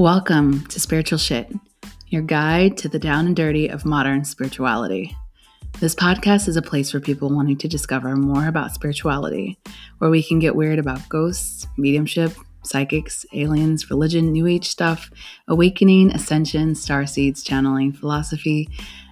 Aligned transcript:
Welcome 0.00 0.64
to 0.68 0.80
Spiritual 0.80 1.18
Shit, 1.18 1.52
your 2.08 2.22
guide 2.22 2.78
to 2.78 2.88
the 2.88 2.98
down 2.98 3.26
and 3.26 3.36
dirty 3.36 3.68
of 3.68 3.84
modern 3.84 4.24
spirituality. 4.24 5.14
This 5.78 5.94
podcast 5.94 6.48
is 6.48 6.56
a 6.56 6.62
place 6.62 6.90
for 6.90 7.00
people 7.00 7.28
wanting 7.28 7.58
to 7.58 7.68
discover 7.68 8.16
more 8.16 8.48
about 8.48 8.72
spirituality, 8.72 9.58
where 9.98 10.08
we 10.08 10.22
can 10.22 10.38
get 10.38 10.56
weird 10.56 10.78
about 10.78 11.06
ghosts, 11.10 11.66
mediumship, 11.76 12.32
psychics, 12.62 13.26
aliens, 13.34 13.90
religion, 13.90 14.32
new 14.32 14.46
age 14.46 14.70
stuff, 14.70 15.10
awakening, 15.48 16.12
ascension, 16.12 16.74
star 16.74 17.04
seeds, 17.04 17.42
channeling, 17.42 17.92
philosophy, 17.92 18.70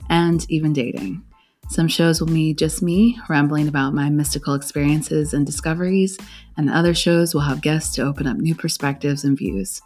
and 0.09 0.46
even 0.48 0.73
dating. 0.73 1.23
Some 1.71 1.87
shows 1.89 2.21
will 2.21 2.29
be 2.29 2.55
just 2.55 2.82
me 2.82 3.21
rambling 3.29 3.69
about 3.69 3.93
my 3.93 4.09
mystical 4.09 4.55
experiences 4.55 5.34
and 5.34 5.45
discoveries, 5.45 6.19
and 6.56 6.70
other 6.70 6.95
shows 6.95 7.34
will 7.34 7.42
have 7.42 7.61
guests 7.61 7.95
to 7.97 8.02
open 8.02 8.27
up 8.27 8.38
new 8.38 8.55
perspectives 8.55 9.23
and 9.23 9.37
views. 9.37 9.83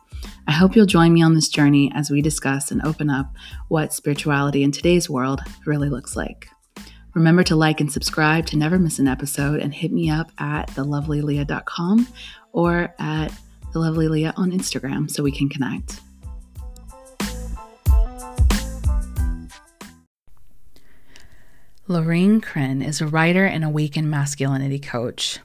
I 0.47 0.53
hope 0.53 0.77
you'll 0.77 0.87
join 0.87 1.12
me 1.12 1.23
on 1.23 1.34
this 1.34 1.48
journey 1.48 1.91
as 1.95 2.09
we 2.09 2.23
discuss 2.23 2.70
and 2.70 2.80
open 2.83 3.11
up 3.11 3.34
what 3.69 3.92
spirituality 3.92 4.62
in 4.62 4.70
today's 4.70 5.11
world 5.11 5.41
really 5.66 5.89
looks 5.89 6.15
like. 6.15 6.48
Remember 7.15 7.42
to 7.45 7.56
like 7.56 7.80
and 7.80 7.92
subscribe 7.92 8.47
to 8.47 8.56
never 8.56 8.78
miss 8.78 8.98
an 8.98 9.09
episode 9.09 9.61
and 9.61 9.75
hit 9.75 9.92
me 9.92 10.09
up 10.09 10.30
at 10.39 10.69
thelovelyleah.com 10.69 12.06
or 12.53 12.95
at 12.98 13.33
thelovelyleah 13.75 14.33
on 14.37 14.53
Instagram 14.53 15.11
so 15.11 15.23
we 15.23 15.33
can 15.33 15.48
connect. 15.48 16.01
Lorene 21.92 22.41
Crenn 22.41 22.82
is 22.82 23.02
a 23.02 23.06
writer 23.06 23.45
and 23.45 23.62
awakened 23.62 24.10
masculinity 24.10 24.78
coach. 24.78 25.41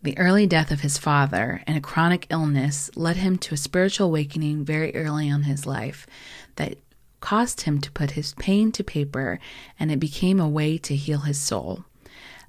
The 0.00 0.16
early 0.16 0.46
death 0.46 0.70
of 0.70 0.82
his 0.82 0.96
father 0.96 1.64
and 1.66 1.76
a 1.76 1.80
chronic 1.80 2.28
illness 2.30 2.88
led 2.94 3.16
him 3.16 3.36
to 3.38 3.54
a 3.54 3.56
spiritual 3.56 4.06
awakening 4.06 4.64
very 4.64 4.94
early 4.94 5.26
in 5.26 5.42
his 5.42 5.66
life 5.66 6.06
that 6.54 6.78
caused 7.18 7.62
him 7.62 7.80
to 7.80 7.90
put 7.90 8.12
his 8.12 8.32
pain 8.34 8.70
to 8.72 8.84
paper, 8.84 9.40
and 9.80 9.90
it 9.90 9.98
became 9.98 10.38
a 10.38 10.48
way 10.48 10.78
to 10.78 10.94
heal 10.94 11.22
his 11.22 11.36
soul. 11.36 11.84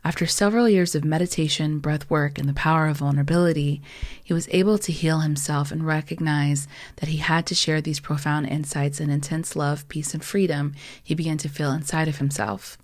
After 0.06 0.28
several 0.28 0.70
years 0.70 0.94
of 0.94 1.04
meditation, 1.04 1.80
breath 1.80 2.08
work, 2.08 2.38
and 2.38 2.48
the 2.48 2.54
power 2.54 2.86
of 2.86 2.98
vulnerability, 2.98 3.82
he 4.24 4.32
was 4.32 4.48
able 4.52 4.78
to 4.78 4.92
heal 4.92 5.22
himself 5.22 5.72
and 5.72 5.88
recognize 5.88 6.68
that 6.98 7.10
he 7.10 7.18
had 7.18 7.48
to 7.48 7.56
share 7.56 7.82
these 7.82 8.00
profound 8.00 8.48
insights 8.48 9.00
and 9.00 9.12
intense 9.12 9.56
love, 9.56 9.90
peace, 9.90 10.14
and 10.14 10.24
freedom 10.24 10.76
he 11.04 11.16
began 11.16 11.40
to 11.40 11.50
feel 11.50 11.72
inside 11.72 12.08
of 12.08 12.20
himself. 12.20 12.78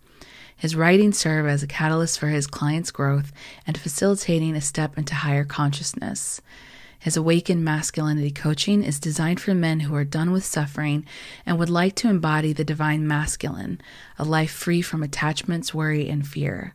His 0.58 0.76
writings 0.76 1.18
serve 1.18 1.48
as 1.48 1.64
a 1.64 1.68
catalyst 1.68 2.20
for 2.20 2.28
his 2.28 2.48
clients' 2.48 2.92
growth 2.92 3.32
and 3.68 3.78
facilitating 3.78 4.56
a 4.56 4.62
step 4.62 4.98
into 4.98 5.16
higher 5.16 5.46
consciousness. 5.46 6.42
His 6.98 7.18
Awakened 7.18 7.64
Masculinity 7.64 8.32
coaching 8.32 8.84
is 8.84 9.00
designed 9.00 9.40
for 9.40 9.54
men 9.54 9.82
who 9.82 9.94
are 9.94 10.04
done 10.04 10.32
with 10.32 10.44
suffering 10.44 11.06
and 11.46 11.60
would 11.60 11.70
like 11.70 11.94
to 11.96 12.10
embody 12.10 12.52
the 12.52 12.64
divine 12.64 13.08
masculine, 13.08 13.80
a 14.18 14.24
life 14.24 14.52
free 14.52 14.82
from 14.82 15.04
attachments, 15.04 15.74
worry, 15.74 16.10
and 16.10 16.28
fear. 16.28 16.74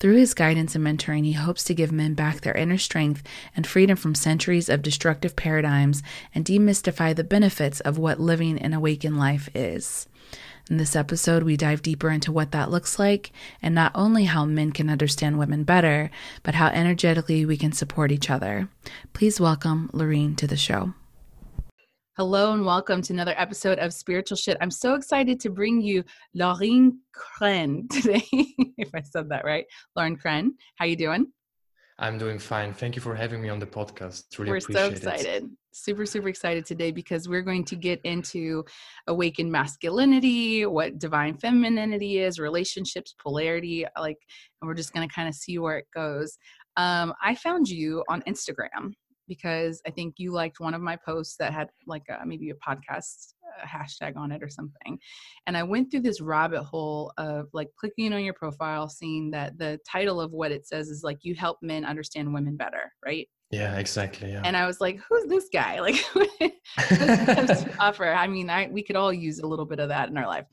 Through 0.00 0.16
his 0.16 0.34
guidance 0.34 0.74
and 0.74 0.84
mentoring, 0.84 1.24
he 1.24 1.32
hopes 1.32 1.64
to 1.64 1.74
give 1.74 1.92
men 1.92 2.12
back 2.12 2.40
their 2.40 2.52
inner 2.52 2.76
strength 2.76 3.22
and 3.56 3.66
freedom 3.66 3.96
from 3.96 4.14
centuries 4.14 4.68
of 4.68 4.82
destructive 4.82 5.34
paradigms 5.34 6.02
and 6.34 6.44
demystify 6.44 7.16
the 7.16 7.24
benefits 7.24 7.80
of 7.80 7.96
what 7.96 8.20
living 8.20 8.58
an 8.58 8.74
awakened 8.74 9.18
life 9.18 9.48
is. 9.54 10.06
In 10.70 10.78
this 10.78 10.96
episode, 10.96 11.42
we 11.42 11.58
dive 11.58 11.82
deeper 11.82 12.08
into 12.08 12.32
what 12.32 12.52
that 12.52 12.70
looks 12.70 12.98
like 12.98 13.32
and 13.60 13.74
not 13.74 13.92
only 13.94 14.24
how 14.24 14.46
men 14.46 14.72
can 14.72 14.88
understand 14.88 15.38
women 15.38 15.62
better, 15.62 16.10
but 16.42 16.54
how 16.54 16.68
energetically 16.68 17.44
we 17.44 17.58
can 17.58 17.72
support 17.72 18.10
each 18.10 18.30
other. 18.30 18.70
Please 19.12 19.38
welcome 19.38 19.90
Lorene 19.92 20.34
to 20.36 20.46
the 20.46 20.56
show. 20.56 20.94
Hello 22.16 22.54
and 22.54 22.64
welcome 22.64 23.02
to 23.02 23.12
another 23.12 23.34
episode 23.36 23.78
of 23.78 23.92
Spiritual 23.92 24.38
Shit. 24.38 24.56
I'm 24.62 24.70
so 24.70 24.94
excited 24.94 25.38
to 25.40 25.50
bring 25.50 25.82
you 25.82 26.02
Lorene 26.32 26.98
Crenn 27.14 27.86
today, 27.90 28.24
if 28.78 28.88
I 28.94 29.02
said 29.02 29.28
that 29.28 29.44
right. 29.44 29.66
Lauren 29.94 30.16
Crenn, 30.16 30.52
how 30.76 30.86
you 30.86 30.96
doing? 30.96 31.26
I'm 31.98 32.18
doing 32.18 32.38
fine. 32.38 32.72
Thank 32.72 32.96
you 32.96 33.02
for 33.02 33.14
having 33.14 33.40
me 33.40 33.48
on 33.48 33.60
the 33.60 33.66
podcast. 33.66 34.24
Really 34.38 34.50
we're 34.50 34.60
so 34.60 34.88
excited. 34.88 35.44
It. 35.44 35.50
Super, 35.72 36.06
super 36.06 36.28
excited 36.28 36.66
today 36.66 36.90
because 36.90 37.28
we're 37.28 37.42
going 37.42 37.64
to 37.66 37.76
get 37.76 38.00
into 38.02 38.64
awakened 39.06 39.50
masculinity, 39.50 40.66
what 40.66 40.98
divine 40.98 41.36
femininity 41.38 42.18
is, 42.18 42.38
relationships, 42.38 43.14
polarity, 43.20 43.86
like, 43.98 44.18
and 44.60 44.68
we're 44.68 44.74
just 44.74 44.92
going 44.92 45.08
to 45.08 45.14
kind 45.14 45.28
of 45.28 45.34
see 45.34 45.58
where 45.58 45.78
it 45.78 45.86
goes. 45.94 46.36
Um, 46.76 47.14
I 47.22 47.36
found 47.36 47.68
you 47.68 48.02
on 48.08 48.22
Instagram 48.22 48.92
because 49.28 49.80
I 49.86 49.90
think 49.90 50.14
you 50.18 50.32
liked 50.32 50.58
one 50.58 50.74
of 50.74 50.80
my 50.80 50.96
posts 50.96 51.36
that 51.38 51.52
had 51.52 51.68
like 51.86 52.04
a, 52.08 52.26
maybe 52.26 52.50
a 52.50 52.54
podcast 52.54 53.33
a 53.62 53.66
hashtag 53.66 54.16
on 54.16 54.32
it 54.32 54.42
or 54.42 54.48
something. 54.48 54.98
And 55.46 55.56
I 55.56 55.62
went 55.62 55.90
through 55.90 56.00
this 56.00 56.20
rabbit 56.20 56.62
hole 56.62 57.12
of 57.18 57.48
like 57.52 57.68
clicking 57.78 58.12
on 58.12 58.24
your 58.24 58.34
profile, 58.34 58.88
seeing 58.88 59.30
that 59.32 59.58
the 59.58 59.78
title 59.88 60.20
of 60.20 60.32
what 60.32 60.52
it 60.52 60.66
says 60.66 60.88
is 60.88 61.02
like 61.02 61.18
you 61.22 61.34
help 61.34 61.58
men 61.62 61.84
understand 61.84 62.32
women 62.32 62.56
better, 62.56 62.92
right? 63.04 63.28
Yeah, 63.50 63.76
exactly. 63.76 64.32
Yeah. 64.32 64.42
And 64.44 64.56
I 64.56 64.66
was 64.66 64.80
like, 64.80 65.00
who's 65.08 65.26
this 65.26 65.48
guy? 65.52 65.80
Like 66.40 66.54
offer. 67.78 68.12
I 68.12 68.26
mean, 68.26 68.50
I 68.50 68.68
we 68.68 68.82
could 68.82 68.96
all 68.96 69.12
use 69.12 69.38
a 69.38 69.46
little 69.46 69.66
bit 69.66 69.78
of 69.78 69.88
that 69.90 70.08
in 70.08 70.16
our 70.16 70.26
life. 70.26 70.46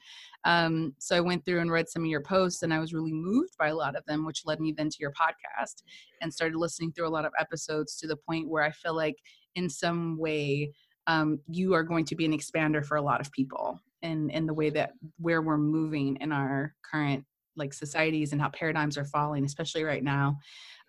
Um, 0.44 0.94
so 1.00 1.16
I 1.16 1.22
went 1.22 1.45
through 1.45 1.59
and 1.59 1.72
read 1.72 1.88
some 1.88 2.03
of 2.03 2.09
your 2.09 2.22
posts 2.22 2.63
and 2.63 2.73
I 2.73 2.79
was 2.79 2.94
really 2.94 3.13
moved 3.13 3.53
by 3.57 3.68
a 3.68 3.75
lot 3.75 3.95
of 3.95 4.03
them, 4.06 4.25
which 4.25 4.45
led 4.45 4.59
me 4.59 4.73
then 4.75 4.89
to 4.89 4.97
your 5.00 5.12
podcast 5.12 5.83
and 6.22 6.33
started 6.33 6.57
listening 6.57 6.91
through 6.91 7.07
a 7.07 7.09
lot 7.09 7.25
of 7.25 7.33
episodes 7.39 7.95
to 7.97 8.07
the 8.07 8.18
point 8.18 8.50
where 8.50 8.63
I 8.63 8.72
feel 8.72 8.95
like 8.95 9.18
in 9.56 9.69
some 9.69 10.18
way 10.18 10.72
um, 11.07 11.39
you 11.47 11.73
are 11.73 11.84
going 11.84 12.06
to 12.06 12.16
be 12.16 12.25
an 12.25 12.34
expander 12.34 12.85
for 12.85 12.97
a 12.97 13.01
lot 13.01 13.22
of 13.22 13.31
people 13.31 13.79
in 14.01 14.29
in 14.29 14.45
the 14.45 14.53
way 14.53 14.69
that 14.69 14.94
where 15.17 15.41
we're 15.41 15.57
moving 15.57 16.17
in 16.22 16.31
our 16.31 16.73
current 16.89 17.23
like 17.57 17.73
societies 17.73 18.31
and 18.31 18.41
how 18.41 18.50
paradigms 18.50 18.97
are 18.97 19.06
falling 19.06 19.44
especially 19.44 19.84
right 19.84 20.03
now 20.03 20.38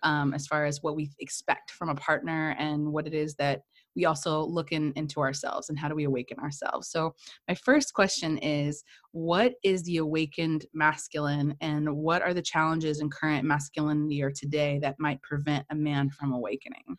um, 0.01 0.33
as 0.33 0.47
far 0.47 0.65
as 0.65 0.81
what 0.81 0.95
we 0.95 1.11
expect 1.19 1.71
from 1.71 1.89
a 1.89 1.95
partner 1.95 2.55
and 2.57 2.91
what 2.91 3.07
it 3.07 3.13
is 3.13 3.35
that 3.35 3.61
we 3.95 4.05
also 4.05 4.43
look 4.43 4.71
in, 4.71 4.91
into 4.95 5.19
ourselves 5.19 5.69
and 5.69 5.77
how 5.77 5.87
do 5.87 5.95
we 5.95 6.05
awaken 6.05 6.39
ourselves. 6.39 6.89
So 6.89 7.13
my 7.47 7.55
first 7.55 7.93
question 7.93 8.37
is 8.39 8.83
what 9.11 9.53
is 9.63 9.83
the 9.83 9.97
awakened 9.97 10.65
masculine 10.73 11.55
and 11.61 11.95
what 11.95 12.21
are 12.21 12.33
the 12.33 12.41
challenges 12.41 12.99
in 12.99 13.09
current 13.09 13.45
masculinity 13.45 14.23
or 14.23 14.31
today 14.31 14.79
that 14.81 14.99
might 14.99 15.21
prevent 15.21 15.65
a 15.69 15.75
man 15.75 16.09
from 16.09 16.33
awakening 16.33 16.97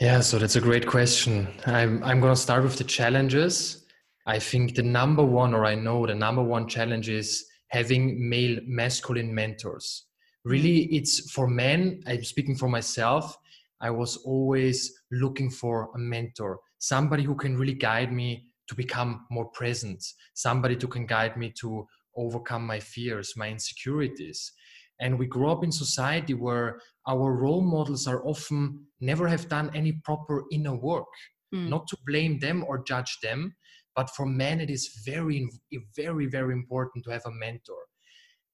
yeah, 0.00 0.20
so 0.20 0.38
that's 0.38 0.56
a 0.56 0.60
great 0.62 0.86
question. 0.86 1.46
I'm, 1.66 2.02
I'm 2.02 2.20
going 2.20 2.34
to 2.34 2.40
start 2.40 2.62
with 2.62 2.76
the 2.76 2.84
challenges. 2.84 3.84
I 4.26 4.38
think 4.38 4.74
the 4.74 4.82
number 4.82 5.22
one, 5.22 5.52
or 5.52 5.66
I 5.66 5.74
know 5.74 6.06
the 6.06 6.14
number 6.14 6.42
one 6.42 6.66
challenge 6.66 7.10
is 7.10 7.44
having 7.68 8.28
male 8.28 8.60
masculine 8.66 9.34
mentors. 9.34 10.06
Really, 10.44 10.86
mm. 10.86 10.88
it's 10.92 11.30
for 11.30 11.46
men, 11.46 12.02
I'm 12.06 12.24
speaking 12.24 12.56
for 12.56 12.66
myself. 12.66 13.36
I 13.82 13.90
was 13.90 14.16
always 14.18 14.90
looking 15.12 15.50
for 15.50 15.90
a 15.94 15.98
mentor, 15.98 16.58
somebody 16.78 17.22
who 17.22 17.34
can 17.34 17.58
really 17.58 17.74
guide 17.74 18.10
me 18.10 18.46
to 18.68 18.74
become 18.74 19.26
more 19.30 19.46
present, 19.50 20.02
somebody 20.32 20.78
who 20.80 20.86
can 20.86 21.04
guide 21.04 21.36
me 21.36 21.52
to 21.60 21.86
overcome 22.16 22.66
my 22.66 22.80
fears, 22.80 23.34
my 23.36 23.50
insecurities. 23.50 24.52
And 24.98 25.18
we 25.18 25.26
grow 25.26 25.50
up 25.50 25.64
in 25.64 25.72
society 25.72 26.34
where 26.34 26.80
our 27.10 27.32
role 27.32 27.62
models 27.62 28.06
are 28.06 28.24
often 28.24 28.86
never 29.00 29.26
have 29.26 29.48
done 29.48 29.70
any 29.74 29.92
proper 30.04 30.44
inner 30.52 30.76
work. 30.76 31.12
Mm. 31.54 31.68
Not 31.68 31.88
to 31.88 31.96
blame 32.06 32.38
them 32.38 32.64
or 32.68 32.84
judge 32.84 33.18
them, 33.22 33.56
but 33.96 34.08
for 34.10 34.26
men, 34.26 34.60
it 34.60 34.70
is 34.70 35.02
very, 35.04 35.48
very, 35.96 36.26
very 36.26 36.54
important 36.54 37.04
to 37.04 37.10
have 37.10 37.26
a 37.26 37.32
mentor. 37.32 37.82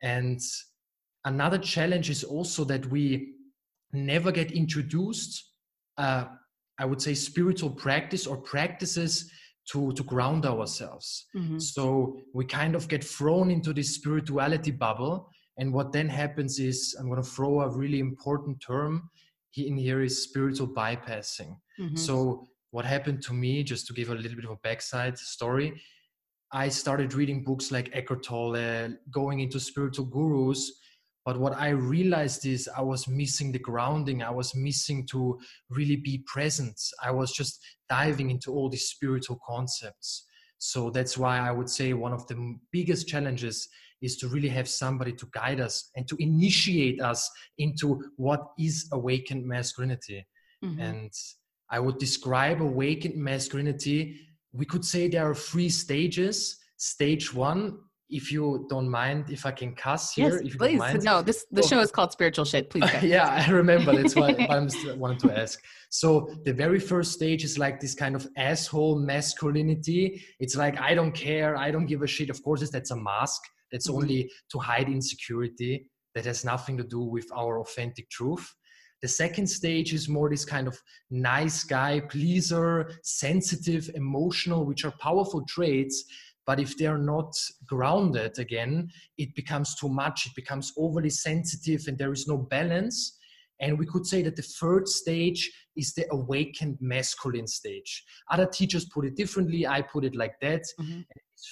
And 0.02 0.40
another 1.24 1.58
challenge 1.58 2.08
is 2.08 2.24
also 2.24 2.64
that 2.64 2.86
we 2.86 3.34
never 3.92 4.32
get 4.32 4.50
introduced, 4.52 5.52
uh, 5.98 6.24
I 6.78 6.84
would 6.86 7.02
say, 7.02 7.12
spiritual 7.14 7.70
practice 7.70 8.26
or 8.26 8.38
practices 8.38 9.30
to, 9.72 9.92
to 9.92 10.02
ground 10.02 10.46
ourselves. 10.46 11.26
Mm-hmm. 11.36 11.58
So 11.58 12.20
we 12.32 12.46
kind 12.46 12.74
of 12.74 12.88
get 12.88 13.04
thrown 13.04 13.50
into 13.50 13.74
this 13.74 13.94
spirituality 13.94 14.70
bubble 14.70 15.28
and 15.58 15.72
what 15.72 15.92
then 15.92 16.08
happens 16.08 16.58
is, 16.58 16.94
I'm 16.98 17.08
going 17.08 17.22
to 17.22 17.28
throw 17.28 17.60
a 17.60 17.68
really 17.68 18.00
important 18.00 18.60
term 18.60 19.10
in 19.56 19.76
here 19.76 20.02
is 20.02 20.22
spiritual 20.22 20.68
bypassing. 20.68 21.56
Mm-hmm. 21.80 21.96
So, 21.96 22.46
what 22.72 22.84
happened 22.84 23.22
to 23.22 23.32
me, 23.32 23.62
just 23.62 23.86
to 23.86 23.94
give 23.94 24.10
a 24.10 24.14
little 24.14 24.36
bit 24.36 24.44
of 24.44 24.50
a 24.50 24.58
backside 24.62 25.16
story, 25.16 25.80
I 26.52 26.68
started 26.68 27.14
reading 27.14 27.42
books 27.42 27.72
like 27.72 27.90
Eckhart 27.92 28.22
Tolle, 28.22 28.94
going 29.10 29.40
into 29.40 29.58
spiritual 29.58 30.06
gurus. 30.06 30.70
But 31.24 31.40
what 31.40 31.56
I 31.56 31.70
realized 31.70 32.46
is 32.46 32.68
I 32.76 32.82
was 32.82 33.08
missing 33.08 33.50
the 33.50 33.58
grounding. 33.58 34.22
I 34.22 34.30
was 34.30 34.54
missing 34.54 35.06
to 35.08 35.40
really 35.70 35.96
be 35.96 36.22
present. 36.26 36.80
I 37.02 37.10
was 37.10 37.32
just 37.32 37.58
diving 37.88 38.30
into 38.30 38.52
all 38.52 38.68
these 38.68 38.88
spiritual 38.88 39.40
concepts. 39.44 40.24
So 40.58 40.90
that's 40.90 41.18
why 41.18 41.38
I 41.38 41.50
would 41.50 41.68
say 41.68 41.94
one 41.94 42.12
of 42.12 42.26
the 42.28 42.56
biggest 42.70 43.08
challenges 43.08 43.68
is 44.02 44.16
to 44.18 44.28
really 44.28 44.48
have 44.48 44.68
somebody 44.68 45.12
to 45.12 45.26
guide 45.32 45.60
us 45.60 45.90
and 45.96 46.06
to 46.08 46.16
initiate 46.18 47.00
us 47.00 47.30
into 47.58 48.02
what 48.16 48.42
is 48.58 48.88
awakened 48.92 49.44
masculinity. 49.46 50.26
Mm-hmm. 50.64 50.80
And 50.80 51.12
I 51.70 51.80
would 51.80 51.98
describe 51.98 52.60
awakened 52.62 53.16
masculinity 53.16 54.20
we 54.56 54.64
could 54.64 54.84
say 54.84 55.08
there 55.08 55.28
are 55.28 55.34
three 55.34 55.68
stages. 55.68 56.58
Stage 56.78 57.32
one, 57.34 57.78
if 58.08 58.30
you 58.30 58.66
don't 58.68 58.88
mind, 58.88 59.30
if 59.30 59.44
I 59.46 59.50
can 59.50 59.74
cuss 59.74 60.12
here, 60.12 60.40
yes, 60.42 60.56
please. 60.56 61.04
No, 61.04 61.22
this 61.22 61.46
the 61.50 61.62
Oh. 61.62 61.66
show 61.66 61.80
is 61.80 61.90
called 61.90 62.12
Spiritual 62.12 62.44
Shit. 62.44 62.70
Please. 62.70 62.90
Yeah, 63.02 63.44
I 63.46 63.50
remember. 63.50 63.94
That's 63.94 64.14
why 64.14 64.34
I'm 64.50 64.68
still 64.68 64.96
wanted 64.96 65.18
to 65.20 65.38
ask. 65.38 65.62
So 65.90 66.28
the 66.44 66.52
very 66.52 66.78
first 66.78 67.12
stage 67.12 67.44
is 67.44 67.58
like 67.58 67.80
this 67.80 67.94
kind 67.94 68.14
of 68.14 68.28
asshole 68.36 68.98
masculinity. 68.98 70.22
It's 70.38 70.56
like 70.56 70.78
I 70.80 70.94
don't 70.94 71.12
care, 71.12 71.56
I 71.56 71.70
don't 71.70 71.86
give 71.86 72.02
a 72.02 72.06
shit. 72.06 72.30
Of 72.30 72.42
course, 72.42 72.68
that's 72.70 72.90
a 72.90 72.96
mask. 72.96 73.42
That's 73.70 73.88
Mhm. 73.88 73.94
only 73.94 74.30
to 74.50 74.58
hide 74.58 74.88
insecurity. 74.88 75.90
That 76.14 76.24
has 76.24 76.44
nothing 76.44 76.76
to 76.78 76.84
do 76.84 77.00
with 77.00 77.30
our 77.32 77.60
authentic 77.60 78.08
truth. 78.08 78.54
The 79.02 79.08
second 79.08 79.46
stage 79.48 79.92
is 79.92 80.08
more 80.08 80.30
this 80.30 80.46
kind 80.46 80.66
of 80.66 80.80
nice 81.10 81.62
guy, 81.64 82.00
pleaser, 82.00 82.90
sensitive, 83.02 83.90
emotional, 83.94 84.64
which 84.64 84.84
are 84.86 84.94
powerful 84.98 85.44
traits. 85.46 86.04
But 86.46 86.60
if 86.60 86.78
they're 86.78 86.96
not 86.96 87.34
grounded 87.66 88.38
again, 88.38 88.90
it 89.18 89.34
becomes 89.34 89.74
too 89.74 89.88
much. 89.90 90.26
It 90.26 90.34
becomes 90.34 90.72
overly 90.78 91.10
sensitive 91.10 91.86
and 91.88 91.98
there 91.98 92.12
is 92.12 92.26
no 92.26 92.38
balance. 92.38 93.18
And 93.60 93.78
we 93.78 93.86
could 93.86 94.06
say 94.06 94.22
that 94.22 94.36
the 94.36 94.42
third 94.42 94.86
stage 94.88 95.50
is 95.76 95.92
the 95.94 96.06
awakened 96.12 96.78
masculine 96.80 97.46
stage. 97.46 98.04
Other 98.30 98.46
teachers 98.46 98.84
put 98.86 99.04
it 99.06 99.16
differently. 99.16 99.66
I 99.66 99.82
put 99.82 100.04
it 100.04 100.14
like 100.14 100.38
that. 100.40 100.62
Mhm. 100.78 101.04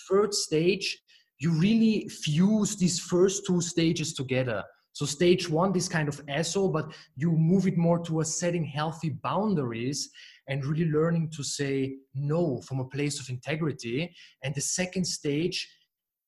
Third 0.09 0.33
stage, 0.33 1.03
you 1.45 1.53
really 1.53 2.09
fuse 2.09 2.75
these 2.77 2.99
first 2.99 3.45
two 3.47 3.61
stages 3.61 4.15
together. 4.15 4.65
So, 4.93 5.05
stage 5.05 5.51
one, 5.51 5.73
this 5.73 5.89
kind 5.89 6.09
of 6.09 6.21
asshole, 6.29 6.71
but 6.71 6.87
you 7.17 7.31
move 7.33 7.67
it 7.67 7.77
more 7.77 7.99
towards 7.99 8.37
setting 8.37 8.65
healthy 8.65 9.11
boundaries 9.11 10.09
and 10.49 10.65
really 10.65 10.87
learning 10.87 11.31
to 11.37 11.43
say 11.43 11.97
no 12.15 12.61
from 12.63 12.81
a 12.81 12.85
place 12.85 13.21
of 13.21 13.29
integrity. 13.29 14.15
And 14.43 14.55
the 14.55 14.61
second 14.61 15.05
stage, 15.05 15.69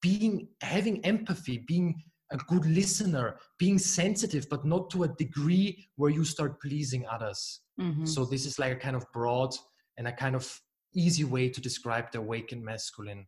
being 0.03 0.49
having 0.61 1.05
empathy, 1.05 1.65
being 1.67 2.03
a 2.33 2.37
good 2.37 2.67
listener, 2.67 3.39
being 3.59 3.79
sensitive, 3.79 4.49
but 4.51 4.65
not 4.65 4.91
to 4.91 5.05
a 5.05 5.09
degree 5.09 5.89
where 5.95 6.11
you 6.11 6.25
start 6.25 6.61
pleasing 6.61 7.07
others. 7.07 7.61
Mhm. 7.81 8.07
So 8.07 8.25
this 8.25 8.45
is 8.47 8.59
like 8.59 8.73
a 8.73 8.81
kind 8.87 8.97
of 8.97 9.05
broad 9.13 9.55
and 9.97 10.09
a 10.09 10.13
kind 10.13 10.35
of 10.35 10.61
easy 10.93 11.25
way 11.25 11.49
to 11.49 11.61
describe 11.61 12.11
the 12.11 12.19
awakened 12.19 12.65
masculine. 12.65 13.27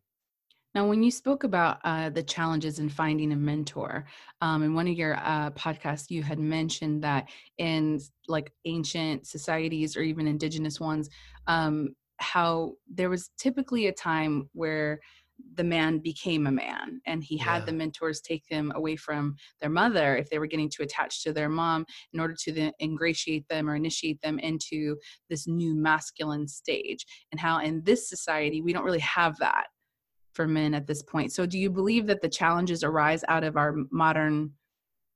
Now, 0.75 0.87
when 0.87 1.01
you 1.01 1.09
spoke 1.09 1.43
about 1.43 1.79
uh, 1.83 2.09
the 2.11 2.21
challenges 2.21 2.77
in 2.77 2.89
finding 2.89 3.31
a 3.31 3.35
mentor, 3.35 4.05
um, 4.41 4.61
in 4.61 4.75
one 4.75 4.87
of 4.87 4.93
your 4.93 5.15
uh, 5.15 5.49
podcasts, 5.51 6.11
you 6.11 6.21
had 6.21 6.37
mentioned 6.39 7.03
that 7.03 7.27
in 7.57 7.99
like 8.27 8.53
ancient 8.65 9.25
societies 9.25 9.97
or 9.97 10.01
even 10.01 10.27
indigenous 10.27 10.79
ones, 10.79 11.09
um, 11.47 11.89
how 12.17 12.73
there 12.87 13.09
was 13.09 13.31
typically 13.37 13.87
a 13.87 13.91
time 13.93 14.49
where 14.53 14.99
the 15.55 15.63
man 15.63 15.99
became 15.99 16.45
a 16.47 16.51
man 16.51 16.99
and 17.05 17.23
he 17.23 17.37
had 17.37 17.59
Yeah. 17.59 17.65
the 17.65 17.71
mentors 17.71 18.19
take 18.19 18.45
them 18.49 18.73
away 18.75 18.97
from 18.97 19.35
their 19.61 19.69
mother 19.69 20.17
if 20.17 20.29
they 20.29 20.37
were 20.37 20.47
getting 20.47 20.69
too 20.69 20.83
attached 20.83 21.23
to 21.23 21.31
their 21.31 21.47
mom 21.47 21.85
in 22.13 22.19
order 22.19 22.35
to 22.43 22.51
then 22.51 22.73
ingratiate 22.81 23.47
them 23.47 23.69
or 23.69 23.75
initiate 23.75 24.19
them 24.21 24.37
into 24.39 24.97
this 25.29 25.47
new 25.47 25.73
masculine 25.75 26.45
stage 26.47 27.05
and 27.31 27.39
how 27.39 27.59
in 27.59 27.81
this 27.85 28.09
society 28.09 28.61
we 28.61 28.73
don't 28.73 28.83
really 28.83 28.99
have 28.99 29.37
that 29.37 29.67
for 30.39 30.47
men 30.47 30.73
at 30.73 30.87
this 30.87 31.03
point. 31.03 31.33
So 31.33 31.45
do 31.45 31.59
you 31.59 31.69
believe 31.69 32.07
that 32.07 32.21
the 32.21 32.29
challenges 32.29 32.81
arise 32.81 33.25
out 33.27 33.43
of 33.43 33.57
our 33.57 33.75
modern 33.91 34.53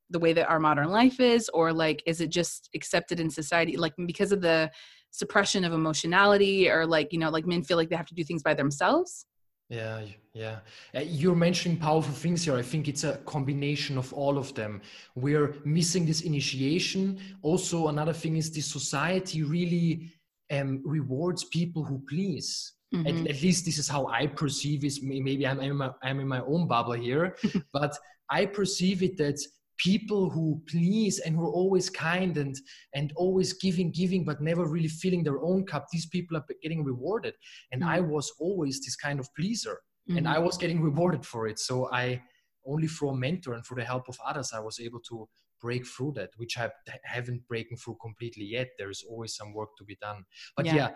the 0.10 0.20
way 0.20 0.34
that 0.34 0.50
our 0.50 0.60
modern 0.60 0.90
life 0.90 1.22
is 1.22 1.48
or 1.54 1.72
like 1.72 2.04
is 2.06 2.20
it 2.20 2.30
just 2.30 2.70
accepted 2.76 3.22
in 3.22 3.30
society 3.30 3.78
like 3.78 3.94
because 4.06 4.34
of 4.34 4.42
the 4.42 4.70
suppression 5.12 5.64
of 5.64 5.72
emotionality 5.72 6.70
or 6.70 6.86
like 6.86 7.14
you 7.14 7.20
know 7.20 7.30
like 7.30 7.46
men 7.46 7.64
feel 7.64 7.78
like 7.78 7.88
they 7.90 7.96
have 7.96 8.12
to 8.14 8.14
do 8.14 8.26
things 8.26 8.44
by 8.44 8.54
themselves? 8.54 9.26
Yeah, 9.70 10.02
yeah. 10.34 10.58
Uh, 10.94 11.00
You're 11.22 11.42
mentioning 11.48 11.78
powerful 11.78 12.14
things 12.14 12.44
here. 12.44 12.58
I 12.58 12.62
think 12.62 12.90
it's 12.90 13.06
a 13.06 13.16
combination 13.26 13.98
of 13.98 14.12
all 14.12 14.38
of 14.38 14.54
them. 14.56 14.82
We're 15.16 15.56
missing 15.64 16.06
this 16.06 16.22
initiation. 16.22 17.18
Also, 17.44 17.88
another 17.88 18.16
thing 18.22 18.36
is 18.36 18.52
this 18.52 18.68
society 18.68 19.42
really 19.42 20.12
um, 20.52 20.82
rewards 20.84 21.46
people 21.46 21.82
who 21.86 22.04
please. 22.10 22.74
Mhm. 22.94 23.08
At, 23.08 23.28
at 23.36 23.42
least 23.42 23.66
this 23.66 23.78
is 23.80 23.88
how 23.88 24.08
I 24.08 24.28
perceive 24.28 24.84
it. 24.86 24.94
Maybe 25.02 25.48
I'm, 25.48 25.60
I'm, 25.60 25.72
in 25.72 25.78
my- 25.78 25.94
I'm 26.04 26.20
in 26.20 26.28
my 26.28 26.42
own 26.42 26.68
bubble 26.68 26.94
here, 26.94 27.36
but 27.74 27.98
I 28.30 28.46
perceive 28.46 29.02
it 29.04 29.18
that 29.18 29.40
people 29.78 30.30
who 30.30 30.62
please 30.70 31.18
and 31.20 31.36
who 31.36 31.44
are 31.48 31.52
always 31.62 31.90
kind 31.90 32.38
and 32.38 32.56
and 32.94 33.12
always 33.16 33.54
giving 33.54 33.92
giving 33.92 34.24
but 34.24 34.40
never 34.40 34.66
really 34.68 34.88
filling 34.88 35.24
their 35.24 35.42
own 35.42 35.66
cup 35.66 35.88
these 35.92 36.06
people 36.06 36.38
are 36.38 36.46
getting 36.62 36.84
rewarded 36.84 37.34
and 37.72 37.84
i 37.84 38.00
was 38.00 38.32
always 38.40 38.80
this 38.82 38.96
kind 38.96 39.20
of 39.20 39.28
pleaser 39.36 39.80
and 40.10 40.28
Mhm. 40.28 40.36
i 40.36 40.38
was 40.38 40.58
getting 40.60 40.80
rewarded 40.80 41.26
for 41.26 41.48
it 41.48 41.58
so 41.58 41.90
i 41.92 42.22
only 42.68 42.88
through 42.88 43.10
a 43.10 43.18
mentor 43.18 43.54
and 43.56 43.66
through 43.66 43.78
the 43.82 43.84
help 43.94 44.08
of 44.08 44.16
others 44.24 44.52
i 44.54 44.60
was 44.60 44.80
able 44.80 45.02
to 45.10 45.28
break 45.60 45.84
through 45.88 46.12
that 46.16 46.30
which 46.38 46.56
i 46.60 46.70
haven't 47.04 47.42
broken 47.48 47.76
through 47.76 47.98
completely 48.00 48.46
yet 48.46 48.68
there's 48.78 49.04
always 49.10 49.36
some 49.36 49.54
work 49.56 49.70
to 49.80 49.84
be 49.84 49.98
done 50.00 50.24
but 50.56 50.68
Yeah. 50.68 50.76
yeah, 50.76 50.90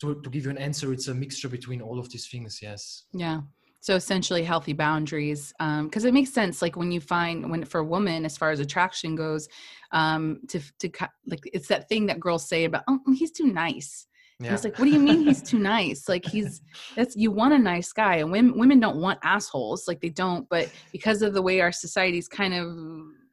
to, 0.00 0.20
to 0.22 0.30
give 0.30 0.44
you 0.44 0.50
an 0.50 0.58
answer 0.58 0.92
it's 0.92 1.08
a 1.08 1.14
mixture 1.14 1.48
between 1.48 1.80
all 1.80 1.98
of 1.98 2.10
these 2.10 2.26
things 2.28 2.60
yes 2.62 3.04
Yeah. 3.12 3.40
So 3.82 3.94
essentially 3.94 4.44
healthy 4.44 4.74
boundaries. 4.74 5.54
Um, 5.58 5.88
cause 5.88 6.04
it 6.04 6.12
makes 6.12 6.32
sense. 6.32 6.60
Like 6.60 6.76
when 6.76 6.92
you 6.92 7.00
find 7.00 7.50
when 7.50 7.64
for 7.64 7.80
a 7.80 7.84
woman, 7.84 8.26
as 8.26 8.36
far 8.36 8.50
as 8.50 8.60
attraction 8.60 9.16
goes, 9.16 9.48
um, 9.92 10.40
to, 10.48 10.60
to 10.80 10.90
like, 11.26 11.40
it's 11.46 11.68
that 11.68 11.88
thing 11.88 12.04
that 12.06 12.20
girls 12.20 12.46
say 12.46 12.64
about, 12.64 12.82
oh, 12.88 13.00
he's 13.14 13.32
too 13.32 13.46
nice. 13.46 14.06
Yeah 14.38 14.54
It's 14.54 14.64
like, 14.64 14.78
what 14.78 14.86
do 14.86 14.90
you 14.90 15.00
mean 15.00 15.20
he's 15.20 15.42
too 15.42 15.58
nice? 15.58 16.08
Like 16.08 16.26
he's 16.26 16.62
that's 16.96 17.14
you 17.14 17.30
want 17.30 17.52
a 17.52 17.58
nice 17.58 17.92
guy, 17.92 18.16
and 18.16 18.32
women 18.32 18.58
women 18.58 18.80
don't 18.80 18.96
want 18.96 19.18
assholes. 19.22 19.86
Like 19.86 20.00
they 20.00 20.08
don't, 20.08 20.48
but 20.48 20.70
because 20.92 21.20
of 21.20 21.34
the 21.34 21.42
way 21.42 21.60
our 21.60 21.72
society's 21.72 22.26
kind 22.26 22.54
of 22.54 22.66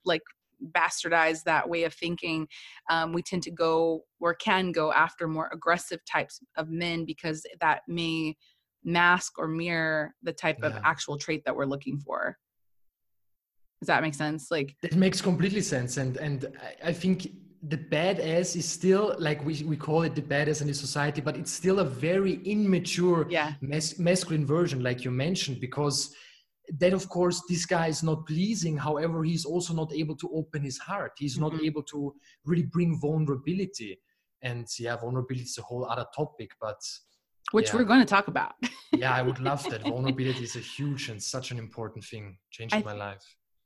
like 0.04 0.22
bastardized 0.72 1.44
that 1.44 1.70
way 1.70 1.84
of 1.84 1.94
thinking, 1.94 2.48
um, 2.90 3.14
we 3.14 3.22
tend 3.22 3.44
to 3.44 3.52
go 3.52 4.04
or 4.20 4.34
can 4.34 4.72
go 4.72 4.92
after 4.92 5.28
more 5.28 5.50
aggressive 5.54 6.00
types 6.06 6.40
of 6.56 6.70
men 6.70 7.06
because 7.06 7.44
that 7.62 7.82
may 7.88 8.36
mask 8.84 9.38
or 9.38 9.48
mirror 9.48 10.14
the 10.24 10.34
type 10.34 10.64
of 10.64 10.74
actual 10.84 11.18
trait 11.18 11.44
that 11.46 11.56
we're 11.56 11.66
looking 11.66 12.00
for. 12.00 12.38
Does 13.82 13.88
that 13.88 14.02
make 14.02 14.16
sense? 14.16 14.50
Like, 14.50 14.76
It 14.82 14.96
makes 14.96 15.22
completely 15.22 15.62
sense, 15.62 15.98
and 15.98 16.18
and 16.18 16.46
I- 16.62 16.90
I 16.90 16.94
think 16.94 17.30
the 17.64 17.78
badass 17.78 18.56
is 18.56 18.68
still 18.68 19.16
like 19.20 19.44
we 19.46 19.64
we 19.64 19.78
call 19.78 20.04
it 20.04 20.16
the 20.16 20.22
badass 20.22 20.62
in 20.62 20.68
the 20.68 20.74
society, 20.74 21.22
but 21.22 21.36
it's 21.38 21.52
still 21.52 21.80
a 21.80 21.86
very 21.86 22.36
immature 22.44 23.28
yeah, 23.30 23.54
mas- 23.62 24.00
masculine 24.00 24.46
version, 24.46 24.82
like 24.82 25.04
you 25.06 25.12
mentioned, 25.12 25.60
because 25.60 26.16
then 26.70 26.94
of 26.94 27.08
course 27.10 27.42
this 27.50 27.66
guy 27.66 27.88
is 27.88 28.04
not 28.04 28.26
pleasing. 28.28 28.78
However, 28.78 29.24
he's 29.24 29.46
also 29.46 29.74
not 29.74 29.94
able 29.94 30.16
to 30.18 30.30
open 30.34 30.64
his 30.64 30.78
heart. 30.78 31.14
He's 31.18 31.38
not 31.38 31.54
Mhm. 31.54 31.66
able 31.66 31.84
to 31.84 32.14
really 32.46 32.64
bring 32.66 33.00
vulnerability. 33.00 34.00
And 34.42 34.68
yeah, 34.78 34.96
vulnerability 34.98 35.46
is 35.46 35.58
a 35.58 35.62
whole 35.64 35.86
other 35.86 36.06
topic, 36.16 36.52
but 36.60 36.80
which 37.52 37.68
Yeah. 37.70 37.76
we're 37.78 37.86
going 37.86 38.02
to 38.02 38.06
talk 38.06 38.28
about. 38.28 38.54
yeah, 38.94 39.14
I 39.14 39.22
would 39.22 39.40
love 39.40 39.64
that. 39.70 39.82
Vulnerability 39.96 40.44
is 40.44 40.56
a 40.56 40.60
huge 40.60 41.10
and 41.10 41.22
such 41.24 41.52
an 41.52 41.58
important 41.60 42.04
thing, 42.04 42.38
changed 42.52 42.76
I 42.76 42.82
my 42.84 42.94
life. 42.94 43.24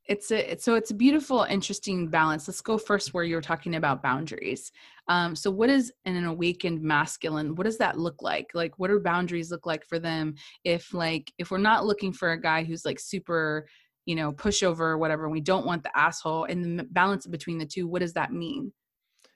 It's 0.07 0.31
a 0.31 0.57
so 0.57 0.75
it's 0.75 0.91
a 0.91 0.95
beautiful 0.95 1.43
interesting 1.43 2.07
balance 2.07 2.47
let's 2.47 2.61
go 2.61 2.77
first 2.77 3.13
where 3.13 3.23
you're 3.23 3.41
talking 3.41 3.75
about 3.75 4.01
boundaries 4.01 4.71
um 5.07 5.35
so 5.35 5.51
what 5.51 5.69
is 5.69 5.93
in 6.05 6.15
an 6.15 6.25
awakened 6.25 6.81
masculine 6.81 7.55
what 7.55 7.65
does 7.65 7.77
that 7.77 7.99
look 7.99 8.21
like 8.21 8.49
like 8.53 8.77
what 8.79 8.89
do 8.89 8.99
boundaries 8.99 9.51
look 9.51 9.65
like 9.65 9.85
for 9.85 9.99
them 9.99 10.33
if 10.63 10.93
like 10.93 11.31
if 11.37 11.51
we're 11.51 11.57
not 11.57 11.85
looking 11.85 12.11
for 12.11 12.31
a 12.31 12.41
guy 12.41 12.63
who's 12.63 12.83
like 12.83 12.99
super 12.99 13.67
you 14.05 14.15
know 14.15 14.31
pushover 14.31 14.79
or 14.81 14.97
whatever 14.97 15.23
and 15.25 15.31
we 15.31 15.41
don't 15.41 15.65
want 15.65 15.83
the 15.83 15.97
asshole 15.97 16.45
and 16.45 16.79
the 16.79 16.83
balance 16.85 17.27
between 17.27 17.57
the 17.57 17.65
two 17.65 17.87
what 17.87 18.01
does 18.01 18.13
that 18.13 18.33
mean 18.33 18.71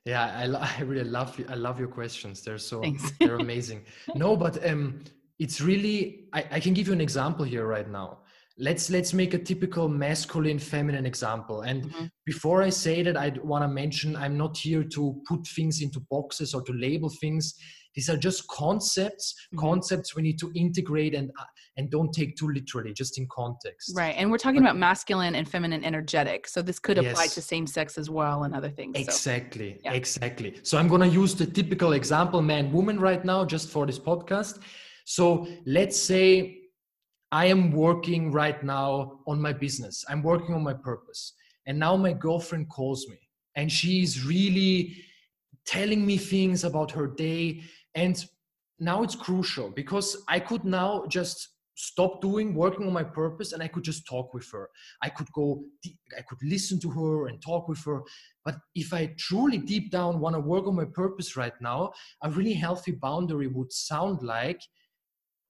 Yeah, 0.05 0.25
I, 0.43 0.45
lo- 0.45 0.59
I 0.77 0.81
really 0.81 1.09
love 1.09 1.39
I 1.49 1.55
love 1.55 1.79
your 1.79 1.89
questions. 1.99 2.41
They're 2.43 2.57
so 2.71 2.81
Thanks. 2.81 3.11
they're 3.19 3.41
amazing. 3.49 3.85
No, 4.15 4.35
but 4.37 4.53
um, 4.69 5.01
it's 5.39 5.61
really 5.61 6.25
I, 6.31 6.45
I 6.57 6.59
can 6.59 6.73
give 6.73 6.87
you 6.87 6.93
an 6.93 7.01
example 7.01 7.45
here 7.45 7.65
right 7.65 7.89
now. 7.89 8.19
Let's 8.57 8.89
let's 8.89 9.13
make 9.13 9.33
a 9.33 9.37
typical 9.39 9.89
masculine 9.89 10.59
feminine 10.59 11.05
example. 11.05 11.61
And 11.61 11.83
Mhm. 11.91 12.09
before 12.25 12.61
I 12.63 12.69
say 12.69 13.03
that, 13.03 13.17
I 13.17 13.33
want 13.43 13.63
to 13.63 13.67
mention 13.67 14.15
I'm 14.15 14.37
not 14.37 14.57
here 14.57 14.83
to 14.95 15.21
put 15.27 15.45
things 15.47 15.81
into 15.81 15.99
boxes 16.09 16.53
or 16.53 16.61
to 16.63 16.71
label 16.71 17.09
things. 17.21 17.53
These 17.95 18.09
are 18.09 18.15
just 18.17 18.47
concepts. 18.47 19.35
Mhm. 19.53 19.59
Concepts 19.59 20.15
we 20.15 20.21
need 20.21 20.39
to 20.39 20.51
integrate 20.55 21.13
and 21.15 21.31
uh, 21.37 21.43
and 21.77 21.89
don't 21.91 22.13
take 22.13 22.37
too 22.37 22.47
literally, 22.49 22.93
just 22.93 23.17
in 23.17 23.27
context. 23.29 23.91
right 23.93 24.15
and 24.17 24.31
we're 24.31 24.37
talking 24.37 24.61
about 24.61 24.77
masculine 24.77 25.35
and 25.35 25.49
feminine 25.49 25.83
energetic 25.83 26.47
so 26.47 26.61
this 26.61 26.79
could 26.79 26.97
apply 26.97 27.23
Yes. 27.25 27.35
to 27.35 27.41
same 27.41 27.67
sex 27.67 27.97
as 27.97 28.09
well 28.09 28.43
and 28.45 28.55
other 28.55 28.69
things 28.69 28.95
so. 28.97 29.03
Exactly, 29.03 29.79
Yeah. 29.83 29.91
exactly. 29.91 30.55
So 30.63 30.77
I'm 30.77 30.87
going 30.87 31.01
to 31.01 31.13
use 31.21 31.35
the 31.35 31.45
typical 31.45 31.91
example 31.91 32.41
man 32.41 32.71
woman 32.71 32.97
right 33.01 33.23
now 33.25 33.43
just 33.43 33.67
for 33.69 33.85
this 33.85 33.99
podcast. 33.99 34.59
So 35.03 35.45
let's 35.65 35.99
say 35.99 36.61
I 37.35 37.47
am 37.47 37.73
working 37.73 38.31
right 38.31 38.63
now 38.63 39.19
on 39.27 39.41
my 39.41 39.51
business, 39.51 40.05
I'm 40.07 40.23
working 40.23 40.55
on 40.55 40.63
my 40.63 40.73
purpose. 40.73 41.33
And 41.67 41.77
now 41.77 41.97
my 41.97 42.13
girlfriend 42.13 42.69
calls 42.69 43.05
me 43.09 43.19
and 43.57 43.69
she's 43.69 44.25
really 44.25 44.95
telling 45.65 46.05
me 46.05 46.17
things 46.17 46.63
about 46.63 46.91
her 46.91 47.07
day. 47.07 47.61
And 47.93 48.25
now 48.79 49.03
it's 49.03 49.17
crucial 49.17 49.69
because 49.69 50.15
I 50.29 50.39
could 50.39 50.63
now 50.63 51.07
just 51.09 51.49
stop 51.77 52.21
doing 52.21 52.55
working 52.55 52.87
on 52.87 52.93
my 52.93 53.03
purpose 53.03 53.51
and 53.51 53.61
i 53.61 53.67
could 53.67 53.83
just 53.83 54.07
talk 54.07 54.33
with 54.33 54.49
her 54.49 54.69
i 55.03 55.09
could 55.09 55.29
go 55.33 55.61
i 56.17 56.21
could 56.21 56.37
listen 56.41 56.79
to 56.79 56.89
her 56.89 57.27
and 57.27 57.41
talk 57.41 57.67
with 57.67 57.83
her 57.83 58.01
but 58.45 58.55
if 58.75 58.93
i 58.93 59.13
truly 59.17 59.57
deep 59.57 59.91
down 59.91 60.21
want 60.21 60.33
to 60.33 60.39
work 60.39 60.65
on 60.67 60.73
my 60.73 60.85
purpose 60.85 61.35
right 61.35 61.59
now 61.59 61.91
a 62.23 62.31
really 62.31 62.53
healthy 62.53 62.93
boundary 62.93 63.47
would 63.47 63.73
sound 63.73 64.21
like 64.21 64.61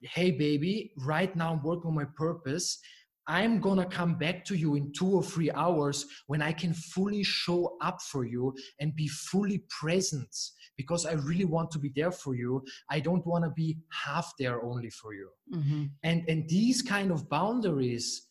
hey 0.02 0.32
baby 0.32 0.92
right 0.98 1.36
now 1.36 1.54
i'm 1.54 1.64
working 1.64 1.90
on 1.90 1.96
my 1.96 2.06
purpose 2.16 2.80
i'm 3.28 3.60
gonna 3.60 3.86
come 3.86 4.16
back 4.16 4.46
to 4.46 4.56
you 4.56 4.76
in 4.76 4.92
two 4.94 5.08
or 5.16 5.24
three 5.24 5.52
hours 5.52 6.06
when 6.28 6.42
i 6.42 6.52
can 6.52 6.74
fully 6.74 7.24
show 7.24 7.78
up 7.82 8.02
for 8.02 8.26
you 8.26 8.54
and 8.80 8.96
be 8.96 9.08
fully 9.08 9.64
present 9.70 10.30
because 10.78 11.06
I 11.06 11.14
really 11.14 11.46
want 11.46 11.72
to 11.72 11.80
be 11.80 11.92
there 11.96 12.12
for 12.12 12.36
you. 12.36 12.64
I 12.90 13.00
don't 13.00 13.26
want 13.26 13.44
to 13.46 13.52
be 13.52 13.78
half 13.92 14.34
there 14.40 14.64
only 14.64 14.90
for 14.90 15.14
you. 15.14 15.30
Mm-hmm. 15.54 15.84
And 16.04 16.24
and 16.28 16.48
these 16.50 16.82
kind 16.82 17.12
of 17.12 17.30
boundaries, 17.30 18.28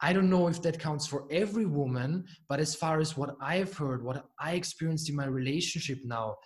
I 0.00 0.12
don't 0.12 0.30
know 0.30 0.48
if 0.48 0.62
that 0.62 0.78
counts 0.78 1.06
for 1.06 1.26
every 1.30 1.66
woman, 1.66 2.24
but 2.48 2.60
as 2.60 2.74
far 2.74 3.00
as 3.00 3.16
what 3.16 3.36
I've 3.40 3.76
heard, 3.76 4.04
what 4.04 4.26
I 4.40 4.52
experienced 4.52 5.08
in 5.08 5.16
my 5.16 5.26
relationship 5.26 5.98
now, 6.04 6.36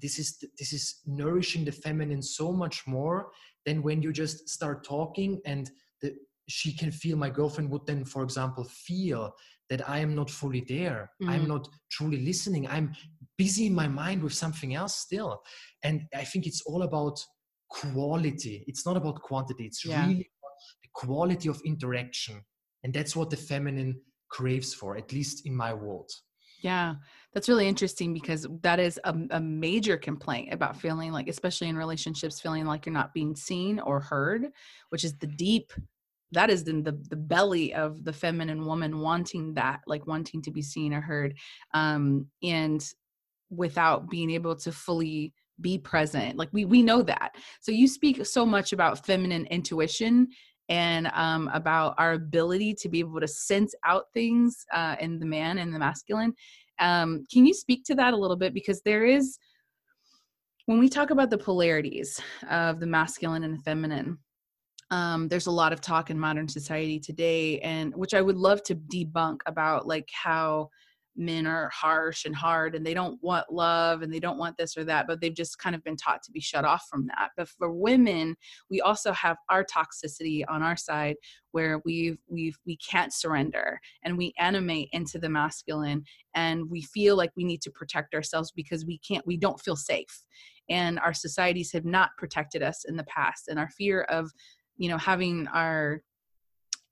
this 0.00 0.18
is 0.18 0.42
this 0.58 0.72
is 0.72 1.00
nourishing 1.06 1.64
the 1.64 1.72
feminine 1.72 2.22
so 2.22 2.52
much 2.52 2.86
more 2.86 3.30
than 3.68 3.82
when 3.82 4.02
you 4.02 4.12
just 4.12 4.48
start 4.48 4.84
talking 4.84 5.40
and 5.44 5.70
the, 6.00 6.14
she 6.48 6.70
can 6.80 6.90
feel 6.90 7.16
my 7.16 7.30
girlfriend 7.30 7.70
would 7.70 7.86
then 7.86 8.04
for 8.04 8.22
example 8.22 8.64
feel 8.64 9.22
that 9.70 9.82
i 9.88 9.98
am 9.98 10.14
not 10.14 10.30
fully 10.30 10.64
there 10.68 11.10
mm. 11.22 11.28
i'm 11.28 11.46
not 11.46 11.68
truly 11.90 12.20
listening 12.30 12.66
i'm 12.66 12.88
busy 13.38 13.66
in 13.66 13.74
my 13.74 13.88
mind 13.88 14.22
with 14.22 14.34
something 14.34 14.74
else 14.74 14.96
still. 14.96 15.40
And 15.84 16.02
I 16.14 16.24
think 16.24 16.46
it's 16.46 16.62
all 16.62 16.82
about 16.82 17.18
quality. 17.70 18.64
It's 18.66 18.84
not 18.84 18.96
about 18.96 19.22
quantity. 19.22 19.64
It's 19.64 19.84
yeah. 19.84 20.06
really 20.06 20.28
the 20.82 20.88
quality 20.92 21.48
of 21.48 21.62
interaction. 21.64 22.42
And 22.82 22.92
that's 22.92 23.16
what 23.16 23.30
the 23.30 23.36
feminine 23.36 24.00
craves 24.28 24.74
for, 24.74 24.96
at 24.96 25.12
least 25.12 25.46
in 25.46 25.56
my 25.56 25.72
world. 25.72 26.10
Yeah, 26.62 26.96
that's 27.34 27.48
really 27.48 27.68
interesting 27.68 28.14
because 28.14 28.46
that 28.62 28.80
is 28.80 28.98
a, 29.04 29.14
a, 29.30 29.40
major 29.40 29.96
complaint 29.96 30.52
about 30.52 30.76
feeling 30.76 31.12
like, 31.12 31.28
especially 31.28 31.68
in 31.68 31.76
relationships, 31.76 32.40
feeling 32.40 32.64
like 32.64 32.86
you're 32.86 32.92
not 32.92 33.12
being 33.12 33.36
seen 33.36 33.80
or 33.80 34.00
heard, 34.00 34.46
which 34.88 35.04
is 35.04 35.14
the 35.18 35.26
deep, 35.26 35.72
that 36.32 36.50
is 36.50 36.66
in 36.68 36.82
the, 36.82 36.92
the 37.10 37.16
belly 37.16 37.74
of 37.74 38.04
the 38.04 38.12
feminine 38.12 38.64
woman 38.64 38.98
wanting 38.98 39.54
that, 39.54 39.80
like 39.86 40.06
wanting 40.06 40.40
to 40.42 40.50
be 40.50 40.62
seen 40.62 40.94
or 40.94 41.00
heard. 41.00 41.34
Um, 41.74 42.26
and 42.42 42.84
without 43.50 44.08
being 44.08 44.30
able 44.30 44.56
to 44.56 44.72
fully 44.72 45.32
be 45.60 45.76
present 45.76 46.36
like 46.36 46.48
we 46.52 46.64
we 46.64 46.82
know 46.82 47.02
that 47.02 47.34
so 47.60 47.72
you 47.72 47.88
speak 47.88 48.24
so 48.24 48.46
much 48.46 48.72
about 48.72 49.04
feminine 49.04 49.44
intuition 49.46 50.28
and 50.68 51.08
um, 51.14 51.50
about 51.54 51.94
our 51.98 52.12
ability 52.12 52.74
to 52.74 52.88
be 52.88 53.00
able 53.00 53.18
to 53.18 53.26
sense 53.26 53.74
out 53.84 54.04
things 54.12 54.66
uh, 54.74 54.96
in 55.00 55.18
the 55.18 55.26
man 55.26 55.58
and 55.58 55.74
the 55.74 55.78
masculine 55.78 56.32
um, 56.80 57.24
can 57.32 57.46
you 57.46 57.54
speak 57.54 57.84
to 57.84 57.94
that 57.96 58.14
a 58.14 58.16
little 58.16 58.36
bit? 58.36 58.54
Because 58.54 58.80
there 58.82 59.04
is 59.04 59.38
when 60.66 60.78
we 60.78 60.88
talk 60.90 61.08
about 61.10 61.30
the 61.30 61.38
polarities 61.38 62.20
of 62.50 62.78
the 62.78 62.86
masculine 62.86 63.42
and 63.42 63.58
the 63.58 63.62
feminine 63.62 64.18
um, 64.90 65.28
there's 65.28 65.46
a 65.46 65.50
lot 65.50 65.72
of 65.72 65.80
talk 65.80 66.10
in 66.10 66.18
modern 66.18 66.46
society 66.46 67.00
today 67.00 67.58
and 67.60 67.94
which 67.96 68.12
i 68.12 68.20
would 68.20 68.36
love 68.36 68.62
to 68.62 68.74
debunk 68.74 69.40
about 69.46 69.86
like 69.86 70.08
how 70.12 70.68
men 71.18 71.46
are 71.46 71.68
harsh 71.70 72.24
and 72.24 72.34
hard 72.34 72.74
and 72.74 72.86
they 72.86 72.94
don't 72.94 73.20
want 73.22 73.52
love 73.52 74.02
and 74.02 74.12
they 74.12 74.20
don't 74.20 74.38
want 74.38 74.56
this 74.56 74.76
or 74.76 74.84
that 74.84 75.06
but 75.06 75.20
they've 75.20 75.34
just 75.34 75.58
kind 75.58 75.74
of 75.74 75.82
been 75.82 75.96
taught 75.96 76.22
to 76.22 76.30
be 76.30 76.40
shut 76.40 76.64
off 76.64 76.86
from 76.88 77.06
that. 77.08 77.30
But 77.36 77.48
for 77.48 77.72
women 77.72 78.36
we 78.70 78.80
also 78.80 79.12
have 79.12 79.36
our 79.50 79.64
toxicity 79.64 80.44
on 80.48 80.62
our 80.62 80.76
side 80.76 81.16
where 81.50 81.80
we've 81.84 82.18
we've 82.28 82.56
we 82.66 82.76
can't 82.76 83.12
surrender 83.12 83.80
and 84.04 84.16
we 84.16 84.32
animate 84.38 84.88
into 84.92 85.18
the 85.18 85.28
masculine 85.28 86.04
and 86.34 86.70
we 86.70 86.82
feel 86.82 87.16
like 87.16 87.32
we 87.36 87.44
need 87.44 87.62
to 87.62 87.70
protect 87.70 88.14
ourselves 88.14 88.52
because 88.52 88.86
we 88.86 88.98
can't 88.98 89.26
we 89.26 89.36
don't 89.36 89.60
feel 89.60 89.76
safe. 89.76 90.24
And 90.70 90.98
our 91.00 91.14
societies 91.14 91.72
have 91.72 91.84
not 91.84 92.10
protected 92.18 92.62
us 92.62 92.84
in 92.84 92.96
the 92.96 93.04
past 93.04 93.48
and 93.48 93.58
our 93.58 93.70
fear 93.70 94.02
of 94.02 94.30
you 94.76 94.88
know 94.88 94.98
having 94.98 95.48
our 95.48 96.02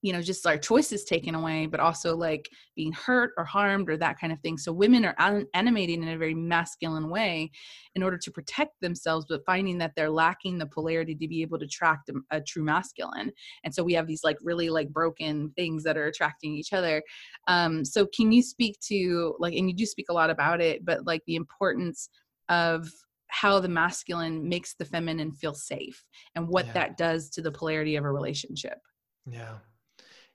you 0.06 0.12
know 0.12 0.22
just 0.22 0.46
our 0.46 0.56
choices 0.56 1.02
taken 1.02 1.34
away 1.34 1.66
but 1.66 1.80
also 1.80 2.16
like 2.16 2.48
being 2.76 2.92
hurt 2.92 3.32
or 3.36 3.44
harmed 3.44 3.90
or 3.90 3.96
that 3.96 4.20
kind 4.20 4.32
of 4.32 4.38
thing. 4.38 4.56
So 4.56 4.72
women 4.72 5.04
are 5.04 5.16
an- 5.18 5.48
animating 5.52 6.00
in 6.00 6.10
a 6.10 6.16
very 6.16 6.32
masculine 6.34 7.10
way 7.10 7.50
in 7.96 8.04
order 8.04 8.16
to 8.16 8.30
protect 8.30 8.80
themselves 8.80 9.26
but 9.28 9.44
finding 9.44 9.78
that 9.78 9.94
they're 9.96 10.08
lacking 10.08 10.58
the 10.58 10.66
polarity 10.66 11.16
to 11.16 11.26
be 11.26 11.42
able 11.42 11.58
to 11.58 11.64
attract 11.64 12.08
a, 12.08 12.14
a 12.30 12.40
true 12.40 12.62
masculine. 12.62 13.32
And 13.64 13.74
so 13.74 13.82
we 13.82 13.94
have 13.94 14.06
these 14.06 14.22
like 14.22 14.36
really 14.42 14.70
like 14.70 14.90
broken 14.90 15.50
things 15.56 15.82
that 15.82 15.96
are 15.96 16.06
attracting 16.06 16.54
each 16.54 16.72
other. 16.72 17.02
Um 17.48 17.84
so 17.84 18.06
can 18.06 18.30
you 18.30 18.42
speak 18.42 18.78
to 18.86 19.34
like 19.40 19.54
and 19.54 19.68
you 19.68 19.74
do 19.74 19.86
speak 19.86 20.06
a 20.08 20.14
lot 20.14 20.30
about 20.30 20.60
it 20.60 20.84
but 20.84 21.04
like 21.04 21.22
the 21.26 21.34
importance 21.34 22.10
of 22.48 22.88
how 23.26 23.58
the 23.58 23.68
masculine 23.68 24.48
makes 24.48 24.74
the 24.74 24.84
feminine 24.84 25.32
feel 25.32 25.52
safe 25.52 26.04
and 26.36 26.46
what 26.46 26.66
yeah. 26.66 26.72
that 26.74 26.96
does 26.96 27.28
to 27.30 27.42
the 27.42 27.50
polarity 27.50 27.96
of 27.96 28.04
a 28.04 28.12
relationship? 28.12 28.78
Yeah 29.28 29.56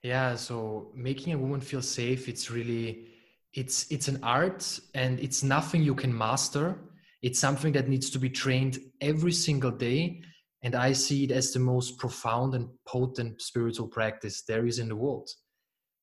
yeah 0.02 0.34
so 0.34 0.90
making 0.94 1.32
a 1.32 1.38
woman 1.38 1.60
feel 1.60 1.82
safe 1.82 2.28
it's 2.28 2.50
really 2.50 3.12
it's 3.54 3.90
it's 3.90 4.08
an 4.08 4.18
art 4.22 4.80
and 4.94 5.20
it's 5.20 5.42
nothing 5.42 5.82
you 5.82 5.94
can 5.94 6.16
master. 6.16 6.78
It's 7.22 7.38
something 7.38 7.72
that 7.74 7.88
needs 7.88 8.10
to 8.10 8.18
be 8.18 8.30
trained 8.30 8.78
every 9.00 9.32
single 9.32 9.70
day. 9.70 10.22
And 10.62 10.74
i 10.74 10.92
see 10.92 11.24
it 11.24 11.30
as 11.30 11.52
the 11.52 11.58
most 11.58 11.98
profound 11.98 12.54
and 12.54 12.68
potent 12.86 13.42
spiritual 13.42 13.88
practice 13.88 14.42
there 14.42 14.66
is 14.66 14.78
in 14.78 14.88
the 14.88 14.96
world. 14.96 15.28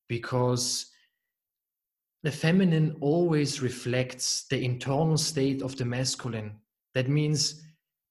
Because 0.07 0.91
the 2.23 2.31
feminine 2.31 2.97
always 2.99 3.61
reflects 3.61 4.45
the 4.49 4.63
internal 4.63 5.17
state 5.17 5.61
of 5.61 5.77
the 5.77 5.85
masculine. 5.85 6.59
That 6.93 7.09
means 7.09 7.63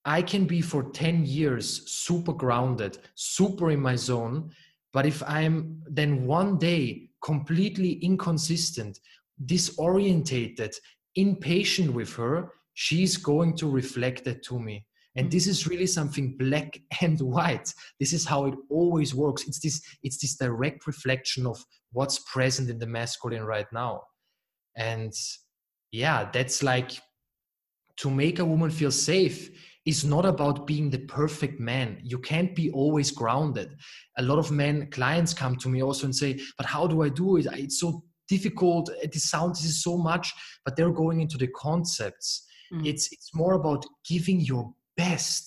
i 0.05 0.23
can 0.23 0.47
be 0.47 0.61
for 0.61 0.85
10 0.85 1.27
years 1.27 1.91
super 1.91 2.33
grounded 2.33 2.99
super 3.17 3.73
in 3.73 3.81
my 3.81 3.97
zone 3.97 4.49
but 4.99 5.07
if 5.07 5.23
I'm 5.29 5.81
then 5.89 6.27
one 6.27 6.59
day 6.59 7.11
completely 7.23 7.93
inconsistent, 8.03 8.99
disorientated, 9.47 10.75
impatient 11.15 11.93
with 11.93 12.13
her, 12.17 12.51
she's 12.75 13.17
going 13.17 13.55
to 13.59 13.71
reflect 13.71 14.25
that 14.25 14.43
to 14.47 14.59
me. 14.59 14.85
And 15.15 15.29
mm. 15.29 15.31
this 15.31 15.47
is 15.47 15.69
really 15.69 15.87
something 15.87 16.37
black 16.37 16.81
and 17.01 17.21
white. 17.21 17.73
This 18.01 18.13
is 18.13 18.25
how 18.25 18.47
it 18.47 18.55
always 18.71 19.15
works. 19.15 19.47
It's 19.47 19.61
this, 19.61 19.81
it's 20.03 20.19
this 20.19 20.35
direct 20.35 20.85
reflection 20.89 21.47
of 21.47 21.65
what's 21.93 22.19
present 22.19 22.69
in 22.69 22.81
the 22.81 22.87
masculine 22.89 23.45
right 23.45 23.73
now. 23.73 24.03
And 24.75 25.13
yeah, 25.93 26.29
that's 26.33 26.65
like 26.65 26.91
to 27.99 28.11
make 28.11 28.41
a 28.41 28.45
woman 28.45 28.71
feel 28.71 28.91
safe 28.91 29.49
is 29.89 30.05
not 30.05 30.27
about 30.27 30.67
being 30.67 30.91
the 30.91 30.99
perfect 30.99 31.59
man. 31.59 31.99
You 32.05 32.19
can't 32.19 32.55
be 32.55 32.71
always 32.73 33.11
grounded. 33.11 33.75
A 34.19 34.23
lot 34.23 34.39
of 34.39 34.51
men 34.51 34.91
clients 34.91 35.33
come 35.33 35.57
to 35.57 35.69
me 35.71 35.83
also 35.83 36.05
and 36.05 36.15
say, 36.15 36.39
"But 36.59 36.67
how 36.67 36.87
do 36.87 37.03
I 37.03 37.09
do 37.09 37.39
it? 37.39 37.47
It's 37.65 37.81
so 37.81 38.05
difficult. 38.29 38.91
It 39.03 39.15
sounds 39.15 39.65
is 39.65 39.83
so 39.83 39.97
much." 39.97 40.27
But 40.63 40.77
they're 40.77 40.99
going 41.03 41.23
into 41.23 41.39
the 41.39 41.49
concepts. 41.49 42.47
Mm. 42.71 42.87
It's 42.87 43.05
it's 43.15 43.31
more 43.35 43.55
about 43.55 43.87
giving 44.13 44.41
your 44.41 44.75
best, 44.95 45.47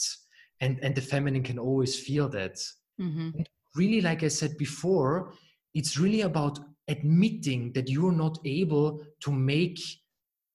and 0.59 0.73
and 0.83 0.95
the 0.95 1.07
feminine 1.13 1.43
can 1.43 1.59
always 1.59 1.93
feel 2.07 2.27
that. 2.29 2.55
Mm-hmm. 2.99 3.29
really, 3.75 4.01
like 4.01 4.21
I 4.21 4.29
said 4.29 4.53
before, 4.57 5.33
it's 5.73 5.97
really 5.97 6.21
about 6.21 6.59
admitting 6.87 7.73
that 7.73 7.89
you're 7.89 8.19
not 8.25 8.37
able 8.45 8.87
to 9.23 9.31
make 9.31 9.79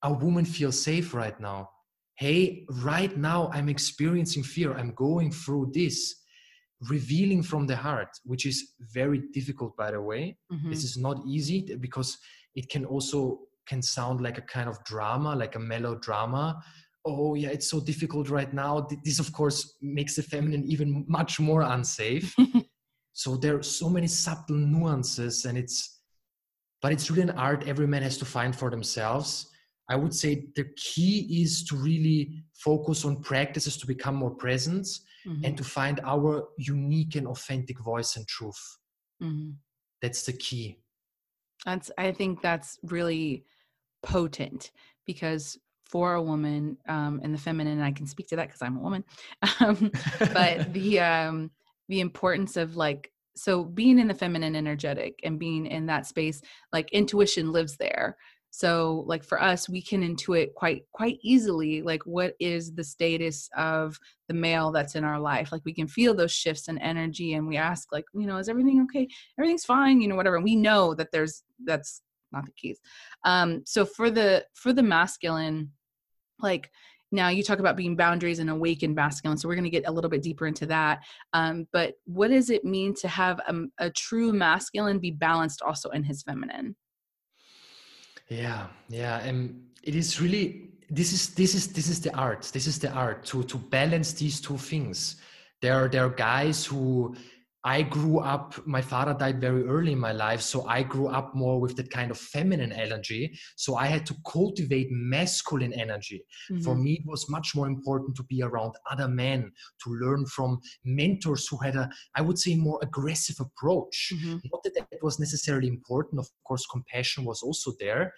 a 0.03 0.13
woman 0.13 0.45
feel 0.45 0.71
safe 0.71 1.15
right 1.15 1.39
now 1.41 1.71
hey, 2.17 2.65
right 2.83 3.17
now 3.17 3.51
I'm 3.53 3.69
experiencing 3.69 4.43
fear, 4.43 4.75
I'm 4.75 4.93
going 4.95 5.31
through 5.31 5.73
this, 5.75 6.15
revealing 6.89 7.43
from 7.43 7.67
the 7.67 7.77
heart, 7.77 8.09
which 8.25 8.47
is 8.47 8.73
very 8.93 9.23
difficult, 9.33 9.77
by 9.77 9.91
the 9.91 10.01
way. 10.01 10.37
Mm-hmm. 10.53 10.71
This 10.71 10.85
is 10.85 10.97
not 10.97 11.21
easy 11.27 11.75
because 11.81 12.19
it 12.55 12.69
can 12.69 12.85
also 12.85 13.41
can 13.67 13.83
sound 13.83 14.21
like 14.21 14.39
a 14.39 14.43
kind 14.43 14.69
of 14.69 14.83
drama, 14.85 15.35
like 15.35 15.57
a 15.57 15.59
melodrama. 15.59 16.63
Oh 17.05 17.35
yeah, 17.35 17.49
it's 17.49 17.69
so 17.69 17.81
difficult 17.81 18.31
right 18.31 18.53
now. 18.53 18.87
This, 19.05 19.19
of 19.19 19.33
course, 19.33 19.77
makes 19.83 20.17
the 20.17 20.23
feminine 20.23 20.65
even 20.65 21.05
much 21.09 21.39
more 21.39 21.63
unsafe. 21.63 22.35
so 23.13 23.37
there 23.37 23.59
are 23.59 23.63
so 23.63 23.89
many 23.89 24.07
subtle 24.07 24.57
nuances, 24.57 25.45
and 25.45 25.59
it's, 25.59 26.01
but 26.81 26.93
it's 26.93 27.11
really 27.11 27.23
an 27.23 27.31
art 27.31 27.67
every 27.67 27.87
man 27.87 28.03
has 28.03 28.17
to 28.19 28.25
find 28.25 28.55
for 28.55 28.71
themselves 28.71 29.51
I 29.89 29.97
would 29.97 30.15
say 30.15 30.47
the 30.57 30.65
key 30.77 31.43
is 31.43 31.65
to 31.65 31.77
really 31.77 32.43
focus 32.55 33.05
on 33.05 33.23
practices 33.23 33.77
to 33.79 33.87
become 33.87 34.17
more 34.17 34.33
present 34.33 34.87
mm-hmm. 35.27 35.45
and 35.45 35.57
to 35.57 35.65
find 35.65 36.01
our 36.05 36.49
unique 36.59 37.15
and 37.15 37.27
authentic 37.29 37.79
voice 37.81 38.17
and 38.17 38.27
truth. 38.27 38.79
Mm-hmm. 39.23 39.51
That's 40.03 40.25
the 40.25 40.33
key. 40.33 40.79
That's 41.65 41.91
I 41.97 42.13
think 42.13 42.43
that's 42.43 42.79
really 42.83 43.45
potent 44.03 44.73
because 45.07 45.59
for 45.85 46.15
a 46.15 46.23
woman 46.23 46.77
um, 46.89 47.21
in 47.23 47.33
the 47.33 47.39
feminine 47.39 47.75
and 47.75 47.85
i 47.85 47.93
can 47.93 48.07
speak 48.07 48.29
to 48.29 48.37
that 48.37 48.49
because 48.49 48.63
i'm 48.63 48.77
a 48.77 48.81
woman 48.81 49.05
um, 49.61 49.91
but 50.33 50.73
the 50.73 51.01
um, 51.01 51.51
the 51.89 52.01
importance 52.01 52.57
of 52.57 52.77
like 52.77 53.11
so 53.37 53.65
being 53.65 53.99
in 53.99 54.09
the 54.09 54.15
feminine 54.15 54.57
energetic 54.57 55.21
and 55.23 55.39
being 55.39 55.67
in 55.67 55.87
that 55.87 56.07
space 56.07 56.41
like 56.73 56.91
intuition 56.93 57.53
lives 57.53 57.77
there 57.77 58.17
so 58.57 59.05
like 59.07 59.23
for 59.23 59.39
us 59.39 59.69
we 59.69 59.83
can 59.83 60.01
intuit 60.01 60.55
quite 60.55 60.85
quite 60.93 61.19
easily 61.21 61.83
like 61.83 62.01
what 62.07 62.33
is 62.41 62.75
the 62.75 62.83
status 62.83 63.51
of 63.55 63.99
the 64.29 64.35
male 64.35 64.73
that's 64.73 64.95
in 64.95 65.05
our 65.05 65.21
life? 65.21 65.53
Like 65.53 65.61
we 65.67 65.75
can 65.75 65.87
feel 65.87 66.15
those 66.15 66.33
shifts 66.33 66.69
in 66.69 66.79
energy 66.79 67.35
and 67.35 67.47
we 67.47 67.59
ask 67.59 67.93
like 67.93 68.07
you 68.15 68.27
know 68.27 68.39
is 68.39 68.49
everything 68.49 68.81
okay? 68.85 69.09
Everything's 69.39 69.67
fine 69.67 70.01
you 70.01 70.09
know 70.09 70.17
whatever 70.17 70.37
and 70.37 70.45
we 70.45 70.57
know 70.57 70.95
that 70.95 71.13
there's 71.13 71.43
that's 71.67 72.01
not 72.33 72.47
the 72.47 72.53
case. 72.53 72.81
Um 73.25 73.63
so 73.67 73.85
for 73.85 74.11
the 74.11 74.47
for 74.55 74.73
the 74.73 74.83
masculine 74.83 75.73
like 76.41 76.71
now 77.13 77.29
you 77.29 77.43
talk 77.43 77.59
about 77.59 77.77
being 77.77 77.95
boundaries 77.95 78.39
and 78.39 78.49
awakened 78.49 78.95
masculine 78.95 79.37
so 79.37 79.49
we're 79.49 79.55
going 79.55 79.65
to 79.65 79.71
get 79.71 79.87
a 79.87 79.93
little 79.93 80.11
bit 80.11 80.23
deeper 80.23 80.47
into 80.47 80.65
that 80.65 81.05
um, 81.35 81.69
but 81.73 81.95
what 82.07 82.31
does 82.31 82.49
it 82.51 82.65
mean 82.65 82.95
to 82.95 83.07
have 83.07 83.39
a, 83.47 83.55
a 83.79 83.91
true 83.91 84.33
masculine 84.33 84.99
be 84.99 85.11
balanced 85.11 85.63
also 85.63 85.89
in 85.91 86.03
his 86.03 86.23
feminine 86.23 86.75
yeah 88.29 88.67
yeah 88.89 89.19
and 89.19 89.63
it 89.83 89.95
is 89.95 90.21
really 90.21 90.67
this 90.91 91.13
is 91.13 91.35
this 91.35 91.55
is 91.55 91.69
this 91.73 91.89
is 91.89 92.01
the 92.01 92.15
art 92.17 92.49
this 92.53 92.67
is 92.67 92.79
the 92.79 92.91
art 92.91 93.25
to 93.25 93.43
to 93.45 93.57
balance 93.57 94.13
these 94.13 94.41
two 94.41 94.57
things. 94.57 95.17
There 95.61 95.75
are 95.75 95.89
there 95.89 96.05
are 96.05 96.11
guys 96.11 96.65
who 96.65 97.17
I 97.67 97.83
grew 97.83 98.21
up, 98.21 98.65
my 98.65 98.81
father 98.81 99.13
died 99.13 99.41
very 99.41 99.67
early 99.67 99.91
in 99.91 99.99
my 99.99 100.13
life. 100.13 100.41
So 100.41 100.65
I 100.69 100.85
grew 100.85 101.09
up 101.09 101.35
more 101.35 101.61
with 101.61 101.75
that 101.77 101.91
kind 101.91 102.13
of 102.13 102.17
feminine 102.17 102.71
energy. 102.71 103.37
So 103.57 103.75
I 103.75 103.87
had 103.87 104.07
to 104.07 104.15
cultivate 104.25 104.87
masculine 104.93 105.73
energy. 105.73 106.25
Mm-hmm. 106.49 106.63
For 106.63 106.77
me, 106.77 106.93
it 106.93 107.07
was 107.07 107.29
much 107.29 107.57
more 107.57 107.67
important 107.67 108.17
to 108.19 108.23
be 108.23 108.41
around 108.41 108.75
other 108.89 109.09
men, 109.09 109.51
to 109.83 109.91
learn 109.91 110.27
from 110.27 110.61
mentors 110.85 111.49
who 111.49 111.57
had 111.57 111.75
a, 111.75 111.91
I 112.15 112.21
would 112.23 112.39
say, 112.39 112.55
more 112.55 112.79
aggressive 112.83 113.37
approach. 113.41 114.13
Mm-hmm. 114.15 114.37
Not 114.53 114.63
that 114.63 114.75
that 114.77 115.03
was 115.03 115.19
necessarily 115.19 115.67
important. 115.67 116.21
Of 116.21 116.29
course, 116.47 116.65
compassion 116.71 117.25
was 117.25 117.43
also 117.43 117.73
there 117.81 118.15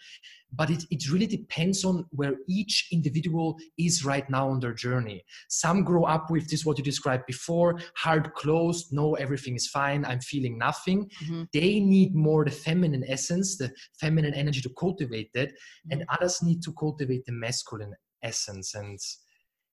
but 0.54 0.70
it, 0.70 0.84
it 0.90 1.10
really 1.10 1.26
depends 1.26 1.84
on 1.84 2.06
where 2.10 2.34
each 2.48 2.88
individual 2.92 3.58
is 3.78 4.04
right 4.04 4.28
now 4.30 4.48
on 4.48 4.60
their 4.60 4.72
journey 4.72 5.22
some 5.48 5.84
grow 5.84 6.04
up 6.04 6.30
with 6.30 6.48
this 6.48 6.64
what 6.64 6.78
you 6.78 6.84
described 6.84 7.26
before 7.26 7.78
hard 7.96 8.32
closed 8.34 8.92
no 8.92 9.14
everything 9.14 9.54
is 9.54 9.66
fine 9.66 10.04
i'm 10.04 10.20
feeling 10.20 10.56
nothing 10.58 11.10
mm-hmm. 11.22 11.42
they 11.52 11.80
need 11.80 12.14
more 12.14 12.44
the 12.44 12.50
feminine 12.50 13.04
essence 13.08 13.56
the 13.56 13.70
feminine 14.00 14.34
energy 14.34 14.60
to 14.60 14.70
cultivate 14.78 15.32
that 15.32 15.48
mm-hmm. 15.48 15.92
and 15.92 16.04
others 16.10 16.42
need 16.42 16.62
to 16.62 16.72
cultivate 16.72 17.24
the 17.26 17.32
masculine 17.32 17.94
essence 18.22 18.74
and 18.74 18.98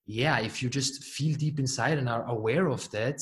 yeah 0.06 0.38
if 0.38 0.62
you 0.62 0.68
just 0.68 1.02
feel 1.04 1.36
deep 1.36 1.58
inside 1.58 1.98
and 1.98 2.08
are 2.08 2.24
aware 2.26 2.68
of 2.68 2.88
that 2.90 3.20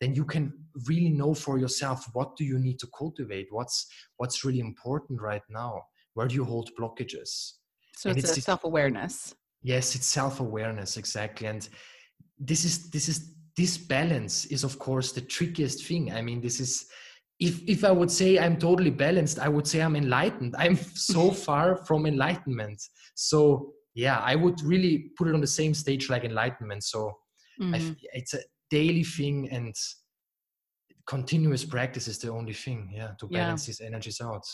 then 0.00 0.14
you 0.14 0.24
can 0.24 0.52
really 0.86 1.10
know 1.10 1.32
for 1.32 1.58
yourself 1.58 2.08
what 2.12 2.36
do 2.36 2.44
you 2.44 2.58
need 2.58 2.78
to 2.78 2.88
cultivate 2.98 3.46
what's 3.50 3.86
what's 4.16 4.44
really 4.44 4.58
important 4.58 5.20
right 5.20 5.42
now 5.48 5.80
where 6.14 6.26
do 6.28 6.34
you 6.34 6.44
hold 6.44 6.70
blockages? 6.78 7.52
So 7.96 8.10
it's, 8.10 8.24
it's, 8.24 8.38
a 8.38 8.40
self-awareness. 8.40 9.34
Yes 9.62 9.94
it's 9.94 10.06
self-awareness 10.06 10.96
exactly. 10.96 11.46
And 11.46 11.68
this 12.38 12.64
is 12.64 12.90
this 12.90 13.08
is 13.08 13.34
this 13.56 13.78
balance 13.78 14.46
is 14.46 14.64
of 14.64 14.78
course 14.78 15.12
the 15.12 15.20
trickiest 15.20 15.86
thing. 15.86 16.12
I 16.12 16.22
mean 16.22 16.40
this 16.40 16.60
is 16.60 16.86
if 17.40 17.60
if 17.68 17.84
i 17.84 17.90
would 17.90 18.12
say 18.12 18.38
i'm 18.38 18.56
totally 18.56 18.90
balanced 18.90 19.40
i 19.40 19.48
would 19.48 19.66
say 19.66 19.80
i'm 19.80 19.96
enlightened. 19.96 20.54
I'm 20.58 20.76
so 20.76 21.30
far 21.46 21.76
from 21.84 22.06
enlightenment. 22.06 22.82
So 23.14 23.72
yeah 23.94 24.18
i 24.20 24.34
would 24.34 24.60
really 24.62 25.10
put 25.16 25.28
it 25.28 25.34
on 25.34 25.40
the 25.40 25.46
same 25.46 25.74
stage 25.74 26.10
like 26.10 26.24
enlightenment. 26.24 26.84
So 26.84 27.12
mm-hmm. 27.60 27.92
it's 28.12 28.34
a 28.34 28.40
daily 28.70 29.04
thing 29.04 29.48
and 29.50 29.74
continuous 31.06 31.64
practice 31.64 32.08
is 32.08 32.18
the 32.18 32.30
only 32.30 32.54
thing 32.54 32.90
yeah 32.92 33.10
to 33.18 33.26
balance 33.26 33.66
yeah. 33.66 33.72
these 33.72 33.80
energies 33.80 34.20
out 34.20 34.44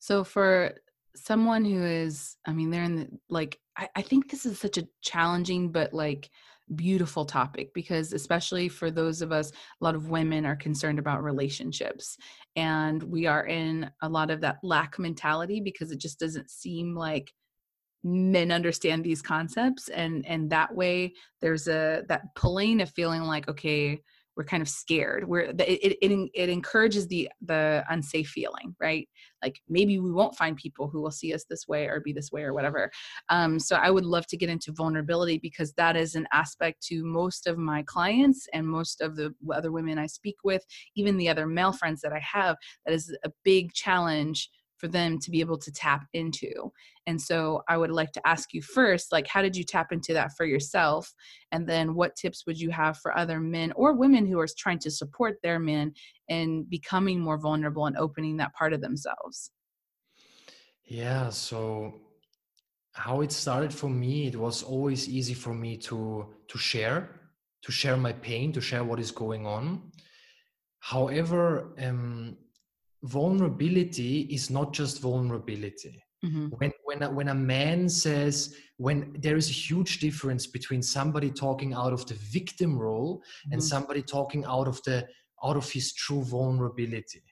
so 0.00 0.24
for 0.24 0.74
someone 1.14 1.64
who 1.64 1.84
is, 1.84 2.36
I 2.46 2.52
mean, 2.52 2.70
they're 2.70 2.84
in 2.84 2.96
the, 2.96 3.08
like, 3.28 3.58
I, 3.76 3.88
I 3.96 4.02
think 4.02 4.30
this 4.30 4.46
is 4.46 4.58
such 4.58 4.78
a 4.78 4.88
challenging 5.02 5.70
but 5.70 5.92
like 5.94 6.30
beautiful 6.76 7.24
topic 7.24 7.74
because 7.74 8.12
especially 8.12 8.68
for 8.68 8.90
those 8.90 9.22
of 9.22 9.32
us 9.32 9.50
a 9.50 9.84
lot 9.84 9.96
of 9.96 10.08
women 10.08 10.46
are 10.46 10.54
concerned 10.54 11.00
about 11.00 11.22
relationships 11.22 12.16
and 12.54 13.02
we 13.02 13.26
are 13.26 13.46
in 13.46 13.90
a 14.02 14.08
lot 14.08 14.30
of 14.30 14.40
that 14.40 14.58
lack 14.62 14.96
mentality 14.96 15.60
because 15.60 15.90
it 15.90 15.98
just 15.98 16.20
doesn't 16.20 16.48
seem 16.48 16.94
like 16.94 17.32
men 18.04 18.52
understand 18.52 19.02
these 19.02 19.20
concepts 19.20 19.88
and 19.88 20.24
and 20.26 20.48
that 20.48 20.72
way 20.72 21.12
there's 21.40 21.66
a 21.66 22.04
that 22.08 22.22
pulling 22.36 22.80
of 22.80 22.90
feeling 22.90 23.22
like 23.22 23.48
okay 23.48 24.00
we're 24.36 24.44
kind 24.44 24.62
of 24.62 24.68
scared. 24.68 25.28
We're 25.28 25.40
it, 25.40 25.60
it, 25.60 26.28
it, 26.34 26.48
encourages 26.48 27.06
the 27.06 27.28
the 27.42 27.84
unsafe 27.88 28.28
feeling 28.28 28.74
right? 28.80 29.08
Like 29.42 29.60
maybe 29.68 29.98
we 29.98 30.12
won't 30.12 30.36
find 30.36 30.56
people 30.56 30.88
who 30.88 31.00
will 31.00 31.10
see 31.10 31.34
us 31.34 31.44
this 31.48 31.66
way 31.68 31.86
or 31.86 32.00
be 32.00 32.12
this 32.12 32.30
way 32.32 32.42
or 32.42 32.54
whatever. 32.54 32.90
Um, 33.28 33.58
so 33.58 33.76
i 33.76 33.90
would 33.90 34.04
love 34.04 34.26
to 34.26 34.36
get 34.36 34.48
into 34.48 34.72
vulnerability 34.72 35.38
because 35.38 35.72
that 35.74 35.96
is 35.96 36.14
an 36.14 36.26
aspect 36.32 36.82
to 36.86 37.04
most 37.04 37.46
of 37.46 37.58
my 37.58 37.82
clients 37.82 38.46
and 38.52 38.66
most 38.66 39.00
of 39.00 39.16
the 39.16 39.34
other 39.52 39.72
women 39.72 39.98
i 39.98 40.06
speak 40.06 40.36
with 40.44 40.64
even 40.96 41.16
the 41.16 41.28
other 41.28 41.46
male 41.46 41.72
friends 41.72 42.00
that 42.00 42.12
i 42.12 42.20
have 42.20 42.56
that 42.84 42.94
is 42.94 43.16
a 43.24 43.30
big 43.44 43.72
challenge 43.72 44.50
for 44.80 44.88
them 44.88 45.18
to 45.18 45.30
be 45.30 45.40
able 45.40 45.58
to 45.58 45.70
tap 45.70 46.06
into. 46.14 46.72
And 47.06 47.20
so 47.20 47.62
I 47.68 47.76
would 47.76 47.90
like 47.90 48.12
to 48.12 48.26
ask 48.26 48.54
you 48.54 48.62
first, 48.62 49.12
like, 49.12 49.26
how 49.26 49.42
did 49.42 49.56
you 49.56 49.64
tap 49.64 49.92
into 49.92 50.14
that 50.14 50.32
for 50.36 50.46
yourself? 50.46 51.12
And 51.52 51.68
then 51.68 51.94
what 51.94 52.16
tips 52.16 52.44
would 52.46 52.58
you 52.58 52.70
have 52.70 52.98
for 52.98 53.16
other 53.16 53.40
men 53.40 53.72
or 53.72 53.92
women 53.94 54.26
who 54.26 54.38
are 54.40 54.48
trying 54.58 54.78
to 54.80 54.90
support 54.90 55.36
their 55.42 55.58
men 55.58 55.92
in 56.28 56.64
becoming 56.68 57.20
more 57.20 57.38
vulnerable 57.38 57.86
and 57.86 57.96
opening 57.96 58.38
that 58.38 58.54
part 58.54 58.72
of 58.72 58.80
themselves? 58.80 59.50
Yeah. 60.84 61.30
So 61.30 61.94
how 62.92 63.20
it 63.20 63.32
started 63.32 63.72
for 63.72 63.88
me, 63.88 64.26
it 64.26 64.36
was 64.36 64.62
always 64.62 65.08
easy 65.08 65.34
for 65.34 65.54
me 65.54 65.76
to 65.76 66.26
to 66.48 66.58
share, 66.58 67.08
to 67.62 67.72
share 67.72 67.96
my 67.96 68.12
pain, 68.12 68.52
to 68.52 68.60
share 68.60 68.84
what 68.84 68.98
is 68.98 69.12
going 69.12 69.46
on. 69.46 69.92
However, 70.80 71.74
um, 71.78 72.36
vulnerability 73.02 74.22
is 74.22 74.50
not 74.50 74.72
just 74.72 75.00
vulnerability. 75.00 76.02
Mm-hmm. 76.24 76.48
When 76.48 76.72
when 76.84 77.02
a, 77.02 77.10
when 77.10 77.28
a 77.28 77.34
man 77.34 77.88
says 77.88 78.54
when 78.76 79.16
there 79.18 79.36
is 79.36 79.48
a 79.48 79.52
huge 79.52 80.00
difference 80.00 80.46
between 80.46 80.82
somebody 80.82 81.30
talking 81.30 81.72
out 81.72 81.94
of 81.94 82.06
the 82.06 82.14
victim 82.14 82.78
role 82.78 83.18
mm-hmm. 83.18 83.52
and 83.52 83.64
somebody 83.64 84.02
talking 84.02 84.44
out 84.44 84.68
of 84.68 84.82
the 84.84 85.06
out 85.42 85.56
of 85.56 85.70
his 85.70 85.94
true 85.94 86.22
vulnerability. 86.22 87.22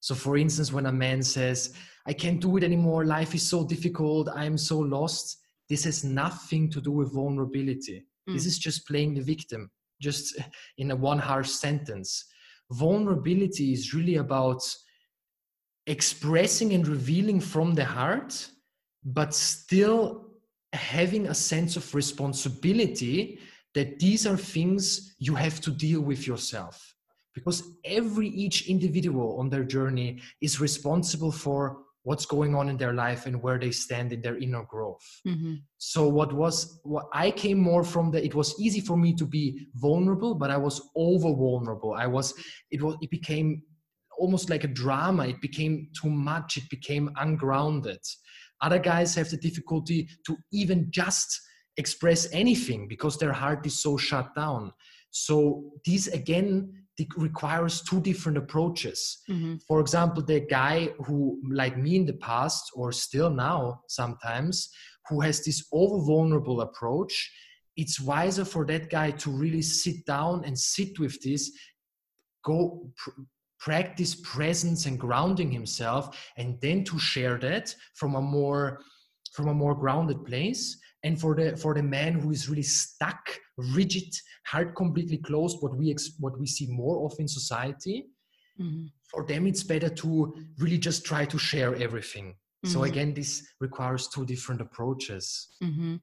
So, 0.00 0.14
for 0.14 0.36
instance, 0.36 0.70
when 0.70 0.84
a 0.86 0.92
man 0.92 1.22
says, 1.22 1.74
"I 2.06 2.12
can't 2.12 2.40
do 2.40 2.58
it 2.58 2.64
anymore. 2.64 3.06
Life 3.06 3.34
is 3.34 3.48
so 3.48 3.64
difficult. 3.64 4.28
I'm 4.28 4.58
so 4.58 4.78
lost," 4.78 5.38
this 5.70 5.84
has 5.84 6.04
nothing 6.04 6.70
to 6.72 6.82
do 6.82 6.90
with 6.90 7.14
vulnerability. 7.14 8.06
Mm. 8.28 8.34
This 8.34 8.44
is 8.44 8.58
just 8.58 8.86
playing 8.86 9.14
the 9.14 9.22
victim, 9.22 9.70
just 10.02 10.36
in 10.76 10.90
a 10.90 10.96
one 10.96 11.18
harsh 11.18 11.48
sentence. 11.48 12.26
Vulnerability 12.70 13.72
is 13.72 13.94
really 13.94 14.16
about 14.16 14.62
expressing 15.86 16.72
and 16.72 16.86
revealing 16.86 17.40
from 17.40 17.74
the 17.74 17.84
heart, 17.84 18.48
but 19.04 19.34
still 19.34 20.30
having 20.72 21.28
a 21.28 21.34
sense 21.34 21.76
of 21.76 21.94
responsibility 21.94 23.38
that 23.74 23.98
these 23.98 24.26
are 24.26 24.36
things 24.36 25.14
you 25.18 25.34
have 25.34 25.60
to 25.60 25.70
deal 25.70 26.00
with 26.00 26.26
yourself. 26.26 26.94
Because 27.34 27.64
every 27.84 28.28
each 28.28 28.68
individual 28.68 29.38
on 29.40 29.50
their 29.50 29.64
journey 29.64 30.20
is 30.40 30.60
responsible 30.60 31.32
for 31.32 31.78
what's 32.04 32.26
going 32.26 32.54
on 32.54 32.68
in 32.68 32.76
their 32.76 32.92
life 32.92 33.26
and 33.26 33.42
where 33.42 33.58
they 33.58 33.70
stand 33.70 34.12
in 34.12 34.20
their 34.20 34.36
inner 34.36 34.62
growth. 34.64 35.04
Mm-hmm. 35.26 35.54
So 35.78 36.06
what 36.06 36.32
was 36.32 36.80
what 36.84 37.06
I 37.12 37.30
came 37.30 37.58
more 37.58 37.82
from 37.82 38.10
the 38.10 38.24
it 38.24 38.34
was 38.34 38.54
easy 38.60 38.80
for 38.80 38.96
me 38.96 39.14
to 39.14 39.26
be 39.26 39.66
vulnerable, 39.74 40.34
but 40.34 40.50
I 40.50 40.56
was 40.56 40.80
over 40.94 41.34
vulnerable. 41.34 41.94
I 41.94 42.06
was 42.06 42.34
it 42.70 42.80
was 42.80 42.96
it 43.00 43.10
became 43.10 43.62
almost 44.18 44.50
like 44.50 44.64
a 44.64 44.68
drama. 44.68 45.26
It 45.28 45.40
became 45.40 45.88
too 46.00 46.10
much. 46.10 46.56
It 46.56 46.68
became 46.70 47.10
ungrounded. 47.16 48.00
Other 48.60 48.78
guys 48.78 49.14
have 49.14 49.30
the 49.30 49.36
difficulty 49.36 50.08
to 50.26 50.36
even 50.52 50.88
just 50.90 51.40
express 51.76 52.28
anything 52.32 52.86
because 52.88 53.18
their 53.18 53.32
heart 53.32 53.66
is 53.66 53.82
so 53.82 53.96
shut 53.96 54.34
down. 54.34 54.72
So 55.10 55.72
these 55.84 56.08
again 56.08 56.72
requires 57.16 57.82
two 57.82 58.00
different 58.00 58.38
approaches. 58.38 59.18
Mm-hmm. 59.28 59.56
For 59.66 59.80
example, 59.80 60.22
the 60.22 60.40
guy 60.40 60.90
who, 61.04 61.40
like 61.50 61.76
me 61.76 61.96
in 61.96 62.06
the 62.06 62.14
past 62.14 62.70
or 62.74 62.92
still 62.92 63.30
now 63.30 63.80
sometimes, 63.88 64.70
who 65.08 65.20
has 65.20 65.44
this 65.44 65.66
over 65.72 66.04
vulnerable 66.04 66.60
approach, 66.60 67.32
it's 67.76 68.00
wiser 68.00 68.44
for 68.44 68.64
that 68.66 68.90
guy 68.90 69.10
to 69.10 69.30
really 69.30 69.62
sit 69.62 70.06
down 70.06 70.44
and 70.44 70.58
sit 70.58 70.98
with 70.98 71.20
this, 71.22 71.50
go 72.44 72.90
practice 73.64 74.14
presence 74.16 74.84
and 74.84 75.00
grounding 75.00 75.50
himself 75.50 76.02
and 76.36 76.60
then 76.60 76.84
to 76.84 76.98
share 76.98 77.38
that 77.38 77.74
from 77.94 78.14
a 78.14 78.20
more 78.20 78.80
from 79.32 79.48
a 79.48 79.54
more 79.54 79.74
grounded 79.74 80.22
place 80.26 80.76
and 81.02 81.18
for 81.18 81.34
the 81.34 81.56
for 81.56 81.72
the 81.72 81.82
man 81.82 82.12
who 82.12 82.30
is 82.30 82.46
really 82.46 82.68
stuck 82.82 83.40
rigid 83.74 84.10
heart 84.44 84.76
completely 84.76 85.16
closed 85.16 85.56
what 85.60 85.74
we 85.78 85.90
ex- 85.90 86.12
what 86.20 86.38
we 86.38 86.46
see 86.46 86.66
more 86.66 87.06
of 87.06 87.18
in 87.18 87.26
society 87.26 88.04
mm-hmm. 88.60 88.84
for 89.10 89.24
them 89.24 89.46
it's 89.46 89.62
better 89.62 89.88
to 89.88 90.34
really 90.58 90.78
just 90.78 91.06
try 91.06 91.24
to 91.24 91.38
share 91.38 91.74
everything 91.76 92.26
mm-hmm. 92.26 92.68
so 92.68 92.84
again 92.84 93.14
this 93.14 93.46
requires 93.60 94.08
two 94.08 94.26
different 94.26 94.60
approaches 94.60 95.56
mm-hmm. 95.62 95.94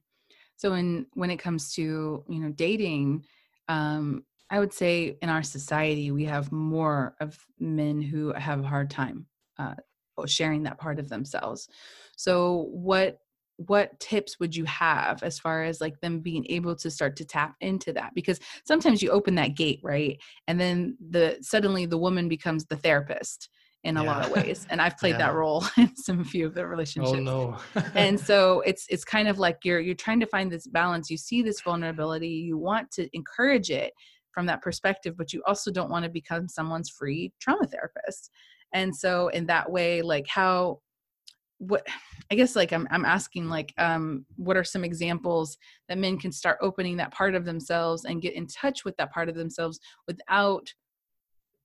so 0.56 0.72
when 0.72 1.06
when 1.14 1.30
it 1.30 1.38
comes 1.38 1.72
to 1.72 2.24
you 2.28 2.40
know 2.40 2.50
dating 2.56 3.22
um 3.68 4.24
i 4.52 4.60
would 4.60 4.72
say 4.72 5.16
in 5.20 5.28
our 5.28 5.42
society 5.42 6.12
we 6.12 6.24
have 6.24 6.52
more 6.52 7.16
of 7.20 7.36
men 7.58 8.00
who 8.00 8.32
have 8.34 8.60
a 8.60 8.68
hard 8.68 8.88
time 8.88 9.26
uh, 9.58 9.74
sharing 10.26 10.62
that 10.64 10.78
part 10.78 10.98
of 10.98 11.08
themselves. 11.08 11.68
So 12.16 12.68
what 12.70 13.18
what 13.56 14.00
tips 14.00 14.40
would 14.40 14.56
you 14.56 14.64
have 14.64 15.22
as 15.22 15.38
far 15.38 15.62
as 15.62 15.80
like 15.80 16.00
them 16.00 16.18
being 16.18 16.44
able 16.48 16.74
to 16.74 16.90
start 16.90 17.14
to 17.16 17.24
tap 17.24 17.54
into 17.60 17.92
that? 17.92 18.12
Because 18.14 18.40
sometimes 18.64 19.02
you 19.02 19.10
open 19.10 19.34
that 19.36 19.56
gate 19.56 19.80
right? 19.82 20.18
And 20.48 20.60
then 20.60 20.96
the 21.10 21.38
suddenly 21.42 21.86
the 21.86 21.98
woman 21.98 22.28
becomes 22.28 22.64
the 22.64 22.76
therapist 22.76 23.48
in 23.84 23.96
a 23.96 24.02
yeah. 24.02 24.10
lot 24.10 24.26
of 24.26 24.32
ways. 24.32 24.66
And 24.70 24.80
i've 24.80 24.96
played 24.98 25.12
yeah. 25.12 25.26
that 25.26 25.34
role 25.34 25.64
in 25.76 25.94
some 25.96 26.24
few 26.24 26.46
of 26.46 26.54
the 26.54 26.66
relationships. 26.66 27.16
oh 27.16 27.20
no. 27.20 27.56
And 27.94 28.18
so 28.28 28.62
it's 28.62 28.86
it's 28.88 29.04
kind 29.04 29.28
of 29.28 29.38
like 29.38 29.58
you're 29.64 29.80
you're 29.80 29.94
trying 29.94 30.20
to 30.20 30.26
find 30.26 30.50
this 30.50 30.66
balance. 30.66 31.10
You 31.10 31.18
see 31.18 31.42
this 31.42 31.60
vulnerability. 31.60 32.28
You 32.28 32.58
want 32.58 32.90
to 32.92 33.08
encourage 33.12 33.70
it 33.70 33.92
from 34.32 34.46
that 34.46 34.62
perspective 34.62 35.16
but 35.16 35.32
you 35.32 35.42
also 35.46 35.70
don't 35.70 35.90
want 35.90 36.04
to 36.04 36.10
become 36.10 36.48
someone's 36.48 36.90
free 36.90 37.32
trauma 37.40 37.66
therapist. 37.66 38.30
And 38.72 38.94
so 38.94 39.28
in 39.28 39.46
that 39.46 39.70
way 39.70 40.02
like 40.02 40.26
how 40.26 40.80
what 41.58 41.86
i 42.30 42.34
guess 42.34 42.56
like 42.56 42.72
i'm, 42.72 42.88
I'm 42.90 43.04
asking 43.04 43.48
like 43.48 43.72
um, 43.78 44.26
what 44.36 44.56
are 44.56 44.64
some 44.64 44.82
examples 44.82 45.56
that 45.88 45.96
men 45.96 46.18
can 46.18 46.32
start 46.32 46.58
opening 46.60 46.96
that 46.96 47.12
part 47.12 47.36
of 47.36 47.44
themselves 47.44 48.04
and 48.04 48.20
get 48.20 48.34
in 48.34 48.48
touch 48.48 48.84
with 48.84 48.96
that 48.96 49.12
part 49.12 49.28
of 49.28 49.36
themselves 49.36 49.78
without 50.08 50.66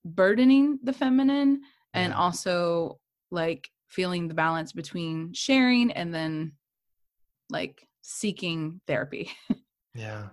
burdening 0.06 0.77
the 0.84 0.93
feminine 0.93 1.62
and 1.93 2.13
also 2.13 2.99
like 3.32 3.69
feeling 3.88 4.27
the 4.27 4.34
balance 4.34 4.71
between 4.71 5.34
sharing 5.34 5.91
and 5.91 6.13
then 6.13 6.51
like 7.49 7.88
seeking 8.01 8.82
therapy? 8.88 9.32
Yeah 9.95 10.27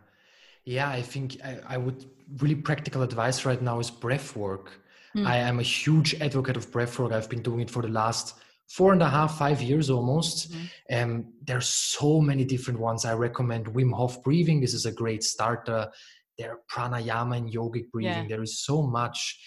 yeah 0.65 0.89
i 0.89 1.03
think 1.03 1.37
I, 1.45 1.59
I, 1.69 1.77
would 1.77 2.05
really 2.39 2.55
practical 2.55 3.03
advice 3.03 3.45
right 3.45 3.61
now 3.61 3.79
is 3.81 3.91
breath 3.91 4.37
work 4.37 4.73
mm. 5.17 5.27
i 5.27 5.37
am 5.37 5.59
a 5.59 5.63
huge 5.63 6.15
advocate 6.21 6.57
of 6.57 6.71
breath 6.73 6.99
work 6.99 7.13
i've 7.13 7.29
been 7.29 7.43
doing 7.43 7.61
it 7.61 7.71
for 7.71 7.83
the 7.83 7.89
last 7.89 8.35
four 8.69 8.93
and 8.93 9.03
a 9.03 9.09
half, 9.09 9.39
five 9.39 9.63
years 9.63 9.91
almost. 9.91 10.53
Mm-hmm. 10.53 11.11
Um, 11.11 11.33
there's 11.45 11.69
so 11.69 12.21
many 12.21 12.45
different 12.45 12.81
ones. 12.81 13.05
I 13.05 13.15
recommend 13.15 13.67
Wim 13.67 13.93
Hof 13.93 14.23
breathing. 14.23 14.61
This 14.61 14.75
is 14.75 14.87
a 14.87 14.93
great 14.93 15.23
starter. 15.23 15.91
There 16.39 16.53
are 16.53 16.61
pranayama 16.71 17.37
and 17.37 17.53
yogic 17.53 17.91
breathing. 17.91 18.25
Yeah. 18.25 18.29
There 18.29 18.43
is 18.43 18.65
so 18.65 18.83
much. 18.83 19.39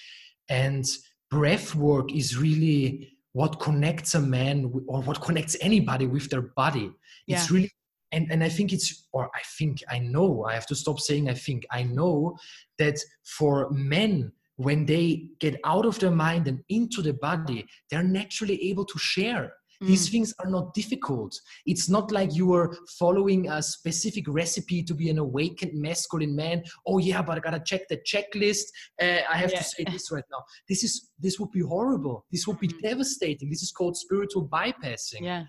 And 0.50 0.86
breath 1.30 1.76
work 1.76 2.14
is 2.14 2.38
really 2.38 3.18
what 3.34 3.60
connects 3.60 4.16
a 4.16 4.22
man 4.22 4.72
or 4.88 5.02
what 5.02 5.22
connects 5.22 5.58
anybody 5.62 6.08
with 6.08 6.30
their 6.30 6.42
body. 6.42 6.92
Yeah. 7.28 7.38
It's 7.38 7.52
really 7.52 7.72
and, 8.12 8.32
and 8.32 8.44
I 8.44 8.50
think 8.50 8.74
it's, 8.74 9.08
or 9.12 9.30
I 9.36 9.42
think, 9.58 9.84
I 9.90 10.00
know, 10.00 10.46
I 10.46 10.54
have 10.54 10.66
to 10.68 10.76
stop 10.76 11.00
saying 11.00 11.30
I 11.30 11.34
think, 11.34 11.66
I 11.72 11.84
know 11.84 12.38
that 12.80 12.98
for 13.24 13.70
men, 13.72 14.32
when 14.56 14.86
they 14.86 15.28
get 15.40 15.60
out 15.66 15.86
of 15.86 16.00
their 16.00 16.12
mind 16.12 16.48
and 16.48 16.64
into 16.70 17.02
the 17.02 17.14
body, 17.14 17.68
they're 17.90 18.04
naturally 18.04 18.62
able 18.70 18.86
to 18.86 18.98
share. 18.98 19.54
Mm. 19.84 19.88
These 19.88 20.10
things 20.10 20.34
are 20.40 20.50
not 20.50 20.74
difficult. 20.74 21.40
It's 21.66 21.88
not 21.88 22.12
like 22.12 22.34
you 22.36 22.54
are 22.54 22.76
following 22.98 23.50
a 23.50 23.62
specific 23.62 24.26
recipe 24.28 24.82
to 24.84 24.96
be 24.96 25.10
an 25.10 25.20
awakened 25.20 25.74
masculine 25.80 26.36
man. 26.36 26.64
Oh 26.88 26.98
yeah, 26.98 27.22
but 27.22 27.38
I 27.38 27.42
gotta 27.42 27.60
check 27.60 27.88
the 27.88 27.98
checklist. 27.98 28.64
Uh, 29.00 29.20
I 29.30 29.38
have 29.38 29.52
yeah. 29.52 29.60
to 29.60 29.64
say 29.64 29.84
this 29.84 30.12
right 30.12 30.24
now. 30.32 30.44
This 30.68 30.84
is 30.84 31.12
this 31.20 31.40
would 31.40 31.52
be 31.52 31.62
horrible. 31.62 32.26
This 32.32 32.48
would 32.48 32.60
be 32.60 32.70
mm. 32.70 32.82
devastating. 32.82 33.50
This 33.50 33.62
is 33.62 33.72
called 33.72 33.96
spiritual 33.96 34.48
bypassing. 34.48 35.22
Yeah. 35.22 35.44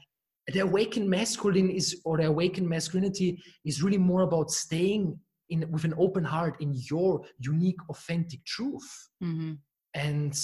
The 0.53 0.61
awakened 0.61 1.09
masculine 1.09 1.71
is, 1.71 2.01
or 2.05 2.17
the 2.17 2.27
awakened 2.27 2.69
masculinity 2.69 3.43
is 3.65 3.83
really 3.83 3.99
more 3.99 4.23
about 4.23 4.51
staying 4.51 5.19
in 5.51 5.71
with 5.71 5.85
an 5.85 5.95
open 5.99 6.25
heart 6.25 6.57
in 6.61 6.75
your 6.91 7.23
unique 7.39 7.81
authentic 7.89 8.45
truth 8.45 9.09
mm-hmm. 9.23 9.53
and 9.95 10.39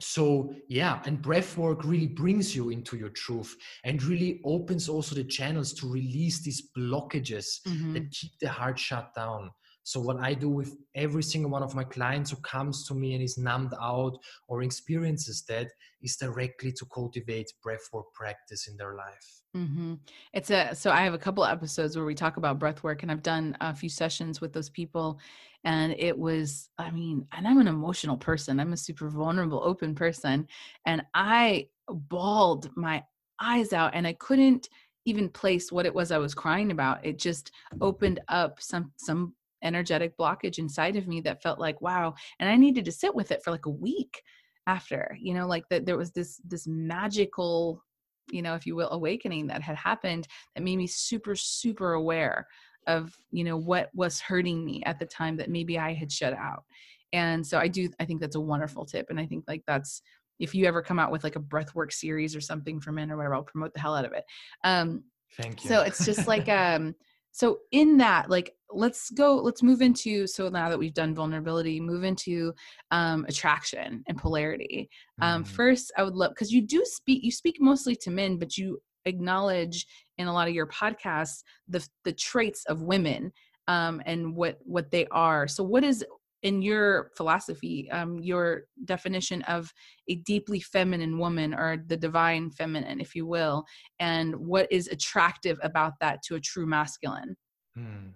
so 0.00 0.52
yeah 0.68 1.00
and 1.06 1.22
breath 1.22 1.56
work 1.56 1.84
really 1.84 2.08
brings 2.08 2.56
you 2.56 2.70
into 2.70 2.96
your 2.96 3.10
truth 3.10 3.56
and 3.84 4.02
really 4.02 4.40
opens 4.44 4.88
also 4.88 5.14
the 5.14 5.24
channels 5.24 5.72
to 5.72 5.88
release 5.88 6.42
these 6.42 6.70
blockages 6.76 7.60
mm-hmm. 7.66 7.94
that 7.94 8.10
keep 8.10 8.32
the 8.40 8.48
heart 8.48 8.78
shut 8.78 9.14
down 9.14 9.50
so 9.84 10.00
what 10.00 10.18
I 10.18 10.34
do 10.34 10.48
with 10.48 10.76
every 10.94 11.22
single 11.22 11.50
one 11.50 11.62
of 11.62 11.74
my 11.74 11.84
clients 11.84 12.30
who 12.30 12.36
comes 12.38 12.86
to 12.86 12.94
me 12.94 13.14
and 13.14 13.22
is 13.22 13.36
numbed 13.36 13.74
out 13.80 14.18
or 14.48 14.62
experiences 14.62 15.44
that 15.48 15.68
is 16.02 16.16
directly 16.16 16.72
to 16.72 16.86
cultivate 16.86 17.52
breathwork 17.64 18.12
practice 18.14 18.68
in 18.68 18.76
their 18.76 18.94
life. 18.94 19.42
Mm-hmm. 19.56 19.94
It's 20.32 20.50
a 20.50 20.74
so 20.74 20.90
I 20.90 21.02
have 21.02 21.14
a 21.14 21.18
couple 21.18 21.44
episodes 21.44 21.96
where 21.96 22.06
we 22.06 22.14
talk 22.14 22.36
about 22.36 22.58
breathwork, 22.58 23.02
and 23.02 23.10
I've 23.10 23.22
done 23.22 23.56
a 23.60 23.74
few 23.74 23.88
sessions 23.88 24.40
with 24.40 24.52
those 24.52 24.70
people, 24.70 25.18
and 25.64 25.94
it 25.98 26.16
was 26.16 26.70
I 26.78 26.90
mean, 26.90 27.26
and 27.32 27.46
I'm 27.46 27.58
an 27.58 27.68
emotional 27.68 28.16
person. 28.16 28.60
I'm 28.60 28.72
a 28.72 28.78
super 28.78 29.08
vulnerable, 29.08 29.60
open 29.62 29.94
person, 29.94 30.46
and 30.86 31.02
I 31.12 31.68
bawled 31.88 32.70
my 32.76 33.04
eyes 33.40 33.72
out, 33.72 33.92
and 33.94 34.06
I 34.06 34.14
couldn't 34.14 34.68
even 35.04 35.28
place 35.28 35.72
what 35.72 35.84
it 35.84 35.94
was 35.94 36.12
I 36.12 36.18
was 36.18 36.34
crying 36.34 36.70
about. 36.70 37.04
It 37.04 37.18
just 37.18 37.50
opened 37.80 38.20
up 38.28 38.60
some 38.60 38.92
some 38.96 39.34
energetic 39.62 40.16
blockage 40.16 40.58
inside 40.58 40.96
of 40.96 41.06
me 41.06 41.20
that 41.20 41.42
felt 41.42 41.58
like 41.58 41.80
wow 41.80 42.14
and 42.40 42.48
i 42.48 42.56
needed 42.56 42.84
to 42.84 42.92
sit 42.92 43.14
with 43.14 43.30
it 43.30 43.42
for 43.42 43.50
like 43.50 43.66
a 43.66 43.70
week 43.70 44.22
after 44.66 45.16
you 45.20 45.34
know 45.34 45.46
like 45.46 45.64
that 45.70 45.86
there 45.86 45.96
was 45.96 46.12
this 46.12 46.40
this 46.44 46.66
magical 46.66 47.82
you 48.30 48.42
know 48.42 48.54
if 48.54 48.66
you 48.66 48.76
will 48.76 48.90
awakening 48.90 49.46
that 49.46 49.62
had 49.62 49.76
happened 49.76 50.26
that 50.54 50.62
made 50.62 50.76
me 50.76 50.86
super 50.86 51.34
super 51.34 51.94
aware 51.94 52.46
of 52.86 53.14
you 53.30 53.44
know 53.44 53.56
what 53.56 53.90
was 53.94 54.20
hurting 54.20 54.64
me 54.64 54.82
at 54.84 54.98
the 54.98 55.06
time 55.06 55.36
that 55.36 55.50
maybe 55.50 55.78
i 55.78 55.92
had 55.92 56.10
shut 56.10 56.32
out. 56.32 56.64
And 57.12 57.46
so 57.46 57.58
i 57.58 57.68
do 57.68 57.90
i 58.00 58.04
think 58.04 58.20
that's 58.20 58.36
a 58.36 58.40
wonderful 58.40 58.86
tip 58.86 59.06
and 59.10 59.20
i 59.20 59.26
think 59.26 59.44
like 59.46 59.62
that's 59.66 60.02
if 60.38 60.54
you 60.54 60.64
ever 60.64 60.82
come 60.82 60.98
out 60.98 61.12
with 61.12 61.24
like 61.24 61.36
a 61.36 61.40
breathwork 61.40 61.92
series 61.92 62.34
or 62.34 62.40
something 62.40 62.80
for 62.80 62.90
men 62.90 63.10
or 63.10 63.16
whatever 63.16 63.34
i'll 63.34 63.42
promote 63.42 63.74
the 63.74 63.80
hell 63.80 63.94
out 63.94 64.06
of 64.06 64.12
it. 64.12 64.24
Um 64.64 65.04
thank 65.36 65.62
you. 65.62 65.68
so 65.68 65.82
it's 65.82 66.04
just 66.04 66.26
like 66.26 66.48
um 66.48 66.94
so 67.32 67.58
in 67.70 67.98
that 67.98 68.30
like 68.30 68.54
let's 68.74 69.10
go 69.10 69.36
let's 69.36 69.62
move 69.62 69.82
into 69.82 70.26
so 70.26 70.48
now 70.48 70.68
that 70.68 70.78
we've 70.78 70.94
done 70.94 71.14
vulnerability 71.14 71.80
move 71.80 72.04
into 72.04 72.52
um, 72.90 73.24
attraction 73.28 74.02
and 74.06 74.18
polarity 74.18 74.88
um, 75.20 75.44
mm. 75.44 75.46
first 75.46 75.92
i 75.96 76.02
would 76.02 76.14
love 76.14 76.30
because 76.30 76.52
you 76.52 76.62
do 76.62 76.84
speak 76.84 77.22
you 77.22 77.30
speak 77.30 77.56
mostly 77.60 77.94
to 77.94 78.10
men 78.10 78.38
but 78.38 78.56
you 78.56 78.78
acknowledge 79.04 79.86
in 80.18 80.26
a 80.26 80.32
lot 80.32 80.48
of 80.48 80.54
your 80.54 80.66
podcasts 80.66 81.42
the 81.68 81.86
the 82.04 82.12
traits 82.12 82.64
of 82.66 82.82
women 82.82 83.32
um, 83.68 84.02
and 84.06 84.34
what 84.34 84.58
what 84.64 84.90
they 84.90 85.06
are 85.06 85.46
so 85.48 85.62
what 85.62 85.84
is 85.84 86.04
in 86.42 86.60
your 86.60 87.10
philosophy, 87.16 87.90
um, 87.90 88.18
your 88.18 88.64
definition 88.84 89.42
of 89.42 89.72
a 90.08 90.16
deeply 90.16 90.60
feminine 90.60 91.18
woman 91.18 91.54
or 91.54 91.82
the 91.86 91.96
divine 91.96 92.50
feminine, 92.50 93.00
if 93.00 93.14
you 93.14 93.26
will, 93.26 93.64
and 94.00 94.34
what 94.34 94.70
is 94.70 94.88
attractive 94.88 95.58
about 95.62 95.92
that 96.00 96.22
to 96.24 96.34
a 96.34 96.40
true 96.40 96.66
masculine? 96.66 97.36
Hmm. 97.76 98.08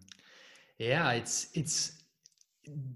Yeah, 0.78 1.12
it's 1.12 1.48
it's 1.54 2.02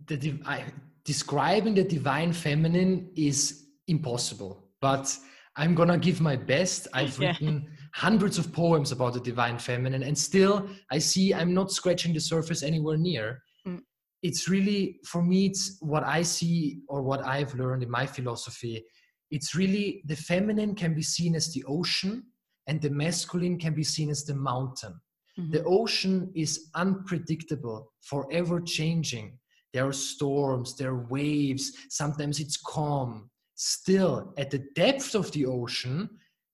the 0.06 0.40
I, 0.44 0.64
describing 1.04 1.74
the 1.74 1.84
divine 1.84 2.32
feminine 2.32 3.10
is 3.16 3.66
impossible, 3.88 4.68
but 4.80 5.16
I'm 5.56 5.74
gonna 5.74 5.98
give 5.98 6.20
my 6.20 6.36
best. 6.36 6.88
I've 6.94 7.18
yeah. 7.18 7.28
written 7.28 7.68
hundreds 7.94 8.38
of 8.38 8.52
poems 8.52 8.92
about 8.92 9.14
the 9.14 9.20
divine 9.20 9.58
feminine, 9.58 10.02
and 10.02 10.16
still 10.16 10.68
I 10.90 10.98
see 10.98 11.32
I'm 11.32 11.54
not 11.54 11.72
scratching 11.72 12.12
the 12.12 12.20
surface 12.20 12.62
anywhere 12.62 12.96
near 12.96 13.42
mm. 13.66 13.80
it's 14.22 14.48
really 14.48 14.98
for 15.04 15.22
me 15.22 15.46
it's 15.46 15.76
what 15.80 16.04
i 16.04 16.22
see 16.22 16.80
or 16.88 17.02
what 17.02 17.24
i've 17.24 17.54
learned 17.54 17.82
in 17.82 17.90
my 17.90 18.06
philosophy 18.06 18.84
it's 19.30 19.54
really 19.54 20.02
the 20.06 20.16
feminine 20.16 20.74
can 20.74 20.94
be 20.94 21.02
seen 21.02 21.34
as 21.34 21.52
the 21.52 21.64
ocean 21.68 22.22
and 22.66 22.80
the 22.80 22.90
masculine 22.90 23.58
can 23.58 23.74
be 23.74 23.84
seen 23.84 24.10
as 24.10 24.24
the 24.24 24.34
mountain 24.34 24.94
mm-hmm. 25.38 25.50
the 25.50 25.64
ocean 25.64 26.30
is 26.34 26.70
unpredictable 26.74 27.92
forever 28.02 28.60
changing. 28.60 29.38
There 29.72 29.86
are 29.86 29.92
storms 29.92 30.76
there 30.76 30.90
are 30.90 31.06
waves 31.08 31.72
sometimes 31.88 32.40
it's 32.40 32.56
calm. 32.56 33.30
Still 33.54 34.32
at 34.38 34.50
the 34.50 34.64
depth 34.74 35.14
of 35.14 35.30
the 35.32 35.46
ocean 35.46 36.08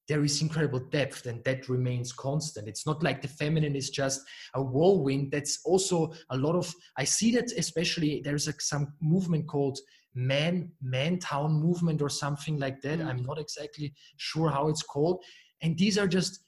there 0.08 0.24
is 0.24 0.40
incredible 0.40 0.78
depth 0.78 1.26
and 1.26 1.42
that 1.44 1.68
remains 1.68 2.12
constant. 2.12 2.68
It's 2.68 2.86
not 2.86 3.02
like 3.02 3.22
the 3.22 3.28
feminine 3.28 3.74
is 3.74 3.90
just 3.90 4.20
a 4.54 4.62
whirlwind. 4.62 5.32
That's 5.32 5.60
also 5.64 6.12
a 6.30 6.36
lot 6.36 6.54
of 6.54 6.72
i 6.96 7.04
see 7.04 7.32
that 7.32 7.52
especially 7.52 8.20
there's 8.24 8.48
a, 8.48 8.54
some 8.58 8.92
movement 9.00 9.48
called 9.48 9.78
man 10.14 10.70
man 10.80 11.18
town 11.18 11.52
movement 11.52 12.00
or 12.02 12.08
something 12.08 12.58
like 12.58 12.80
that. 12.82 12.98
Mm. 12.98 13.06
i'm 13.06 13.22
not 13.22 13.38
exactly 13.38 13.92
sure 14.16 14.50
how 14.50 14.68
it's 14.68 14.82
called. 14.82 15.22
And 15.62 15.76
these 15.76 15.98
are 15.98 16.08
just 16.08 16.40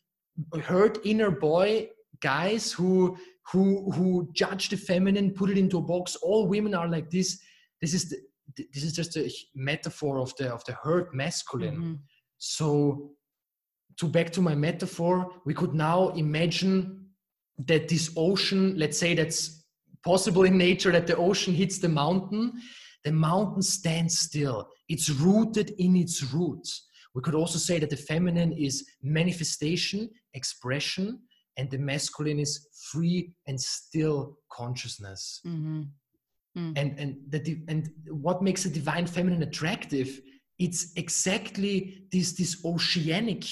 hurt 0.62 0.98
inner 1.04 1.30
boy 1.30 1.88
guys 2.20 2.72
who 2.72 3.16
who 3.52 3.90
who 3.92 4.30
judge 4.34 4.68
the 4.68 4.76
feminine, 4.76 5.32
put 5.32 5.50
it 5.50 5.58
into 5.58 5.78
a 5.78 5.82
box. 5.82 6.16
All 6.16 6.46
women 6.46 6.74
are 6.74 6.88
like 6.88 7.10
this. 7.10 7.38
This 7.80 7.94
is 7.94 8.10
the, 8.10 8.16
this 8.72 8.82
is 8.82 8.92
just 8.92 9.16
a 9.16 9.30
metaphor 9.54 10.18
of 10.18 10.34
the 10.36 10.52
of 10.52 10.64
the 10.64 10.72
hurt 10.72 11.14
masculine. 11.14 11.76
Mm-hmm. 11.76 11.94
So 12.38 13.12
to 13.98 14.06
back 14.06 14.30
to 14.32 14.42
my 14.42 14.54
metaphor, 14.54 15.32
we 15.44 15.54
could 15.54 15.74
now 15.74 16.10
imagine 16.10 17.06
that 17.66 17.88
this 17.88 18.12
ocean, 18.16 18.74
let's 18.76 18.98
say 18.98 19.14
that's 19.14 19.64
possible 20.04 20.44
in 20.44 20.56
nature, 20.56 20.92
that 20.92 21.06
the 21.06 21.16
ocean 21.16 21.52
hits 21.52 21.78
the 21.78 21.88
mountain, 21.88 22.52
the 23.04 23.12
mountain 23.12 23.62
stands 23.62 24.18
still. 24.18 24.68
It's 24.88 25.10
rooted 25.10 25.72
in 25.78 25.96
its 25.96 26.22
roots. 26.32 26.86
We 27.14 27.22
could 27.22 27.34
also 27.34 27.58
say 27.58 27.80
that 27.80 27.90
the 27.90 27.96
feminine 27.96 28.52
is 28.52 28.86
manifestation, 29.02 30.08
expression, 30.34 31.20
and 31.58 31.70
the 31.70 31.78
masculine 31.78 32.38
is 32.38 32.68
free 32.90 33.32
and 33.46 33.60
still 33.60 34.38
consciousness. 34.50 35.40
Mm-hmm. 35.46 35.82
Mm. 36.56 36.72
And 36.76 36.98
and 36.98 37.16
the 37.28 37.62
and 37.68 37.90
what 38.08 38.42
makes 38.42 38.64
a 38.64 38.70
divine 38.70 39.06
feminine 39.06 39.42
attractive? 39.42 40.20
It's 40.58 40.92
exactly 40.96 42.04
this 42.10 42.32
this 42.32 42.64
oceanic 42.64 43.44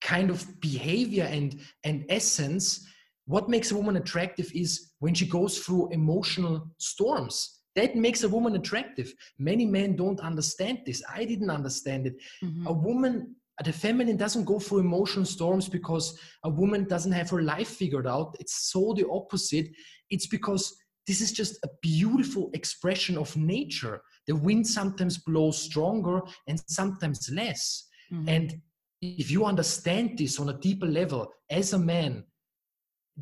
kind 0.00 0.30
of 0.30 0.60
behavior 0.60 1.24
and 1.24 1.60
and 1.84 2.04
essence. 2.08 2.86
What 3.26 3.48
makes 3.48 3.72
a 3.72 3.76
woman 3.76 3.96
attractive 3.96 4.50
is 4.54 4.92
when 5.00 5.14
she 5.14 5.26
goes 5.26 5.58
through 5.58 5.90
emotional 5.90 6.70
storms. 6.78 7.56
That 7.74 7.94
makes 7.94 8.22
a 8.24 8.28
woman 8.28 8.56
attractive. 8.56 9.12
Many 9.38 9.66
men 9.66 9.96
don't 9.96 10.20
understand 10.20 10.80
this. 10.86 11.02
I 11.14 11.24
didn't 11.24 11.50
understand 11.50 12.06
it. 12.06 12.16
Mm-hmm. 12.42 12.66
A 12.66 12.72
woman 12.72 13.36
the 13.64 13.72
feminine 13.72 14.16
doesn't 14.16 14.44
go 14.44 14.58
through 14.58 14.78
emotional 14.78 15.24
storms 15.24 15.68
because 15.68 16.18
a 16.44 16.50
woman 16.50 16.84
doesn't 16.84 17.12
have 17.12 17.30
her 17.30 17.42
life 17.42 17.68
figured 17.68 18.06
out. 18.06 18.36
It's 18.38 18.70
so 18.70 18.94
the 18.96 19.08
opposite. 19.08 19.68
It's 20.10 20.26
because 20.26 20.74
this 21.06 21.20
is 21.20 21.32
just 21.32 21.58
a 21.64 21.68
beautiful 21.82 22.50
expression 22.54 23.18
of 23.18 23.36
nature. 23.36 24.00
The 24.26 24.36
wind 24.36 24.66
sometimes 24.66 25.18
blows 25.18 25.60
stronger 25.60 26.20
and 26.46 26.62
sometimes 26.68 27.30
less. 27.32 27.88
Mm-hmm. 28.12 28.28
And 28.28 28.54
if 29.00 29.30
you 29.30 29.44
understand 29.44 30.18
this 30.18 30.38
on 30.38 30.50
a 30.50 30.58
deeper 30.58 30.86
level 30.86 31.28
as 31.50 31.72
a 31.72 31.78
man, 31.78 32.24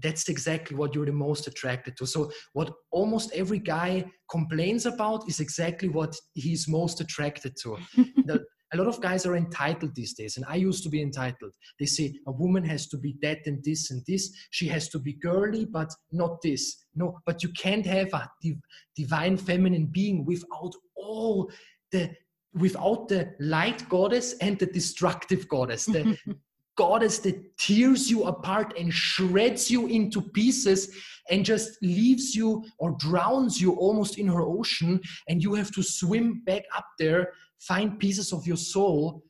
that's 0.03 0.29
exactly 0.29 0.77
what 0.77 0.95
you're 0.95 1.07
the 1.07 1.13
most 1.13 1.47
attracted 1.47 1.97
to. 1.97 2.07
So, 2.07 2.31
what 2.53 2.71
almost 2.91 3.33
every 3.33 3.59
guy 3.59 4.05
complains 4.31 4.85
about 4.85 5.27
is 5.29 5.41
exactly 5.41 5.89
what 5.89 6.15
he's 6.35 6.69
most 6.69 7.01
attracted 7.01 7.55
to. 7.63 7.79
the, 7.97 8.45
a 8.73 8.77
lot 8.77 8.87
of 8.87 9.01
guys 9.01 9.27
are 9.27 9.37
entitled 9.37 9.95
these 9.95 10.15
days 10.15 10.37
and 10.37 10.47
i 10.49 10.57
used 10.57 10.83
to 10.83 10.89
be 10.89 11.03
entitled. 11.03 11.53
They 11.79 11.87
say 11.87 12.15
a 12.27 12.33
woman 12.33 12.65
has 12.65 12.87
to 12.89 12.99
be 12.99 13.17
that 13.23 13.39
and 13.47 13.63
this 13.65 13.91
and 13.91 14.03
this. 14.07 14.33
She 14.51 14.67
has 14.69 14.89
to 14.91 14.99
be 14.99 15.15
girly 15.15 15.65
but 15.65 15.91
not 16.13 16.43
this. 16.43 16.77
No 16.95 17.19
but 17.27 17.43
you 17.43 17.51
can't 17.51 17.87
have 17.87 18.13
a 18.13 18.29
div- 18.43 18.67
divine 18.97 19.37
feminine 19.37 19.87
being 19.87 20.25
without 20.25 20.73
all 20.97 21.51
the 21.93 22.11
without 22.55 23.09
the 23.09 23.35
light 23.39 23.87
goddess 23.89 24.35
and 24.41 24.59
the 24.59 24.67
destructive 24.67 25.47
goddess. 25.49 25.85
The 25.85 26.17
goddess 26.77 27.19
that 27.21 27.57
tears 27.59 28.11
you 28.11 28.25
apart 28.25 28.75
and 28.79 28.93
shreds 28.93 29.71
you 29.71 29.87
into 29.87 30.21
pieces 30.21 30.95
and 31.31 31.45
just 31.45 31.79
leaves 31.83 32.35
you 32.35 32.65
or 32.79 32.97
drowns 32.99 33.61
you 33.61 33.73
almost 33.73 34.19
in 34.19 34.29
her 34.29 34.43
ocean 34.43 35.01
and 35.29 35.43
you 35.43 35.55
have 35.55 35.73
to 35.73 35.83
swim 35.83 36.43
back 36.45 36.65
up 36.77 36.87
there 36.99 37.33
find 37.61 37.99
pieces 37.99 38.33
of 38.33 38.47
your 38.47 38.57
soul. 38.57 39.23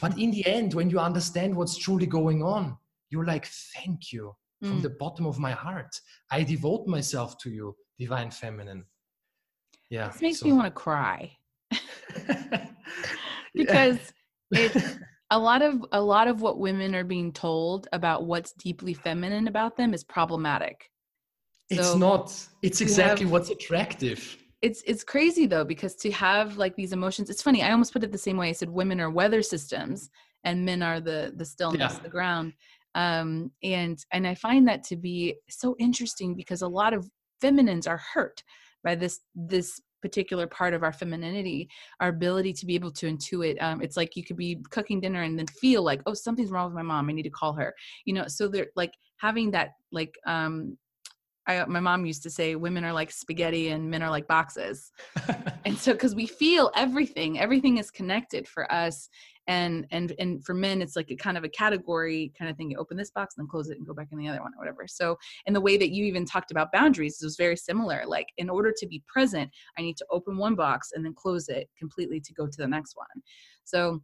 But 0.00 0.18
in 0.18 0.30
the 0.30 0.46
end, 0.46 0.74
when 0.74 0.90
you 0.90 0.98
understand 0.98 1.54
what's 1.54 1.76
truly 1.76 2.06
going 2.06 2.42
on, 2.42 2.76
you're 3.10 3.26
like, 3.26 3.46
thank 3.74 4.12
you 4.12 4.34
from 4.60 4.78
mm. 4.80 4.82
the 4.82 4.90
bottom 4.90 5.26
of 5.26 5.38
my 5.38 5.52
heart. 5.52 5.94
I 6.30 6.42
devote 6.42 6.86
myself 6.86 7.38
to 7.38 7.50
you, 7.50 7.76
divine 7.98 8.30
feminine. 8.30 8.84
Yeah. 9.90 10.08
This 10.08 10.22
makes 10.22 10.40
so. 10.40 10.46
me 10.46 10.52
want 10.52 10.66
to 10.66 10.70
cry. 10.70 11.36
because 13.54 13.98
it 14.50 14.98
a 15.30 15.38
lot 15.38 15.62
of 15.62 15.84
a 15.92 16.00
lot 16.00 16.28
of 16.28 16.40
what 16.40 16.58
women 16.58 16.94
are 16.94 17.04
being 17.04 17.32
told 17.32 17.88
about 17.92 18.24
what's 18.24 18.52
deeply 18.52 18.94
feminine 18.94 19.48
about 19.48 19.76
them 19.76 19.94
is 19.94 20.04
problematic. 20.04 20.90
It's 21.70 21.94
not. 21.94 22.32
It's 22.62 22.80
exactly 22.80 23.24
have, 23.24 23.32
what's 23.32 23.50
attractive 23.50 24.36
it's 24.64 24.82
it's 24.86 25.04
crazy 25.04 25.44
though 25.44 25.64
because 25.64 25.94
to 25.94 26.10
have 26.10 26.56
like 26.56 26.74
these 26.74 26.94
emotions 26.94 27.28
it's 27.28 27.42
funny 27.42 27.62
i 27.62 27.70
almost 27.70 27.92
put 27.92 28.02
it 28.02 28.10
the 28.10 28.16
same 28.16 28.38
way 28.38 28.48
i 28.48 28.52
said 28.52 28.70
women 28.70 28.98
are 28.98 29.10
weather 29.10 29.42
systems 29.42 30.08
and 30.44 30.64
men 30.64 30.82
are 30.82 31.00
the 31.00 31.34
the 31.36 31.44
stillness 31.44 31.92
yeah. 31.94 32.02
the 32.02 32.08
ground 32.08 32.50
um 32.94 33.50
and 33.62 34.06
and 34.12 34.26
i 34.26 34.34
find 34.34 34.66
that 34.66 34.82
to 34.82 34.96
be 34.96 35.36
so 35.50 35.76
interesting 35.78 36.34
because 36.34 36.62
a 36.62 36.68
lot 36.68 36.94
of 36.94 37.06
feminines 37.42 37.86
are 37.86 38.00
hurt 38.14 38.42
by 38.82 38.94
this 38.94 39.20
this 39.34 39.82
particular 40.00 40.46
part 40.46 40.72
of 40.72 40.82
our 40.82 40.92
femininity 40.92 41.68
our 42.00 42.08
ability 42.08 42.52
to 42.52 42.64
be 42.64 42.74
able 42.74 42.90
to 42.90 43.06
intuit 43.06 43.60
um, 43.62 43.82
it's 43.82 43.98
like 43.98 44.16
you 44.16 44.24
could 44.24 44.36
be 44.36 44.62
cooking 44.70 44.98
dinner 44.98 45.22
and 45.22 45.38
then 45.38 45.46
feel 45.60 45.82
like 45.82 46.00
oh 46.06 46.14
something's 46.14 46.50
wrong 46.50 46.66
with 46.66 46.74
my 46.74 46.82
mom 46.82 47.10
i 47.10 47.12
need 47.12 47.22
to 47.22 47.30
call 47.30 47.52
her 47.52 47.74
you 48.06 48.14
know 48.14 48.26
so 48.28 48.48
they're 48.48 48.68
like 48.76 48.92
having 49.18 49.50
that 49.50 49.72
like 49.92 50.14
um 50.26 50.76
I, 51.46 51.64
my 51.66 51.80
mom 51.80 52.06
used 52.06 52.22
to 52.22 52.30
say 52.30 52.54
women 52.54 52.84
are 52.84 52.92
like 52.92 53.10
spaghetti 53.10 53.68
and 53.68 53.90
men 53.90 54.02
are 54.02 54.10
like 54.10 54.26
boxes. 54.26 54.92
And 55.66 55.78
so 55.78 55.92
because 55.92 56.14
we 56.14 56.26
feel 56.26 56.70
everything 56.76 57.40
everything 57.40 57.78
is 57.78 57.90
connected 57.90 58.46
for 58.46 58.70
us 58.70 59.08
and 59.46 59.86
and 59.90 60.14
and 60.18 60.44
for 60.44 60.52
men 60.52 60.82
it's 60.82 60.94
like 60.94 61.10
a 61.10 61.16
kind 61.16 61.38
of 61.38 61.44
a 61.44 61.48
category 61.48 62.32
kind 62.38 62.50
of 62.50 62.56
thing 62.58 62.70
you 62.70 62.76
open 62.76 62.98
this 62.98 63.10
box 63.10 63.34
and 63.36 63.44
then 63.44 63.48
close 63.48 63.70
it 63.70 63.78
and 63.78 63.86
go 63.86 63.94
back 63.94 64.08
in 64.12 64.18
the 64.18 64.28
other 64.28 64.42
one 64.42 64.52
or 64.54 64.58
whatever. 64.58 64.86
So 64.86 65.16
in 65.46 65.54
the 65.54 65.60
way 65.62 65.78
that 65.78 65.90
you 65.90 66.04
even 66.04 66.26
talked 66.26 66.50
about 66.50 66.70
boundaries 66.70 67.18
was 67.22 67.36
very 67.36 67.56
similar 67.56 68.04
like 68.06 68.26
in 68.36 68.50
order 68.50 68.74
to 68.76 68.86
be 68.86 69.02
present 69.06 69.50
i 69.78 69.82
need 69.82 69.96
to 69.96 70.06
open 70.10 70.36
one 70.36 70.54
box 70.54 70.90
and 70.94 71.02
then 71.02 71.14
close 71.14 71.48
it 71.48 71.70
completely 71.78 72.20
to 72.20 72.34
go 72.34 72.46
to 72.46 72.56
the 72.58 72.68
next 72.68 72.94
one. 72.94 73.22
So 73.64 74.02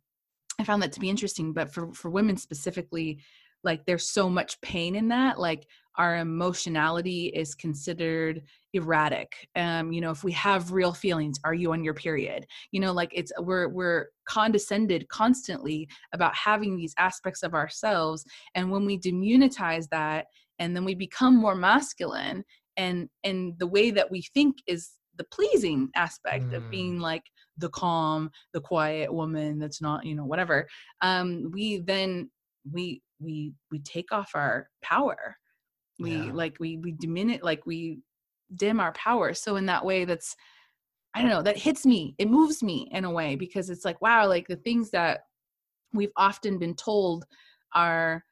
i 0.59 0.64
found 0.64 0.83
that 0.83 0.92
to 0.92 1.00
be 1.00 1.11
interesting 1.11 1.53
but 1.53 1.72
for 1.72 1.92
for 1.92 2.11
women 2.11 2.38
specifically 2.38 3.20
like 3.62 3.85
there's 3.85 4.09
so 4.09 4.29
much 4.29 4.61
pain 4.62 4.94
in 4.94 5.09
that 5.09 5.38
like 5.38 5.66
our 5.96 6.18
emotionality 6.18 7.26
is 7.26 7.55
considered 7.55 8.42
erratic 8.72 9.48
um 9.57 9.92
you 9.92 10.00
know 10.00 10.11
if 10.11 10.22
we 10.22 10.33
have 10.33 10.72
real 10.72 10.92
feelings 10.92 11.38
are 11.44 11.55
you 11.55 11.72
on 11.72 11.83
your 11.83 11.94
period 11.94 12.46
you 12.70 12.81
know 12.81 12.92
like 12.92 13.11
it's 13.12 13.33
we're 13.38 13.68
we're 13.68 14.07
condescended 14.29 15.09
constantly 15.09 15.88
about 16.12 16.35
having 16.35 16.76
these 16.76 16.94
aspects 16.98 17.42
of 17.42 17.55
ourselves 17.55 18.24
and 18.55 18.70
when 18.70 18.87
we 18.87 18.98
demunitize 18.98 19.88
that 19.90 20.26
and 20.61 20.76
then 20.76 20.85
we 20.85 20.94
become 20.94 21.35
more 21.35 21.57
masculine 21.57 22.44
and 22.76 23.09
and 23.24 23.59
the 23.59 23.66
way 23.66 23.90
that 23.90 24.11
we 24.11 24.22
think 24.35 24.57
is 24.66 24.92
the 25.16 25.24
pleasing 25.24 25.90
aspect 25.96 26.46
mm. 26.46 26.55
of 26.55 26.70
being 26.70 27.00
like 27.00 27.24
the 27.59 27.68
calm 27.70 28.31
the 28.55 28.61
quiet 28.61 29.12
woman 29.12 29.59
that's 29.59 29.83
not 29.83 30.07
you 30.07 30.14
know 30.14 30.24
whatever 30.24 30.66
um 31.03 31.50
we 31.53 31.79
then 31.81 32.31
we 32.70 33.03
we 33.18 33.53
we 33.70 33.81
take 33.81 34.12
off 34.12 34.31
our 34.35 34.68
power 34.83 35.37
we 36.00 36.16
yeah. 36.16 36.32
like 36.32 36.56
we 36.60 36.76
we 36.78 36.92
diminish 36.92 37.42
like 37.42 37.66
we 37.66 37.98
dim 38.54 38.80
our 38.80 38.92
power. 38.92 39.34
So 39.34 39.56
in 39.56 39.66
that 39.66 39.84
way 39.84 40.04
that's 40.04 40.36
i 41.14 41.20
don't 41.20 41.30
know 41.30 41.42
that 41.42 41.56
hits 41.56 41.84
me. 41.86 42.14
It 42.18 42.30
moves 42.30 42.62
me 42.62 42.88
in 42.92 43.04
a 43.04 43.10
way 43.10 43.36
because 43.36 43.70
it's 43.70 43.84
like 43.84 44.00
wow 44.00 44.26
like 44.26 44.46
the 44.48 44.56
things 44.56 44.90
that 44.90 45.20
we've 45.92 46.12
often 46.16 46.58
been 46.58 46.74
told 46.74 47.24
are 47.74 48.24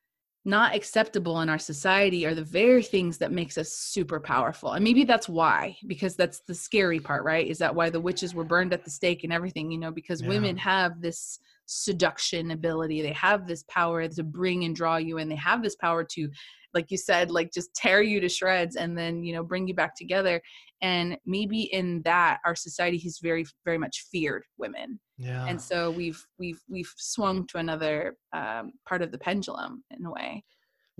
not 0.44 0.74
acceptable 0.74 1.40
in 1.42 1.48
our 1.48 1.58
society 1.58 2.24
are 2.24 2.34
the 2.34 2.42
very 2.42 2.82
things 2.82 3.18
that 3.18 3.32
makes 3.32 3.58
us 3.58 3.72
super 3.72 4.18
powerful. 4.18 4.72
And 4.72 4.82
maybe 4.82 5.04
that's 5.04 5.28
why 5.28 5.76
because 5.86 6.16
that's 6.16 6.40
the 6.40 6.54
scary 6.54 7.00
part 7.00 7.24
right? 7.24 7.46
Is 7.46 7.58
that 7.58 7.74
why 7.74 7.90
the 7.90 8.00
witches 8.00 8.34
were 8.34 8.44
burned 8.44 8.72
at 8.72 8.84
the 8.84 8.90
stake 8.90 9.24
and 9.24 9.32
everything 9.32 9.70
you 9.70 9.78
know 9.78 9.90
because 9.90 10.22
yeah. 10.22 10.28
women 10.28 10.56
have 10.56 11.00
this 11.00 11.40
seduction 11.66 12.52
ability. 12.52 13.02
They 13.02 13.12
have 13.12 13.46
this 13.46 13.62
power 13.64 14.08
to 14.08 14.22
bring 14.22 14.64
and 14.64 14.74
draw 14.74 14.96
you 14.96 15.18
and 15.18 15.30
they 15.30 15.36
have 15.36 15.62
this 15.62 15.76
power 15.76 16.02
to 16.02 16.30
like 16.78 16.90
you 16.92 17.00
said 17.10 17.30
like 17.38 17.50
just 17.52 17.74
tear 17.74 18.00
you 18.02 18.18
to 18.20 18.28
shreds 18.28 18.76
and 18.76 18.96
then 18.96 19.24
you 19.26 19.32
know 19.34 19.44
bring 19.52 19.66
you 19.68 19.74
back 19.74 19.94
together. 19.96 20.40
And 20.80 21.18
maybe 21.26 21.62
in 21.78 21.86
that 22.02 22.38
our 22.46 22.56
society 22.66 22.98
has 23.06 23.18
very 23.28 23.44
very 23.66 23.78
much 23.84 24.06
feared 24.12 24.44
women. 24.58 25.00
Yeah. 25.28 25.44
And 25.50 25.60
so 25.60 25.90
we've 25.90 26.20
we've 26.38 26.62
we've 26.74 26.92
swung 26.96 27.46
to 27.48 27.58
another 27.58 27.94
um, 28.32 28.64
part 28.88 29.02
of 29.02 29.10
the 29.10 29.18
pendulum 29.18 29.72
in 29.96 30.04
a 30.06 30.12
way. 30.18 30.44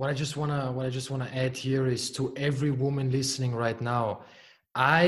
What 0.01 0.11
i 0.11 0.15
just 0.25 0.37
want 0.41 0.53
to 0.57 0.61
what 0.77 0.87
i 0.87 0.91
just 0.99 1.11
want 1.13 1.23
to 1.27 1.31
add 1.45 1.55
here 1.57 1.87
is 1.97 2.03
to 2.19 2.23
every 2.49 2.73
woman 2.85 3.07
listening 3.19 3.53
right 3.65 3.81
now 3.81 4.05
i 4.77 5.05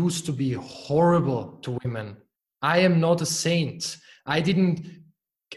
used 0.00 0.22
to 0.28 0.32
be 0.32 0.50
horrible 0.52 1.44
to 1.64 1.78
women. 1.82 2.06
I 2.60 2.76
am 2.88 2.94
not 3.06 3.20
a 3.26 3.26
saint. 3.44 3.82
I 4.36 4.38
didn't 4.48 5.03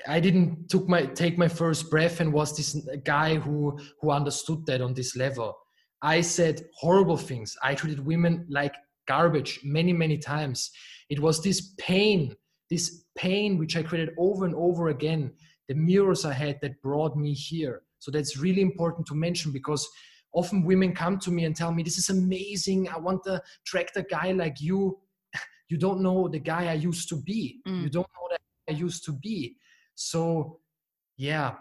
I 0.07 0.19
didn't 0.19 0.69
took 0.69 0.87
my 0.87 1.05
take 1.05 1.37
my 1.37 1.47
first 1.47 1.89
breath 1.89 2.19
and 2.19 2.31
was 2.31 2.55
this 2.55 2.75
guy 3.03 3.35
who 3.35 3.77
who 4.01 4.11
understood 4.11 4.65
that 4.67 4.81
on 4.81 4.93
this 4.93 5.15
level. 5.15 5.57
I 6.01 6.21
said 6.21 6.65
horrible 6.75 7.17
things. 7.17 7.55
I 7.63 7.75
treated 7.75 8.05
women 8.05 8.45
like 8.49 8.73
garbage 9.07 9.59
many 9.63 9.93
many 9.93 10.17
times. 10.17 10.71
It 11.09 11.19
was 11.19 11.41
this 11.41 11.73
pain, 11.77 12.35
this 12.69 13.03
pain 13.17 13.57
which 13.57 13.75
I 13.75 13.83
created 13.83 14.13
over 14.17 14.45
and 14.45 14.55
over 14.55 14.89
again. 14.89 15.33
The 15.67 15.75
mirrors 15.75 16.23
I 16.23 16.33
had 16.33 16.59
that 16.61 16.81
brought 16.81 17.17
me 17.17 17.33
here. 17.33 17.81
So 17.99 18.11
that's 18.11 18.37
really 18.37 18.61
important 18.61 19.05
to 19.07 19.15
mention 19.15 19.51
because 19.51 19.87
often 20.33 20.63
women 20.63 20.93
come 20.93 21.19
to 21.19 21.31
me 21.31 21.45
and 21.45 21.55
tell 21.55 21.73
me, 21.73 21.83
This 21.83 21.97
is 21.97 22.09
amazing. 22.09 22.87
I 22.89 22.97
want 22.97 23.23
to 23.23 23.41
attract 23.65 23.97
a 23.97 24.03
guy 24.03 24.31
like 24.31 24.61
you. 24.61 24.99
You 25.69 25.77
don't 25.77 25.99
know 25.99 26.29
the 26.29 26.39
guy 26.39 26.67
I 26.67 26.75
used 26.75 27.09
to 27.09 27.17
be. 27.17 27.59
Mm. 27.67 27.83
You 27.83 27.89
don't 27.89 28.07
know 28.15 28.27
that 28.31 28.39
I 28.69 28.71
used 28.71 29.03
to 29.03 29.11
be. 29.11 29.57
So, 29.97 30.60
yeah, 31.17 31.55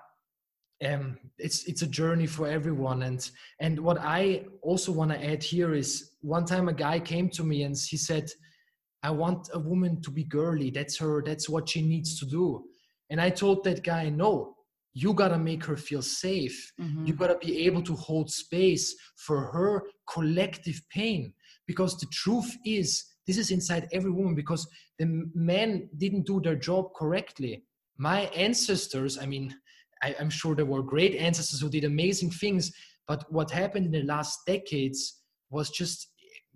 um, 0.84 1.18
it's 1.38 1.64
it's 1.64 1.80
a 1.80 1.86
journey 1.86 2.26
for 2.26 2.46
everyone. 2.46 3.02
And 3.02 3.28
and 3.60 3.80
what 3.80 3.98
i 3.98 4.44
also 4.62 4.92
want 4.92 5.10
to 5.10 5.24
add 5.24 5.42
here 5.42 5.74
is 5.74 6.12
one 6.20 6.44
time 6.44 6.68
a 6.68 6.74
guy 6.74 7.00
came 7.00 7.30
to 7.30 7.42
me 7.42 7.62
and 7.62 7.74
he 7.74 7.96
said 7.96 8.28
i 9.02 9.10
want 9.10 9.48
a 9.54 9.58
woman 9.58 10.02
to 10.02 10.10
be 10.10 10.24
girly. 10.24 10.70
That's 10.70 10.98
her 10.98 11.22
that's 11.24 11.48
what 11.48 11.68
she 11.68 11.80
needs 11.80 12.18
to 12.20 12.26
do. 12.26 12.64
And 13.08 13.20
i 13.20 13.30
told 13.30 13.64
that 13.64 13.82
guy 13.82 14.10
no 14.10 14.54
you 14.92 15.12
got 15.12 15.28
to 15.28 15.38
make 15.38 15.62
her 15.64 15.76
feel 15.76 16.00
safe. 16.00 16.72
Mm-hmm. 16.80 17.06
you 17.06 17.14
got 17.14 17.28
to 17.28 17.46
be 17.46 17.66
able 17.66 17.82
to 17.82 17.94
hold 17.94 18.30
space 18.30 18.94
for 19.16 19.52
her 19.52 19.82
collective 20.10 20.80
pain. 20.90 21.34
Because 21.66 21.98
the 21.98 22.06
truth 22.12 22.50
is 22.64 23.04
this 23.26 23.38
is 23.38 23.50
inside 23.50 23.88
every 23.92 24.10
woman 24.10 24.34
because 24.34 24.68
the 24.98 25.06
men 25.34 25.88
didn't 25.96 26.26
do 26.26 26.40
their 26.40 26.56
job 26.56 26.94
correctly 26.94 27.62
my 27.98 28.22
ancestors 28.34 29.18
i 29.18 29.26
mean 29.26 29.54
I, 30.02 30.14
am 30.18 30.30
sure 30.30 30.54
there 30.54 30.66
were 30.66 30.82
great 30.82 31.14
ancestors 31.16 31.60
who 31.60 31.68
did 31.68 31.84
amazing 31.84 32.30
things, 32.30 32.72
but 33.08 33.30
what 33.32 33.50
happened 33.50 33.86
in 33.86 33.92
the 33.92 34.02
last 34.02 34.40
decades 34.46 35.22
was 35.50 35.70
just 35.70 36.08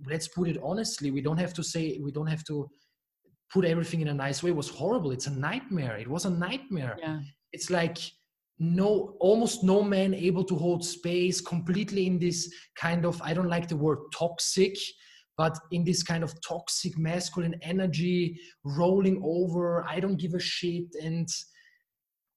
let's 0.07 0.29
put 0.29 0.49
it 0.49 0.57
honestly 0.63 1.11
we 1.11 1.21
don't 1.21 1.37
have 1.37 1.53
to 1.53 1.63
say 1.63 2.01
we 2.03 2.11
don't 2.11 2.27
have 2.27 2.43
to 2.45 2.67
put 3.53 3.67
everything 3.67 4.01
in 4.01 4.09
a 4.09 4.15
nice 4.15 4.43
way 4.43 4.51
it 4.51 4.57
was 4.57 4.71
horrible. 4.71 5.11
It's 5.11 5.27
a 5.27 5.39
nightmare. 5.39 5.97
It 5.99 6.09
was 6.09 6.25
a 6.25 6.31
nightmare. 6.31 6.97
Yeah. 6.99 7.21
it's 7.53 7.71
like 7.71 7.99
no 8.59 9.17
almost 9.21 9.65
no 9.65 9.83
man 9.83 10.15
able 10.15 10.45
to 10.45 10.55
hold 10.55 10.85
space 10.85 11.41
completely 11.41 12.07
in 12.07 12.19
this 12.19 12.53
kind 12.77 13.07
of 13.07 13.21
i 13.23 13.33
don't 13.33 13.49
like 13.49 13.69
the 13.69 13.77
word 13.77 13.99
toxic 14.13 14.77
but 15.37 15.59
in 15.71 15.85
this 15.85 16.03
kind 16.03 16.23
of 16.23 16.35
toxic 16.47 16.97
masculine 16.99 17.55
energy 17.63 18.39
rolling 18.65 19.21
over 19.25 19.85
i 19.89 20.01
don't 20.01 20.19
give 20.19 20.35
a 20.35 20.41
shit 20.41 20.95
and 21.03 21.29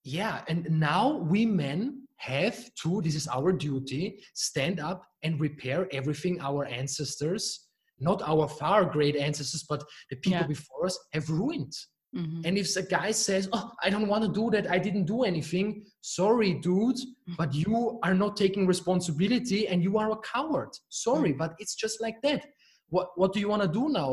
yeah 0.03 0.41
and 0.47 0.69
now 0.69 1.17
we 1.17 1.45
men 1.45 2.03
have 2.17 2.73
to 2.75 3.01
this 3.01 3.15
is 3.15 3.27
our 3.27 3.51
duty 3.51 4.19
stand 4.34 4.79
up 4.79 5.03
and 5.23 5.39
repair 5.39 5.88
everything 5.91 6.39
our 6.41 6.65
ancestors 6.65 7.67
not 7.99 8.21
our 8.25 8.47
far 8.47 8.86
great 8.86 9.15
ancestors 9.15 9.65
but 9.67 9.84
the 10.10 10.15
people 10.17 10.39
yeah. 10.39 10.47
before 10.47 10.86
us 10.86 10.97
have 11.13 11.29
ruined 11.29 11.73
mm-hmm. 12.15 12.41
and 12.45 12.58
if 12.58 12.75
a 12.75 12.82
guy 12.84 13.12
says 13.12 13.49
oh 13.53 13.71
i 13.82 13.89
don't 13.89 14.08
want 14.08 14.23
to 14.23 14.32
do 14.32 14.49
that 14.49 14.69
i 14.69 14.77
didn't 14.77 15.06
do 15.06 15.23
anything 15.23 15.84
sorry 16.01 16.53
dude 16.53 16.95
mm-hmm. 16.95 17.34
but 17.38 17.53
you 17.53 17.99
are 18.03 18.13
not 18.13 18.36
taking 18.36 18.67
responsibility 18.67 19.67
and 19.67 19.84
you 19.84 19.97
are 19.97 20.12
a 20.12 20.17
coward 20.17 20.69
sorry 20.89 21.29
mm-hmm. 21.29 21.39
but 21.39 21.53
it's 21.60 21.75
just 21.75 22.01
like 22.01 22.15
that 22.21 22.45
what 22.93 23.08
what 23.19 23.34
do 23.34 23.39
you 23.39 23.49
want 23.49 23.63
to 23.65 23.79
do 23.79 23.89
now 23.89 24.12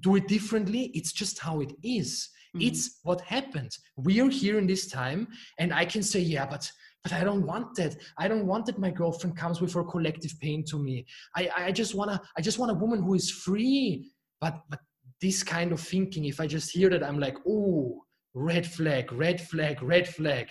do 0.00 0.16
it 0.16 0.26
differently 0.28 0.82
it's 0.98 1.12
just 1.12 1.36
how 1.46 1.60
it 1.60 1.72
is 1.82 2.10
Mm-hmm. 2.56 2.68
It's 2.68 3.00
what 3.02 3.20
happened. 3.20 3.76
We 3.96 4.20
are 4.20 4.30
here 4.30 4.58
in 4.58 4.66
this 4.66 4.86
time, 4.86 5.28
and 5.58 5.72
I 5.74 5.84
can 5.84 6.02
say, 6.02 6.20
yeah, 6.20 6.46
but 6.46 6.70
but 7.02 7.12
I 7.12 7.22
don't 7.22 7.46
want 7.46 7.76
that. 7.76 7.96
I 8.18 8.28
don't 8.28 8.46
want 8.46 8.66
that 8.66 8.78
my 8.78 8.90
girlfriend 8.90 9.36
comes 9.36 9.60
with 9.60 9.74
her 9.74 9.84
collective 9.84 10.34
pain 10.40 10.64
to 10.68 10.78
me. 10.78 11.06
I, 11.36 11.50
I 11.56 11.72
just 11.72 11.94
wanna 11.94 12.20
I 12.36 12.40
just 12.40 12.58
want 12.58 12.72
a 12.72 12.74
woman 12.74 13.02
who 13.02 13.14
is 13.14 13.30
free. 13.30 14.10
But 14.40 14.60
but 14.70 14.80
this 15.20 15.42
kind 15.42 15.72
of 15.72 15.80
thinking, 15.80 16.24
if 16.24 16.40
I 16.40 16.46
just 16.46 16.70
hear 16.70 16.90
that, 16.90 17.04
I'm 17.04 17.18
like, 17.18 17.36
oh, 17.46 18.02
red 18.34 18.66
flag, 18.66 19.12
red 19.12 19.40
flag, 19.40 19.82
red 19.82 20.08
flag. 20.08 20.48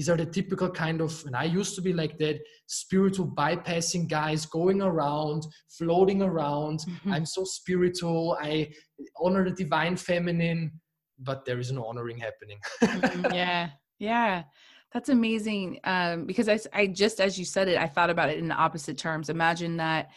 These 0.00 0.08
are 0.08 0.16
the 0.16 0.24
typical 0.24 0.70
kind 0.70 1.02
of, 1.02 1.22
and 1.26 1.36
I 1.36 1.44
used 1.44 1.74
to 1.74 1.82
be 1.82 1.92
like 1.92 2.16
that, 2.18 2.40
spiritual 2.66 3.26
bypassing 3.28 4.08
guys 4.08 4.46
going 4.46 4.80
around, 4.80 5.42
floating 5.68 6.22
around. 6.22 6.80
Mm-hmm. 6.80 7.12
I'm 7.12 7.26
so 7.26 7.44
spiritual. 7.44 8.38
I 8.40 8.72
honor 9.20 9.44
the 9.44 9.50
divine 9.50 9.96
feminine 9.96 10.80
but 11.22 11.44
there 11.44 11.58
is 11.58 11.70
no 11.70 11.84
honoring 11.84 12.18
happening 12.18 12.58
mm-hmm, 12.82 13.32
yeah 13.34 13.70
yeah 13.98 14.42
that's 14.92 15.08
amazing 15.08 15.78
um, 15.84 16.26
because 16.26 16.48
I, 16.48 16.58
I 16.72 16.86
just 16.86 17.20
as 17.20 17.38
you 17.38 17.44
said 17.44 17.68
it 17.68 17.78
i 17.78 17.86
thought 17.86 18.10
about 18.10 18.30
it 18.30 18.38
in 18.38 18.48
the 18.48 18.54
opposite 18.54 18.96
terms 18.96 19.28
imagine 19.28 19.76
that 19.76 20.10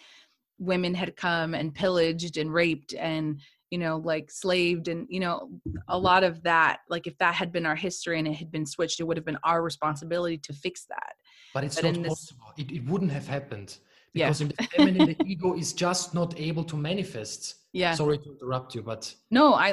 women 0.60 0.94
had 0.94 1.16
come 1.16 1.54
and 1.54 1.74
pillaged 1.74 2.38
and 2.38 2.54
raped 2.54 2.94
and 2.94 3.42
you 3.74 3.80
know 3.80 3.98
like 3.98 4.30
slaved 4.30 4.88
and 4.88 5.08
you 5.10 5.20
know 5.20 5.50
a 5.88 5.98
lot 5.98 6.24
of 6.24 6.44
that 6.44 6.82
like 6.90 7.08
if 7.08 7.18
that 7.18 7.34
had 7.34 7.52
been 7.52 7.66
our 7.66 7.76
history 7.76 8.20
and 8.20 8.28
it 8.28 8.36
had 8.36 8.52
been 8.52 8.68
switched 8.68 9.00
it 9.00 9.06
would 9.06 9.18
have 9.18 9.26
been 9.26 9.44
our 9.44 9.64
responsibility 9.64 10.38
to 10.38 10.54
fix 10.54 10.86
that. 10.86 11.14
But 11.56 11.64
it's 11.64 11.82
but 11.82 11.86
not 11.86 12.08
possible 12.10 12.54
this... 12.56 12.66
it, 12.68 12.72
it 12.72 12.86
wouldn't 12.86 13.12
have 13.12 13.28
happened. 13.28 13.70
Because 14.14 14.42
yeah. 14.42 14.46
in 14.46 14.54
the 14.56 14.64
feminine 14.68 15.16
the 15.18 15.26
ego 15.26 15.56
is 15.58 15.74
just 15.74 16.14
not 16.14 16.40
able 16.40 16.64
to 16.66 16.78
manifest. 16.78 17.56
Yeah. 17.74 17.96
Sorry 17.96 18.20
to 18.20 18.30
interrupt 18.34 18.76
you 18.76 18.84
but 18.84 19.12
no 19.32 19.56
i 19.56 19.68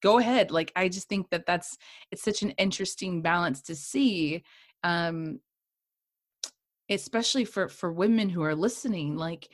go 0.00 0.18
ahead. 0.18 0.52
Like 0.52 0.70
i 0.76 0.88
just 0.88 1.08
think 1.08 1.30
that 1.30 1.44
that's 1.44 1.76
it's 2.12 2.22
such 2.22 2.42
an 2.42 2.52
interesting 2.66 3.20
balance 3.20 3.62
to 3.62 3.74
see 3.74 4.44
um 4.84 5.40
especially 6.88 7.44
for 7.44 7.68
for 7.68 7.90
women 7.92 8.28
who 8.28 8.44
are 8.44 8.54
listening. 8.54 9.16
Like 9.16 9.48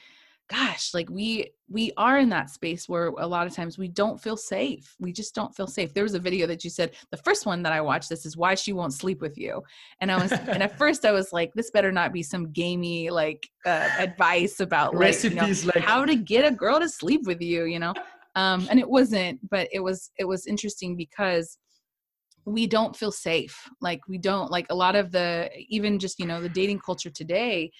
gosh 0.50 0.92
like 0.94 1.08
we 1.08 1.52
we 1.68 1.92
are 1.96 2.18
in 2.18 2.28
that 2.28 2.50
space 2.50 2.88
where 2.88 3.08
a 3.18 3.26
lot 3.26 3.46
of 3.46 3.54
times 3.54 3.78
we 3.78 3.86
don't 3.86 4.20
feel 4.20 4.36
safe. 4.36 4.96
We 4.98 5.12
just 5.12 5.32
don't 5.32 5.54
feel 5.54 5.68
safe. 5.68 5.94
There 5.94 6.02
was 6.02 6.14
a 6.14 6.18
video 6.18 6.48
that 6.48 6.64
you 6.64 6.70
said 6.70 6.90
the 7.12 7.16
first 7.16 7.46
one 7.46 7.62
that 7.62 7.72
i 7.72 7.80
watched 7.80 8.08
this 8.08 8.26
is 8.26 8.36
why 8.36 8.56
she 8.56 8.72
won't 8.72 8.92
sleep 8.92 9.20
with 9.20 9.38
you. 9.38 9.62
And 10.00 10.10
i 10.10 10.20
was 10.20 10.32
and 10.32 10.62
at 10.62 10.76
first 10.82 11.04
i 11.04 11.12
was 11.12 11.32
like 11.32 11.52
this 11.54 11.70
better 11.70 11.92
not 11.92 12.12
be 12.12 12.22
some 12.22 12.50
gamey 12.50 13.10
like 13.10 13.48
uh, 13.64 13.88
advice 13.98 14.58
about 14.60 14.94
like, 14.94 15.00
recipes 15.00 15.64
you 15.64 15.66
know, 15.68 15.72
like 15.76 15.84
how 15.84 16.04
to 16.04 16.16
get 16.16 16.44
a 16.44 16.54
girl 16.54 16.80
to 16.80 16.88
sleep 16.88 17.22
with 17.26 17.40
you 17.40 17.64
you 17.64 17.78
know? 17.78 17.94
Um 18.34 18.66
and 18.70 18.80
it 18.80 18.88
wasn't 18.88 19.38
but 19.48 19.68
it 19.72 19.80
was 19.80 20.10
it 20.18 20.24
was 20.24 20.46
interesting 20.46 20.96
because 20.96 21.58
we 22.46 22.66
don't 22.66 22.96
feel 22.96 23.12
safe. 23.12 23.68
Like 23.80 24.00
we 24.08 24.18
don't 24.18 24.50
like 24.50 24.66
a 24.70 24.74
lot 24.74 24.96
of 24.96 25.12
the 25.12 25.50
even 25.68 25.98
just 25.98 26.18
you 26.18 26.26
know 26.26 26.40
the 26.40 26.48
dating 26.48 26.80
culture 26.80 27.10
today 27.10 27.70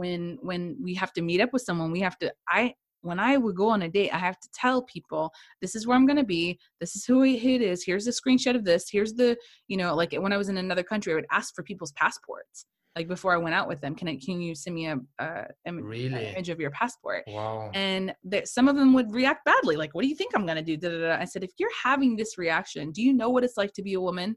when 0.00 0.38
when 0.42 0.76
we 0.82 0.94
have 0.94 1.12
to 1.12 1.22
meet 1.22 1.40
up 1.40 1.52
with 1.52 1.62
someone 1.62 1.92
we 1.92 2.00
have 2.00 2.18
to 2.18 2.32
i 2.48 2.74
when 3.02 3.18
I 3.18 3.36
would 3.36 3.56
go 3.56 3.68
on 3.68 3.82
a 3.82 3.88
date, 3.88 4.12
I 4.12 4.18
have 4.18 4.38
to 4.40 4.48
tell 4.52 4.82
people 4.82 5.32
this 5.60 5.74
is 5.74 5.86
where 5.86 5.96
I'm 5.96 6.06
going 6.06 6.16
to 6.16 6.24
be. 6.24 6.58
This 6.80 6.96
is 6.96 7.04
who 7.04 7.22
it 7.24 7.62
is. 7.62 7.84
Here's 7.84 8.06
a 8.06 8.10
screenshot 8.10 8.56
of 8.56 8.64
this. 8.64 8.88
Here's 8.90 9.14
the, 9.14 9.36
you 9.68 9.76
know, 9.76 9.94
like 9.94 10.12
when 10.12 10.32
I 10.32 10.36
was 10.36 10.48
in 10.48 10.58
another 10.58 10.82
country, 10.82 11.12
I 11.12 11.16
would 11.16 11.26
ask 11.30 11.54
for 11.54 11.62
people's 11.62 11.92
passports. 11.92 12.66
Like 12.96 13.06
before 13.06 13.32
I 13.32 13.38
went 13.38 13.54
out 13.54 13.68
with 13.68 13.80
them, 13.80 13.94
can 13.94 14.08
I, 14.08 14.18
can 14.22 14.40
you 14.40 14.54
send 14.54 14.74
me 14.74 14.88
a, 14.88 14.98
a, 15.20 15.46
really? 15.72 16.26
image 16.26 16.48
of 16.48 16.60
your 16.60 16.72
passport? 16.72 17.22
Wow. 17.28 17.70
And 17.72 18.12
that 18.24 18.48
some 18.48 18.68
of 18.68 18.76
them 18.76 18.92
would 18.94 19.12
react 19.12 19.44
badly. 19.44 19.76
Like, 19.76 19.94
what 19.94 20.02
do 20.02 20.08
you 20.08 20.16
think 20.16 20.32
I'm 20.34 20.44
going 20.44 20.56
to 20.56 20.62
do? 20.62 20.76
Da, 20.76 20.90
da, 20.90 20.98
da. 20.98 21.20
I 21.20 21.24
said, 21.24 21.44
if 21.44 21.52
you're 21.56 21.70
having 21.82 22.16
this 22.16 22.36
reaction, 22.36 22.90
do 22.90 23.00
you 23.00 23.14
know 23.14 23.30
what 23.30 23.44
it's 23.44 23.56
like 23.56 23.72
to 23.74 23.82
be 23.82 23.94
a 23.94 24.00
woman? 24.00 24.36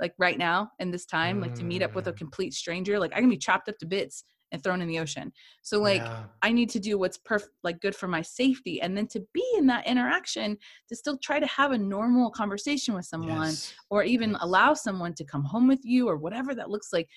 Like 0.00 0.14
right 0.18 0.38
now 0.38 0.70
in 0.80 0.90
this 0.90 1.04
time, 1.04 1.38
mm. 1.38 1.42
like 1.42 1.54
to 1.56 1.64
meet 1.64 1.82
up 1.82 1.94
with 1.94 2.08
a 2.08 2.12
mm. 2.12 2.16
complete 2.16 2.54
stranger, 2.54 2.98
like 2.98 3.12
I 3.14 3.20
can 3.20 3.28
be 3.28 3.36
chopped 3.36 3.68
up 3.68 3.78
to 3.78 3.86
bits 3.86 4.24
and 4.52 4.62
thrown 4.62 4.80
in 4.80 4.88
the 4.88 4.98
ocean. 4.98 5.32
So 5.62 5.80
like 5.80 6.02
yeah. 6.02 6.24
I 6.42 6.52
need 6.52 6.70
to 6.70 6.78
do 6.78 6.98
what's 6.98 7.18
perfect 7.18 7.52
like 7.64 7.80
good 7.80 7.96
for 7.96 8.06
my 8.06 8.22
safety 8.22 8.80
and 8.80 8.96
then 8.96 9.06
to 9.08 9.20
be 9.32 9.44
in 9.56 9.66
that 9.66 9.86
interaction 9.86 10.56
to 10.88 10.94
still 10.94 11.18
try 11.18 11.40
to 11.40 11.46
have 11.46 11.72
a 11.72 11.78
normal 11.78 12.30
conversation 12.30 12.94
with 12.94 13.06
someone 13.06 13.48
yes. 13.48 13.74
or 13.90 14.04
even 14.04 14.36
allow 14.36 14.74
someone 14.74 15.14
to 15.14 15.24
come 15.24 15.42
home 15.42 15.66
with 15.66 15.80
you 15.82 16.08
or 16.08 16.16
whatever 16.16 16.54
that 16.54 16.70
looks 16.70 16.92
like. 16.92 17.08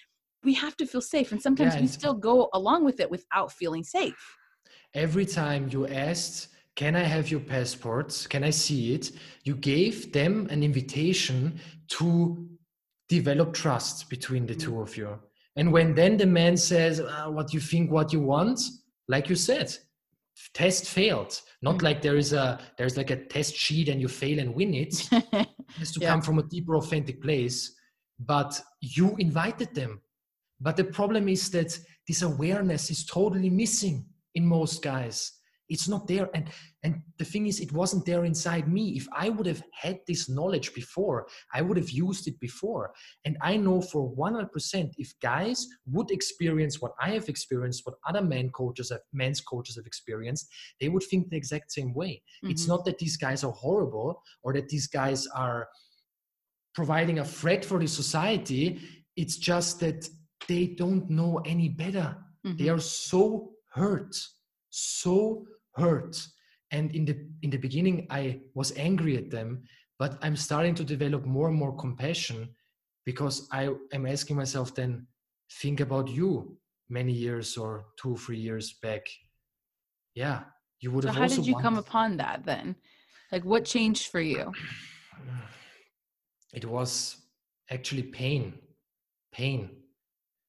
We 0.43 0.54
have 0.56 0.78
to 0.78 0.86
feel 0.86 1.02
safe 1.02 1.32
and 1.32 1.41
sometimes 1.41 1.76
yeah, 1.76 1.82
we 1.82 1.88
still 1.88 2.13
go 2.13 2.50
along 2.54 2.86
with 2.86 3.00
it 3.00 3.10
without 3.12 3.52
feeling 3.52 3.84
safe. 3.84 4.38
Every 4.93 5.26
time 5.26 5.69
you 5.71 5.88
asked 5.88 6.50
can 6.76 6.93
I 6.93 7.04
have 7.04 7.32
your 7.32 7.39
passports? 7.39 8.28
Can 8.28 8.43
I 8.43 8.50
see 8.50 8.93
it? 8.93 9.12
You 9.45 9.55
gave 9.55 10.12
them 10.12 10.47
an 10.49 10.62
invitation 10.62 11.57
to 11.88 12.49
develop 13.07 13.53
trust 13.53 14.10
between 14.10 14.45
the 14.45 14.55
two 14.55 14.72
mm-hmm. 14.72 14.82
of 14.82 14.97
you. 14.97 15.20
And 15.56 15.72
when 15.72 15.95
then 15.95 16.18
the 16.18 16.26
man 16.26 16.58
says, 16.58 16.99
uh, 16.99 17.28
What 17.28 17.53
you 17.53 17.60
think, 17.60 17.91
what 17.91 18.12
you 18.12 18.20
want, 18.20 18.60
like 19.08 19.30
you 19.30 19.36
said, 19.36 19.76
test 20.53 20.88
failed. 20.88 21.39
Not 21.62 21.76
mm-hmm. 21.76 21.86
like 21.86 22.01
there 22.01 22.18
is 22.18 22.34
a 22.34 22.60
there's 22.78 22.97
like 22.97 23.12
a 23.12 23.26
test 23.26 23.56
sheet 23.56 23.89
and 23.89 24.01
you 24.01 24.08
fail 24.08 24.39
and 24.39 24.53
win 24.53 24.74
it. 24.74 25.08
it 25.12 25.47
has 25.78 25.91
to 25.93 25.99
yeah. 26.01 26.10
come 26.10 26.22
from 26.22 26.39
a 26.39 26.43
deeper, 26.43 26.76
authentic 26.76 27.22
place. 27.22 27.74
But 28.20 28.60
you 28.82 29.16
invited 29.18 29.74
them. 29.74 30.01
But 30.62 30.78
the 30.78 30.86
problem 30.86 31.28
is 31.28 31.49
that 31.51 31.78
this 32.08 32.22
awareness 32.22 32.89
is 32.89 33.06
totally 33.06 33.49
missing 33.49 34.06
in 34.36 34.45
most 34.45 34.82
guys 34.82 35.34
it's 35.70 35.88
not 35.88 36.07
there. 36.07 36.30
And 36.34 36.49
and 36.84 37.01
the 37.18 37.26
thing 37.26 37.47
is 37.47 37.59
it 37.59 37.72
wasn't 37.72 38.05
there 38.05 38.26
inside 38.26 38.72
me. 38.72 38.89
If 38.95 39.07
i 39.13 39.30
would 39.30 39.47
have 39.47 39.63
had 39.72 39.99
this 40.07 40.30
knowledge 40.30 40.74
before 40.74 41.28
i 41.53 41.61
would 41.61 41.78
have 41.78 41.89
used 41.89 42.28
it 42.28 42.39
before. 42.39 42.93
And 43.26 43.38
i 43.41 43.57
know 43.57 43.82
for 43.82 44.13
100% 44.16 44.93
if 44.97 45.13
guys 45.22 45.68
would 45.91 46.11
experience 46.11 46.82
what 46.82 46.93
i 47.01 47.11
have 47.11 47.30
experienced 47.30 47.86
what 47.86 47.95
other 48.07 48.22
men 48.22 48.49
coaches 48.49 48.89
have 48.91 49.01
men's 49.13 49.41
coaches 49.41 49.76
have 49.76 49.86
experienced 49.86 50.47
they 50.80 50.89
would 50.89 51.03
think 51.03 51.30
the 51.30 51.38
exact 51.38 51.72
same 51.72 51.93
way. 51.93 52.22
Mm-hmm. 52.43 52.51
it's 52.51 52.68
not 52.68 52.86
that 52.86 52.99
these 52.99 53.18
guys 53.18 53.43
are 53.43 53.51
horrible 53.51 54.22
or 54.43 54.53
that 54.53 54.70
these 54.70 54.88
guys 54.88 55.28
are 55.28 55.68
providing 56.74 57.20
a 57.20 57.26
threat 57.26 57.63
for 57.63 57.80
the 57.80 57.88
society. 57.88 58.82
It's 59.16 59.38
just 59.38 59.80
that 59.80 60.09
they 60.49 60.68
don't 60.68 61.09
know 61.09 61.39
any 61.45 61.70
better. 61.70 62.18
Mm-hmm. 62.45 62.57
they 62.57 62.70
are 62.70 62.80
so 62.80 63.53
hurt 63.74 64.16
so 64.78 65.45
hurt. 65.76 66.15
And 66.71 66.93
in 66.95 67.05
the 67.05 67.15
in 67.41 67.49
the 67.51 67.57
beginning 67.57 68.07
i 68.09 68.41
was 68.53 68.76
angry 68.76 69.15
at 69.17 69.30
them 69.30 69.63
but 69.99 70.17
i'm 70.21 70.36
starting 70.36 70.76
to 70.76 70.84
develop 70.84 71.23
more 71.26 71.47
and 71.47 71.57
more 71.57 71.76
compassion 71.78 72.49
because 73.05 73.47
i 73.51 73.69
am 73.93 74.05
asking 74.05 74.36
myself 74.36 74.73
then 74.73 75.07
think 75.61 75.80
about 75.80 76.07
you 76.09 76.57
many 76.89 77.13
years 77.13 77.55
or 77.57 77.86
two 77.97 78.17
three 78.17 78.39
years 78.39 78.73
back. 78.82 79.05
Yeah 80.15 80.43
you 80.82 80.91
would 80.91 81.03
so 81.03 81.09
have 81.09 81.17
how 81.17 81.28
did 81.28 81.45
you 81.47 81.53
wanted... 81.53 81.63
come 81.63 81.78
upon 81.78 82.17
that 82.17 82.45
then? 82.45 82.76
Like 83.32 83.45
what 83.45 83.65
changed 83.65 84.11
for 84.11 84.21
you? 84.21 84.51
It 86.53 86.65
was 86.65 87.17
actually 87.69 88.03
pain 88.03 88.59
pain. 89.32 89.69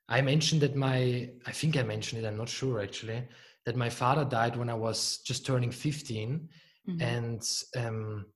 I 0.09 0.21
mentioned 0.21 0.61
that 0.63 0.77
my 0.77 1.31
i 1.47 1.53
think 1.53 1.77
i 1.77 1.83
mentioned 1.83 2.23
it 2.23 2.29
i'm 2.29 2.37
not 2.37 2.49
sure 2.49 2.81
actually 2.81 3.27
that 3.67 3.77
my 3.77 3.91
father 3.91 4.25
died 4.25 4.57
when 4.57 4.71
i 4.71 4.75
was 4.75 5.19
just 5.19 5.45
turning 5.45 5.71
15 5.71 6.49
mm-hmm. 6.89 7.03
and 7.03 7.43
um, 7.77 8.27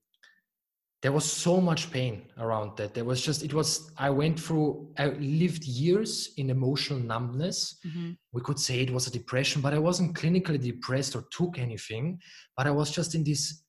there 1.02 1.12
was 1.12 1.24
so 1.24 1.60
much 1.60 1.90
pain 1.90 2.24
around 2.38 2.76
that 2.76 2.92
there 2.92 3.04
was 3.04 3.22
just 3.22 3.42
it 3.42 3.54
was 3.54 3.90
i 3.96 4.10
went 4.10 4.38
through 4.38 4.92
i 4.98 5.06
lived 5.06 5.64
years 5.64 6.32
in 6.36 6.50
emotional 6.50 6.98
numbness 6.98 7.78
mm-hmm. 7.86 8.10
we 8.32 8.42
could 8.42 8.58
say 8.58 8.80
it 8.80 8.92
was 8.92 9.06
a 9.06 9.10
depression 9.10 9.62
but 9.62 9.72
i 9.72 9.78
wasn't 9.78 10.14
clinically 10.14 10.60
depressed 10.60 11.16
or 11.16 11.24
took 11.30 11.58
anything 11.58 12.18
but 12.56 12.66
i 12.66 12.70
was 12.70 12.90
just 12.90 13.14
in 13.14 13.24
this 13.24 13.62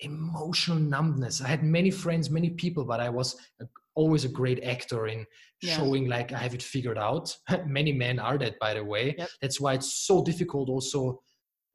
emotional 0.00 0.78
numbness 0.78 1.40
i 1.40 1.48
had 1.48 1.62
many 1.62 1.90
friends 1.90 2.30
many 2.30 2.50
people 2.50 2.84
but 2.84 3.00
i 3.00 3.08
was 3.08 3.36
always 3.98 4.24
a 4.24 4.28
great 4.40 4.62
actor 4.62 5.08
in 5.08 5.26
yeah. 5.60 5.76
showing 5.76 6.08
like 6.08 6.32
i 6.32 6.38
have 6.38 6.54
it 6.54 6.62
figured 6.62 6.98
out. 6.98 7.26
Many 7.66 7.92
men 7.92 8.18
are 8.18 8.38
that 8.38 8.58
by 8.60 8.74
the 8.74 8.84
way. 8.84 9.14
Yep. 9.18 9.28
that's 9.42 9.60
why 9.60 9.74
it's 9.74 9.92
so 10.06 10.24
difficult 10.30 10.68
also 10.68 11.00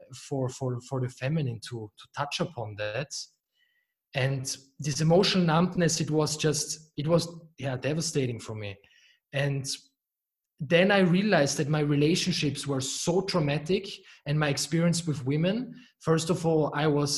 uh, 0.01 0.05
for 0.27 0.49
for 0.49 0.79
for 0.89 1.01
the 1.01 1.09
feminine 1.09 1.59
to 1.69 1.77
to 1.99 2.05
touch 2.17 2.39
upon 2.39 2.75
that. 2.77 3.11
And 4.15 4.45
this 4.79 5.01
emotional 5.01 5.43
numbness 5.43 5.99
it 5.99 6.11
was 6.11 6.37
just 6.37 6.91
it 6.97 7.07
was 7.07 7.23
yeah 7.57 7.77
devastating 7.77 8.39
for 8.39 8.55
me. 8.55 8.75
And 9.33 9.65
then 10.59 10.91
i 10.91 10.99
realized 10.99 11.57
that 11.57 11.75
my 11.77 11.83
relationships 11.95 12.65
were 12.65 12.79
so 13.03 13.13
traumatic 13.31 13.85
and 14.27 14.39
my 14.39 14.49
experience 14.49 15.05
with 15.07 15.25
women. 15.25 15.73
First 15.99 16.29
of 16.29 16.45
all 16.45 16.71
i 16.83 16.87
was 16.87 17.11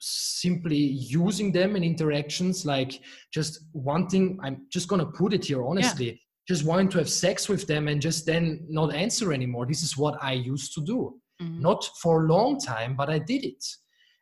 simply 0.00 0.76
using 0.76 1.52
them 1.52 1.76
in 1.76 1.84
interactions 1.84 2.64
like 2.64 3.00
just 3.32 3.66
wanting 3.74 4.38
i'm 4.42 4.66
just 4.70 4.88
going 4.88 4.98
to 4.98 5.12
put 5.12 5.34
it 5.34 5.44
here 5.44 5.62
honestly. 5.64 6.06
Yeah. 6.06 6.16
just 6.48 6.64
wanting 6.64 6.88
to 6.88 6.98
have 6.98 7.08
sex 7.08 7.48
with 7.50 7.66
them 7.66 7.86
and 7.86 8.00
just 8.00 8.24
then 8.26 8.66
not 8.68 8.94
answer 8.94 9.32
anymore. 9.32 9.66
This 9.66 9.82
is 9.82 9.96
what 9.96 10.16
i 10.22 10.32
used 10.32 10.74
to 10.74 10.80
do. 10.80 11.20
Mm-hmm. 11.42 11.60
not 11.62 11.88
for 12.02 12.24
a 12.24 12.28
long 12.28 12.58
time 12.58 12.96
but 12.96 13.08
i 13.10 13.18
did 13.18 13.44
it. 13.44 13.64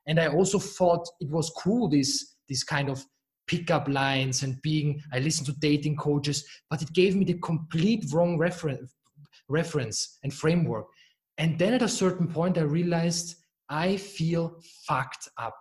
And 0.08 0.18
i 0.18 0.26
also 0.26 0.58
thought 0.58 1.06
it 1.20 1.30
was 1.30 1.50
cool 1.50 1.88
this 1.88 2.36
this 2.48 2.64
kind 2.64 2.88
of 2.88 3.04
pickup 3.46 3.86
lines 3.88 4.42
and 4.42 4.60
being 4.62 5.00
i 5.12 5.20
listened 5.20 5.46
to 5.46 5.60
dating 5.60 5.96
coaches 5.96 6.44
but 6.70 6.82
it 6.82 6.92
gave 6.92 7.14
me 7.14 7.24
the 7.24 7.38
complete 7.38 8.04
wrong 8.12 8.36
reference 8.36 8.94
reference 9.48 10.18
and 10.24 10.34
framework. 10.34 10.86
And 11.38 11.56
then 11.56 11.72
at 11.72 11.82
a 11.82 11.88
certain 12.02 12.26
point 12.26 12.58
i 12.58 12.62
realized 12.62 13.36
i 13.68 13.96
feel 13.96 14.60
fucked 14.86 15.28
up 15.36 15.60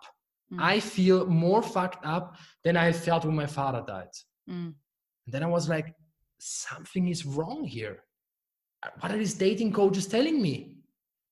mm. 0.52 0.60
i 0.60 0.80
feel 0.80 1.26
more 1.26 1.62
fucked 1.62 2.04
up 2.04 2.36
than 2.64 2.76
i 2.76 2.92
felt 2.92 3.24
when 3.24 3.36
my 3.36 3.46
father 3.46 3.82
died 3.86 4.14
mm. 4.48 4.72
and 5.26 5.32
then 5.32 5.42
i 5.42 5.46
was 5.46 5.68
like 5.68 5.94
something 6.38 7.08
is 7.08 7.26
wrong 7.26 7.64
here 7.64 8.02
what 9.00 9.10
are 9.10 9.18
these 9.18 9.34
dating 9.34 9.72
coaches 9.72 10.06
telling 10.06 10.40
me 10.40 10.74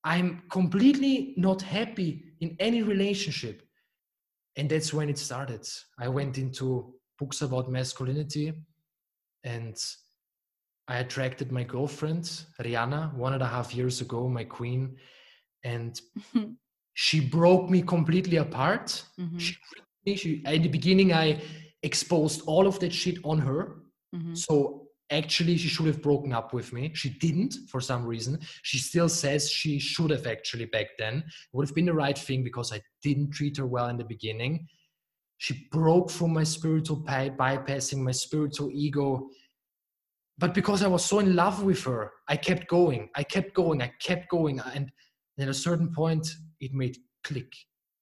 i'm 0.03 0.43
completely 0.49 1.33
not 1.37 1.61
happy 1.61 2.27
in 2.39 2.55
any 2.59 2.81
relationship. 2.81 3.63
And 4.55 4.69
that's 4.69 4.93
when 4.93 5.09
it 5.09 5.17
started. 5.17 5.67
I 5.99 6.07
went 6.07 6.37
into 6.37 6.93
books 7.19 7.41
about 7.41 7.69
masculinity 7.69 8.53
and 9.43 9.77
I 10.87 10.99
attracted 10.99 11.51
my 11.51 11.63
girlfriend, 11.63 12.23
Rihanna, 12.61 13.13
one 13.13 13.33
and 13.33 13.43
a 13.43 13.47
half 13.47 13.75
years 13.75 14.01
ago, 14.01 14.27
my 14.27 14.43
queen. 14.43 14.97
And 15.63 15.99
she 16.99 17.19
broke 17.19 17.69
me 17.69 17.83
completely 17.83 18.37
apart. 18.37 19.03
Mm-hmm. 19.19 19.37
She, 19.37 19.55
she, 20.15 20.41
in 20.47 20.63
the 20.63 20.67
beginning, 20.67 21.13
I 21.13 21.39
exposed 21.83 22.41
all 22.47 22.65
of 22.65 22.79
that 22.79 22.91
shit 22.91 23.19
on 23.23 23.37
her. 23.37 23.83
Mm-hmm. 24.15 24.33
So 24.33 24.87
actually 25.11 25.57
she 25.57 25.67
should 25.67 25.85
have 25.85 26.01
broken 26.01 26.33
up 26.33 26.53
with 26.53 26.73
me. 26.73 26.89
She 26.95 27.11
didn't 27.11 27.53
for 27.69 27.81
some 27.81 28.03
reason. 28.03 28.39
She 28.63 28.79
still 28.79 29.09
says 29.09 29.47
she 29.47 29.77
should 29.77 30.09
have 30.09 30.25
actually 30.25 30.65
back 30.65 30.87
then. 30.97 31.17
It 31.17 31.23
would 31.53 31.67
have 31.67 31.75
been 31.75 31.85
the 31.85 31.93
right 31.93 32.17
thing 32.17 32.43
because 32.43 32.73
i 32.73 32.81
didn't 33.03 33.29
treat 33.29 33.57
her 33.57 33.67
well 33.67 33.89
in 33.89 33.97
the 33.97 34.03
beginning. 34.03 34.65
She 35.37 35.67
broke 35.71 36.09
from 36.09 36.33
my 36.33 36.43
spiritual 36.43 36.97
by- 36.97 37.29
bypassing 37.29 37.99
my 37.99 38.11
spiritual 38.11 38.71
ego. 38.73 39.29
But 40.39 40.55
because 40.55 40.81
i 40.81 40.87
was 40.87 41.05
so 41.05 41.19
in 41.19 41.35
love 41.35 41.61
with 41.61 41.83
her 41.83 42.11
i 42.27 42.37
kept 42.37 42.67
going. 42.67 43.09
I 43.15 43.21
kept 43.21 43.53
going. 43.53 43.83
I 43.83 43.91
kept 44.01 44.29
going. 44.29 44.59
And 44.73 44.91
at 45.39 45.47
a 45.47 45.53
certain 45.53 45.93
point 45.93 46.27
it 46.59 46.73
made 46.73 46.97
click 47.23 47.53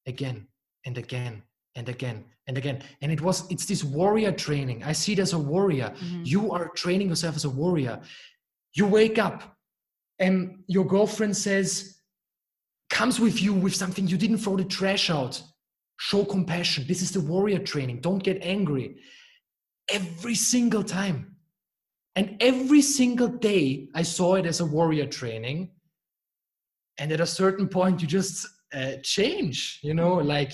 again 0.08 0.48
and 0.86 0.98
again 0.98 1.44
and 1.76 1.90
again 1.90 2.26
and 2.48 2.58
again. 2.58 2.84
And 3.02 3.12
it 3.12 3.22
was 3.22 3.50
it's 3.50 3.66
this 3.66 3.84
warrior 3.84 4.32
training. 4.32 4.84
I 4.84 4.94
see 4.94 5.14
it 5.14 5.20
as 5.20 5.34
a 5.34 5.40
warrior. 5.40 5.94
Mm-hmm. 5.96 6.22
you 6.24 6.52
are 6.52 6.70
training 6.70 7.10
yourself 7.10 7.36
as 7.36 7.46
a 7.46 7.50
warrior. 7.50 8.00
You 8.74 8.88
wake 8.88 9.18
up 9.18 9.58
and 10.20 10.64
your 10.68 10.86
girlfriend 10.86 11.36
says 11.36 12.00
comes 12.90 13.20
with 13.20 13.42
you 13.42 13.54
with 13.54 13.76
something 13.76 14.08
you 14.08 14.18
didn't 14.18 14.38
throw 14.38 14.56
the 14.56 14.64
trash 14.64 15.10
out. 15.10 15.42
Show 15.98 16.26
compassion. 16.26 16.86
This 16.88 17.02
is 17.02 17.12
the 17.12 17.22
warrior 17.22 17.60
training. 17.60 18.02
Don't 18.02 18.24
get 18.24 18.40
angry. 18.42 18.98
Every 19.90 20.36
single 20.36 20.84
time. 20.84 21.36
And 22.18 22.38
every 22.40 22.82
single 22.82 23.28
day 23.28 23.90
i 23.94 24.02
saw 24.02 24.36
it 24.36 24.46
as 24.46 24.62
a 24.62 24.66
warrior 24.66 25.06
training 25.06 25.72
and 27.00 27.12
at 27.12 27.20
a 27.20 27.26
certain 27.26 27.68
point 27.68 28.02
you 28.02 28.08
just 28.08 28.48
uh, 28.74 28.94
change 29.04 29.80
you 29.84 29.94
know 29.94 30.16
like 30.16 30.54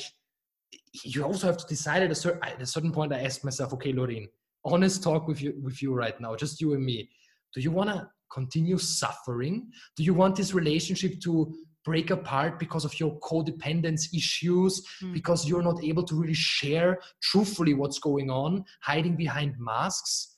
you 1.03 1.23
also 1.23 1.47
have 1.47 1.57
to 1.57 1.65
decide 1.67 2.03
at 2.03 2.11
a 2.11 2.15
certain 2.15 2.43
at 2.43 2.61
a 2.61 2.65
certain 2.65 2.91
point. 2.91 3.13
I 3.13 3.21
asked 3.21 3.43
myself, 3.43 3.73
okay, 3.73 3.93
Lorraine, 3.93 4.27
honest 4.65 5.03
talk 5.03 5.27
with 5.27 5.41
you 5.41 5.53
with 5.61 5.81
you 5.81 5.93
right 5.93 6.19
now, 6.19 6.35
just 6.35 6.61
you 6.61 6.73
and 6.73 6.83
me. 6.83 7.09
Do 7.53 7.61
you 7.61 7.71
want 7.71 7.89
to 7.89 8.09
continue 8.31 8.77
suffering? 8.77 9.69
Do 9.95 10.03
you 10.03 10.13
want 10.13 10.35
this 10.35 10.53
relationship 10.53 11.19
to 11.21 11.53
break 11.83 12.11
apart 12.11 12.59
because 12.59 12.85
of 12.85 12.97
your 12.99 13.19
codependence 13.19 14.13
issues, 14.13 14.85
mm. 15.01 15.13
because 15.13 15.47
you're 15.47 15.63
not 15.63 15.83
able 15.83 16.03
to 16.03 16.15
really 16.15 16.33
share 16.33 16.99
truthfully 17.21 17.73
what's 17.73 17.99
going 17.99 18.29
on, 18.29 18.63
hiding 18.81 19.15
behind 19.15 19.55
masks? 19.57 20.37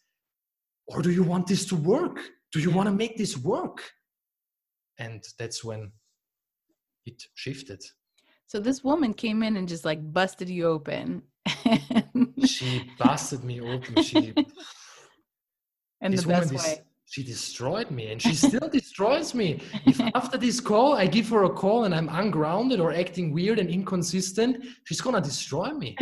Or 0.87 1.01
do 1.01 1.11
you 1.11 1.23
want 1.23 1.47
this 1.47 1.65
to 1.65 1.75
work? 1.75 2.19
Do 2.51 2.59
you 2.59 2.69
want 2.69 2.87
to 2.87 2.95
make 2.95 3.17
this 3.17 3.37
work? 3.37 3.91
And 5.03 5.21
that's 5.37 5.63
when 5.63 5.91
it 7.05 7.21
shifted. 7.35 7.83
So 8.47 8.59
this 8.59 8.83
woman 8.83 9.13
came 9.13 9.43
in 9.43 9.57
and 9.57 9.67
just 9.67 9.83
like 9.83 9.99
busted 10.13 10.49
you 10.49 10.65
open. 10.65 11.23
she 12.45 12.89
busted 12.97 13.43
me 13.43 13.59
open. 13.59 14.01
She 14.01 14.33
in 16.01 16.15
the 16.15 16.25
best 16.25 16.53
way. 16.53 16.81
she 17.05 17.21
destroyed 17.23 17.91
me 17.91 18.11
and 18.11 18.21
she 18.21 18.33
still 18.47 18.69
destroys 18.69 19.33
me. 19.33 19.59
If 19.85 19.99
after 20.15 20.37
this 20.37 20.61
call 20.61 20.93
I 20.93 21.05
give 21.07 21.27
her 21.29 21.43
a 21.43 21.49
call 21.49 21.83
and 21.83 21.93
I'm 21.93 22.07
ungrounded 22.07 22.79
or 22.79 22.93
acting 22.93 23.33
weird 23.33 23.59
and 23.59 23.69
inconsistent, 23.69 24.63
she's 24.85 25.01
gonna 25.01 25.21
destroy 25.21 25.71
me. 25.71 25.97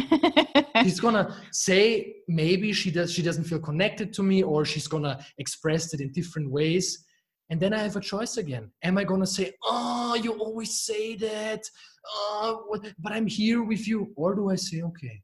she's 0.84 1.00
gonna 1.00 1.36
say 1.52 2.16
maybe 2.28 2.72
she 2.72 2.92
does 2.92 3.12
she 3.12 3.24
doesn't 3.24 3.46
feel 3.46 3.60
connected 3.60 4.14
to 4.14 4.22
me 4.22 4.44
or 4.44 4.64
she's 4.64 4.88
gonna 4.88 5.18
express 5.40 5.94
it 5.96 6.02
in 6.02 6.12
different 6.12 6.52
ways. 6.52 7.06
And 7.52 7.60
then 7.60 7.74
I 7.74 7.80
have 7.80 7.98
a 7.98 8.02
choice 8.02 8.38
again. 8.38 8.72
Am 8.82 8.98
I 8.98 9.04
gonna 9.04 9.28
say, 9.28 9.54
oh, 9.64 10.16
you 10.16 10.32
always 10.32 10.82
say 10.82 11.16
that? 11.18 11.70
oh, 12.08 12.80
but 13.00 13.12
I'm 13.12 13.28
here 13.28 13.64
with 13.64 13.88
you. 13.88 14.12
Or 14.16 14.36
do 14.36 14.50
I 14.50 14.56
say, 14.56 14.82
okay, 14.82 15.22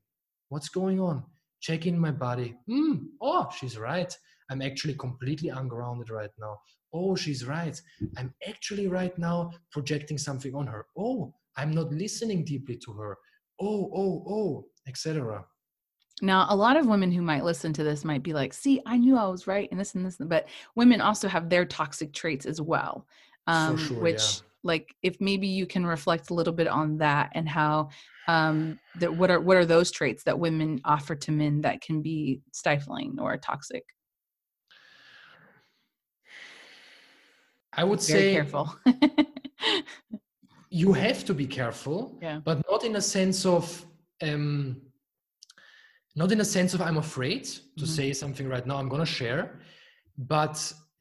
what's 0.50 0.70
going 0.70 1.00
on? 1.00 1.24
Check 1.60 1.86
in 1.86 1.98
my 1.98 2.12
body. 2.12 2.56
Mm, 2.70 3.06
oh, 3.22 3.48
she's 3.58 3.78
right. 3.78 4.16
I'm 4.50 4.62
actually 4.62 4.94
completely 4.94 5.50
ungrounded 5.50 6.10
right 6.10 6.30
now. 6.40 6.58
Oh, 6.94 7.16
she's 7.16 7.46
right. 7.46 7.80
I'm 8.18 8.34
actually 8.48 8.88
right 8.88 9.18
now 9.18 9.52
projecting 9.72 10.18
something 10.18 10.56
on 10.56 10.68
her. 10.68 10.86
Oh, 10.98 11.34
I'm 11.58 11.72
not 11.72 11.92
listening 11.92 12.46
deeply 12.46 12.78
to 12.86 12.94
her. 12.94 13.18
Oh, 13.60 13.92
oh, 13.94 14.24
oh, 14.28 14.66
etc. 14.88 15.44
Now, 16.22 16.48
a 16.50 16.56
lot 16.56 16.78
of 16.78 16.88
women 16.88 17.12
who 17.12 17.22
might 17.22 17.44
listen 17.44 17.74
to 17.74 17.84
this 17.84 18.04
might 18.04 18.24
be 18.24 18.34
like, 18.34 18.54
see, 18.54 18.82
I 18.86 18.98
knew 18.98 19.18
I 19.18 19.28
was 19.28 19.46
right 19.46 19.70
and 19.70 19.80
this 19.80 19.94
and 19.94 20.06
this, 20.06 20.18
but 20.20 20.48
women 20.76 21.00
also 21.00 21.28
have 21.28 21.50
their 21.50 21.66
toxic 21.66 22.12
traits 22.12 22.46
as 22.46 22.60
well, 22.60 23.06
um, 23.46 23.78
sure, 23.78 24.00
which 24.00 24.22
yeah 24.22 24.48
like 24.64 24.94
if 25.02 25.20
maybe 25.20 25.48
you 25.48 25.66
can 25.66 25.86
reflect 25.86 26.30
a 26.30 26.34
little 26.34 26.54
bit 26.54 26.68
on 26.68 26.98
that 26.98 27.32
and 27.34 27.48
how 27.48 27.90
um 28.28 28.78
that 29.00 29.16
what 29.16 29.32
are 29.32 29.40
what 29.40 29.58
are 29.58 29.66
those 29.66 29.90
traits 29.92 30.24
that 30.24 30.38
women 30.38 30.80
offer 30.84 31.16
to 31.16 31.32
men 31.32 31.62
that 31.62 31.82
can 31.82 32.02
be 32.02 32.42
stifling 32.52 33.18
or 33.20 33.38
toxic 33.38 33.84
I 37.74 37.84
would 37.84 38.02
Very 38.02 38.20
say 38.20 38.34
careful. 38.34 38.76
you 40.72 40.94
have 40.94 41.24
to 41.26 41.34
be 41.36 41.46
careful, 41.46 42.18
yeah. 42.20 42.40
but 42.44 42.60
not 42.68 42.84
in 42.84 42.96
a 42.96 43.02
sense 43.02 43.46
of 43.46 43.86
um, 44.24 44.82
not 46.22 46.32
in 46.32 46.40
a 46.42 46.46
sense 46.58 46.72
of 46.76 46.82
I'm 46.88 46.98
afraid 47.08 47.44
to 47.80 47.86
Mhm. 47.86 47.96
say 47.98 48.08
something 48.22 48.48
right 48.54 48.66
now. 48.70 48.78
I'm 48.82 48.90
gonna 48.94 49.06
share, 49.22 49.44
but 50.36 50.56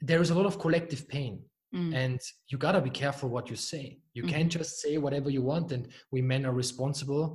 there 0.09 0.21
is 0.25 0.31
a 0.31 0.35
lot 0.41 0.47
of 0.51 0.55
collective 0.65 1.03
pain, 1.17 1.35
Mm. 1.75 1.91
and 2.03 2.21
you 2.51 2.57
gotta 2.67 2.81
be 2.89 2.91
careful 3.03 3.29
what 3.37 3.47
you 3.51 3.57
say. 3.73 3.85
You 4.17 4.23
Mhm. 4.25 4.29
can't 4.33 4.51
just 4.59 4.73
say 4.83 4.93
whatever 5.05 5.29
you 5.37 5.43
want, 5.53 5.73
and 5.73 5.83
we 6.13 6.21
men 6.33 6.43
are 6.49 6.53
responsible. 6.65 7.27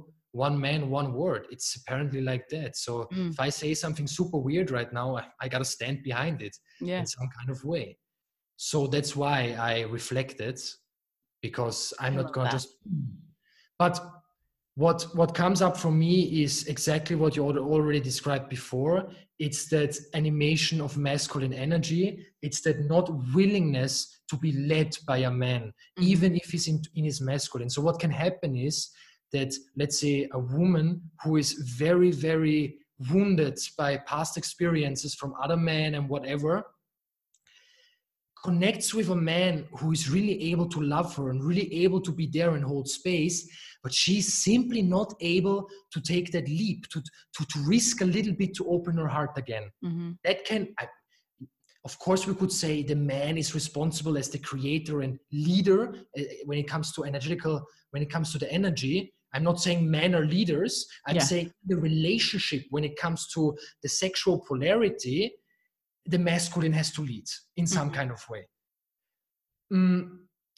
One 0.46 0.58
man, 0.68 0.82
one 0.90 1.10
word. 1.14 1.44
It's 1.54 1.70
apparently 1.80 2.22
like 2.32 2.46
that. 2.56 2.72
So 2.86 2.92
Mm. 3.12 3.32
if 3.34 3.40
I 3.48 3.50
say 3.62 3.72
something 3.84 4.08
super 4.08 4.38
weird 4.48 4.68
right 4.78 4.92
now, 5.00 5.08
I, 5.22 5.24
I 5.44 5.46
gotta 5.54 5.66
stand 5.78 5.98
behind 6.04 6.38
it 6.48 6.56
Yeah. 6.80 7.00
in 7.02 7.06
some 7.16 7.28
kind 7.38 7.50
of 7.50 7.60
way. 7.74 7.98
So 8.58 8.78
that's 8.94 9.14
why 9.22 9.40
I 9.72 9.74
reflected 9.98 10.58
because 11.42 11.80
I'm 12.00 12.14
I 12.14 12.22
not 12.22 12.34
going 12.34 12.48
to 12.48 12.56
just. 12.58 12.70
But 13.80 13.96
what 14.76 15.04
what 15.16 15.36
comes 15.36 15.62
up 15.62 15.76
for 15.76 15.92
me 15.92 16.44
is 16.44 16.66
exactly 16.68 17.16
what 17.16 17.36
you 17.36 17.44
already 17.44 18.00
described 18.00 18.50
before. 18.50 19.10
It's 19.38 19.68
that 19.70 19.98
animation 20.14 20.80
of 20.82 20.98
masculine 20.98 21.54
energy. 21.54 22.26
It's 22.42 22.62
that 22.62 22.80
not 22.86 23.10
willingness 23.34 24.22
to 24.30 24.38
be 24.38 24.52
led 24.54 24.96
by 25.06 25.18
a 25.20 25.32
man, 25.32 25.74
Mhm. 26.00 26.04
even 26.04 26.36
if 26.36 26.52
he's 26.52 26.68
in, 26.68 26.82
in 26.96 27.04
his 27.06 27.20
masculine. 27.22 27.70
So 27.70 27.82
what 27.82 28.00
can 28.00 28.12
happen 28.12 28.56
is 28.56 28.90
that 29.34 29.54
let's 29.76 30.00
say 30.00 30.30
a 30.32 30.40
woman 30.40 31.02
who 31.24 31.38
is 31.38 31.54
very 31.78 32.12
very 32.12 32.78
wounded 33.12 33.58
by 33.78 33.98
past 33.98 34.38
experiences 34.38 35.16
from 35.16 35.34
other 35.42 35.58
men 35.58 35.96
and 35.96 36.08
whatever 36.08 36.64
connects 38.44 38.94
with 38.94 39.10
a 39.10 39.16
man 39.16 39.68
who 39.78 39.92
is 39.92 40.10
really 40.10 40.52
able 40.52 40.68
to 40.68 40.82
love 40.82 41.16
her 41.16 41.30
and 41.30 41.44
really 41.44 41.72
able 41.84 42.02
to 42.02 42.12
be 42.12 42.28
there 42.28 42.56
and 42.56 42.64
hold 42.64 42.88
space 42.88 43.48
but 43.84 43.94
she's 43.94 44.34
simply 44.44 44.82
not 44.82 45.14
able 45.22 45.68
to 45.92 46.02
take 46.02 46.32
that 46.32 46.48
leap 46.48 46.88
to, 46.90 47.02
to, 47.36 47.46
to 47.46 47.60
risk 47.66 48.02
a 48.02 48.06
little 48.06 48.34
bit 48.34 48.54
to 48.56 48.66
open 48.70 48.98
her 48.98 49.08
heart 49.08 49.32
again 49.38 49.70
Mhm. 49.84 50.18
that 50.24 50.46
can 50.46 50.68
I, 50.80 50.88
of 51.84 51.98
course 51.98 52.28
we 52.28 52.36
could 52.36 52.52
say 52.52 52.84
the 52.84 52.96
man 52.96 53.38
is 53.38 53.56
responsible 53.56 54.16
as 54.18 54.30
the 54.30 54.38
creator 54.40 55.02
and 55.02 55.18
leader 55.32 55.82
uh, 56.18 56.22
when 56.46 56.60
it 56.60 56.68
comes 56.68 56.92
to 56.94 57.04
energetical 57.04 57.56
when 57.92 58.04
it 58.04 58.10
comes 58.10 58.32
to 58.34 58.38
the 58.38 58.52
energy 58.52 59.12
i'm 59.34 59.44
not 59.44 59.60
saying 59.60 59.90
men 60.00 60.14
are 60.16 60.26
leaders 60.38 60.74
i'm 61.08 61.16
Yeah. 61.16 61.24
saying 61.32 61.52
the 61.72 61.78
relationship 61.90 62.64
when 62.70 62.84
it 62.84 62.96
comes 63.04 63.28
to 63.36 63.42
the 63.84 63.90
sexual 63.90 64.36
polarity 64.48 65.20
the 66.06 66.20
masculine 66.20 66.74
has 66.74 66.92
to 66.92 67.02
lead 67.02 67.28
in 67.58 67.66
some 67.68 67.90
Mhm. 67.90 67.94
kind 68.00 68.12
of 68.12 68.22
way 68.30 68.44
Mm, 69.74 70.02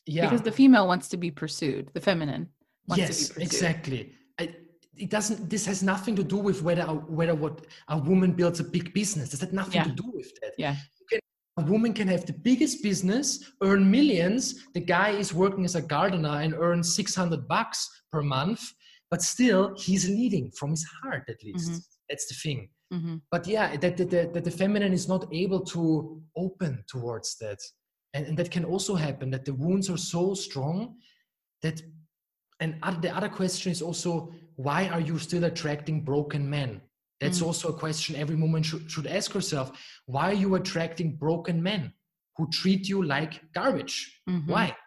yeah 0.05 0.25
Because 0.25 0.41
the 0.41 0.51
female 0.51 0.87
wants 0.87 1.07
to 1.09 1.17
be 1.17 1.29
pursued, 1.31 1.85
the 1.93 2.01
feminine 2.01 2.49
yes 2.87 3.29
to 3.29 3.33
be 3.33 3.33
pursued. 3.33 3.43
exactly 3.43 4.01
I, 4.39 4.55
it 4.97 5.09
doesn't 5.09 5.49
this 5.49 5.65
has 5.65 5.81
nothing 5.83 6.15
to 6.15 6.23
do 6.23 6.37
with 6.37 6.61
whether 6.61 6.83
a, 6.83 6.93
whether 6.93 7.35
what 7.35 7.65
a 7.89 7.97
woman 7.97 8.31
builds 8.33 8.59
a 8.59 8.63
big 8.63 8.93
business 8.93 9.29
this 9.29 9.41
had 9.41 9.53
nothing 9.53 9.75
Yeah. 9.81 9.83
to 9.85 9.91
do 10.03 10.11
with 10.13 10.31
that 10.41 10.53
Yeah. 10.57 10.75
a 11.57 11.63
woman 11.73 11.93
can 11.93 12.07
have 12.07 12.25
the 12.25 12.33
biggest 12.49 12.81
business 12.83 13.27
earn 13.61 13.89
millions 13.97 14.41
the 14.73 14.79
guy 14.95 15.09
is 15.11 15.33
working 15.33 15.65
as 15.65 15.75
a 15.75 15.81
gardener 15.81 16.35
and 16.43 16.53
earns 16.53 16.95
600 16.95 17.47
bucks 17.47 17.79
per 18.11 18.21
month 18.21 18.61
but 19.11 19.21
still 19.21 19.75
he's 19.77 20.09
leading 20.09 20.51
from 20.51 20.71
his 20.71 20.83
heart 21.01 21.23
at 21.29 21.43
least 21.43 21.71
Mhm. 21.71 21.79
that's 22.09 22.27
the 22.27 22.35
thing 22.43 22.69
Mhm. 22.93 23.21
but 23.33 23.43
yeah 23.47 23.67
that 23.83 23.97
the, 23.97 24.05
the, 24.13 24.21
that 24.33 24.43
the 24.43 24.51
feminine 24.63 24.93
is 24.93 25.07
not 25.07 25.23
able 25.43 25.61
to 25.75 25.81
open 26.35 26.83
towards 26.87 27.29
that 27.43 27.59
and, 28.15 28.25
and 28.27 28.35
that 28.39 28.49
can 28.55 28.65
also 28.65 28.93
happen 28.95 29.29
that 29.31 29.45
the 29.45 29.53
wounds 29.63 29.89
are 29.93 30.01
so 30.15 30.23
strong 30.47 30.77
that 31.63 31.77
and 32.59 32.75
the 33.01 33.15
other 33.15 33.29
question 33.29 33.71
is 33.71 33.81
also 33.81 34.33
why 34.55 34.87
are 34.87 34.99
you 35.01 35.17
still 35.17 35.43
attracting 35.45 36.01
broken 36.03 36.49
men? 36.49 36.81
That's 37.19 37.39
Mm. 37.39 37.45
also 37.47 37.69
a 37.69 37.77
question 37.79 38.15
every 38.15 38.35
woman 38.35 38.61
should, 38.63 38.89
should 38.91 39.07
ask 39.07 39.31
herself. 39.31 39.71
Why 40.05 40.25
are 40.31 40.39
you 40.45 40.55
attracting 40.55 41.15
broken 41.15 41.61
men 41.63 41.93
who 42.37 42.49
treat 42.49 42.87
you 42.89 43.03
like 43.03 43.51
garbage? 43.53 44.21
Mhm. 44.29 44.47
why? 44.47 44.77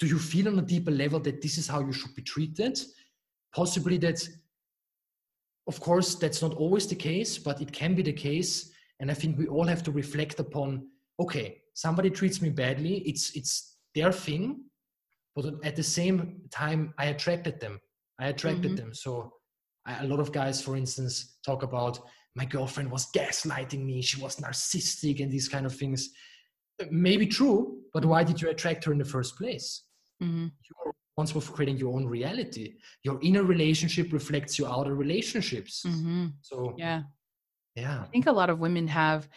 Do 0.00 0.06
you 0.06 0.18
feel 0.18 0.48
on 0.48 0.58
a 0.58 0.62
deeper 0.62 0.90
level 0.90 1.20
that 1.20 1.40
this 1.40 1.56
is 1.58 1.66
how 1.68 1.80
you 1.80 1.92
should 1.92 2.14
be 2.14 2.22
treated? 2.22 2.78
Possibly 3.52 3.96
that 3.98 4.28
of 5.66 5.80
course 5.80 6.14
that's 6.16 6.42
not 6.42 6.54
always 6.54 6.86
the 6.86 6.94
case 7.10 7.38
but 7.38 7.60
it 7.60 7.72
can 7.72 7.94
be 7.94 8.02
the 8.02 8.12
case. 8.12 8.70
And 9.00 9.10
i 9.10 9.14
think 9.14 9.38
we 9.38 9.46
all 9.46 9.66
have 9.66 9.82
to 9.84 9.92
reflect 9.92 10.38
upon 10.40 10.88
okay 11.18 11.62
somebody 11.74 12.10
treats 12.10 12.40
me 12.42 12.50
badly. 12.50 12.94
It's 13.10 13.24
it's 13.38 13.76
their 13.94 14.12
thing 14.12 14.44
but 15.34 15.44
at 15.64 15.76
the 15.76 15.82
same 15.82 16.40
time 16.50 16.94
i 16.98 17.06
attracted 17.06 17.58
them 17.60 17.80
i 18.18 18.28
attracted 18.28 18.72
Mhm. 18.72 18.76
them 18.76 18.94
so 18.94 19.32
I, 19.86 20.04
a 20.04 20.06
lot 20.06 20.20
of 20.20 20.32
guys 20.32 20.62
for 20.62 20.76
instance 20.76 21.38
talk 21.44 21.62
about 21.62 21.98
my 22.36 22.44
girlfriend 22.44 22.90
was 22.90 23.10
gaslighting 23.12 23.84
me 23.84 24.02
she 24.02 24.20
was 24.20 24.36
narcissistic 24.36 25.22
and 25.22 25.30
these 25.30 25.48
kind 25.48 25.66
of 25.66 25.74
things 25.74 26.10
maybe 26.90 27.26
true 27.26 27.82
but 27.92 28.04
why 28.04 28.24
did 28.24 28.40
you 28.40 28.48
attract 28.50 28.84
her 28.84 28.92
in 28.92 28.98
the 28.98 29.04
first 29.16 29.36
place 29.36 29.84
Mhm. 30.22 30.52
you're 30.66 30.92
responsible 31.10 31.40
for 31.40 31.52
creating 31.52 31.76
your 31.78 31.92
own 31.96 32.06
reality 32.06 32.76
your 33.02 33.18
inner 33.22 33.44
relationship 33.44 34.12
reflects 34.12 34.58
your 34.58 34.68
outer 34.68 34.94
relationships 34.94 35.84
Mhm. 35.86 36.32
so 36.42 36.74
Yeah. 36.78 37.02
yeah 37.76 38.02
I 38.02 38.06
think 38.06 38.26
a 38.26 38.32
lot 38.40 38.50
of 38.50 38.58
women 38.60 38.86
have, 38.88 39.28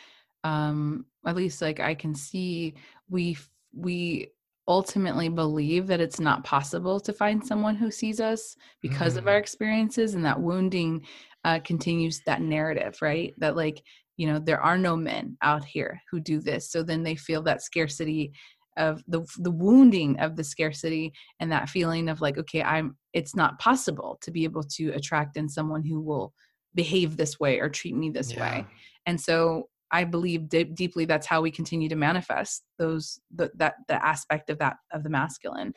um, 0.44 1.06
at 1.26 1.36
least 1.36 1.62
like 1.62 1.80
I 1.80 1.94
can 1.96 2.14
see, 2.16 2.76
we 3.10 3.38
we 3.74 4.28
ultimately 4.68 5.30
believe 5.30 5.88
that 5.88 6.02
it's 6.02 6.20
not 6.20 6.44
possible 6.44 7.00
to 7.00 7.14
find 7.14 7.46
someone 7.46 7.76
who 7.76 7.90
sees 7.90 8.20
us 8.20 8.56
because 8.82 9.16
of 9.18 9.28
our 9.28 9.36
Mm. 9.36 9.40
experiences, 9.40 10.16
and 10.16 10.26
that 10.26 10.42
wounding 10.42 11.06
uh, 11.44 11.60
continues 11.64 12.22
that 12.26 12.42
narrative, 12.42 12.98
right? 13.02 13.34
That 13.38 13.56
like 13.56 13.82
you 14.18 14.28
know 14.28 14.40
there 14.40 14.62
are 14.62 14.78
no 14.78 14.96
men 14.96 15.38
out 15.42 15.64
here 15.64 16.02
who 16.12 16.20
do 16.20 16.40
this, 16.42 16.72
so 16.72 16.84
then 16.84 17.04
they 17.04 17.16
feel 17.16 17.42
that 17.44 17.62
scarcity 17.62 18.32
of 18.78 19.04
the 19.08 19.26
the 19.40 19.52
wounding 19.52 20.20
of 20.20 20.36
the 20.36 20.44
scarcity 20.44 21.12
and 21.40 21.52
that 21.52 21.68
feeling 21.70 22.08
of 22.10 22.22
like 22.22 22.38
okay 22.38 22.62
i'm 22.62 22.96
it's 23.12 23.36
not 23.36 23.58
possible 23.58 24.20
to 24.22 24.30
be 24.30 24.44
able 24.44 24.62
to 24.62 24.90
attract 24.92 25.36
in 25.36 25.50
someone 25.50 25.84
who 25.84 26.00
will 26.00 26.32
behave 26.76 27.18
this 27.18 27.40
way 27.40 27.60
or 27.60 27.70
treat 27.70 27.96
me 27.96 28.12
this 28.12 28.36
way 28.36 28.64
and 29.08 29.20
so 29.20 29.68
i 29.92 30.04
believe 30.04 30.50
deep 30.50 30.76
deeply 30.76 31.06
that's 31.06 31.28
how 31.28 31.42
we 31.42 31.52
continue 31.52 31.90
to 31.90 31.96
manifest 31.96 32.64
those 32.78 33.20
the, 33.36 33.52
that 33.56 33.76
the 33.88 34.06
aspect 34.06 34.50
of 34.50 34.60
that 34.60 34.78
of 34.92 35.04
the 35.04 35.10
masculine. 35.10 35.74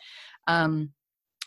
Um 0.46 0.90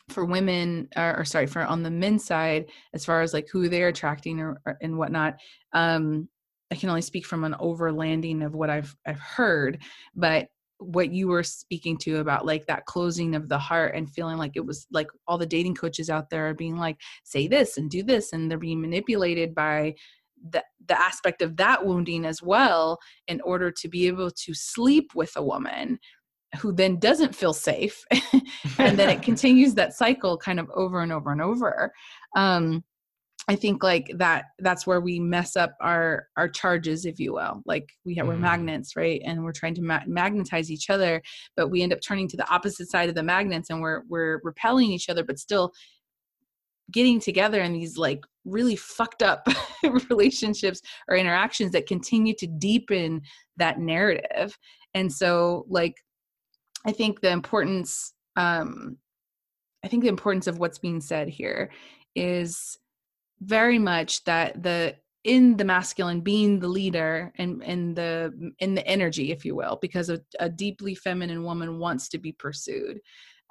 for 0.09 0.25
women 0.25 0.89
or, 0.97 1.19
or 1.19 1.25
sorry 1.25 1.47
for 1.47 1.61
on 1.61 1.81
the 1.81 1.89
men's 1.89 2.25
side 2.25 2.65
as 2.93 3.05
far 3.05 3.21
as 3.21 3.33
like 3.33 3.47
who 3.51 3.69
they're 3.69 3.87
attracting 3.87 4.39
or, 4.39 4.59
or 4.65 4.77
and 4.81 4.97
whatnot 4.97 5.35
um 5.71 6.27
i 6.71 6.75
can 6.75 6.89
only 6.89 7.01
speak 7.01 7.25
from 7.25 7.45
an 7.45 7.55
overlanding 7.59 8.45
of 8.45 8.53
what 8.53 8.69
i've 8.69 8.93
i've 9.07 9.19
heard 9.19 9.79
but 10.13 10.47
what 10.79 11.11
you 11.11 11.27
were 11.27 11.43
speaking 11.43 11.97
to 11.97 12.17
about 12.17 12.45
like 12.45 12.65
that 12.65 12.85
closing 12.85 13.35
of 13.35 13.47
the 13.47 13.57
heart 13.57 13.95
and 13.95 14.11
feeling 14.11 14.37
like 14.37 14.51
it 14.55 14.65
was 14.65 14.85
like 14.91 15.07
all 15.27 15.37
the 15.37 15.45
dating 15.45 15.75
coaches 15.75 16.09
out 16.09 16.29
there 16.29 16.49
are 16.49 16.53
being 16.53 16.77
like 16.77 16.97
say 17.23 17.47
this 17.47 17.77
and 17.77 17.89
do 17.89 18.03
this 18.03 18.33
and 18.33 18.49
they're 18.49 18.57
being 18.57 18.81
manipulated 18.81 19.55
by 19.55 19.93
the, 20.49 20.63
the 20.87 20.99
aspect 20.99 21.41
of 21.41 21.57
that 21.57 21.85
wounding 21.85 22.25
as 22.25 22.41
well 22.41 22.99
in 23.27 23.39
order 23.41 23.71
to 23.71 23.87
be 23.87 24.07
able 24.07 24.31
to 24.31 24.53
sleep 24.53 25.11
with 25.15 25.31
a 25.35 25.43
woman 25.43 25.99
who 26.59 26.71
then 26.71 26.99
doesn't 26.99 27.35
feel 27.35 27.53
safe. 27.53 28.03
And 28.79 28.97
then 28.99 29.09
it 29.09 29.21
continues 29.29 29.73
that 29.75 29.93
cycle 29.93 30.37
kind 30.37 30.59
of 30.59 30.69
over 30.75 31.01
and 31.01 31.11
over 31.11 31.31
and 31.31 31.41
over. 31.41 31.91
Um 32.35 32.83
i 33.49 33.55
think 33.57 33.83
like 33.83 34.09
that 34.17 34.45
that's 34.59 34.87
where 34.87 35.01
we 35.01 35.19
mess 35.19 35.57
up 35.57 35.73
our 35.81 36.27
our 36.37 36.47
charges 36.47 37.05
if 37.05 37.19
you 37.19 37.33
will. 37.33 37.61
Like 37.65 37.89
we 38.05 38.15
have 38.15 38.27
we're 38.27 38.35
Mm. 38.35 38.39
magnets 38.41 38.95
right? 38.95 39.21
And 39.25 39.43
we're 39.43 39.51
trying 39.51 39.75
to 39.75 39.81
ma- 39.81 40.05
magnetize 40.07 40.71
each 40.71 40.89
other 40.89 41.21
but 41.57 41.69
we 41.69 41.81
end 41.81 41.91
up 41.93 41.99
turning 42.01 42.27
to 42.29 42.37
the 42.37 42.49
opposite 42.49 42.89
side 42.89 43.09
of 43.09 43.15
the 43.15 43.23
magnets 43.23 43.69
and 43.69 43.81
we're 43.81 44.03
we're 44.07 44.39
repelling 44.43 44.91
each 44.91 45.09
other 45.09 45.23
but 45.23 45.39
still 45.39 45.73
getting 46.93 47.19
together 47.19 47.61
in 47.61 47.73
these 47.73 47.97
like 47.97 48.23
really 48.45 48.75
fucked 48.75 49.23
up 49.23 49.47
relationships 50.09 50.81
or 51.09 51.17
interactions 51.17 51.71
that 51.71 51.87
continue 51.87 52.33
to 52.37 52.47
deepen 52.47 53.21
that 53.57 53.79
narrative. 53.79 54.57
And 54.93 55.11
so 55.11 55.65
like 55.67 55.95
i 56.85 56.91
think 56.91 57.21
the 57.21 57.31
importance 57.31 58.13
um 58.35 58.97
i 59.83 59.87
think 59.87 60.03
the 60.03 60.09
importance 60.09 60.47
of 60.47 60.59
what's 60.59 60.79
being 60.79 61.01
said 61.01 61.27
here 61.27 61.71
is 62.15 62.77
very 63.41 63.79
much 63.79 64.23
that 64.23 64.61
the 64.63 64.95
in 65.23 65.55
the 65.55 65.63
masculine 65.63 66.19
being 66.19 66.59
the 66.59 66.67
leader 66.67 67.31
and 67.37 67.63
in 67.63 67.93
the 67.93 68.51
in 68.59 68.73
the 68.73 68.85
energy 68.85 69.31
if 69.31 69.45
you 69.45 69.55
will 69.55 69.77
because 69.81 70.09
a, 70.09 70.19
a 70.39 70.49
deeply 70.49 70.95
feminine 70.95 71.43
woman 71.43 71.79
wants 71.79 72.09
to 72.09 72.17
be 72.17 72.33
pursued 72.33 72.99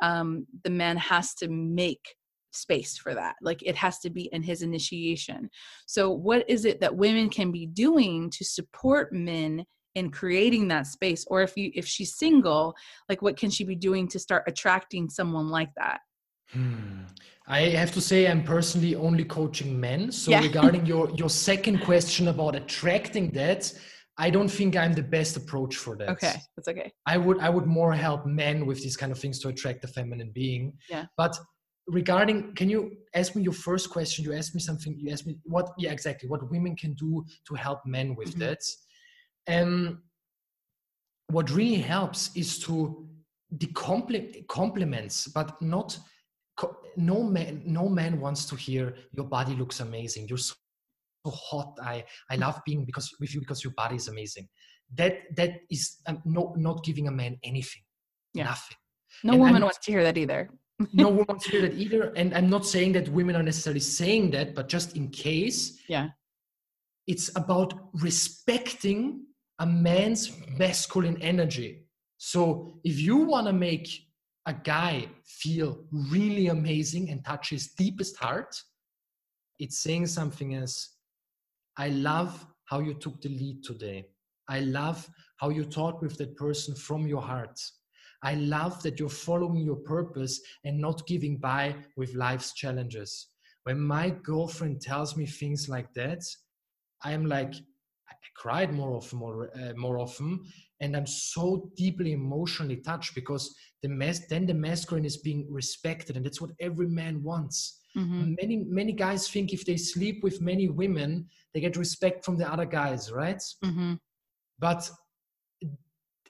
um 0.02 0.46
the 0.64 0.70
man 0.70 0.96
has 0.96 1.34
to 1.34 1.48
make 1.48 2.14
space 2.52 2.96
for 2.96 3.14
that 3.14 3.34
like 3.42 3.62
it 3.62 3.76
has 3.76 3.98
to 3.98 4.10
be 4.10 4.28
in 4.32 4.42
his 4.42 4.62
initiation 4.62 5.48
so 5.86 6.10
what 6.10 6.48
is 6.48 6.64
it 6.64 6.80
that 6.80 6.94
women 6.94 7.28
can 7.28 7.50
be 7.50 7.66
doing 7.66 8.30
to 8.30 8.44
support 8.44 9.12
men 9.12 9.64
in 9.94 10.10
creating 10.10 10.68
that 10.68 10.86
space 10.86 11.24
or 11.28 11.42
if 11.42 11.56
you 11.56 11.70
if 11.74 11.86
she's 11.86 12.16
single 12.16 12.74
like 13.08 13.22
what 13.22 13.36
can 13.36 13.50
she 13.50 13.64
be 13.64 13.74
doing 13.74 14.08
to 14.08 14.18
start 14.18 14.42
attracting 14.46 15.08
someone 15.08 15.48
like 15.48 15.70
that 15.76 16.00
hmm. 16.50 17.02
i 17.46 17.60
have 17.60 17.92
to 17.92 18.00
say 18.00 18.26
i'm 18.26 18.42
personally 18.42 18.94
only 18.94 19.24
coaching 19.24 19.78
men 19.78 20.10
so 20.10 20.30
Yeah. 20.30 20.40
regarding 20.40 20.86
your 20.86 21.10
your 21.16 21.30
second 21.30 21.80
question 21.80 22.28
about 22.28 22.54
attracting 22.54 23.30
that 23.32 23.72
i 24.16 24.30
don't 24.30 24.48
think 24.48 24.76
i'm 24.76 24.94
the 24.94 25.02
best 25.02 25.36
approach 25.36 25.76
for 25.76 25.96
that 25.96 26.08
okay 26.08 26.34
that's 26.56 26.68
okay 26.68 26.92
I 27.06 27.16
would 27.18 27.38
I 27.40 27.50
would 27.50 27.66
more 27.66 27.92
help 27.92 28.26
men 28.26 28.66
with 28.66 28.82
these 28.82 28.96
kind 28.96 29.12
of 29.12 29.18
things 29.18 29.38
to 29.40 29.48
attract 29.48 29.82
the 29.82 29.88
feminine 29.88 30.30
being. 30.32 30.72
Yeah. 30.88 31.06
But 31.16 31.36
regarding, 31.88 32.54
can 32.54 32.68
you 32.68 32.96
ask 33.14 33.34
me 33.36 33.42
your 33.42 33.52
first 33.52 33.90
question? 33.90 34.24
You 34.24 34.32
asked 34.34 34.54
me 34.54 34.60
something. 34.60 34.96
You 34.98 35.12
asked 35.12 35.26
me 35.26 35.36
what? 35.44 35.72
Yeah, 35.78 35.92
exactly. 35.92 36.28
What 36.28 36.50
women 36.50 36.76
can 36.76 36.94
do 36.94 37.24
to 37.48 37.54
help 37.54 37.80
men 37.86 38.14
with 38.14 38.34
Mhm. 38.34 38.38
that. 38.40 38.60
Um, 39.48 40.02
what 41.28 41.50
really 41.50 41.80
helps 41.80 42.30
is 42.36 42.58
to 42.60 43.08
the 43.50 43.66
compli- 43.68 44.46
compliments, 44.48 45.28
but 45.28 45.60
not. 45.60 45.98
co- 46.56 46.76
No 46.96 47.22
man, 47.22 47.62
no 47.64 47.88
man 47.88 48.20
wants 48.20 48.44
to 48.50 48.54
hear 48.56 48.94
your 49.12 49.24
body 49.26 49.54
looks 49.54 49.80
amazing. 49.80 50.28
You're 50.28 50.36
so 50.36 50.54
hot. 51.26 51.78
I 51.82 52.04
I 52.28 52.36
love 52.36 52.60
being 52.66 52.84
because 52.84 53.10
with 53.20 53.32
you 53.34 53.40
because 53.40 53.64
your 53.64 53.72
body 53.74 53.96
is 53.96 54.08
amazing. 54.08 54.48
That 54.98 55.14
that 55.36 55.50
is 55.70 55.82
um, 56.06 56.20
no 56.26 56.52
not 56.56 56.84
giving 56.84 57.08
a 57.08 57.10
man 57.10 57.38
anything. 57.42 57.82
Yeah. 58.34 58.44
Nothing. 58.44 58.76
no 59.24 59.32
And 59.32 59.42
I'm 59.42 59.46
woman 59.48 59.62
wants 59.64 59.78
to 59.84 59.92
hear 59.92 60.02
that 60.04 60.18
either 60.18 60.50
No 60.92 61.08
one 61.08 61.26
wants 61.28 61.44
to 61.44 61.50
hear 61.52 61.62
that 61.62 61.74
either. 61.74 62.12
And 62.16 62.34
I'm 62.34 62.50
not 62.50 62.66
saying 62.66 62.92
that 62.92 63.08
women 63.08 63.36
are 63.36 63.42
necessarily 63.42 63.80
saying 63.80 64.30
that, 64.32 64.54
but 64.54 64.68
just 64.68 64.96
in 64.96 65.08
case, 65.10 65.80
Yeah. 65.88 66.10
it's 67.06 67.30
about 67.36 67.74
respecting 67.94 69.26
a 69.58 69.66
man's 69.66 70.32
masculine 70.58 71.20
energy. 71.22 71.86
So 72.18 72.80
if 72.84 72.98
you 72.98 73.16
want 73.18 73.46
to 73.46 73.52
make 73.52 73.88
a 74.46 74.54
guy 74.54 75.08
feel 75.24 75.84
really 75.92 76.48
amazing 76.48 77.10
and 77.10 77.24
touch 77.24 77.50
his 77.50 77.68
deepest 77.72 78.16
heart, 78.16 78.60
it's 79.58 79.78
saying 79.78 80.06
something 80.06 80.54
as, 80.54 80.88
I 81.76 81.88
love 81.88 82.46
how 82.64 82.80
you 82.80 82.94
took 82.94 83.20
the 83.20 83.28
lead 83.28 83.62
today. 83.62 84.06
I 84.48 84.60
love 84.60 85.08
how 85.36 85.50
you 85.50 85.64
talked 85.64 86.02
with 86.02 86.18
that 86.18 86.36
person 86.36 86.74
from 86.74 87.06
your 87.06 87.22
heart. 87.22 87.60
I 88.22 88.34
love 88.34 88.82
that 88.82 88.98
you're 89.00 89.08
following 89.08 89.64
your 89.64 89.76
purpose 89.76 90.40
and 90.64 90.78
not 90.78 91.06
giving 91.06 91.38
by 91.38 91.74
with 91.96 92.14
life's 92.14 92.52
challenges. 92.54 93.28
When 93.64 93.80
my 93.80 94.10
girlfriend 94.10 94.80
tells 94.80 95.16
me 95.16 95.26
things 95.26 95.68
like 95.68 95.92
that, 95.94 96.22
I'm 97.04 97.26
like, 97.26 97.54
I 98.08 98.14
cried 98.36 98.72
more 98.72 98.92
often, 98.92 99.18
more, 99.18 99.50
uh, 99.56 99.72
more 99.76 99.98
often, 99.98 100.40
and 100.80 100.96
I'm 100.96 101.06
so 101.06 101.70
deeply 101.76 102.12
emotionally 102.12 102.76
touched 102.76 103.14
because 103.14 103.54
the 103.82 103.88
mas- 103.88 104.26
then 104.28 104.46
the 104.46 104.54
masculine 104.54 105.04
is 105.04 105.16
being 105.16 105.46
respected, 105.50 106.16
and 106.16 106.24
that's 106.24 106.40
what 106.40 106.52
every 106.60 106.88
man 106.88 107.22
wants. 107.22 107.80
Mhm. 107.96 108.36
Many 108.40 108.56
many 108.56 108.92
guys 108.92 109.28
think 109.28 109.52
if 109.52 109.64
they 109.64 109.76
sleep 109.76 110.22
with 110.22 110.40
many 110.40 110.68
women, 110.68 111.28
they 111.52 111.60
get 111.60 111.76
respect 111.76 112.24
from 112.24 112.36
the 112.38 112.50
other 112.50 112.66
guys, 112.66 113.10
right? 113.12 113.42
Mhm. 113.64 113.98
But 114.58 114.90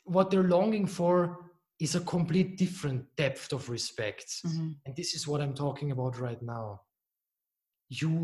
what 0.05 0.31
they're 0.31 0.49
longing 0.49 0.87
for 0.87 1.52
is 1.83 1.97
a 1.97 2.01
complete 2.01 2.57
different 2.57 3.05
depth 3.17 3.53
of 3.53 3.69
respect. 3.69 4.29
Mhm. 4.47 4.77
And 4.87 4.95
this 4.95 5.15
is 5.15 5.27
what 5.27 5.41
I'm 5.41 5.55
talking 5.55 5.91
about 5.91 6.17
right 6.21 6.41
now. 6.41 6.83
You, 7.89 8.15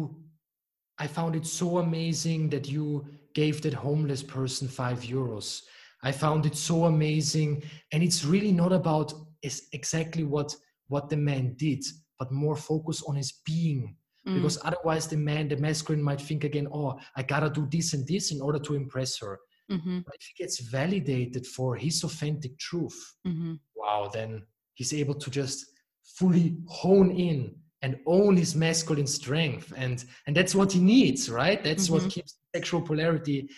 I 0.97 1.09
found 1.09 1.35
it 1.35 1.45
so 1.45 1.79
amazing 1.79 2.51
that 2.51 2.69
you 2.69 3.05
gave 3.35 3.61
that 3.63 3.75
homeless 3.75 4.23
person 4.23 4.69
five 4.69 5.01
euros. 5.01 5.63
I 6.05 6.13
found 6.13 6.47
it 6.47 6.57
so 6.57 6.85
amazing. 6.85 7.65
And 7.93 8.03
it's 8.03 8.25
really 8.25 8.53
not 8.53 8.73
about 8.73 9.13
is 9.43 9.69
exactly 9.73 10.25
what, 10.25 10.55
what 10.87 11.09
the 11.09 11.17
man 11.17 11.55
did, 11.57 11.85
but 12.19 12.31
more 12.31 12.57
focus 12.57 13.03
on 13.03 13.17
his 13.17 13.33
being. 13.45 13.97
Mm. 14.27 14.37
Because 14.37 14.59
otherwise, 14.65 15.09
the 15.09 15.17
man, 15.17 15.49
the 15.49 15.57
masculine 15.57 16.03
might 16.03 16.21
think 16.21 16.45
again, 16.45 16.69
oh, 16.73 16.99
I 17.17 17.23
gotta 17.25 17.51
do 17.51 17.67
this 17.71 17.93
and 17.93 18.07
this 18.07 18.31
in 18.31 18.41
order 18.41 18.61
to 18.61 18.75
impress 18.75 19.19
her. 19.19 19.41
Mhm. 19.71 20.05
But 20.05 20.15
if 20.21 20.23
he 20.27 20.43
gets 20.43 20.61
validated 20.61 21.47
for 21.47 21.77
his 21.77 22.03
authentic 22.05 22.59
truth, 22.59 22.99
Mhm. 23.27 23.61
wow, 23.75 24.09
then 24.13 24.47
he's 24.75 24.93
able 24.93 25.15
to 25.15 25.31
just 25.31 25.67
fully 26.03 26.57
hone 26.67 27.11
in 27.11 27.55
and 27.83 28.01
own 28.07 28.37
his 28.37 28.55
masculine 28.57 29.07
strength. 29.07 29.73
And 29.77 30.05
and 30.27 30.37
that's 30.37 30.55
what 30.55 30.73
he 30.73 30.81
needs, 30.81 31.31
right? 31.31 31.63
That's 31.63 31.89
what 31.91 32.03
Mhm. 32.05 32.11
keeps 32.11 32.39
sexual 32.55 32.83
polarity 32.83 33.49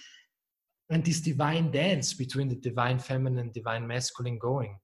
and 0.91 1.05
this 1.05 1.21
divine 1.21 1.71
dance 1.71 2.13
between 2.15 2.49
the 2.49 2.57
divine 2.57 2.99
feminine 2.99 3.39
and 3.39 3.53
divine 3.53 3.87
masculine 3.87 4.39
going. 4.39 4.79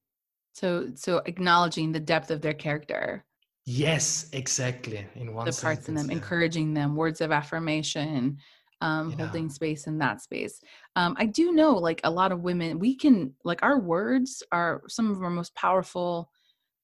so 0.54 0.90
so 0.94 1.18
acknowledging 1.26 1.92
the 1.92 2.00
depth 2.00 2.30
of 2.30 2.40
their 2.40 2.54
character 2.54 3.24
Yes, 3.66 4.30
exactly. 4.32 5.06
In 5.16 5.34
one 5.34 5.44
the 5.44 5.52
parts 5.60 5.88
in 5.88 5.94
them 5.96 6.08
yeah. 6.08 6.16
encouraging 6.16 6.72
them 6.72 6.94
words 6.96 7.20
of 7.20 7.30
affirmation 7.32 8.38
um, 8.80 9.10
Yeah. 9.10 9.16
holding 9.16 9.48
space 9.48 9.86
in 9.86 9.98
that 9.98 10.20
space. 10.22 10.60
Um, 10.96 11.14
i 11.18 11.26
do 11.26 11.52
know 11.52 11.72
like 11.74 12.00
a 12.04 12.10
lot 12.10 12.32
of 12.32 12.42
women 12.42 12.78
we 12.78 12.94
can 12.96 13.32
like 13.44 13.62
our 13.62 13.78
words 13.80 14.42
are 14.52 14.82
some 14.88 15.10
of 15.10 15.22
our 15.22 15.30
most 15.30 15.54
powerful 15.54 16.30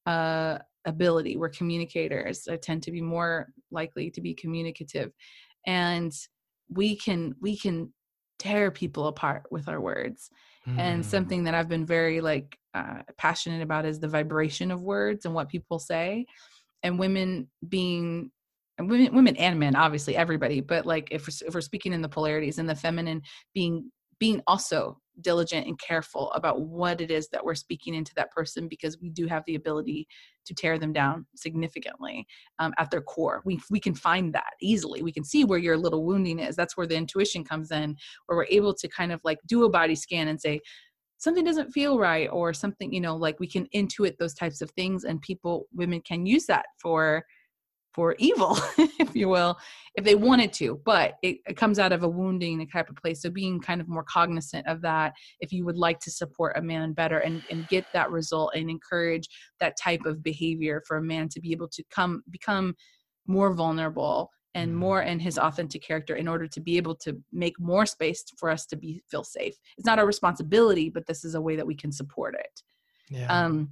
uh, 0.07 0.59
ability. 0.85 1.37
We're 1.37 1.49
communicators. 1.49 2.49
I 2.49 2.57
tend 2.57 2.83
to 2.85 2.91
be 2.91 3.01
more 3.01 3.49
likely 3.71 4.11
to 4.11 4.21
be 4.21 4.35
communicative 4.35 5.13
and 5.67 6.13
we 6.69 6.97
can 6.97 7.35
we 7.41 7.57
can 7.57 7.93
tear 8.39 8.71
people 8.71 9.07
apart 9.07 9.45
with 9.51 9.69
our 9.69 9.81
words. 9.81 10.31
And 10.79 11.05
Hmm. 11.05 11.11
something 11.11 11.45
that 11.45 11.55
i've 11.55 11.69
been 11.69 11.87
very 11.87 12.21
like 12.21 12.59
uh, 12.75 13.03
passionate 13.19 13.63
about 13.63 13.85
is 13.85 14.01
the 14.01 14.09
vibration 14.09 14.71
of 14.71 14.83
words 14.83 15.25
and 15.25 15.35
what 15.35 15.49
people 15.49 15.79
say. 15.79 16.27
And 16.83 16.99
women 16.99 17.49
being 17.69 18.33
women, 18.79 19.15
women 19.15 19.37
and 19.37 19.59
men 19.59 19.77
obviously 19.77 20.17
everybody 20.17 20.61
but 20.61 20.87
like 20.87 21.09
if 21.11 21.27
we're, 21.27 21.49
if 21.49 21.55
we're 21.55 21.61
speaking 21.61 21.93
in 21.93 22.03
the 22.03 22.09
polarities 22.09 22.59
and 22.59 22.69
the 22.69 22.75
feminine 22.75 23.23
being 23.55 23.91
being 24.19 24.41
also 24.47 24.99
diligent 25.21 25.67
and 25.67 25.79
careful 25.79 26.31
about 26.33 26.61
what 26.61 27.01
it 27.01 27.11
is 27.11 27.29
that 27.29 27.45
we're 27.45 27.55
speaking 27.55 27.95
into 27.95 28.15
that 28.15 28.31
person 28.31 28.69
because 28.69 28.99
we 29.01 29.11
do 29.11 29.27
have 29.27 29.43
the 29.47 29.57
ability 29.57 30.07
to 30.47 30.55
tear 30.55 30.79
them 30.79 30.93
down 30.93 31.27
significantly 31.35 32.27
um, 32.59 32.73
at 32.79 32.91
their 32.91 33.03
core. 33.03 33.43
We, 33.45 33.61
we 33.71 33.81
can 33.81 33.95
find 33.95 34.33
that 34.33 34.53
easily. 34.61 35.03
We 35.03 35.13
can 35.13 35.25
see 35.25 35.45
where 35.45 35.59
your 35.59 35.77
little 35.77 36.05
wounding 36.05 36.39
is. 36.39 36.57
That's 36.57 36.77
where 36.77 36.87
the 36.87 36.97
intuition 36.97 37.45
comes 37.45 37.71
in 37.71 37.97
where 38.27 38.39
we're 38.39 38.47
able 38.49 38.75
to 38.75 38.89
kind 38.89 39.13
of 39.13 39.21
like 39.25 39.39
do 39.47 39.65
a 39.65 39.71
body 39.71 39.95
scan 39.95 40.29
and 40.29 40.41
say 40.41 40.61
something 41.19 41.45
doesn't 41.45 41.71
feel 41.71 41.99
right 41.99 42.29
or 42.33 42.53
something 42.53 42.93
you 42.93 43.01
know 43.01 43.15
like 43.15 43.39
we 43.39 43.47
can 43.47 43.69
intuit 43.75 44.17
those 44.19 44.35
types 44.35 44.61
of 44.61 44.71
things 44.73 45.05
and 45.05 45.21
people 45.21 45.67
women 45.73 46.01
can 46.01 46.27
use 46.27 46.47
that 46.47 46.67
for 46.81 47.25
for 47.93 48.15
evil 48.19 48.57
if 48.79 49.15
you 49.15 49.29
will 49.29 49.57
if 49.95 50.05
they 50.05 50.15
wanted 50.15 50.53
to 50.53 50.81
but 50.85 51.15
it, 51.23 51.39
it 51.47 51.57
comes 51.57 51.79
out 51.79 51.93
of 51.93 52.03
a 52.03 52.09
wounding 52.09 52.67
type 52.69 52.89
of 52.89 52.97
place 52.97 53.23
so 53.23 53.31
being 53.31 53.61
kind 53.61 53.81
of 53.81 53.89
more 53.89 54.05
cognizant 54.05 54.67
of 54.67 54.81
that 54.81 55.13
if 55.41 55.53
you 55.53 55.65
would 55.65 55.77
like 55.77 55.99
to 56.01 56.11
support 56.11 56.57
a 56.57 56.63
man 56.63 56.93
better 56.93 57.19
and, 57.19 57.45
and 57.51 57.69
get 57.69 57.87
that 57.93 58.11
result 58.11 58.53
and 58.55 58.71
encourage 58.71 59.29
that 59.61 59.77
type 59.83 60.05
of 60.07 60.23
behavior 60.23 60.83
for 60.87 60.97
a 60.97 61.03
man 61.03 61.29
to 61.29 61.41
be 61.41 61.53
able 61.53 61.69
to 61.69 61.83
come 61.91 62.23
become 62.31 62.75
more 63.27 63.53
vulnerable 63.53 64.31
and 64.55 64.71
Mm. 64.71 64.75
more 64.75 65.03
in 65.03 65.19
his 65.19 65.39
authentic 65.39 65.83
character 65.83 66.15
in 66.17 66.29
order 66.29 66.47
to 66.47 66.61
be 66.61 66.77
able 66.77 66.95
to 66.97 67.19
make 67.33 67.59
more 67.59 67.87
space 67.87 68.23
for 68.37 68.51
us 68.51 68.67
to 68.67 68.77
be 68.77 69.03
feel 69.11 69.25
safe 69.25 69.55
it's 69.79 69.87
not 69.87 69.99
our 69.99 70.07
responsibility 70.07 70.91
but 70.91 71.07
this 71.07 71.25
is 71.25 71.35
a 71.35 71.41
way 71.41 71.57
that 71.57 71.67
we 71.67 71.75
can 71.75 71.91
support 71.91 72.35
it 72.35 72.63
yeah. 73.09 73.27
um, 73.29 73.71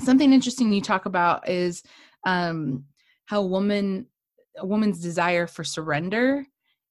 something 0.00 0.32
interesting 0.32 0.72
you 0.72 0.80
talk 0.80 1.06
about 1.06 1.46
is 1.48 1.82
um, 2.24 2.84
how 3.32 3.40
a 3.40 3.46
woman 3.46 4.06
a 4.58 4.66
woman's 4.66 5.00
desire 5.00 5.46
for 5.46 5.64
surrender 5.64 6.44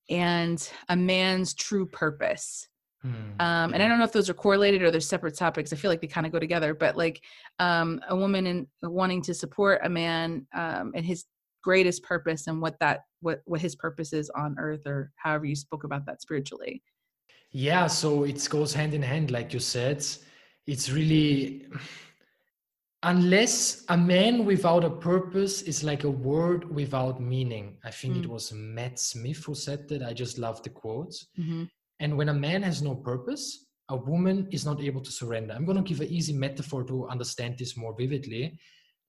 and 0.09 0.71
a 0.89 0.95
man's 0.95 1.53
true 1.53 1.85
purpose 1.85 2.67
Hmm. 3.03 3.41
um, 3.45 3.73
and 3.73 3.81
i 3.81 3.87
don't 3.87 3.97
know 3.97 4.05
if 4.05 4.11
those 4.11 4.29
are 4.29 4.35
correlated 4.35 4.81
or 4.83 4.91
they're 4.91 5.01
separate 5.01 5.35
topics 5.35 5.73
i 5.73 5.75
feel 5.75 5.89
like 5.89 6.01
they 6.01 6.07
kind 6.07 6.27
of 6.27 6.31
go 6.31 6.39
together 6.39 6.73
but 6.75 6.95
like 6.95 7.23
um, 7.57 7.99
a 8.09 8.15
woman 8.15 8.45
in 8.45 8.67
wanting 8.83 9.21
to 9.23 9.33
support 9.33 9.81
a 9.83 9.89
man 9.89 10.45
um, 10.53 10.91
and 10.95 11.03
his 11.05 11.25
greatest 11.63 12.03
purpose 12.03 12.45
and 12.47 12.61
what 12.61 12.75
that 12.79 13.01
what 13.21 13.41
what 13.45 13.61
his 13.61 13.75
purpose 13.75 14.13
is 14.13 14.29
on 14.31 14.55
earth 14.59 14.85
or 14.85 15.11
however 15.15 15.45
you 15.45 15.55
spoke 15.55 15.83
about 15.83 16.05
that 16.05 16.21
spiritually 16.21 16.81
Yeah, 17.51 17.87
so 17.87 18.23
it 18.23 18.47
goes 18.49 18.73
hand 18.73 18.93
in 18.93 19.03
hand, 19.03 19.29
like 19.29 19.53
you 19.53 19.59
said. 19.59 19.97
It's 20.71 20.89
really, 20.97 21.67
unless 23.03 23.83
a 23.89 23.97
man 23.97 24.45
without 24.45 24.83
a 24.83 24.89
purpose 24.89 25.61
is 25.63 25.83
like 25.83 26.03
a 26.03 26.09
word 26.09 26.69
without 26.73 27.19
meaning. 27.21 27.77
I 27.83 27.91
think 27.91 28.17
it 28.17 28.23
Mm. 28.23 28.33
was 28.33 28.51
Matt 28.53 28.99
Smith 28.99 29.43
who 29.45 29.55
said 29.55 29.87
that. 29.89 30.03
I 30.03 30.13
just 30.13 30.37
love 30.37 30.61
the 30.63 30.69
quote. 30.69 31.13
mm-hmm. 31.37 31.63
And 31.99 32.17
when 32.17 32.29
a 32.29 32.33
man 32.33 32.63
has 32.63 32.81
no 32.81 32.95
purpose, 32.95 33.67
a 33.89 33.95
woman 33.95 34.47
is 34.51 34.65
not 34.65 34.81
able 34.81 35.01
to 35.01 35.11
surrender. 35.11 35.53
I'm 35.53 35.65
going 35.65 35.77
to 35.77 35.83
give 35.83 36.01
an 36.01 36.07
easy 36.07 36.33
metaphor 36.33 36.83
to 36.85 37.07
understand 37.07 37.57
this 37.57 37.75
more 37.77 37.93
vividly. 37.95 38.57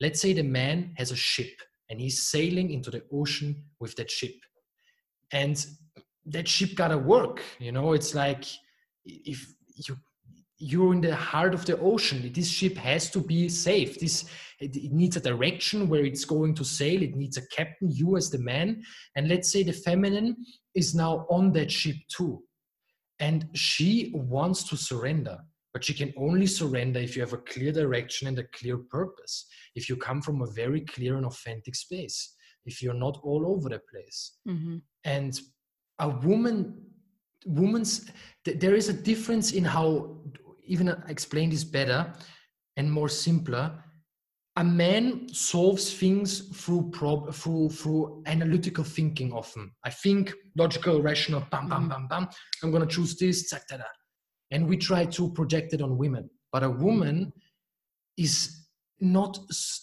Let's 0.01 0.21
say 0.21 0.33
the 0.35 0.43
man 0.43 0.93
has 0.97 1.11
a 1.11 1.17
ship 1.17 1.55
and 1.89 2.01
he's 2.01 2.23
sailing 2.23 2.71
into 2.71 2.91
the 2.91 3.03
ocean 3.13 3.65
with 3.81 3.95
that 3.97 4.11
ship. 4.11 4.35
And 5.33 5.65
that 6.27 6.47
ship 6.49 6.75
got 6.75 6.89
to 6.89 6.99
work. 6.99 7.43
You 7.59 7.73
know, 7.73 7.93
it's 7.93 8.15
like 8.15 8.45
if 9.05 9.55
you 9.89 9.97
you're 10.63 10.93
in 10.93 11.01
the 11.01 11.15
heart 11.15 11.55
of 11.55 11.65
the 11.67 11.79
ocean. 11.79 12.31
This 12.33 12.49
ship 12.49 12.77
has 12.77 13.11
to 13.11 13.21
be 13.21 13.49
safe. 13.49 13.99
This 13.99 14.25
it, 14.61 14.77
it, 14.77 14.93
needs 14.93 15.17
a 15.17 15.21
direction 15.21 15.89
where 15.89 16.05
it's 16.05 16.25
going 16.25 16.55
to 16.55 16.65
sail. 16.65 17.03
It 17.03 17.17
needs 17.17 17.37
a 17.37 17.47
captain 17.49 17.91
you 17.91 18.17
as 18.17 18.31
the 18.31 18.39
man. 18.39 18.83
And 19.17 19.29
let's 19.29 19.51
say 19.51 19.65
the 19.65 19.73
feminine 19.73 20.37
is 20.75 20.95
now 20.95 21.27
on 21.29 21.53
that 21.53 21.71
ship 21.71 21.97
too. 22.09 22.45
And 23.19 23.49
she 23.55 24.13
wants 24.15 24.63
to 24.69 24.77
surrender 24.77 25.39
but 25.73 25.83
she 25.83 25.95
can 25.95 26.13
only 26.19 26.47
surrender 26.47 27.01
if 27.01 27.17
you 27.17 27.23
have 27.23 27.33
a 27.33 27.39
clear 27.39 27.73
direction 27.73 28.29
and 28.29 28.39
a 28.39 28.45
clear 28.49 28.77
purpose. 28.77 29.47
If 29.75 29.89
you 29.89 29.97
come 29.97 30.21
from 30.21 30.43
a 30.43 30.51
very 30.51 30.83
clear 30.83 31.17
and 31.17 31.25
authentic 31.25 31.75
space. 31.75 32.35
If 32.67 32.83
you're 32.83 32.95
not 32.95 33.19
all 33.23 33.47
over 33.47 33.71
the 33.71 33.81
place. 33.91 34.37
Mm-hmm. 34.47 34.77
and 35.05 35.41
a 35.99 36.09
woman 36.09 36.57
woman's 37.47 38.11
there 38.45 38.75
is 38.75 38.89
a 38.89 38.93
difference 38.93 39.53
in 39.53 39.65
how 39.65 40.17
even 40.73 40.89
explain 41.09 41.51
this 41.51 41.65
better 41.65 42.13
and 42.77 42.91
more 42.91 43.09
simpler 43.09 43.67
a 44.57 44.65
man 44.65 45.29
solves 45.33 45.95
things 45.95 46.41
through 46.55 46.91
prob 46.91 47.35
through 47.35 47.71
through 47.71 48.23
analytical 48.27 48.85
thinking 48.85 49.33
often. 49.33 49.71
I 49.85 49.91
think 49.91 50.35
logical 50.57 51.01
rational 51.01 51.47
bam 51.51 51.69
bam 51.69 51.89
bam 51.89 52.07
bam 52.07 52.29
i'm 52.63 52.71
going 52.71 52.87
to 52.87 52.95
choose 52.95 53.17
this 53.17 53.49
da, 53.49 53.59
da, 53.69 53.79
da. 53.79 53.85
and 54.51 54.69
we 54.69 54.77
try 54.77 55.07
to 55.07 55.33
project 55.33 55.73
it 55.73 55.81
on 55.81 55.97
women. 55.97 56.29
But 56.53 56.65
a 56.65 56.71
woman 56.71 57.33
is 58.19 58.67
not 59.01 59.39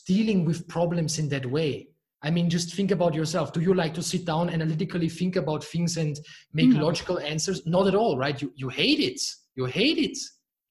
dealing 0.06 0.46
with 0.46 0.68
problems 0.68 1.18
in 1.18 1.30
that 1.30 1.48
way. 1.48 1.88
I 2.22 2.30
mean 2.30 2.48
just 2.48 2.76
think 2.76 2.92
about 2.92 3.16
yourself. 3.16 3.52
Do 3.52 3.62
you 3.62 3.74
like 3.74 3.96
to 3.96 4.04
sit 4.04 4.24
down 4.26 4.52
analytically 4.52 5.10
think 5.10 5.36
about 5.36 5.64
things 5.64 5.98
and 5.98 6.20
make 6.54 6.70
mm-hmm. 6.70 6.82
logical 6.82 7.18
answers? 7.18 7.66
Not 7.66 7.88
at 7.88 7.96
all 7.96 8.20
right? 8.20 8.40
You 8.40 8.54
you 8.56 8.70
hate 8.70 9.00
it. 9.00 9.20
You 9.56 9.66
hate 9.66 9.98
it 9.98 10.18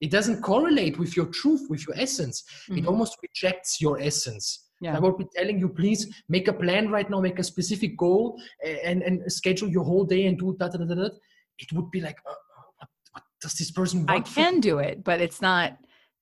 it 0.01 0.11
doesn't 0.11 0.41
correlate 0.41 0.97
with 0.97 1.15
your 1.15 1.27
truth 1.27 1.65
with 1.69 1.85
your 1.87 1.95
essence 1.97 2.43
mm-hmm. 2.63 2.79
it 2.79 2.85
almost 2.87 3.17
rejects 3.21 3.81
your 3.81 3.99
essence 3.99 4.69
yeah. 4.81 4.95
I 4.95 4.99
would 4.99 5.17
be 5.17 5.25
telling 5.35 5.59
you, 5.59 5.69
please 5.69 6.07
make 6.29 6.47
a 6.47 6.53
plan 6.53 6.89
right 6.89 7.09
now, 7.09 7.19
make 7.19 7.39
a 7.39 7.43
specific 7.43 7.97
goal, 7.97 8.41
and, 8.63 9.01
and 9.01 9.31
schedule 9.31 9.67
your 9.67 9.83
whole 9.83 10.05
day 10.05 10.25
and 10.25 10.37
do 10.37 10.55
that. 10.59 11.11
It 11.59 11.73
would 11.73 11.91
be 11.91 11.99
like, 11.99 12.17
uh, 12.25 12.31
uh, 12.31 12.35
what, 12.77 12.89
what, 13.11 13.23
does 13.41 13.53
this 13.53 13.71
person 13.71 14.05
want? 14.05 14.11
I 14.11 14.19
can 14.21 14.61
do 14.61 14.79
it, 14.79 15.03
but 15.03 15.19
it's 15.19 15.41
not. 15.41 15.77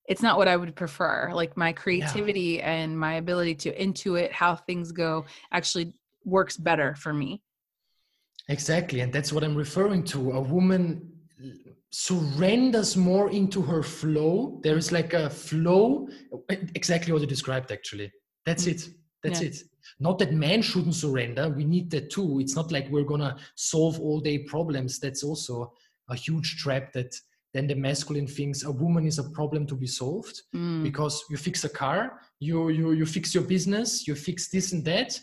It's 0.08 0.22
not 0.22 0.38
what 0.38 0.48
I 0.48 0.56
would 0.56 0.74
prefer. 0.74 1.32
Like 1.34 1.58
my 1.58 1.74
creativity 1.74 2.60
yeah. 2.60 2.72
and 2.72 2.98
my 2.98 3.16
ability 3.16 3.56
to 3.56 3.76
intuit 3.76 4.32
how 4.32 4.56
things 4.56 4.94
go 4.94 5.26
actually 5.52 5.94
works 6.24 6.56
better 6.56 6.96
for 6.96 7.12
me. 7.12 7.42
Exactly, 8.48 9.02
and 9.02 9.12
that's 9.12 9.34
what 9.34 9.44
I'm 9.44 9.56
referring 9.56 10.04
to. 10.06 10.32
A 10.32 10.42
woman 10.42 11.12
surrenders 11.92 12.98
more 12.98 13.30
into 13.32 13.62
her 13.62 13.84
flow. 13.84 14.60
There 14.64 14.78
is 14.78 14.92
like 14.92 15.14
a 15.14 15.30
flow, 15.30 16.08
exactly 16.50 17.14
what 17.14 17.22
you 17.22 17.28
described, 17.28 17.72
actually. 17.72 18.12
That's 18.46 18.66
mm. 18.66 18.72
it. 18.72 18.90
That's 19.24 19.42
yeah. 19.42 19.50
it. 19.50 19.58
Not 20.00 20.20
that 20.20 20.34
men 20.34 20.62
shouldn't 20.62 20.96
surrender. 20.96 21.50
We 21.50 21.64
need 21.64 21.90
that 21.92 22.10
too. 22.10 22.40
It's 22.40 22.56
not 22.56 22.72
like 22.72 22.90
we're 22.90 23.04
going 23.04 23.22
to 23.22 23.36
solve 23.56 24.00
all 24.00 24.20
day 24.20 24.40
problems. 24.40 25.00
That's 25.00 25.24
also 25.24 25.74
a 26.10 26.16
huge 26.16 26.58
trap 26.58 26.94
that 26.94 27.16
then 27.54 27.68
the 27.68 27.76
masculine 27.76 28.28
thinks 28.28 28.64
a 28.64 28.72
woman 28.72 29.08
is 29.08 29.20
a 29.20 29.30
problem 29.30 29.66
to 29.68 29.76
be 29.76 29.88
solved 29.88 30.42
mm. 30.54 30.84
because 30.84 31.24
you 31.30 31.38
fix 31.38 31.64
a 31.64 31.70
car, 31.70 32.20
you, 32.40 32.70
you, 32.70 32.92
you 32.92 33.06
fix 33.06 33.34
your 33.34 33.44
business, 33.44 34.08
you 34.08 34.16
fix 34.16 34.50
this 34.50 34.74
and 34.74 34.84
that. 34.86 35.20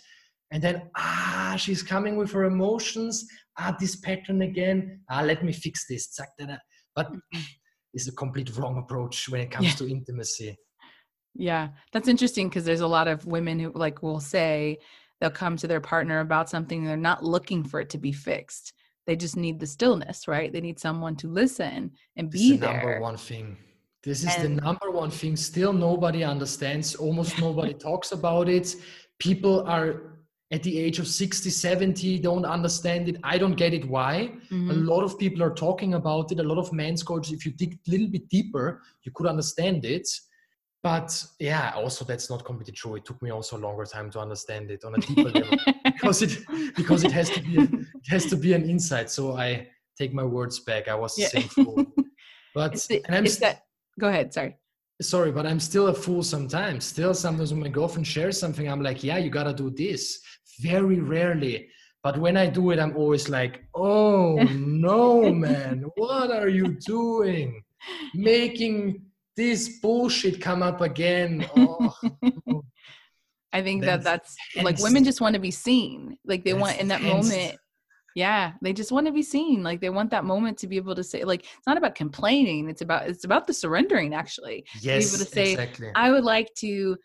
And 0.50 0.62
then, 0.62 0.90
ah, 0.96 1.54
she's 1.58 1.82
coming 1.82 2.16
with 2.16 2.32
her 2.32 2.44
emotions 2.44 3.26
ah, 3.58 3.76
this 3.78 3.96
pattern 3.96 4.42
again. 4.42 5.00
Ah, 5.10 5.22
let 5.22 5.44
me 5.44 5.52
fix 5.52 5.86
this. 5.88 6.16
But 6.94 7.12
it's 7.92 8.08
a 8.08 8.12
complete 8.12 8.56
wrong 8.56 8.78
approach 8.78 9.28
when 9.28 9.40
it 9.40 9.50
comes 9.50 9.68
yeah. 9.68 9.74
to 9.74 9.88
intimacy. 9.88 10.56
Yeah, 11.34 11.68
that's 11.92 12.08
interesting 12.08 12.48
because 12.48 12.64
there's 12.64 12.80
a 12.80 12.86
lot 12.86 13.08
of 13.08 13.26
women 13.26 13.58
who 13.58 13.72
like 13.74 14.02
will 14.02 14.20
say 14.20 14.78
they'll 15.20 15.30
come 15.30 15.56
to 15.56 15.66
their 15.66 15.80
partner 15.80 16.20
about 16.20 16.48
something 16.48 16.84
they're 16.84 16.96
not 16.96 17.24
looking 17.24 17.64
for 17.64 17.80
it 17.80 17.90
to 17.90 17.98
be 17.98 18.12
fixed. 18.12 18.72
They 19.06 19.16
just 19.16 19.36
need 19.36 19.60
the 19.60 19.66
stillness, 19.66 20.28
right? 20.28 20.52
They 20.52 20.60
need 20.60 20.78
someone 20.78 21.16
to 21.16 21.28
listen 21.28 21.92
and 22.16 22.30
be 22.30 22.52
the 22.52 22.58
there. 22.58 22.76
Number 22.76 23.00
one 23.00 23.16
thing. 23.16 23.56
This 24.02 24.22
is 24.22 24.34
and, 24.36 24.58
the 24.58 24.62
number 24.62 24.90
one 24.90 25.10
thing. 25.10 25.36
Still, 25.36 25.72
nobody 25.72 26.24
understands. 26.24 26.94
Almost 26.94 27.38
nobody 27.38 27.74
talks 27.88 28.12
about 28.12 28.48
it. 28.48 28.76
People 29.18 29.66
are 29.66 30.13
at 30.54 30.62
the 30.62 30.78
age 30.78 30.98
of 31.00 31.06
60 31.08 31.50
70 31.50 32.18
don't 32.20 32.44
understand 32.44 33.08
it. 33.08 33.16
I 33.24 33.36
don't 33.38 33.56
get 33.56 33.74
it 33.74 33.84
why. 33.86 34.32
Mm-hmm. 34.50 34.70
a 34.70 34.74
lot 34.74 35.02
of 35.02 35.18
people 35.18 35.42
are 35.42 35.54
talking 35.66 35.94
about 35.94 36.30
it. 36.32 36.38
A 36.38 36.42
lot 36.42 36.58
of 36.58 36.72
men's 36.72 37.02
coaches 37.02 37.32
if 37.32 37.44
you 37.44 37.52
dig 37.52 37.72
a 37.74 37.90
little 37.90 38.08
bit 38.08 38.28
deeper 38.28 38.80
you 39.02 39.12
could 39.14 39.26
understand 39.26 39.84
it. 39.84 40.08
But 40.82 41.10
yeah 41.38 41.72
also 41.74 42.04
that's 42.04 42.30
not 42.30 42.44
completely 42.44 42.74
true. 42.74 42.94
It 42.96 43.04
took 43.04 43.20
me 43.20 43.30
also 43.30 43.56
a 43.56 43.62
longer 43.66 43.84
time 43.84 44.10
to 44.12 44.20
understand 44.20 44.70
it 44.70 44.84
on 44.84 44.94
a 44.94 44.98
deeper 44.98 45.30
level 45.30 45.58
because 45.84 46.22
it 46.22 46.32
because 46.76 47.02
it 47.04 47.12
has 47.12 47.30
to 47.30 47.40
be 47.40 47.56
a, 47.56 47.62
it 47.62 48.08
has 48.08 48.26
to 48.26 48.36
be 48.36 48.52
an 48.52 48.68
insight. 48.70 49.10
So 49.10 49.36
i 49.36 49.66
take 49.98 50.12
my 50.12 50.24
words 50.24 50.58
back. 50.60 50.88
I 50.88 50.94
was 50.94 51.16
yeah. 51.16 51.28
fool 51.56 51.86
but 52.54 52.72
the, 52.88 53.04
i'm 53.08 53.26
st- 53.26 53.40
that 53.40 53.62
go 53.98 54.08
ahead 54.08 54.32
sorry 54.32 54.56
sorry 55.02 55.32
but 55.32 55.44
i'm 55.44 55.60
still 55.60 55.88
a 55.88 55.94
fool 55.94 56.22
sometimes 56.22 56.84
still 56.84 57.14
sometimes 57.14 57.52
when 57.52 57.60
my 57.60 57.68
girlfriend 57.68 58.06
shares 58.06 58.38
something 58.38 58.68
i'm 58.68 58.82
like 58.82 59.02
yeah 59.02 59.18
you 59.18 59.28
gotta 59.28 59.52
do 59.52 59.70
this 59.70 60.20
very 60.60 61.00
rarely. 61.00 61.68
But 62.02 62.18
when 62.18 62.36
I 62.36 62.46
do 62.46 62.70
it, 62.70 62.78
I'm 62.78 62.96
always 62.96 63.28
like, 63.28 63.64
oh 63.74 64.36
no, 64.52 65.32
man, 65.32 65.84
what 65.96 66.30
are 66.30 66.48
you 66.48 66.76
doing? 66.86 67.62
Making 68.14 69.02
this 69.36 69.80
bullshit 69.80 70.40
come 70.40 70.62
up 70.62 70.80
again. 70.80 71.46
Oh. 71.56 71.94
I 73.52 73.62
think 73.62 73.84
that 73.84 74.02
that's 74.02 74.34
like 74.62 74.80
women 74.80 75.04
just 75.04 75.20
want 75.20 75.34
to 75.34 75.40
be 75.40 75.52
seen. 75.52 76.18
Like 76.24 76.44
they 76.44 76.54
want 76.54 76.80
in 76.80 76.88
that 76.88 77.02
moment. 77.02 77.56
Yeah, 78.14 78.52
they 78.62 78.72
just 78.72 78.92
want 78.92 79.06
to 79.06 79.12
be 79.12 79.22
seen. 79.22 79.62
Like 79.62 79.80
they 79.80 79.90
want 79.90 80.10
that 80.10 80.24
moment 80.24 80.58
to 80.58 80.68
be 80.68 80.76
able 80.76 80.94
to 80.94 81.02
say, 81.02 81.24
like 81.24 81.40
it's 81.42 81.66
not 81.66 81.76
about 81.76 81.94
complaining. 81.94 82.68
It's 82.68 82.80
about 82.80 83.08
it's 83.08 83.24
about 83.24 83.46
the 83.46 83.54
surrendering. 83.54 84.14
Actually, 84.14 84.64
yes, 84.80 85.10
to 85.10 85.10
be 85.10 85.16
able 85.16 85.24
to 85.24 85.30
say, 85.30 85.52
exactly. 85.52 85.90
I 85.94 86.10
would 86.10 86.24
like 86.24 86.54
to 86.58 86.96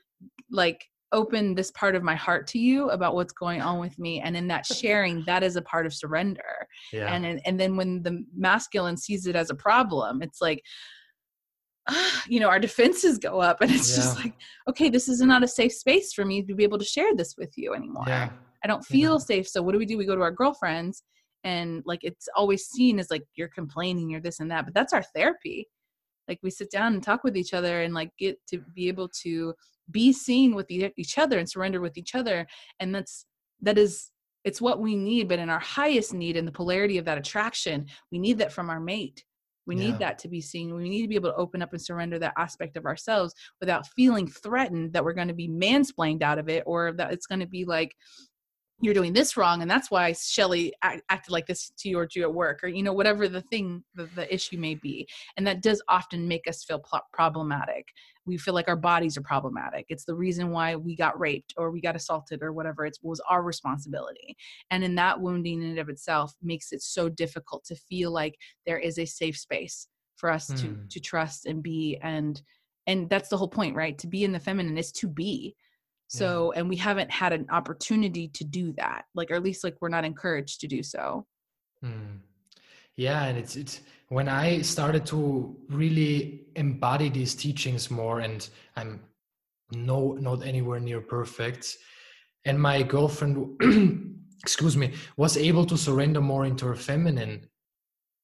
like 0.52 0.86
open 1.12 1.56
this 1.56 1.72
part 1.72 1.96
of 1.96 2.04
my 2.04 2.16
heart 2.16 2.48
to 2.48 2.60
you 2.60 2.90
about 2.90 3.16
what's 3.16 3.34
going 3.34 3.62
on 3.62 3.80
with 3.80 3.98
me 3.98 4.20
and 4.20 4.38
in 4.38 4.48
that 4.48 4.66
sharing 4.66 5.24
that 5.26 5.44
is 5.44 5.56
a 5.56 5.62
part 5.62 5.86
of 5.86 5.94
surrender 5.94 6.68
yeah. 6.94 7.12
and 7.12 7.42
and 7.46 7.60
then 7.60 7.76
when 7.76 8.04
the 8.04 8.24
masculine 8.36 8.96
sees 8.96 9.26
it 9.26 9.36
as 9.36 9.50
a 9.50 9.56
problem 9.56 10.22
it's 10.22 10.42
like 10.42 10.64
you 12.28 12.40
know 12.40 12.48
our 12.48 12.60
defenses 12.60 13.18
go 13.18 13.42
up 13.42 13.62
and 13.62 13.72
it's 13.72 13.90
yeah. 13.90 13.96
just 13.96 14.18
like 14.18 14.34
okay 14.68 14.90
this 14.90 15.10
is 15.10 15.22
not 15.22 15.44
a 15.44 15.48
safe 15.48 15.74
space 15.74 16.14
for 16.14 16.26
me 16.26 16.44
to 16.44 16.54
be 16.54 16.64
able 16.64 16.78
to 16.78 16.86
share 16.86 17.16
this 17.16 17.36
with 17.38 17.52
you 17.58 17.74
anymore 17.74 18.06
yeah. 18.08 18.30
I 18.64 18.68
don't 18.68 18.86
feel 18.86 19.14
yeah. 19.14 19.18
safe 19.20 19.48
so 19.48 19.62
what 19.62 19.74
do 19.74 19.78
we 19.78 19.86
do 19.86 19.98
we 19.98 20.06
go 20.06 20.16
to 20.16 20.22
our 20.22 20.32
girlfriends 20.32 21.04
and 21.44 21.82
like 21.86 22.00
it's 22.04 22.28
always 22.36 22.66
seen 22.66 23.00
as 23.00 23.10
like 23.10 23.24
you're 23.36 23.48
complaining 23.50 24.10
you're 24.10 24.22
this 24.22 24.40
and 24.40 24.52
that 24.52 24.66
but 24.66 24.74
that's 24.74 24.94
our 24.94 25.04
therapy 25.16 25.68
like 26.28 26.40
we 26.44 26.50
sit 26.50 26.70
down 26.70 26.94
and 26.94 27.04
talk 27.04 27.24
with 27.24 27.36
each 27.36 27.54
other 27.54 27.82
and 27.82 27.94
like 27.94 28.12
get 28.18 28.38
to 28.48 28.60
be 28.76 28.88
able 28.88 29.10
to 29.24 29.54
be 29.92 30.14
seen 30.14 30.54
with 30.54 30.68
each 30.70 31.18
other 31.18 31.40
and 31.40 31.50
surrender 31.50 31.82
with 31.82 31.98
each 31.98 32.14
other 32.14 32.46
and 32.80 32.94
that's 32.94 33.26
that 33.62 33.78
is 33.78 34.12
it's 34.44 34.62
what 34.62 34.80
we 34.80 34.96
need 34.96 35.28
but 35.28 35.40
in 35.40 35.50
our 35.50 35.60
highest 35.60 36.14
need 36.14 36.38
in 36.38 36.46
the 36.46 36.52
polarity 36.52 36.98
of 36.98 37.06
that 37.06 37.18
attraction 37.18 37.86
we 38.12 38.20
need 38.20 38.38
that 38.38 38.54
from 38.54 38.70
our 38.70 38.80
mate 38.80 39.24
we 39.66 39.76
yeah. 39.76 39.86
need 39.86 40.00
that 40.00 40.18
to 40.20 40.28
be 40.28 40.42
seen 40.42 40.74
we 40.76 40.90
need 40.90 41.02
to 41.02 41.08
be 41.08 41.16
able 41.16 41.32
to 41.32 41.36
open 41.36 41.62
up 41.62 41.74
and 41.74 41.82
surrender 41.82 42.20
that 42.20 42.34
aspect 42.38 42.78
of 42.78 42.86
ourselves 42.86 43.34
without 43.60 43.88
feeling 43.96 44.28
threatened 44.28 44.94
that 44.94 45.04
we're 45.04 45.14
going 45.14 45.28
to 45.28 45.34
be 45.34 45.50
mansplained 45.50 46.22
out 46.22 46.40
of 46.40 46.50
it 46.50 46.64
or 46.66 46.94
that 46.94 47.12
it's 47.12 47.26
going 47.26 47.40
to 47.40 47.48
be 47.48 47.66
like 47.66 47.96
you're 48.82 48.94
doing 48.94 49.14
this 49.14 49.36
wrong 49.36 49.62
and 49.62 49.70
that's 49.70 49.92
why 49.92 50.14
shelly 50.14 50.74
act, 50.82 51.02
acted 51.10 51.32
like 51.32 51.46
this 51.46 51.72
to 51.78 51.90
you 51.90 52.00
or 52.00 52.08
to 52.08 52.20
you 52.20 52.26
at 52.26 52.34
work 52.34 52.64
or 52.64 52.68
you 52.68 52.84
know 52.84 52.94
whatever 52.94 53.28
the 53.28 53.42
thing 53.42 53.84
the, 53.96 54.10
the 54.16 54.34
issue 54.34 54.58
may 54.58 54.76
be. 54.76 55.08
And 55.38 55.46
that 55.46 55.62
does 55.62 55.82
often 55.88 56.28
make 56.28 56.48
us 56.48 56.64
feel 56.64 56.80
pl- 56.80 57.02
problematic. 57.12 57.88
We 58.26 58.38
feel 58.38 58.54
like 58.54 58.68
our 58.68 58.76
bodies 58.76 59.18
are 59.18 59.22
problematic. 59.22 59.86
It's 59.90 60.06
the 60.06 60.16
reason 60.16 60.52
why 60.52 60.76
we 60.76 60.96
got 60.96 61.20
raped 61.20 61.54
or 61.58 61.72
we 61.72 61.82
got 61.82 61.96
assaulted 61.96 62.42
or 62.42 62.54
whatever 62.54 62.86
it 62.86 62.98
was 63.02 63.22
our 63.30 63.44
responsibility. 63.44 64.38
And 64.72 64.84
in 64.84 64.96
that 64.96 65.20
wounding 65.20 65.62
in 65.62 65.70
and 65.70 65.80
of 65.80 65.90
itself 65.90 66.34
makes 66.42 66.72
it 66.72 66.82
so 66.82 67.10
difficult 67.10 67.66
to 67.66 67.76
feel 67.76 68.12
like 68.12 68.38
there 68.66 68.80
is 68.80 68.98
a 69.00 69.06
safe 69.06 69.38
space 69.38 69.88
for 70.16 70.30
us 70.30 70.50
mm. 70.50 70.60
to 70.60 70.68
hmm. 70.68 70.88
to 70.90 71.00
trust 71.00 71.46
and 71.46 71.64
be 71.64 71.98
and 72.02 72.42
and 72.88 73.10
that's 73.10 73.30
the 73.30 73.38
whole 73.38 73.48
point 73.48 73.76
right? 73.76 73.98
To 74.00 74.08
be 74.08 74.24
in 74.24 74.32
the 74.32 74.40
feminine 74.40 74.78
is 74.78 74.92
to 74.94 75.08
be 75.08 75.56
so 76.10 76.52
yeah. 76.52 76.60
and 76.60 76.70
we 76.70 76.76
haven't 76.76 77.12
had 77.12 77.32
an 77.32 77.46
opportunity 77.52 78.28
to 78.28 78.44
do 78.44 78.74
that 78.74 79.06
like 79.14 79.30
or 79.30 79.36
at 79.36 79.44
least 79.44 79.64
like 79.64 79.76
we're 79.80 79.90
not 79.90 80.04
encouraged 80.04 80.60
to 80.60 80.68
do 80.68 80.82
so 80.82 81.26
mm. 81.86 82.18
yeah 82.98 83.26
and 83.26 83.38
it's 83.38 83.56
it's 83.56 83.82
when 84.10 84.28
i 84.28 84.60
started 84.62 85.06
to 85.06 85.56
really 85.70 86.42
embody 86.56 87.10
these 87.10 87.36
teachings 87.36 87.92
more 87.92 88.20
and 88.22 88.50
i'm 88.76 89.00
no 89.72 90.14
not 90.14 90.44
anywhere 90.44 90.80
near 90.80 91.00
perfect 91.00 91.78
and 92.46 92.60
my 92.60 92.82
girlfriend 92.82 93.56
excuse 94.44 94.76
me 94.76 94.92
was 95.16 95.38
able 95.38 95.66
to 95.66 95.78
surrender 95.78 96.22
more 96.22 96.46
into 96.46 96.66
her 96.66 96.76
feminine 96.76 97.46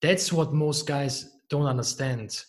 that's 0.01 0.33
what 0.33 0.53
most 0.53 0.87
guys 0.87 1.37
don't 1.49 1.67
understand 1.67 2.43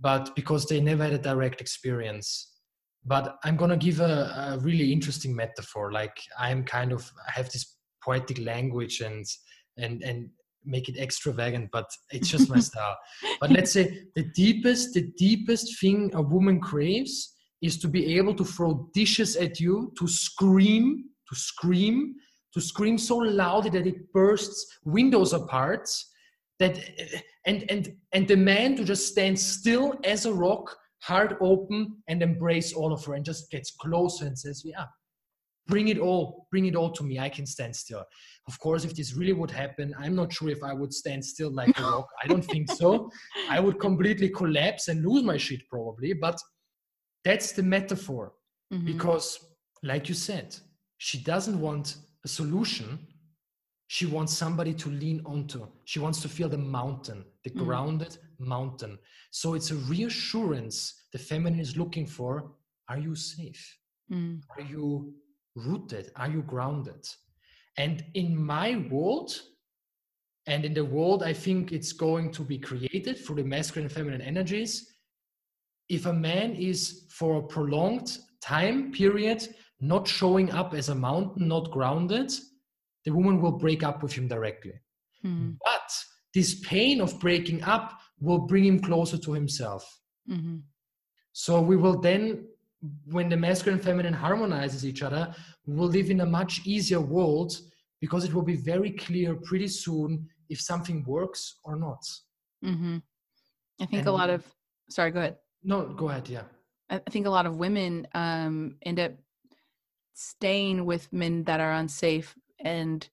but 0.00 0.34
because 0.34 0.66
they 0.66 0.80
never 0.80 1.04
had 1.04 1.12
a 1.12 1.18
direct 1.18 1.60
experience 1.60 2.57
but 3.04 3.36
i'm 3.44 3.56
going 3.56 3.70
to 3.70 3.76
give 3.76 4.00
a, 4.00 4.54
a, 4.54 4.58
really 4.60 4.92
interesting 4.92 5.34
metaphor 5.34 5.92
like 5.92 6.16
i'm 6.38 6.64
kind 6.64 6.92
of 6.92 7.10
i 7.26 7.30
have 7.30 7.50
this 7.50 7.76
poetic 8.04 8.38
language 8.38 9.00
and 9.00 9.24
and 9.76 10.02
and 10.02 10.28
make 10.64 10.88
it 10.88 10.98
extravagant 10.98 11.68
but 11.72 11.86
it's 12.10 12.28
just 12.28 12.50
my 12.50 12.58
style. 12.70 12.96
But 13.40 13.50
let's 13.50 13.72
say 13.72 14.04
the 14.14 14.24
deepest 14.34 14.94
the 14.94 15.12
deepest 15.16 15.80
thing 15.80 16.10
a 16.14 16.22
woman 16.22 16.60
craves 16.60 17.34
is 17.62 17.78
to 17.78 17.88
be 17.88 18.16
able 18.18 18.34
to 18.34 18.44
throw 18.44 18.88
dishes 18.94 19.36
at 19.36 19.58
you 19.58 19.92
to 19.98 20.06
scream 20.06 21.04
to 21.28 21.36
scream 21.36 22.14
to 22.54 22.60
scream 22.60 22.98
so 22.98 23.16
loudly 23.16 23.70
that 23.70 23.86
it 23.86 24.12
bursts 24.12 24.78
windows 24.84 25.32
apart 25.32 25.88
that 26.58 26.78
and 27.46 27.64
and 27.70 27.94
and 28.12 28.28
the 28.28 28.36
man 28.36 28.76
to 28.76 28.84
just 28.84 29.08
stand 29.08 29.38
still 29.38 29.94
as 30.04 30.26
a 30.26 30.32
rock 30.32 30.76
heart 31.00 31.36
open 31.40 31.96
and 32.08 32.22
embrace 32.22 32.72
all 32.72 32.92
of 32.92 33.04
her 33.04 33.14
and 33.14 33.24
just 33.24 33.50
gets 33.50 33.70
closer 33.72 34.26
and 34.26 34.38
says 34.38 34.62
yeah 34.64 34.84
bring 35.66 35.88
it 35.88 35.98
all 35.98 36.46
bring 36.50 36.66
it 36.66 36.74
all 36.74 36.90
to 36.90 37.04
me. 37.04 37.18
I 37.18 37.28
can 37.28 37.46
stand 37.46 37.76
still. 37.76 38.04
Of 38.48 38.58
course 38.58 38.84
if 38.84 38.94
this 38.96 39.14
really 39.14 39.34
would 39.34 39.50
happen 39.50 39.94
i'm 39.98 40.16
not 40.16 40.32
sure 40.32 40.48
if 40.48 40.62
i 40.62 40.72
would 40.72 40.92
stand 40.92 41.24
still 41.24 41.52
like 41.52 41.78
a 41.78 41.82
rock. 41.82 42.08
I 42.22 42.26
don't 42.26 42.44
think 42.44 42.70
so. 42.70 43.10
I 43.50 43.60
would 43.60 43.78
completely 43.78 44.30
collapse 44.30 44.88
and 44.88 45.04
lose 45.04 45.22
my 45.22 45.36
shit 45.36 45.60
probably 45.68 46.14
but 46.14 46.38
that's 47.24 47.52
the 47.52 47.62
metaphor. 47.62 48.32
Mm-hmm. 48.72 48.86
because 48.86 49.38
like 49.82 50.08
you 50.08 50.14
said 50.14 50.56
she 50.98 51.18
doesn't 51.18 51.58
want 51.60 51.96
a 52.24 52.28
solution. 52.28 52.98
She 53.86 54.04
wants 54.04 54.36
somebody 54.36 54.74
to 54.74 54.90
lean 54.90 55.22
onto. 55.24 55.66
She 55.84 55.98
wants 55.98 56.20
to 56.22 56.28
feel 56.28 56.48
the 56.48 56.58
mountain 56.58 57.24
the 57.44 57.50
mm. 57.50 57.64
grounded 57.64 58.18
mountain 58.38 58.98
so 59.30 59.54
it's 59.54 59.70
a 59.70 59.76
reassurance 59.76 61.04
the 61.12 61.18
feminine 61.18 61.60
is 61.60 61.76
looking 61.76 62.06
for 62.06 62.52
are 62.88 62.98
you 62.98 63.14
safe 63.14 63.78
mm. 64.10 64.40
are 64.56 64.62
you 64.62 65.12
rooted 65.54 66.10
are 66.16 66.28
you 66.28 66.42
grounded 66.42 67.06
and 67.76 68.04
in 68.14 68.36
my 68.36 68.76
world 68.90 69.40
and 70.46 70.64
in 70.64 70.74
the 70.74 70.84
world 70.84 71.22
i 71.22 71.32
think 71.32 71.72
it's 71.72 71.92
going 71.92 72.30
to 72.30 72.42
be 72.42 72.58
created 72.58 73.18
through 73.18 73.36
the 73.36 73.44
masculine 73.44 73.86
and 73.86 73.92
feminine 73.92 74.20
energies 74.20 74.94
if 75.88 76.06
a 76.06 76.12
man 76.12 76.54
is 76.54 77.06
for 77.10 77.38
a 77.38 77.42
prolonged 77.42 78.18
time 78.40 78.92
period 78.92 79.42
not 79.80 80.06
showing 80.06 80.50
up 80.52 80.74
as 80.74 80.88
a 80.88 80.94
mountain 80.94 81.48
not 81.48 81.70
grounded 81.70 82.30
the 83.08 83.14
woman 83.14 83.40
will 83.40 83.52
break 83.52 83.82
up 83.82 84.02
with 84.02 84.12
him 84.12 84.28
directly. 84.28 84.74
Mm-hmm. 85.24 85.52
But 85.64 85.90
this 86.34 86.60
pain 86.60 87.00
of 87.00 87.18
breaking 87.18 87.62
up 87.62 87.98
will 88.20 88.38
bring 88.38 88.64
him 88.64 88.80
closer 88.80 89.18
to 89.18 89.32
himself. 89.32 90.00
Mm-hmm. 90.30 90.58
So 91.32 91.60
we 91.60 91.76
will 91.76 92.00
then, 92.00 92.46
when 93.10 93.28
the 93.28 93.36
masculine 93.36 93.78
and 93.78 93.84
feminine 93.84 94.12
harmonizes 94.12 94.84
each 94.84 95.02
other, 95.02 95.34
we 95.66 95.74
will 95.74 95.88
live 95.88 96.10
in 96.10 96.20
a 96.20 96.26
much 96.26 96.62
easier 96.64 97.00
world 97.00 97.58
because 98.00 98.24
it 98.24 98.32
will 98.34 98.42
be 98.42 98.56
very 98.56 98.90
clear 98.90 99.34
pretty 99.34 99.68
soon 99.68 100.28
if 100.48 100.60
something 100.60 101.04
works 101.04 101.56
or 101.64 101.76
not. 101.76 102.02
Mm-hmm. 102.64 102.98
I 103.80 103.86
think 103.86 104.00
and 104.00 104.08
a 104.08 104.12
lot 104.12 104.30
of, 104.30 104.44
sorry, 104.88 105.10
go 105.10 105.20
ahead. 105.20 105.36
No, 105.62 105.86
go 105.86 106.08
ahead. 106.08 106.28
Yeah. 106.28 106.42
I 106.90 106.98
think 107.10 107.26
a 107.26 107.30
lot 107.30 107.46
of 107.46 107.56
women 107.56 108.08
um, 108.14 108.76
end 108.82 108.98
up 108.98 109.12
staying 110.14 110.84
with 110.84 111.12
men 111.12 111.44
that 111.44 111.60
are 111.60 111.72
unsafe 111.72 112.34
and 112.60 113.08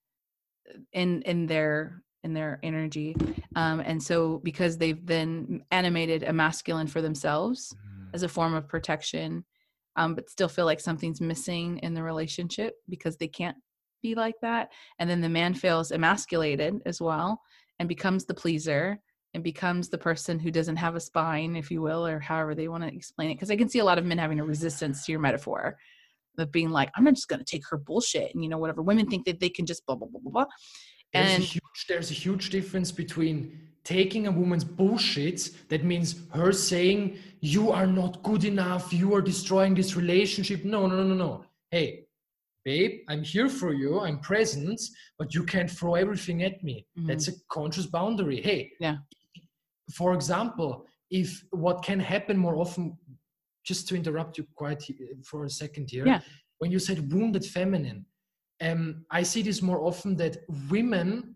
in 0.94 1.22
in 1.22 1.46
their 1.46 2.02
in 2.26 2.34
their 2.34 2.60
energy 2.64 3.16
um, 3.56 3.80
and 3.80 4.02
so 4.02 4.40
because 4.44 4.78
they've 4.78 5.06
then 5.06 5.64
animated 5.72 6.24
a 6.24 6.34
masculine 6.34 6.88
for 6.88 7.02
themselves 7.02 7.74
mm. 7.74 8.08
as 8.14 8.24
a 8.24 8.28
form 8.28 8.54
of 8.54 8.68
protection 8.68 9.46
um, 9.96 10.14
but 10.16 10.30
still 10.30 10.50
feel 10.50 10.66
like 10.66 10.82
something's 10.82 11.22
missing 11.22 11.78
in 11.80 11.94
the 11.94 12.04
relationship 12.04 12.76
because 12.90 13.16
they 13.18 13.28
can't 13.28 13.56
be 14.02 14.16
like 14.16 14.36
that 14.42 14.72
and 15.00 15.10
then 15.10 15.22
the 15.22 15.30
man 15.30 15.54
feels 15.54 15.92
emasculated 15.92 16.82
as 16.86 17.00
well 17.00 17.42
and 17.80 17.88
becomes 17.88 18.26
the 18.26 18.34
pleaser 18.34 19.00
and 19.34 19.44
becomes 19.44 19.90
the 19.90 19.98
person 19.98 20.40
who 20.40 20.52
doesn't 20.52 20.78
have 20.78 20.96
a 20.96 21.00
spine 21.00 21.56
if 21.56 21.72
you 21.72 21.82
will 21.82 22.06
or 22.06 22.20
however 22.20 22.56
they 22.56 22.68
want 22.68 22.84
to 22.84 22.94
explain 22.94 23.32
it 23.32 23.36
because 23.36 23.52
i 23.52 23.56
can 23.56 23.70
see 23.70 23.80
a 23.80 23.86
lot 23.86 23.98
of 23.98 24.06
men 24.06 24.18
having 24.18 24.40
a 24.40 24.46
resistance 24.46 25.06
to 25.06 25.12
your 25.12 25.22
metaphor 25.22 25.78
of 26.38 26.52
being 26.52 26.70
like, 26.70 26.92
I'm 26.96 27.04
not 27.04 27.16
just 27.16 27.28
going 27.28 27.40
to 27.40 27.46
take 27.46 27.68
her 27.70 27.78
bullshit. 27.78 28.34
And, 28.34 28.44
you 28.44 28.50
know, 28.50 28.58
whatever 28.58 28.82
women 28.82 29.08
think 29.08 29.26
that 29.26 29.40
they 29.40 29.50
can 29.50 29.66
just 29.66 29.86
blah, 29.86 29.96
blah, 29.96 30.08
blah, 30.08 30.22
blah, 30.22 30.32
blah. 30.32 30.46
There's 31.16 31.34
and 31.34 31.44
a 31.44 31.46
huge, 31.46 31.86
there's 31.88 32.12
a 32.12 32.14
huge 32.14 32.50
difference 32.50 32.92
between 32.92 33.60
taking 33.84 34.28
a 34.28 34.32
woman's 34.32 34.64
bullshit. 34.64 35.50
That 35.70 35.84
means 35.84 36.22
her 36.34 36.52
saying, 36.52 37.18
you 37.42 37.72
are 37.72 37.88
not 37.88 38.24
good 38.24 38.44
enough. 38.44 38.92
You 38.94 39.14
are 39.16 39.22
destroying 39.22 39.76
this 39.76 39.96
relationship. 39.96 40.64
No, 40.64 40.88
no, 40.88 40.96
no, 40.98 41.04
no, 41.04 41.16
no. 41.16 41.46
Hey, 41.72 42.06
babe, 42.64 43.02
I'm 43.10 43.24
here 43.24 43.50
for 43.50 43.74
you. 43.74 44.00
I'm 44.00 44.20
present, 44.20 44.82
but 45.20 45.34
you 45.36 45.44
can't 45.44 45.70
throw 45.70 45.96
everything 45.96 46.44
at 46.44 46.64
me. 46.64 46.86
Mm-hmm. 46.98 47.08
That's 47.08 47.28
a 47.28 47.34
conscious 47.50 47.86
boundary. 47.86 48.42
Hey, 48.42 48.72
yeah. 48.80 48.98
For 49.94 50.14
example, 50.14 50.86
if 51.12 51.44
what 51.52 51.84
can 51.84 52.00
happen 52.00 52.38
more 52.38 52.56
often 52.56 52.98
just 53.66 53.88
to 53.88 53.96
interrupt 53.96 54.38
you 54.38 54.46
quite 54.56 54.84
for 55.24 55.46
a 55.46 55.50
second 55.50 55.90
here. 55.90 56.06
Yeah. 56.06 56.22
When 56.60 56.72
you 56.72 56.80
said 56.80 57.12
wounded 57.12 57.46
feminine, 57.46 58.06
um, 58.62 59.06
I 59.12 59.24
see 59.24 59.42
this 59.42 59.62
more 59.62 59.82
often 59.82 60.16
that 60.18 60.38
women 60.70 61.36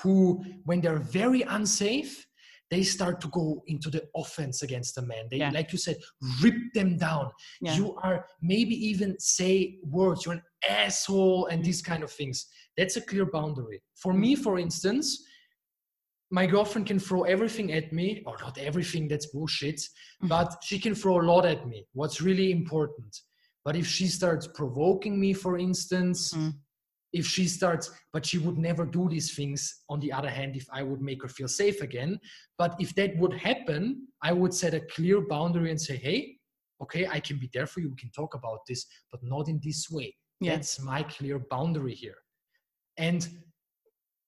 who, 0.00 0.44
when 0.64 0.80
they're 0.80 0.98
very 0.98 1.42
unsafe, 1.42 2.26
they 2.70 2.84
start 2.84 3.20
to 3.20 3.28
go 3.28 3.62
into 3.66 3.90
the 3.90 4.04
offense 4.16 4.62
against 4.62 4.94
the 4.94 5.02
man. 5.02 5.26
They, 5.28 5.38
yeah. 5.38 5.50
like 5.50 5.72
you 5.72 5.78
said, 5.78 5.96
rip 6.40 6.54
them 6.72 6.96
down. 6.96 7.30
Yeah. 7.60 7.74
You 7.74 7.96
are 8.02 8.26
maybe 8.40 8.74
even 8.74 9.18
say 9.18 9.78
words, 9.82 10.24
you're 10.24 10.34
an 10.34 10.42
asshole, 10.68 11.46
and 11.46 11.64
these 11.64 11.82
kind 11.82 12.04
of 12.04 12.12
things. 12.12 12.46
That's 12.76 12.96
a 12.96 13.00
clear 13.00 13.26
boundary. 13.26 13.82
For 13.96 14.12
me, 14.12 14.36
for 14.36 14.58
instance, 14.58 15.24
my 16.30 16.46
girlfriend 16.46 16.86
can 16.86 17.00
throw 17.00 17.24
everything 17.24 17.72
at 17.72 17.92
me, 17.92 18.22
or 18.24 18.36
not 18.40 18.56
everything, 18.56 19.08
that's 19.08 19.26
bullshit, 19.26 19.76
mm-hmm. 19.76 20.28
but 20.28 20.54
she 20.62 20.78
can 20.78 20.94
throw 20.94 21.20
a 21.20 21.26
lot 21.26 21.44
at 21.44 21.66
me. 21.66 21.86
What's 21.92 22.20
really 22.20 22.52
important. 22.52 23.18
But 23.64 23.76
if 23.76 23.86
she 23.86 24.06
starts 24.06 24.46
provoking 24.46 25.20
me, 25.20 25.32
for 25.32 25.58
instance, 25.58 26.32
mm. 26.32 26.52
if 27.12 27.26
she 27.26 27.46
starts, 27.46 27.90
but 28.12 28.24
she 28.24 28.38
would 28.38 28.58
never 28.58 28.86
do 28.86 29.08
these 29.08 29.34
things, 29.34 29.82
on 29.88 30.00
the 30.00 30.12
other 30.12 30.30
hand, 30.30 30.56
if 30.56 30.66
I 30.72 30.82
would 30.82 31.00
make 31.00 31.22
her 31.22 31.28
feel 31.28 31.48
safe 31.48 31.82
again. 31.82 32.18
But 32.58 32.76
if 32.80 32.94
that 32.94 33.16
would 33.18 33.34
happen, 33.34 34.06
I 34.22 34.32
would 34.32 34.54
set 34.54 34.74
a 34.74 34.80
clear 34.80 35.20
boundary 35.20 35.70
and 35.70 35.80
say, 35.80 35.96
hey, 35.96 36.36
okay, 36.82 37.06
I 37.06 37.20
can 37.20 37.38
be 37.38 37.50
there 37.52 37.66
for 37.66 37.80
you. 37.80 37.90
We 37.90 37.96
can 37.96 38.10
talk 38.12 38.34
about 38.34 38.60
this, 38.66 38.86
but 39.10 39.22
not 39.22 39.48
in 39.48 39.60
this 39.62 39.90
way. 39.90 40.14
Yeah. 40.40 40.54
That's 40.54 40.80
my 40.80 41.02
clear 41.02 41.38
boundary 41.38 41.94
here. 41.94 42.16
And 42.96 43.28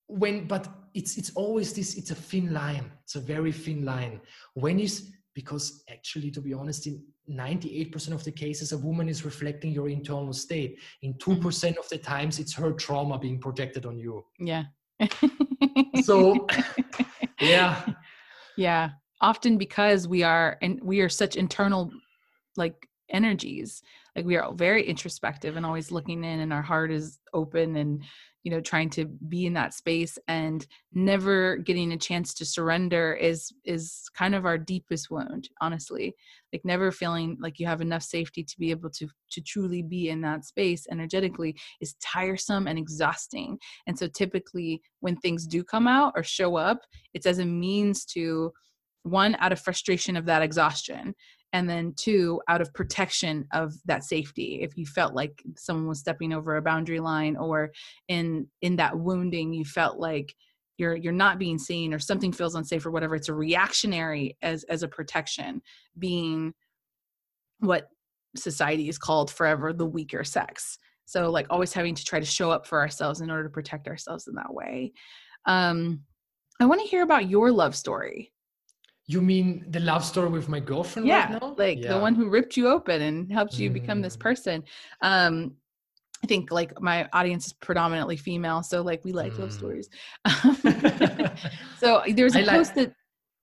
when, 0.08 0.46
but 0.46 0.68
it's 0.94 1.16
it's 1.16 1.30
always 1.34 1.72
this 1.72 1.96
it's 1.96 2.10
a 2.10 2.14
thin 2.14 2.52
line 2.52 2.90
it's 3.04 3.14
a 3.14 3.20
very 3.20 3.52
thin 3.52 3.84
line 3.84 4.20
when 4.54 4.78
is 4.78 5.12
because 5.34 5.82
actually 5.90 6.30
to 6.30 6.40
be 6.40 6.52
honest 6.52 6.86
in 6.86 7.02
98% 7.30 8.12
of 8.12 8.24
the 8.24 8.32
cases 8.32 8.72
a 8.72 8.78
woman 8.78 9.08
is 9.08 9.24
reflecting 9.24 9.72
your 9.72 9.88
internal 9.88 10.32
state. 10.32 10.78
In 11.02 11.14
2% 11.14 11.36
mm-hmm. 11.38 11.78
of 11.78 11.88
the 11.88 11.98
times 11.98 12.38
it's 12.38 12.54
her 12.54 12.72
trauma 12.72 13.18
being 13.18 13.38
projected 13.38 13.86
on 13.86 13.98
you. 13.98 14.24
Yeah. 14.38 14.64
So 16.02 16.46
yeah. 17.40 17.84
Yeah. 18.56 18.90
Often 19.20 19.56
because 19.58 20.08
we 20.08 20.22
are 20.22 20.58
and 20.60 20.80
we 20.82 21.00
are 21.00 21.08
such 21.08 21.36
internal 21.36 21.90
like 22.56 22.88
energies 23.08 23.82
like 24.16 24.24
we 24.24 24.36
are 24.36 24.52
very 24.52 24.84
introspective 24.86 25.56
and 25.56 25.64
always 25.64 25.90
looking 25.90 26.24
in 26.24 26.40
and 26.40 26.52
our 26.52 26.62
heart 26.62 26.90
is 26.90 27.18
open 27.32 27.76
and 27.76 28.02
you 28.42 28.50
know 28.50 28.60
trying 28.60 28.90
to 28.90 29.06
be 29.06 29.46
in 29.46 29.52
that 29.54 29.74
space 29.74 30.18
and 30.28 30.66
never 30.92 31.56
getting 31.58 31.92
a 31.92 31.96
chance 31.96 32.34
to 32.34 32.44
surrender 32.44 33.14
is 33.14 33.52
is 33.64 34.04
kind 34.14 34.34
of 34.34 34.44
our 34.44 34.58
deepest 34.58 35.10
wound 35.10 35.48
honestly. 35.60 36.14
Like 36.52 36.64
never 36.64 36.90
feeling 36.92 37.38
like 37.40 37.58
you 37.58 37.66
have 37.66 37.80
enough 37.80 38.02
safety 38.02 38.44
to 38.44 38.58
be 38.58 38.70
able 38.70 38.90
to 38.90 39.08
to 39.30 39.40
truly 39.40 39.82
be 39.82 40.08
in 40.08 40.20
that 40.22 40.44
space 40.44 40.86
energetically 40.90 41.56
is 41.80 41.94
tiresome 42.02 42.66
and 42.66 42.78
exhausting. 42.78 43.58
And 43.86 43.98
so 43.98 44.06
typically 44.06 44.82
when 45.00 45.16
things 45.16 45.46
do 45.46 45.64
come 45.64 45.88
out 45.88 46.12
or 46.16 46.22
show 46.22 46.56
up 46.56 46.80
it's 47.14 47.26
as 47.26 47.38
a 47.38 47.44
means 47.44 48.04
to 48.06 48.52
one 49.04 49.36
out 49.40 49.52
of 49.52 49.60
frustration 49.60 50.16
of 50.16 50.26
that 50.26 50.42
exhaustion 50.42 51.14
and 51.52 51.68
then 51.68 51.92
two 51.96 52.40
out 52.48 52.60
of 52.60 52.72
protection 52.72 53.46
of 53.52 53.74
that 53.84 54.04
safety. 54.04 54.60
If 54.62 54.76
you 54.76 54.86
felt 54.86 55.14
like 55.14 55.42
someone 55.56 55.88
was 55.88 56.00
stepping 56.00 56.32
over 56.32 56.56
a 56.56 56.62
boundary 56.62 57.00
line 57.00 57.36
or 57.36 57.72
in 58.08 58.46
in 58.62 58.76
that 58.76 58.98
wounding 58.98 59.52
you 59.52 59.64
felt 59.64 59.98
like 59.98 60.34
you're 60.78 60.96
you're 60.96 61.12
not 61.12 61.38
being 61.38 61.58
seen 61.58 61.92
or 61.92 61.98
something 61.98 62.32
feels 62.32 62.54
unsafe 62.54 62.84
or 62.86 62.90
whatever 62.90 63.14
it's 63.14 63.28
a 63.28 63.34
reactionary 63.34 64.36
as 64.42 64.64
as 64.64 64.82
a 64.82 64.88
protection 64.88 65.60
being 65.98 66.54
what 67.60 67.88
society 68.34 68.88
is 68.88 68.98
called 68.98 69.30
forever 69.30 69.72
the 69.72 69.86
weaker 69.86 70.24
sex. 70.24 70.78
So 71.04 71.30
like 71.30 71.46
always 71.50 71.74
having 71.74 71.94
to 71.94 72.04
try 72.04 72.18
to 72.18 72.26
show 72.26 72.50
up 72.50 72.66
for 72.66 72.80
ourselves 72.80 73.20
in 73.20 73.30
order 73.30 73.44
to 73.44 73.50
protect 73.50 73.88
ourselves 73.88 74.26
in 74.26 74.34
that 74.36 74.52
way. 74.52 74.92
Um 75.46 76.00
i 76.60 76.64
want 76.64 76.80
to 76.80 76.86
hear 76.86 77.02
about 77.02 77.28
your 77.28 77.50
love 77.50 77.74
story 77.74 78.32
You 79.06 79.20
mean 79.20 79.64
the 79.68 79.80
love 79.80 80.04
story 80.04 80.28
with 80.30 80.48
my 80.48 80.60
girlfriend 80.60 81.08
yeah, 81.08 81.32
right 81.32 81.42
now? 81.42 81.54
like 81.58 81.78
Yeah. 81.82 81.94
the 81.94 82.00
one 82.00 82.14
who 82.14 82.28
ripped 82.30 82.56
you 82.56 82.68
open 82.68 83.02
and 83.02 83.30
helped 83.32 83.58
you 83.58 83.68
become 83.70 84.00
this 84.00 84.16
Mm. 84.16 84.20
person. 84.20 84.64
Um, 85.00 85.56
I 86.22 86.26
think 86.28 86.52
like 86.52 86.80
my 86.80 87.08
audience 87.12 87.46
is 87.46 87.52
predominantly 87.52 88.16
female, 88.16 88.62
so 88.62 88.80
like 88.82 89.04
we 89.04 89.12
like 89.12 89.36
love 89.38 89.50
Mm. 89.50 89.58
stories. 89.58 89.88
so 91.78 92.02
there's 92.14 92.36
a 92.36 92.40
I 92.40 92.42
like- 92.44 92.56
post 92.56 92.74
that 92.76 92.92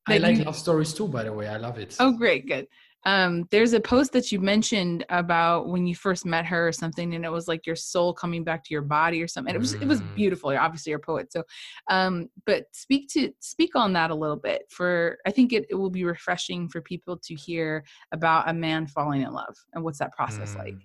I 0.07 0.18
like 0.18 0.38
you- 0.38 0.43
love 0.45 0.55
stories 0.55 0.93
too, 0.93 1.07
by 1.07 1.24
the 1.24 1.34
way. 1.34 1.47
I 1.47 1.57
love 1.57 1.78
it. 1.78 1.95
Oh, 1.99 2.12
great, 2.14 2.47
good. 2.47 2.68
Um, 3.06 3.47
there's 3.50 3.74
a 3.74 3.80
post 3.80 4.12
that 4.12 4.32
you 4.32 4.39
mentioned 4.41 5.06
about 5.10 5.70
when 5.70 5.88
you 5.88 5.95
first 5.95 6.26
met 6.26 6.45
her 6.45 6.68
or 6.68 6.72
something, 6.74 7.16
and 7.16 7.24
it 7.24 7.32
was 7.32 7.47
like 7.47 7.66
your 7.66 7.76
soul 7.76 8.14
coming 8.14 8.43
back 8.43 8.64
to 8.66 8.74
your 8.74 8.82
body 8.82 9.22
or 9.24 9.28
something. 9.28 9.56
It 9.56 9.58
was 9.60 9.74
it 9.74 9.86
was 9.88 10.02
Mm. 10.02 10.14
beautiful. 10.16 10.52
You're 10.52 10.62
obviously 10.62 10.89
you're 10.91 11.00
a 11.00 11.04
poet, 11.04 11.32
so 11.32 11.43
um, 11.89 12.30
but 12.45 12.66
speak 12.74 13.08
to 13.14 13.32
speak 13.39 13.76
on 13.76 13.93
that 13.93 14.12
a 14.12 14.16
little 14.16 14.36
bit. 14.36 14.64
For 14.70 15.18
I 15.26 15.32
think 15.32 15.54
it, 15.54 15.66
it 15.70 15.76
will 15.76 15.89
be 15.89 16.04
refreshing 16.04 16.68
for 16.68 16.82
people 16.82 17.18
to 17.24 17.36
hear 17.36 17.84
about 18.12 18.50
a 18.50 18.54
man 18.54 18.86
falling 18.88 19.22
in 19.22 19.32
love 19.32 19.56
and 19.74 19.84
what's 19.84 20.00
that 20.00 20.12
process 20.14 20.56
like. 20.56 20.74
Mm. 20.76 20.82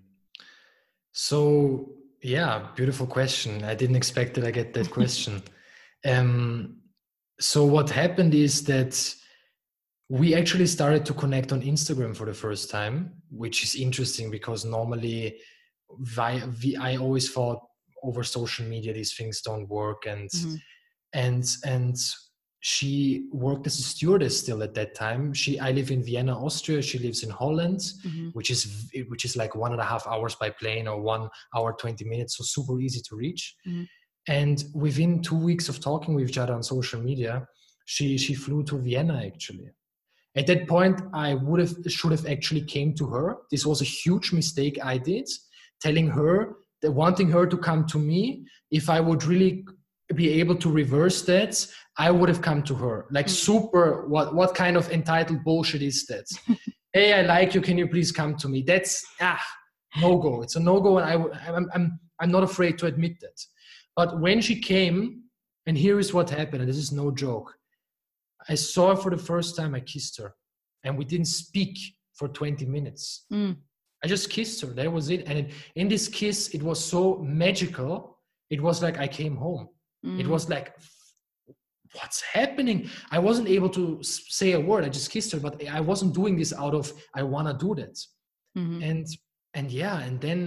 So 1.12 1.90
yeah, 2.22 2.68
beautiful 2.74 3.06
question. 3.06 3.64
I 3.64 3.74
didn't 3.74 3.96
expect 3.96 4.34
that 4.34 4.44
I 4.44 4.50
get 4.50 4.72
that 4.74 4.90
question. 4.98 5.42
um, 6.06 6.76
so 7.40 7.64
what 7.64 7.90
happened 7.90 8.32
is 8.34 8.62
that 8.64 8.92
we 10.08 10.34
actually 10.34 10.66
started 10.66 11.04
to 11.06 11.14
connect 11.14 11.52
on 11.52 11.62
Instagram 11.62 12.14
for 12.16 12.26
the 12.26 12.34
first 12.34 12.70
time, 12.70 13.14
which 13.30 13.62
is 13.64 13.74
interesting 13.74 14.30
because 14.30 14.64
normally 14.64 15.38
via, 16.00 16.46
I 16.80 16.96
always 16.96 17.30
thought 17.32 17.60
over 18.02 18.22
social 18.22 18.66
media 18.66 18.92
these 18.92 19.14
things 19.16 19.40
don't 19.40 19.66
work 19.68 20.06
and 20.06 20.28
Mhm. 20.30 20.60
and 21.14 21.44
and 21.64 21.96
she 22.60 23.28
worked 23.30 23.66
as 23.66 23.78
a 23.78 23.82
stewardess 23.82 24.40
still 24.40 24.62
at 24.62 24.74
that 24.74 24.94
time. 24.94 25.32
She 25.34 25.58
I 25.60 25.70
live 25.72 25.90
in 25.90 26.02
Vienna, 26.02 26.34
Austria. 26.46 26.80
She 26.82 26.98
lives 26.98 27.22
in 27.22 27.30
Holland 27.30 27.80
Mhm. 28.04 28.32
which 28.34 28.50
is 28.50 28.90
which 29.08 29.24
is 29.24 29.36
like 29.36 29.54
one 29.54 29.72
and 29.72 29.80
a 29.80 29.84
half 29.92 30.06
hours 30.06 30.34
by 30.34 30.50
plane 30.50 30.86
or 30.88 31.00
one 31.00 31.28
hour 31.56 31.72
20 31.78 32.04
minutes 32.04 32.36
so 32.36 32.44
super 32.44 32.78
easy 32.80 33.00
to 33.08 33.16
reach 33.16 33.54
Mhm. 33.66 33.86
and 34.28 34.64
within 34.74 35.22
two 35.22 35.36
weeks 35.48 35.68
of 35.68 35.80
talking 35.80 36.14
with 36.14 36.28
each 36.28 36.38
other 36.38 36.54
on 36.54 36.62
social 36.62 37.00
media 37.10 37.46
she 37.86 38.16
she 38.18 38.34
flew 38.34 38.62
to 38.64 38.76
vienna 38.78 39.16
actually 39.30 39.68
at 40.36 40.46
that 40.46 40.66
point 40.68 41.00
i 41.12 41.34
would 41.34 41.60
have 41.60 41.74
should 41.88 42.12
have 42.12 42.26
actually 42.26 42.62
came 42.62 42.94
to 42.94 43.06
her. 43.06 43.36
This 43.50 43.64
was 43.66 43.80
a 43.80 43.84
huge 44.02 44.32
mistake 44.32 44.76
i 44.82 44.96
did 44.98 45.28
telling 45.80 46.08
her 46.08 46.56
that 46.82 46.90
wanting 46.92 47.30
her 47.30 47.46
to 47.46 47.56
come 47.68 47.86
to 47.86 47.98
me. 47.98 48.44
If 48.70 48.88
i 48.90 49.00
would 49.00 49.22
really 49.24 49.64
be 50.14 50.28
able 50.40 50.56
to 50.56 50.68
reverse 50.70 51.22
that 51.22 51.52
i 51.98 52.10
would 52.10 52.28
have 52.28 52.42
come 52.42 52.62
to 52.64 52.74
her. 52.74 52.96
Like 53.10 53.26
Mm. 53.26 53.36
super 53.46 53.86
what 54.08 54.34
what 54.34 54.54
kind 54.54 54.76
of 54.76 54.90
entitled 54.90 55.44
bullshit 55.44 55.82
is 55.82 55.98
that? 56.06 56.26
Hey 56.96 57.12
i 57.12 57.22
like 57.22 57.54
you. 57.54 57.60
Can 57.60 57.76
you 57.78 57.88
please 57.88 58.10
come 58.20 58.32
to 58.42 58.48
me? 58.48 58.58
That's 58.70 58.92
ah 59.20 59.42
no 60.04 60.10
go 60.18 60.42
it's 60.42 60.56
a 60.56 60.60
no 60.60 60.80
go 60.80 60.98
and 60.98 61.06
i'm 61.10 61.66
I'm 61.74 61.86
i'm 62.20 62.30
not 62.36 62.42
afraid 62.50 62.74
to 62.78 62.86
admit 62.86 63.14
that. 63.24 63.38
But 63.98 64.20
when 64.24 64.40
she 64.46 64.56
came 64.72 65.22
and 65.66 65.76
here 65.84 65.98
is 66.04 66.12
what 66.16 66.28
happened 66.30 66.60
and 66.62 66.68
this 66.70 66.82
is 66.86 66.92
no 66.92 67.06
joke 67.24 67.48
i 68.48 68.54
saw 68.54 68.90
her 68.94 68.96
for 69.02 69.10
the 69.10 69.22
first 69.30 69.56
time 69.56 69.74
i 69.74 69.80
kissed 69.80 70.18
her. 70.20 70.34
And 70.84 70.98
we 70.98 71.04
didn't 71.06 71.26
speak 71.44 71.78
for 72.14 72.28
20 72.28 72.66
minutes. 72.66 73.24
Mm. 73.32 73.56
i 74.02 74.06
just 74.06 74.28
kissed 74.30 74.60
her 74.62 74.68
that 74.78 74.92
was 74.92 75.10
it. 75.10 75.26
And 75.28 75.48
in, 75.76 75.88
this 75.88 76.08
kiss 76.08 76.48
it 76.56 76.62
was 76.62 76.78
so 76.84 77.02
magical 77.44 78.18
it 78.50 78.60
was 78.60 78.82
like 78.82 78.98
i 78.98 79.08
came 79.08 79.36
home. 79.36 79.68
It 80.20 80.26
Mm. 80.26 80.34
was 80.36 80.48
like 80.48 80.68
what's 81.94 82.20
happening? 82.22 82.90
I 83.10 83.18
wasn't 83.20 83.48
able 83.48 83.70
to 83.70 83.84
say 84.02 84.52
a 84.52 84.60
word 84.60 84.84
i 84.84 84.88
just 84.88 85.10
kissed 85.10 85.30
her 85.32 85.40
but 85.46 85.54
i 85.68 85.80
wasn't 85.80 86.12
doing 86.14 86.36
this 86.36 86.52
out 86.52 86.74
of 86.74 86.92
i 87.14 87.22
want 87.22 87.46
to 87.48 87.54
do 87.66 87.74
that. 87.80 87.96
Mhm. 88.58 88.78
and 88.90 89.06
and 89.54 89.66
yeah 89.80 89.96
and 90.06 90.20
then 90.20 90.40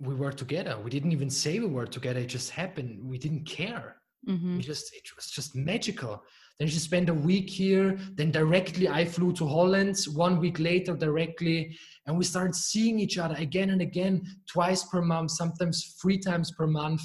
we 0.00 0.14
were 0.14 0.30
together. 0.44 0.74
We 0.84 0.90
didn't 0.90 1.10
even 1.18 1.28
say 1.42 1.58
we 1.58 1.66
were 1.78 1.86
together 1.96 2.20
it 2.20 2.28
just 2.38 2.50
happened. 2.50 2.92
We 3.12 3.18
didn't 3.18 3.44
care. 3.58 3.86
Mhm. 4.28 4.56
we 4.56 4.62
just 4.72 4.84
it 5.00 5.06
was 5.16 5.26
just 5.36 5.50
magical 5.56 6.14
then 6.58 6.68
she 6.68 6.78
spent 6.78 7.08
a 7.08 7.14
week 7.14 7.48
here 7.48 7.98
then 8.14 8.30
directly 8.30 8.88
i 8.88 9.04
flew 9.04 9.32
to 9.32 9.46
holland 9.46 9.96
one 10.14 10.38
week 10.38 10.58
later 10.58 10.94
directly 10.94 11.76
and 12.08 12.16
we 12.16 12.24
started 12.24 12.54
seeing 12.54 12.98
each 12.98 13.18
other 13.18 13.34
again 13.34 13.68
and 13.68 13.82
again 13.82 14.22
twice 14.50 14.82
per 14.84 15.02
month 15.02 15.30
sometimes 15.30 15.94
three 16.00 16.18
times 16.18 16.50
per 16.50 16.66
month. 16.66 17.02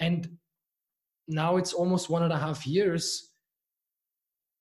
And 0.00 0.28
now 1.28 1.58
it's 1.58 1.72
almost 1.72 2.10
one 2.10 2.24
and 2.24 2.32
a 2.32 2.36
half 2.36 2.66
years. 2.66 3.30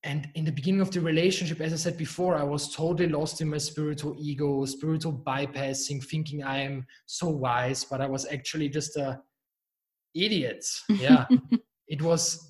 And 0.04 0.30
in 0.36 0.46
the 0.46 0.52
beginning 0.52 0.82
of 0.82 0.92
the 0.92 1.02
relationship 1.02 1.60
as 1.62 1.74
i 1.74 1.78
said 1.78 1.98
before 1.98 2.36
i 2.36 2.44
was 2.44 2.76
totally 2.76 3.10
lost 3.10 3.42
in 3.42 3.50
my 3.50 3.58
spiritual 3.58 4.16
ego 4.20 4.64
spiritual 4.66 5.14
bypassing 5.14 6.04
thinking 6.06 6.44
i 6.44 6.60
am 6.60 6.86
so 7.08 7.28
wise 7.28 7.84
but 7.84 8.02
i 8.02 8.08
was 8.08 8.28
actually 8.32 8.70
just 8.70 8.96
a 8.98 9.20
idiot. 10.14 10.64
Yeah. 10.90 11.26
It 11.88 12.02
was 12.02 12.50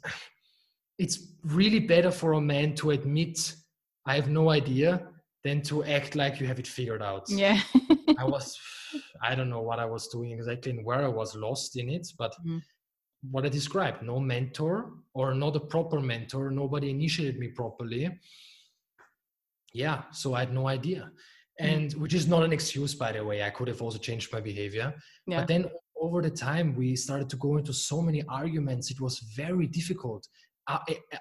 it's 0.98 1.18
really 1.44 1.80
better 1.80 2.12
for 2.12 2.34
a 2.34 2.42
man 2.42 2.74
to 2.76 2.92
admit 2.92 3.54
i 4.06 4.16
have 4.16 4.30
no 4.30 4.50
idea 4.50 5.08
than 5.44 5.62
to 5.62 5.84
act 5.84 6.16
like 6.16 6.40
you 6.40 6.48
have 6.48 6.60
it 6.60 6.68
figured 6.68 7.02
out 7.02 7.24
yeah. 7.30 7.60
i 8.18 8.26
was 8.26 8.58
i 9.22 9.36
don't 9.36 9.50
know 9.50 9.62
what 9.62 9.80
i 9.80 9.86
was 9.86 10.08
doing 10.08 10.32
exactly 10.32 10.72
and 10.72 10.86
where 10.86 11.04
i 11.04 11.08
was 11.08 11.36
lost 11.36 11.76
in 11.78 11.90
it 11.90 12.08
but 12.18 12.34
Mhm. 12.46 12.62
what 13.32 13.46
i 13.46 13.50
described 13.50 14.02
no 14.04 14.20
mentor 14.20 14.76
or 15.14 15.34
not 15.34 15.56
a 15.56 15.60
proper 15.60 16.00
mentor 16.00 16.50
nobody 16.52 16.90
initiated 16.90 17.38
me 17.40 17.48
properly 17.50 18.04
yeah 19.74 20.04
so 20.12 20.34
i 20.34 20.40
had 20.42 20.54
no 20.54 20.68
idea 20.68 21.12
Mm. 21.62 21.68
and 21.74 21.94
which 22.02 22.14
is 22.14 22.28
not 22.28 22.44
an 22.44 22.52
excuse 22.52 22.94
by 22.94 23.14
the 23.14 23.24
way 23.24 23.42
i 23.42 23.50
could 23.50 23.70
have 23.70 23.82
also 23.82 23.98
changed 23.98 24.28
my 24.34 24.42
behavior 24.42 24.88
Yeah. 25.26 25.40
but 25.40 25.48
then 25.48 25.64
over 26.06 26.22
the 26.22 26.30
time 26.30 26.76
we 26.76 26.98
started 26.98 27.30
to 27.30 27.38
go 27.38 27.56
into 27.60 27.72
so 27.72 28.02
many 28.02 28.22
arguments 28.42 28.92
it 28.92 29.00
was 29.00 29.20
very 29.44 29.66
difficult 29.80 30.28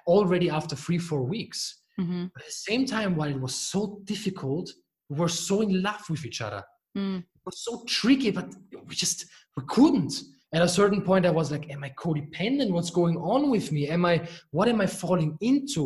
already 0.07 0.49
after 0.49 0.75
three 0.75 0.97
four 0.97 1.23
weeks 1.23 1.81
Mhm. 1.99 2.31
but 2.33 2.41
at 2.43 2.47
the 2.47 2.61
same 2.69 2.85
time 2.85 3.15
while 3.15 3.29
it 3.29 3.39
was 3.39 3.55
so 3.55 4.01
difficult 4.03 4.67
we 5.09 5.17
were 5.19 5.29
so 5.29 5.61
in 5.61 5.81
love 5.81 6.03
with 6.09 6.25
each 6.25 6.41
other 6.41 6.63
Mm. 6.97 7.19
it 7.19 7.41
was 7.45 7.59
so 7.67 7.83
tricky 7.97 8.31
but 8.31 8.47
we 8.87 8.95
just 8.95 9.25
we 9.57 9.63
couldn't 9.67 10.13
at 10.53 10.61
a 10.61 10.67
certain 10.79 11.01
point 11.01 11.25
i 11.25 11.29
was 11.29 11.51
like 11.51 11.69
am 11.69 11.83
i 11.83 11.89
codependent 11.91 12.69
what's 12.71 12.89
going 13.01 13.17
on 13.17 13.49
with 13.49 13.71
me 13.71 13.81
am 13.95 14.03
i 14.05 14.15
what 14.51 14.67
am 14.67 14.79
i 14.81 14.87
falling 14.87 15.37
into 15.41 15.83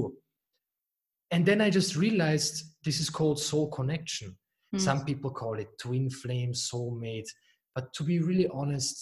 and 1.32 1.46
then 1.46 1.60
i 1.62 1.70
just 1.70 1.96
realized 1.96 2.56
this 2.86 3.00
is 3.00 3.10
called 3.10 3.40
soul 3.40 3.68
connection 3.70 4.36
Mm. 4.76 4.80
some 4.88 5.04
people 5.04 5.32
call 5.32 5.56
it 5.64 5.70
twin 5.80 6.10
flame 6.22 6.54
soulmate 6.54 7.30
but 7.76 7.92
to 7.96 8.04
be 8.04 8.20
really 8.20 8.48
honest 8.60 8.96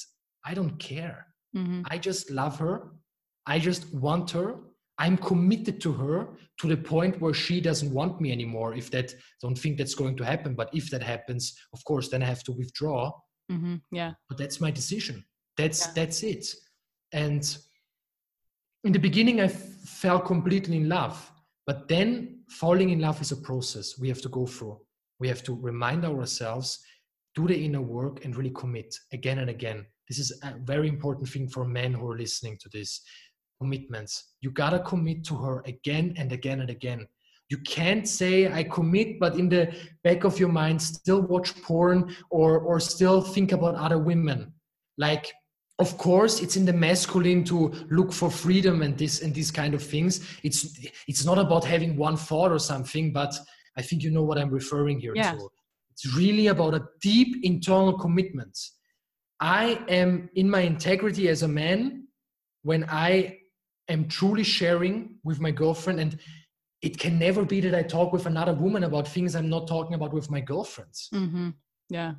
i 0.46 0.54
don't 0.54 0.78
care 0.80 1.18
Mhm. 1.56 1.84
I 1.90 1.98
just 1.98 2.30
love 2.30 2.60
her. 2.60 2.76
I 3.48 3.60
just 3.60 3.94
want 3.94 4.30
her. 4.32 4.56
I'm 5.00 5.18
committed 5.18 5.80
to 5.82 5.94
her 5.94 6.38
to 6.60 6.68
the 6.68 6.78
point 6.78 7.22
where 7.22 7.34
she 7.34 7.62
doesn't 7.62 7.94
want 7.94 8.20
me 8.20 8.32
anymore. 8.32 8.74
If 8.76 8.90
that, 8.92 9.14
don't 9.42 9.58
think 9.58 9.78
that's 9.78 9.96
going 9.96 10.18
to 10.18 10.26
happen, 10.26 10.56
but 10.56 10.70
if 10.74 10.90
that 10.90 11.04
happens, 11.04 11.56
of 11.74 11.84
course, 11.86 12.10
then 12.10 12.24
I 12.24 12.26
have 12.26 12.44
to 12.46 12.52
withdraw. 12.52 13.12
Mhm. 13.52 13.82
Yeah. 13.92 14.14
But 14.28 14.38
that's 14.38 14.60
my 14.60 14.72
decision. 14.72 15.24
That's 15.56 15.86
Yeah. 15.86 15.94
that's 15.94 16.24
it. 16.24 16.46
And 17.14 17.44
in 18.84 18.92
the 18.92 19.00
beginning, 19.00 19.40
I 19.40 19.46
f- 19.46 19.62
fell 20.02 20.20
completely 20.20 20.78
in 20.78 20.90
love. 20.90 21.32
But 21.66 21.88
then 21.88 22.44
falling 22.50 22.90
in 22.90 23.00
love 23.00 23.22
is 23.22 23.32
a 23.32 23.38
process 23.50 23.98
we 24.00 24.08
have 24.10 24.22
to 24.22 24.30
go 24.30 24.46
through. 24.46 24.78
We 25.20 25.28
have 25.28 25.44
to 25.44 25.54
remind 25.54 26.06
ourselves, 26.06 26.80
do 27.36 27.48
the 27.48 27.58
inner 27.66 27.82
work, 27.82 28.24
and 28.26 28.36
really 28.36 28.52
commit 28.62 28.98
again 29.12 29.40
and 29.40 29.50
again. 29.50 29.86
This 30.08 30.20
is 30.20 30.32
a 30.44 30.58
very 30.74 30.88
important 30.88 31.28
thing 31.30 31.48
for 31.50 31.66
men 31.66 31.94
who 31.94 32.08
are 32.10 32.18
listening 32.18 32.58
to 32.60 32.70
this 32.70 33.02
commitments. 33.60 34.34
You 34.42 34.52
gotta 34.52 34.80
commit 34.80 35.24
to 35.26 35.36
her 35.36 35.62
again 35.66 36.14
and 36.18 36.32
again 36.32 36.62
and 36.62 36.70
again. 36.70 37.08
You 37.50 37.58
can't 37.60 38.08
say 38.08 38.52
I 38.52 38.64
commit, 38.64 39.20
but 39.20 39.36
in 39.36 39.48
the 39.50 39.74
back 40.04 40.26
of 40.26 40.38
your 40.40 40.50
mind 40.50 40.82
still 40.82 41.22
watch 41.22 41.60
porn 41.62 42.16
or 42.30 42.60
or 42.60 42.80
still 42.80 43.22
think 43.22 43.52
about 43.54 43.76
other 43.76 43.98
women. 43.98 44.54
Like, 44.98 45.32
of 45.80 45.98
course, 45.98 46.42
it's 46.42 46.58
in 46.58 46.66
the 46.66 46.74
masculine 46.74 47.44
to 47.46 47.72
look 47.90 48.12
for 48.12 48.30
freedom 48.30 48.82
and 48.82 48.98
this 48.98 49.22
and 49.22 49.34
these 49.34 49.52
kind 49.52 49.74
of 49.74 49.82
things. 49.82 50.28
It's 50.44 50.86
it's 51.08 51.24
not 51.26 51.38
about 51.38 51.64
having 51.64 51.96
one 51.96 52.18
thought 52.18 52.52
or 52.52 52.60
something, 52.60 53.14
but 53.14 53.34
I 53.78 53.82
think 53.82 54.04
you 54.04 54.12
know 54.12 54.24
what 54.24 54.38
I'm 54.38 54.50
referring 54.50 55.00
here 55.00 55.14
Yeah. 55.16 55.34
to. 55.34 55.50
It's 55.92 56.16
really 56.16 56.48
about 56.48 56.74
a 56.74 56.84
deep 57.02 57.44
internal 57.44 57.98
commitment. 57.98 58.56
I 59.40 59.80
am 59.88 60.30
in 60.36 60.50
my 60.50 60.62
integrity 60.62 61.30
as 61.30 61.44
a 61.44 61.48
man 61.48 62.08
when 62.64 62.84
I 62.90 63.40
am 63.90 64.08
truly 64.08 64.44
sharing 64.44 65.20
with 65.24 65.40
my 65.40 65.52
girlfriend 65.52 66.00
and 66.00 66.20
it 66.82 67.00
can 67.00 67.18
never 67.18 67.44
be 67.46 67.60
that 67.62 67.74
I 67.74 67.84
talk 67.84 68.14
with 68.14 68.26
another 68.28 68.54
woman 68.54 68.84
about 68.84 69.08
things 69.08 69.36
I'm 69.36 69.50
not 69.50 69.68
talking 69.68 69.96
about 69.96 70.14
with 70.14 70.30
my 70.30 70.42
girlfriends. 70.42 71.10
Mhm. 71.12 71.54
Yeah. 71.90 72.16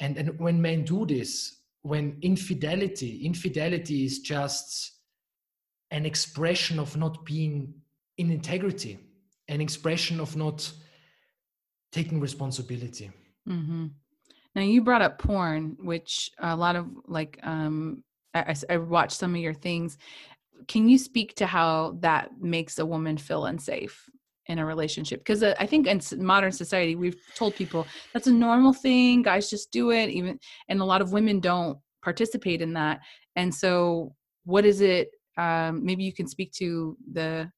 And 0.00 0.16
and 0.18 0.38
when 0.40 0.60
men 0.60 0.84
do 0.84 1.06
this, 1.06 1.60
when 1.82 2.18
infidelity, 2.22 3.24
infidelity 3.24 4.04
is 4.04 4.18
just 4.20 4.92
an 5.90 6.04
expression 6.06 6.78
of 6.80 6.96
not 6.96 7.24
being 7.24 7.74
in 8.18 8.30
integrity. 8.30 8.98
an 9.48 9.60
expression 9.60 10.20
of 10.20 10.34
not 10.36 10.72
taking 11.92 12.18
responsibility. 12.18 13.10
Mm-hmm. 13.46 13.86
Now 14.54 14.62
you 14.62 14.80
brought 14.82 15.02
up 15.02 15.18
porn, 15.18 15.76
which 15.80 16.30
a 16.38 16.56
lot 16.56 16.76
of 16.76 16.86
like 17.06 17.38
um, 17.42 18.02
I, 18.32 18.54
I 18.70 18.76
watched 18.78 19.18
some 19.18 19.34
of 19.34 19.40
your 19.40 19.52
things. 19.54 19.98
Can 20.68 20.88
you 20.88 20.98
speak 20.98 21.34
to 21.36 21.46
how 21.46 21.96
that 22.00 22.30
makes 22.40 22.78
a 22.78 22.86
woman 22.86 23.18
feel 23.18 23.46
unsafe 23.46 24.08
in 24.46 24.58
a 24.58 24.66
relationship? 24.66 25.20
Because 25.20 25.42
uh, 25.42 25.54
I 25.58 25.66
think 25.66 25.86
in 25.86 26.00
modern 26.18 26.52
society 26.52 26.96
we've 26.96 27.20
told 27.34 27.54
people 27.54 27.86
that's 28.12 28.26
a 28.26 28.32
normal 28.32 28.72
thing. 28.72 29.22
Guys 29.22 29.50
just 29.50 29.70
do 29.70 29.90
it, 29.90 30.10
even 30.10 30.38
and 30.68 30.80
a 30.80 30.84
lot 30.84 31.02
of 31.02 31.12
women 31.12 31.40
don't 31.40 31.78
participate 32.02 32.62
in 32.62 32.72
that. 32.74 33.00
And 33.36 33.54
so, 33.54 34.14
what 34.44 34.64
is 34.64 34.80
it? 34.80 35.10
Um, 35.36 35.84
maybe 35.84 36.04
you 36.04 36.12
can 36.12 36.28
speak 36.28 36.52
to 36.52 36.96
the 37.12 37.50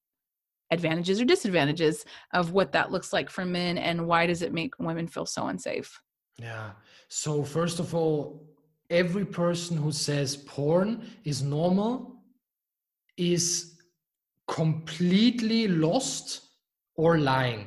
advantages 0.70 1.20
or 1.20 1.24
disadvantages 1.24 2.04
of 2.32 2.52
what 2.52 2.72
that 2.72 2.90
looks 2.90 3.12
like 3.12 3.30
for 3.30 3.44
men 3.44 3.78
and 3.78 4.06
why 4.06 4.26
does 4.26 4.42
it 4.42 4.52
make 4.52 4.78
women 4.78 5.06
feel 5.06 5.26
so 5.26 5.46
unsafe 5.46 6.00
yeah 6.38 6.70
so 7.08 7.44
first 7.44 7.78
of 7.78 7.94
all 7.94 8.44
every 8.90 9.24
person 9.24 9.76
who 9.76 9.92
says 9.92 10.36
porn 10.36 11.08
is 11.24 11.42
normal 11.42 12.15
is 13.16 13.76
completely 14.48 15.68
lost 15.68 16.42
or 16.96 17.18
lying 17.18 17.66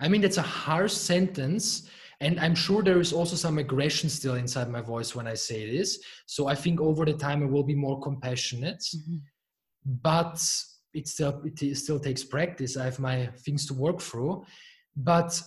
i 0.00 0.08
mean 0.08 0.20
that's 0.20 0.38
a 0.38 0.42
harsh 0.42 0.92
sentence 0.92 1.88
and 2.20 2.40
i'm 2.40 2.54
sure 2.54 2.82
there 2.82 3.00
is 3.00 3.12
also 3.12 3.36
some 3.36 3.58
aggression 3.58 4.08
still 4.08 4.34
inside 4.34 4.68
my 4.68 4.80
voice 4.80 5.14
when 5.14 5.26
i 5.26 5.34
say 5.34 5.70
this 5.76 6.02
so 6.26 6.48
i 6.48 6.54
think 6.54 6.80
over 6.80 7.04
the 7.04 7.12
time 7.12 7.42
i 7.42 7.46
will 7.46 7.62
be 7.62 7.74
more 7.74 8.00
compassionate 8.00 8.80
mm-hmm. 8.80 9.16
but 10.02 10.40
it 10.96 11.06
still 11.06 11.42
it 11.44 11.76
still 11.76 12.00
takes 12.00 12.24
practice. 12.24 12.76
I 12.76 12.84
have 12.84 12.98
my 12.98 13.26
things 13.44 13.66
to 13.66 13.74
work 13.74 14.00
through, 14.00 14.44
but 14.96 15.40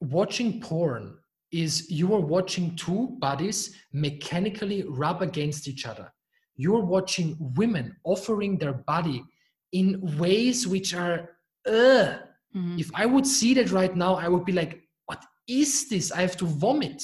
watching 0.00 0.60
porn 0.60 1.18
is 1.52 1.90
you 1.90 2.14
are 2.14 2.20
watching 2.20 2.74
two 2.74 3.16
bodies 3.20 3.76
mechanically 3.92 4.82
rub 4.88 5.22
against 5.22 5.68
each 5.68 5.86
other. 5.86 6.12
You're 6.56 6.84
watching 6.84 7.36
women 7.38 7.96
offering 8.04 8.58
their 8.58 8.72
body 8.72 9.24
in 9.72 10.16
ways 10.18 10.66
which 10.66 10.94
are, 10.94 11.30
uh, 11.66 12.18
mm-hmm. 12.54 12.78
if 12.78 12.90
I 12.94 13.06
would 13.06 13.26
see 13.26 13.54
that 13.54 13.72
right 13.72 13.94
now, 13.94 14.14
I 14.14 14.28
would 14.28 14.44
be 14.44 14.52
like, 14.52 14.82
what 15.06 15.24
is 15.48 15.88
this? 15.88 16.12
I 16.12 16.20
have 16.20 16.36
to 16.38 16.46
vomit. 16.46 16.98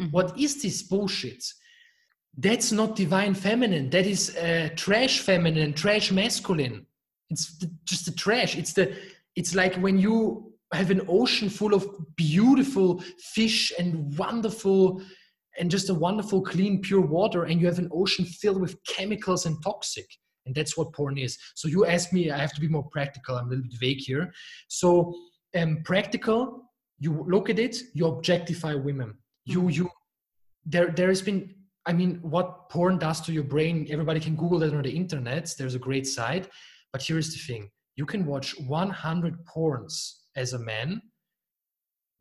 Mm-hmm. 0.00 0.10
What 0.10 0.38
is 0.38 0.60
this 0.60 0.82
bullshit? 0.82 1.44
That's 2.36 2.72
not 2.72 2.96
divine 2.96 3.34
feminine. 3.34 3.88
That 3.90 4.06
is 4.06 4.36
uh, 4.36 4.70
trash 4.76 5.20
feminine, 5.20 5.72
trash 5.72 6.10
masculine. 6.10 6.86
It's 7.30 7.56
the, 7.58 7.70
just 7.84 8.04
the 8.06 8.12
trash. 8.12 8.56
It's 8.56 8.72
the 8.72 8.94
it's 9.36 9.54
like 9.54 9.74
when 9.76 9.98
you 9.98 10.52
have 10.72 10.90
an 10.90 11.02
ocean 11.08 11.48
full 11.48 11.74
of 11.74 11.86
beautiful 12.16 13.02
fish 13.18 13.72
and 13.78 14.16
wonderful 14.18 15.00
and 15.58 15.70
just 15.70 15.90
a 15.90 15.94
wonderful 15.94 16.42
clean 16.42 16.80
pure 16.80 17.00
water 17.00 17.44
and 17.44 17.60
you 17.60 17.66
have 17.66 17.78
an 17.78 17.90
ocean 17.92 18.24
filled 18.24 18.60
with 18.60 18.82
chemicals 18.84 19.46
and 19.46 19.62
toxic. 19.62 20.06
And 20.44 20.54
that's 20.54 20.76
what 20.76 20.92
porn 20.92 21.18
is. 21.18 21.38
So 21.54 21.66
you 21.68 21.86
ask 21.86 22.12
me 22.12 22.30
i 22.30 22.38
have 22.38 22.54
to 22.54 22.60
be 22.60 22.68
more 22.68 22.88
practical. 22.90 23.36
I'm 23.36 23.46
a 23.46 23.50
little 23.50 23.64
bit 23.64 23.78
vague 23.80 23.98
here. 24.00 24.32
So 24.68 25.14
um, 25.56 25.82
practical 25.84 26.62
you 26.98 27.24
look 27.28 27.50
at 27.50 27.58
it 27.58 27.76
you 27.94 28.06
objectify 28.06 28.74
women. 28.74 29.14
You 29.44 29.60
mm-hmm. 29.60 29.70
you 29.70 29.90
there 30.64 30.88
there 30.88 31.08
has 31.08 31.22
been 31.22 31.54
i 31.86 31.92
mean 31.92 32.18
what 32.22 32.68
porn 32.70 32.98
does 32.98 33.20
to 33.20 33.32
your 33.32 33.44
brain 33.44 33.86
everybody 33.90 34.18
can 34.18 34.34
google 34.34 34.58
that 34.60 34.74
on 34.74 34.82
the 34.82 34.96
internet. 34.96 35.52
There's 35.58 35.74
a 35.74 35.86
great 35.88 36.06
site. 36.06 36.48
But 36.92 37.02
here's 37.02 37.32
the 37.32 37.38
thing. 37.38 37.70
You 37.96 38.06
can 38.06 38.24
watch 38.24 38.58
100 38.60 39.44
porns 39.44 40.12
as 40.36 40.52
a 40.52 40.58
man, 40.58 41.02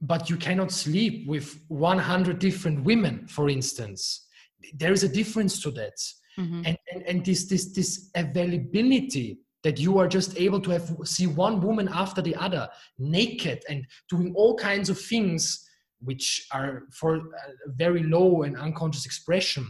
but 0.02 0.30
you 0.30 0.38
cannot 0.38 0.72
sleep 0.72 1.28
with 1.28 1.60
100 1.70 2.40
different 2.40 2.84
women, 2.84 3.28
for 3.28 3.50
instance. 3.50 4.28
There 4.74 4.92
is 4.92 5.04
a 5.04 5.10
difference 5.10 5.62
to 5.62 5.72
that. 5.72 5.98
Mm-hmm. 6.38 6.62
And, 6.66 6.78
and, 6.92 7.04
and 7.08 7.26
this, 7.26 7.46
this, 7.46 7.72
this 7.74 8.10
availability 8.16 9.40
that 9.66 9.80
you 9.80 9.98
are 9.98 10.08
just 10.08 10.38
able 10.38 10.62
to 10.62 10.70
have 10.70 10.96
see 11.06 11.26
one 11.26 11.60
woman 11.60 11.90
after 11.92 12.22
the 12.22 12.36
other 12.36 12.70
naked 13.00 13.64
and 13.68 13.84
doing 14.10 14.32
all 14.36 14.56
kinds 14.56 14.90
of 14.90 15.00
things 15.00 15.68
which 16.02 16.48
are 16.52 16.84
for 16.94 17.16
a 17.16 17.72
very 17.76 18.04
low 18.04 18.44
and 18.44 18.56
unconscious 18.58 19.08
expression 19.08 19.68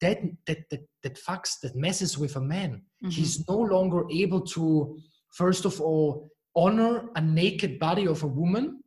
that 0.00 0.18
that 0.46 0.58
that, 0.70 0.80
that 1.04 1.14
fucks 1.26 1.60
that 1.62 1.76
messes 1.76 2.18
with 2.18 2.34
a 2.34 2.40
man 2.40 2.70
mm-hmm. 2.72 3.10
he's 3.10 3.46
no 3.48 3.58
longer 3.58 4.04
able 4.10 4.40
to 4.40 4.98
first 5.30 5.64
of 5.64 5.80
all 5.80 6.28
honor 6.56 7.08
a 7.14 7.20
naked 7.20 7.78
body 7.78 8.06
of 8.08 8.24
a 8.24 8.34
woman 8.40 8.81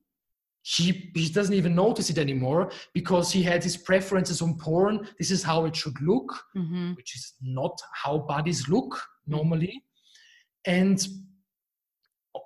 he, 0.67 1.11
he 1.13 1.29
doesn't 1.29 1.53
even 1.53 1.75
notice 1.75 2.09
it 2.09 2.17
anymore 2.17 2.71
because 2.93 3.31
he 3.31 3.43
had 3.43 3.63
his 3.63 3.77
preferences 3.77 4.41
on 4.41 4.57
porn 4.57 5.07
this 5.19 5.29
is 5.29 5.43
how 5.43 5.65
it 5.65 5.75
should 5.75 5.99
look 6.01 6.33
mm-hmm. 6.55 6.93
which 6.93 7.15
is 7.15 7.33
not 7.41 7.79
how 7.93 8.17
bodies 8.17 8.67
look 8.67 8.95
mm-hmm. 8.95 9.35
normally 9.35 9.83
and 10.65 11.07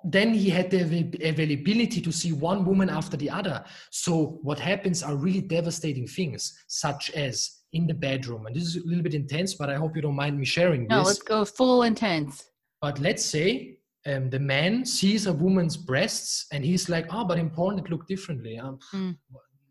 then 0.04 0.32
he 0.32 0.48
had 0.48 0.70
the 0.70 0.82
availability 1.24 2.00
to 2.00 2.12
see 2.12 2.32
one 2.32 2.64
woman 2.64 2.88
after 2.88 3.16
the 3.16 3.30
other 3.30 3.64
so 3.90 4.38
what 4.42 4.58
happens 4.58 5.02
are 5.02 5.16
really 5.16 5.40
devastating 5.40 6.06
things 6.06 6.58
such 6.68 7.10
as 7.12 7.60
in 7.72 7.86
the 7.86 7.94
bedroom. 7.94 8.46
And 8.46 8.54
this 8.54 8.64
is 8.64 8.76
a 8.76 8.86
little 8.86 9.02
bit 9.02 9.14
intense, 9.14 9.54
but 9.54 9.70
I 9.70 9.76
hope 9.76 9.94
you 9.94 10.02
don't 10.02 10.16
mind 10.16 10.38
me 10.38 10.44
sharing 10.44 10.86
no, 10.86 10.98
this. 10.98 11.06
let's 11.06 11.22
go 11.22 11.44
full 11.44 11.82
intense. 11.84 12.50
But 12.80 12.98
let's 12.98 13.24
say 13.24 13.78
um, 14.06 14.30
the 14.30 14.38
man 14.38 14.84
sees 14.84 15.26
a 15.26 15.32
woman's 15.32 15.76
breasts 15.76 16.46
and 16.52 16.64
he's 16.64 16.88
like, 16.88 17.06
oh, 17.12 17.24
but 17.24 17.38
in 17.38 17.50
porn 17.50 17.78
it 17.78 17.90
looked 17.90 18.08
differently. 18.08 18.58
Um, 18.58 18.78
mm. 18.94 19.16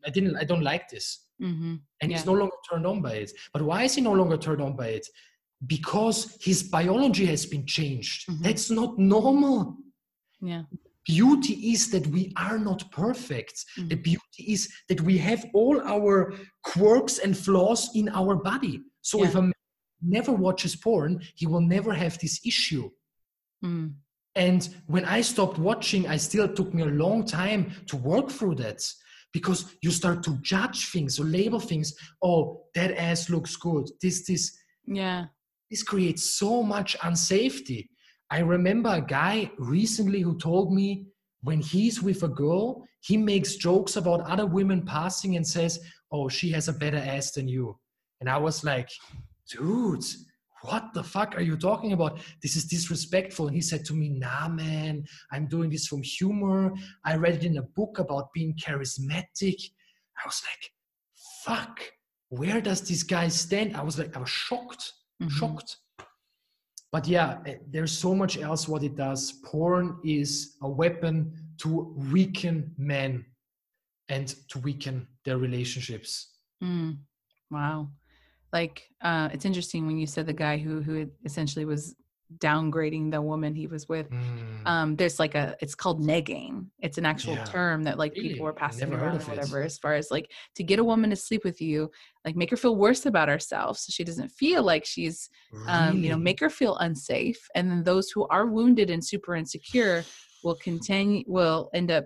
I 0.06 0.10
didn't, 0.10 0.38
I 0.38 0.44
don't 0.44 0.64
like 0.64 0.88
this. 0.90 1.26
Mm-hmm. 1.42 1.76
And 2.02 2.12
yeah. 2.12 2.18
he's 2.18 2.26
no 2.26 2.34
longer 2.34 2.56
turned 2.70 2.86
on 2.86 3.02
by 3.02 3.14
it. 3.14 3.32
But 3.54 3.62
why 3.62 3.84
is 3.84 3.96
he 3.96 4.02
no 4.02 4.14
longer 4.14 4.38
turned 4.38 4.62
on 4.62 4.76
by 4.76 4.88
it? 4.88 5.08
Because 5.66 6.38
his 6.42 6.64
biology 6.64 7.26
has 7.26 7.46
been 7.46 7.66
changed. 7.66 8.30
Mm-hmm. 8.30 8.44
That's 8.44 8.70
not 8.70 8.98
normal. 8.98 9.78
Yeah 10.42 10.64
beauty 11.10 11.54
is 11.74 11.90
that 11.90 12.06
we 12.08 12.32
are 12.38 12.60
not 12.60 12.92
perfect. 12.92 13.66
Mm-hmm. 13.78 13.88
The 13.88 13.96
beauty 13.96 14.44
is 14.54 14.72
that 14.90 15.02
we 15.02 15.18
have 15.18 15.44
all 15.54 15.82
our 15.82 16.34
quirks 16.64 17.18
and 17.18 17.36
flaws 17.36 17.90
in 17.96 18.10
our 18.10 18.36
body. 18.36 18.82
So 19.02 19.20
yeah. 19.20 19.28
if 19.28 19.36
a 19.36 19.42
man 19.42 19.54
never 20.02 20.32
watches 20.32 20.76
porn, 20.76 21.22
he 21.36 21.48
will 21.48 21.62
never 21.62 21.94
have 21.94 22.20
this 22.20 22.40
issue. 22.46 22.90
Mm. 23.66 23.94
And 24.36 24.70
when 24.88 25.06
I 25.06 25.22
stopped 25.22 25.58
watching, 25.58 26.08
I 26.08 26.18
still 26.18 26.48
took 26.48 26.74
me 26.74 26.84
a 26.84 26.88
long 26.88 27.26
time 27.26 27.72
to 27.88 27.98
work 27.98 28.30
through 28.30 28.56
that 28.56 28.82
because 29.34 29.76
you 29.82 29.92
start 29.92 30.24
to 30.24 30.38
judge 30.42 30.92
things 30.92 31.20
or 31.20 31.26
label 31.26 31.60
things. 31.60 31.94
Oh, 32.24 32.64
that 32.76 32.98
ass 32.98 33.30
looks 33.30 33.56
good. 33.56 33.90
This, 34.02 34.26
this. 34.26 34.58
Yeah. 34.86 35.26
This 35.70 35.84
creates 35.84 36.24
so 36.24 36.64
much 36.64 36.98
unsafety. 37.00 37.90
I 38.32 38.40
remember 38.40 38.90
a 38.90 39.02
guy 39.02 39.52
recently 39.58 40.22
who 40.22 40.38
told 40.38 40.74
me 40.74 41.08
when 41.42 41.62
he's 41.62 42.02
with 42.02 42.24
a 42.24 42.28
girl, 42.28 42.86
he 43.02 43.18
makes 43.18 43.56
jokes 43.56 43.96
about 43.96 44.22
other 44.22 44.46
women 44.46 44.84
passing 44.84 45.36
and 45.36 45.46
says, 45.46 45.80
Oh, 46.12 46.28
she 46.28 46.52
has 46.52 46.68
a 46.68 46.74
better 46.74 46.98
ass 46.98 47.32
than 47.32 47.48
you. 47.48 47.78
And 48.20 48.30
I 48.30 48.38
was 48.38 48.64
like, 48.64 48.90
Dude, 49.50 50.04
what 50.62 50.94
the 50.94 51.04
fuck 51.04 51.36
are 51.36 51.42
you 51.42 51.58
talking 51.58 51.94
about? 51.94 52.20
This 52.42 52.56
is 52.56 52.66
disrespectful. 52.66 53.48
And 53.48 53.56
he 53.56 53.62
said 53.62 53.86
to 53.86 53.94
me, 53.94 54.10
Nah, 54.10 54.50
man, 54.50 55.06
I'm 55.32 55.48
doing 55.48 55.70
this 55.70 55.88
from 55.88 56.04
humor. 56.04 56.74
I 57.06 57.16
read 57.16 57.36
it 57.36 57.44
in 57.46 57.58
a 57.58 57.64
book 57.64 58.00
about 58.00 58.34
being 58.34 58.56
charismatic. 58.56 59.60
I 60.18 60.26
was 60.26 60.42
like, 60.46 60.72
Fuck, 61.46 61.82
where 62.30 62.62
does 62.62 62.82
this 62.88 63.04
guy 63.04 63.28
stand? 63.30 63.76
I 63.76 63.84
was 63.84 63.98
like, 63.98 64.16
I 64.16 64.20
was 64.20 64.30
shocked, 64.30 64.94
mm-hmm. 65.22 65.30
shocked 65.30 65.78
but 66.92 67.08
yeah 67.08 67.38
eh, 67.46 67.56
there's 67.70 67.96
so 67.96 68.16
much 68.16 68.38
else 68.38 68.68
what 68.68 68.84
it 68.84 68.96
does 68.96 69.34
porn 69.44 69.98
is 70.04 70.58
a 70.62 70.70
weapon 70.70 71.32
to 71.58 71.94
weaken 72.12 72.74
men 72.78 73.26
and 74.10 74.36
to 74.50 74.60
weaken 74.60 75.08
their 75.26 75.38
relationships 75.38 76.38
mm, 76.64 76.98
wow 77.52 77.88
like 78.52 78.90
uh, 79.02 79.30
it's 79.32 79.46
interesting 79.46 79.86
when 79.86 79.98
you 79.98 80.08
said 80.08 80.26
the 80.26 80.34
guy 80.34 80.58
who 80.58 80.82
who 80.82 81.10
essentially 81.26 81.66
was 81.66 81.96
downgrading 82.38 83.12
the 83.12 83.22
woman 83.22 83.56
he 83.56 83.68
was 83.68 83.90
with. 83.90 84.10
Mm. 84.10 84.68
Um, 84.68 84.96
there's 84.96 85.20
like 85.20 85.34
a, 85.36 85.56
it's 85.62 85.74
called 85.74 86.02
negging. 86.02 86.68
It's 86.80 86.98
an 86.98 87.06
actual 87.06 87.34
yeah. 87.34 87.46
term 87.46 87.84
that 87.84 87.98
like 87.98 88.14
really? 88.14 88.30
people 88.30 88.46
were 88.46 88.54
passing 88.54 88.94
around 88.94 89.22
or 89.22 89.26
whatever, 89.26 89.64
as 89.64 89.78
far 89.80 89.96
as 89.96 90.12
like 90.12 90.32
to 90.56 90.64
get 90.64 90.80
a 90.80 90.84
woman 90.84 91.10
to 91.10 91.16
sleep 91.16 91.44
with 91.44 91.60
you, 91.60 91.90
like 92.26 92.36
make 92.36 92.52
her 92.52 92.58
feel 92.58 92.76
worse 92.76 93.06
about 93.06 93.30
herself 93.30 93.80
so 93.80 93.90
she 93.92 94.04
doesn't 94.04 94.30
feel 94.30 94.62
like 94.62 94.86
she's, 94.86 95.30
really? 95.52 95.68
um, 95.68 96.04
you 96.04 96.10
know, 96.10 96.18
make 96.18 96.40
her 96.40 96.50
feel 96.50 96.78
unsafe. 96.78 97.40
And 97.56 97.70
then 97.70 97.84
those 97.84 98.12
who 98.12 98.28
are 98.28 98.46
wounded 98.46 98.92
and 98.92 99.04
super 99.04 99.36
insecure 99.36 100.06
will 100.44 100.56
continue, 100.56 101.24
will 101.26 101.70
end 101.74 101.90
up 101.90 102.06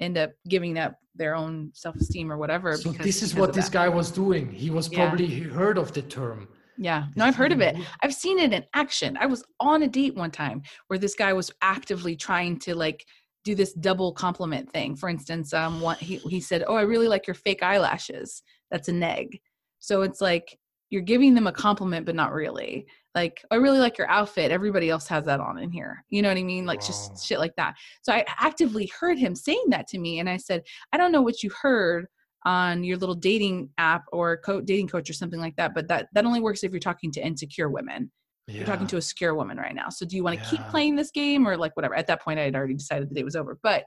end 0.00 0.18
up 0.18 0.32
giving 0.48 0.78
up 0.78 0.96
their 1.14 1.34
own 1.34 1.70
self-esteem 1.74 2.32
or 2.32 2.38
whatever. 2.38 2.76
So 2.76 2.90
this 2.92 3.22
is 3.22 3.34
what 3.34 3.52
this 3.52 3.68
guy 3.68 3.88
was 3.88 4.10
doing. 4.10 4.50
He 4.50 4.70
was 4.70 4.88
probably 4.88 5.26
yeah. 5.26 5.48
heard 5.48 5.78
of 5.78 5.92
the 5.92 6.02
term. 6.02 6.48
Yeah. 6.78 7.06
No, 7.16 7.26
I've 7.26 7.36
heard 7.36 7.52
of 7.52 7.60
it. 7.60 7.76
I've 8.02 8.14
seen 8.14 8.38
it 8.38 8.52
in 8.52 8.64
action. 8.74 9.16
I 9.20 9.26
was 9.26 9.44
on 9.60 9.82
a 9.82 9.88
date 9.88 10.14
one 10.14 10.30
time 10.30 10.62
where 10.88 10.98
this 10.98 11.14
guy 11.14 11.32
was 11.32 11.50
actively 11.60 12.16
trying 12.16 12.58
to 12.60 12.74
like 12.74 13.04
do 13.44 13.54
this 13.54 13.74
double 13.74 14.12
compliment 14.12 14.70
thing. 14.70 14.96
For 14.96 15.08
instance, 15.08 15.52
um, 15.52 15.80
one, 15.80 15.96
he, 15.98 16.16
he 16.16 16.40
said, 16.40 16.64
Oh, 16.66 16.74
I 16.74 16.82
really 16.82 17.08
like 17.08 17.26
your 17.26 17.34
fake 17.34 17.62
eyelashes. 17.62 18.42
That's 18.70 18.88
a 18.88 18.92
neg. 18.92 19.38
So 19.80 20.02
it's 20.02 20.20
like 20.20 20.58
you're 20.90 21.02
giving 21.02 21.34
them 21.34 21.46
a 21.46 21.52
compliment, 21.52 22.06
but 22.06 22.14
not 22.14 22.32
really. 22.32 22.86
Like, 23.14 23.44
I 23.50 23.56
really 23.56 23.78
like 23.78 23.98
your 23.98 24.08
outfit. 24.08 24.50
Everybody 24.50 24.88
else 24.88 25.06
has 25.08 25.24
that 25.26 25.40
on 25.40 25.58
in 25.58 25.70
here. 25.70 26.04
You 26.10 26.22
know 26.22 26.28
what 26.28 26.38
I 26.38 26.42
mean? 26.42 26.66
Like, 26.66 26.80
wow. 26.80 26.86
just 26.86 27.24
shit 27.24 27.38
like 27.38 27.54
that. 27.56 27.74
So 28.02 28.12
I 28.12 28.24
actively 28.38 28.90
heard 28.98 29.18
him 29.18 29.34
saying 29.34 29.64
that 29.68 29.86
to 29.88 29.98
me. 29.98 30.18
And 30.18 30.28
I 30.28 30.36
said, 30.36 30.62
I 30.92 30.96
don't 30.96 31.12
know 31.12 31.22
what 31.22 31.42
you 31.42 31.50
heard 31.60 32.06
on 32.44 32.82
your 32.84 32.96
little 32.96 33.14
dating 33.14 33.70
app 33.78 34.04
or 34.12 34.38
co- 34.38 34.60
dating 34.60 34.88
coach 34.88 35.08
or 35.08 35.12
something 35.12 35.40
like 35.40 35.56
that, 35.56 35.74
but 35.74 35.88
that, 35.88 36.08
that 36.14 36.24
only 36.24 36.40
works 36.40 36.64
if 36.64 36.72
you're 36.72 36.80
talking 36.80 37.12
to 37.12 37.24
insecure 37.24 37.68
women 37.70 38.10
yeah. 38.46 38.56
you're 38.56 38.66
talking 38.66 38.86
to 38.88 38.96
a 38.96 39.02
secure 39.02 39.34
woman 39.34 39.56
right 39.56 39.74
now 39.74 39.88
so 39.88 40.04
do 40.04 40.16
you 40.16 40.24
want 40.24 40.38
to 40.38 40.44
yeah. 40.44 40.50
keep 40.50 40.68
playing 40.68 40.96
this 40.96 41.10
game 41.10 41.46
or 41.46 41.56
like 41.56 41.74
whatever 41.76 41.94
at 41.94 42.06
that 42.06 42.20
point 42.20 42.38
i 42.38 42.42
had 42.42 42.54
already 42.54 42.74
decided 42.74 43.08
the 43.08 43.14
day 43.14 43.22
was 43.22 43.36
over 43.36 43.58
but 43.62 43.84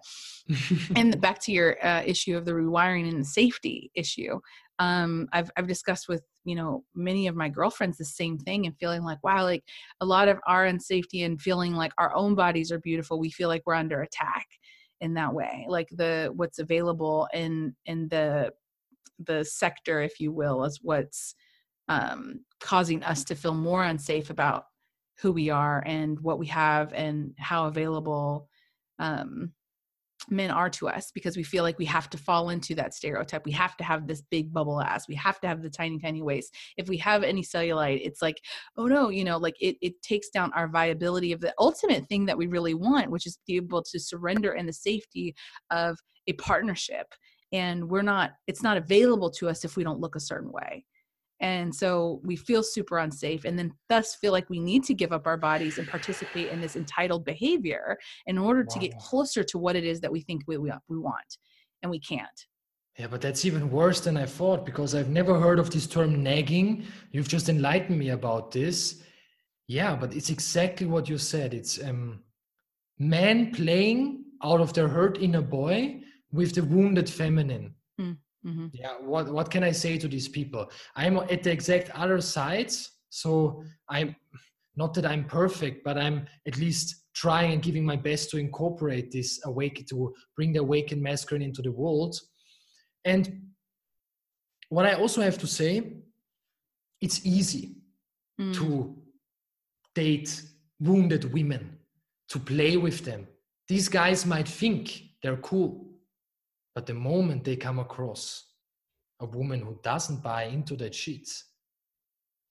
and 0.95 1.19
back 1.19 1.39
to 1.39 1.51
your 1.51 1.83
uh, 1.85 2.01
issue 2.05 2.37
of 2.37 2.45
the 2.45 2.51
rewiring 2.51 3.07
and 3.09 3.19
the 3.19 3.25
safety 3.25 3.91
issue 3.95 4.39
um, 4.79 5.27
I've, 5.31 5.49
I've 5.55 5.67
discussed 5.67 6.07
with 6.09 6.23
you 6.43 6.55
know 6.55 6.83
many 6.93 7.27
of 7.27 7.35
my 7.35 7.49
girlfriends 7.49 7.97
the 7.97 8.05
same 8.05 8.37
thing 8.37 8.65
and 8.65 8.77
feeling 8.77 9.03
like 9.03 9.23
wow 9.23 9.43
like 9.43 9.63
a 10.01 10.05
lot 10.05 10.27
of 10.27 10.39
our 10.45 10.65
unsafety 10.65 11.25
and 11.25 11.41
feeling 11.41 11.73
like 11.73 11.93
our 11.97 12.13
own 12.15 12.35
bodies 12.35 12.71
are 12.71 12.79
beautiful 12.79 13.19
we 13.19 13.31
feel 13.31 13.47
like 13.47 13.63
we're 13.65 13.73
under 13.73 14.01
attack 14.01 14.45
in 15.01 15.13
that 15.15 15.33
way. 15.33 15.65
Like 15.67 15.89
the 15.91 16.31
what's 16.35 16.59
available 16.59 17.27
in 17.33 17.75
in 17.85 18.07
the 18.09 18.51
the 19.19 19.45
sector 19.45 20.01
if 20.01 20.19
you 20.19 20.31
will 20.31 20.63
is 20.65 20.79
what's 20.81 21.35
um, 21.87 22.41
causing 22.59 23.03
us 23.03 23.23
to 23.25 23.35
feel 23.35 23.53
more 23.53 23.83
unsafe 23.83 24.29
about 24.29 24.65
who 25.19 25.31
we 25.31 25.49
are 25.49 25.83
and 25.85 26.19
what 26.19 26.39
we 26.39 26.47
have 26.47 26.91
and 26.93 27.33
how 27.37 27.67
available 27.67 28.49
um, 28.99 29.53
men 30.29 30.51
are 30.51 30.69
to 30.71 30.87
us 30.87 31.11
because 31.13 31.37
we 31.37 31.43
feel 31.43 31.63
like 31.63 31.77
we 31.77 31.85
have 31.85 32.09
to 32.09 32.17
fall 32.17 32.49
into 32.49 32.75
that 32.75 32.93
stereotype. 32.93 33.45
We 33.45 33.51
have 33.53 33.75
to 33.77 33.83
have 33.83 34.07
this 34.07 34.21
big 34.21 34.53
bubble 34.53 34.81
ass. 34.81 35.07
We 35.07 35.15
have 35.15 35.39
to 35.41 35.47
have 35.47 35.61
the 35.61 35.69
tiny, 35.69 35.99
tiny 35.99 36.21
waist. 36.21 36.55
If 36.77 36.87
we 36.87 36.97
have 36.97 37.23
any 37.23 37.43
cellulite, 37.43 38.01
it's 38.03 38.21
like, 38.21 38.37
oh 38.77 38.87
no, 38.87 39.09
you 39.09 39.23
know, 39.23 39.37
like 39.37 39.55
it, 39.59 39.77
it 39.81 40.01
takes 40.01 40.29
down 40.29 40.51
our 40.53 40.67
viability 40.67 41.31
of 41.31 41.41
the 41.41 41.53
ultimate 41.59 42.07
thing 42.07 42.25
that 42.25 42.37
we 42.37 42.47
really 42.47 42.73
want, 42.73 43.11
which 43.11 43.25
is 43.25 43.39
be 43.47 43.57
able 43.57 43.83
to 43.83 43.99
surrender 43.99 44.53
in 44.53 44.65
the 44.65 44.73
safety 44.73 45.35
of 45.71 45.97
a 46.27 46.33
partnership. 46.33 47.07
And 47.51 47.89
we're 47.89 48.01
not, 48.01 48.31
it's 48.47 48.63
not 48.63 48.77
available 48.77 49.29
to 49.31 49.49
us 49.49 49.63
if 49.63 49.77
we 49.77 49.83
don't 49.83 49.99
look 49.99 50.15
a 50.15 50.19
certain 50.19 50.51
way 50.51 50.85
and 51.41 51.73
so 51.73 52.21
we 52.23 52.35
feel 52.35 52.63
super 52.63 52.99
unsafe 52.99 53.45
and 53.45 53.57
then 53.59 53.73
thus 53.89 54.15
feel 54.15 54.31
like 54.31 54.49
we 54.49 54.59
need 54.59 54.83
to 54.83 54.93
give 54.93 55.11
up 55.11 55.27
our 55.27 55.37
bodies 55.37 55.77
and 55.77 55.87
participate 55.87 56.49
in 56.49 56.61
this 56.61 56.75
entitled 56.75 57.25
behavior 57.25 57.97
in 58.27 58.37
order 58.37 58.61
wow. 58.61 58.73
to 58.73 58.79
get 58.79 58.97
closer 58.99 59.43
to 59.43 59.57
what 59.57 59.75
it 59.75 59.83
is 59.83 59.99
that 59.99 60.11
we 60.11 60.21
think 60.21 60.43
we, 60.47 60.57
we, 60.57 60.71
we 60.87 60.97
want 60.97 61.37
and 61.81 61.89
we 61.91 61.99
can't 61.99 62.45
yeah 62.97 63.07
but 63.07 63.21
that's 63.21 63.45
even 63.45 63.69
worse 63.69 63.99
than 63.99 64.17
i 64.17 64.25
thought 64.25 64.65
because 64.65 64.95
i've 64.95 65.09
never 65.09 65.39
heard 65.39 65.59
of 65.59 65.69
this 65.71 65.87
term 65.87 66.23
negging 66.23 66.85
you've 67.11 67.27
just 67.27 67.49
enlightened 67.49 67.99
me 67.99 68.09
about 68.09 68.51
this 68.51 69.03
yeah 69.67 69.95
but 69.95 70.15
it's 70.15 70.29
exactly 70.29 70.87
what 70.87 71.09
you 71.09 71.17
said 71.17 71.53
it's 71.53 71.83
um 71.83 72.19
men 72.97 73.51
playing 73.51 74.23
out 74.43 74.61
of 74.61 74.73
their 74.73 74.87
hurt 74.87 75.17
inner 75.21 75.41
boy 75.41 76.01
with 76.31 76.53
the 76.55 76.63
wounded 76.63 77.09
feminine. 77.09 77.73
Mm-hmm. 78.45 78.67
Yeah, 78.73 78.93
what 79.01 79.31
what 79.31 79.49
can 79.49 79.63
I 79.63 79.71
say 79.71 79.97
to 79.97 80.07
these 80.07 80.27
people? 80.27 80.69
I'm 80.95 81.17
at 81.17 81.43
the 81.43 81.51
exact 81.51 81.89
other 81.91 82.21
side, 82.21 82.71
so 83.09 83.63
I'm 83.89 84.15
not 84.75 84.93
that 84.95 85.05
I'm 85.05 85.23
perfect, 85.23 85.83
but 85.83 85.97
I'm 85.97 86.27
at 86.47 86.57
least 86.57 87.05
trying 87.13 87.53
and 87.53 87.61
giving 87.61 87.85
my 87.85 87.95
best 87.95 88.29
to 88.29 88.37
incorporate 88.37 89.11
this 89.11 89.39
awake 89.45 89.87
to 89.87 90.13
bring 90.35 90.51
the 90.53 90.59
awakened 90.59 91.01
masculine 91.01 91.41
into 91.41 91.61
the 91.61 91.71
world. 91.71 92.19
And 93.05 93.41
what 94.69 94.85
I 94.85 94.93
also 94.93 95.21
have 95.21 95.37
to 95.39 95.47
say, 95.47 95.93
it's 97.01 97.25
easy 97.25 97.77
mm. 98.39 98.53
to 98.55 98.95
date 99.93 100.41
wounded 100.79 101.31
women, 101.33 101.77
to 102.29 102.39
play 102.39 102.75
with 102.75 103.05
them. 103.05 103.27
These 103.69 103.87
guys 103.87 104.25
might 104.25 104.47
think 104.47 105.01
they're 105.23 105.37
cool, 105.37 105.84
but 106.75 106.85
the 106.85 106.93
moment 106.93 107.45
they 107.45 107.55
come 107.55 107.79
across 107.79 108.51
a 109.21 109.25
woman 109.25 109.61
who 109.61 109.79
doesn't 109.81 110.21
buy 110.21 110.43
into 110.43 110.75
that 110.75 110.93
shit, 110.93 111.27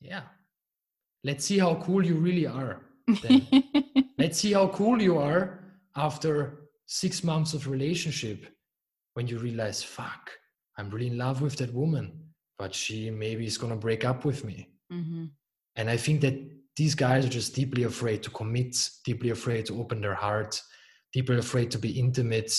yeah, 0.00 0.22
let's 1.22 1.44
see 1.44 1.58
how 1.58 1.74
cool 1.76 2.04
you 2.04 2.16
really 2.16 2.46
are. 2.46 2.80
let's 4.18 4.38
see 4.38 4.54
how 4.54 4.68
cool 4.68 5.00
you 5.00 5.18
are 5.18 5.60
after 5.94 6.70
six 6.86 7.22
months 7.22 7.52
of 7.52 7.68
relationship 7.68 8.46
when 9.12 9.28
you 9.28 9.38
realize, 9.38 9.82
fuck, 9.82 10.30
I'm 10.78 10.90
really 10.90 11.08
in 11.08 11.18
love 11.18 11.42
with 11.42 11.56
that 11.56 11.72
woman, 11.72 12.18
but 12.58 12.74
she 12.74 13.10
maybe 13.10 13.46
is 13.46 13.58
gonna 13.58 13.76
break 13.76 14.04
up 14.04 14.24
with 14.24 14.42
me. 14.42 14.70
Mm-hmm. 14.90 15.26
And 15.76 15.90
I 15.90 15.98
think 15.98 16.22
that 16.22 16.34
these 16.76 16.94
guys 16.94 17.26
are 17.26 17.30
just 17.30 17.54
deeply 17.54 17.84
afraid 17.84 18.22
to 18.22 18.30
commit, 18.30 18.76
deeply 19.04 19.30
afraid 19.30 19.66
to 19.66 19.78
open 19.78 20.00
their 20.00 20.14
heart, 20.14 20.60
deeply 21.12 21.38
afraid 21.38 21.70
to 21.72 21.78
be 21.78 21.98
intimate, 21.98 22.52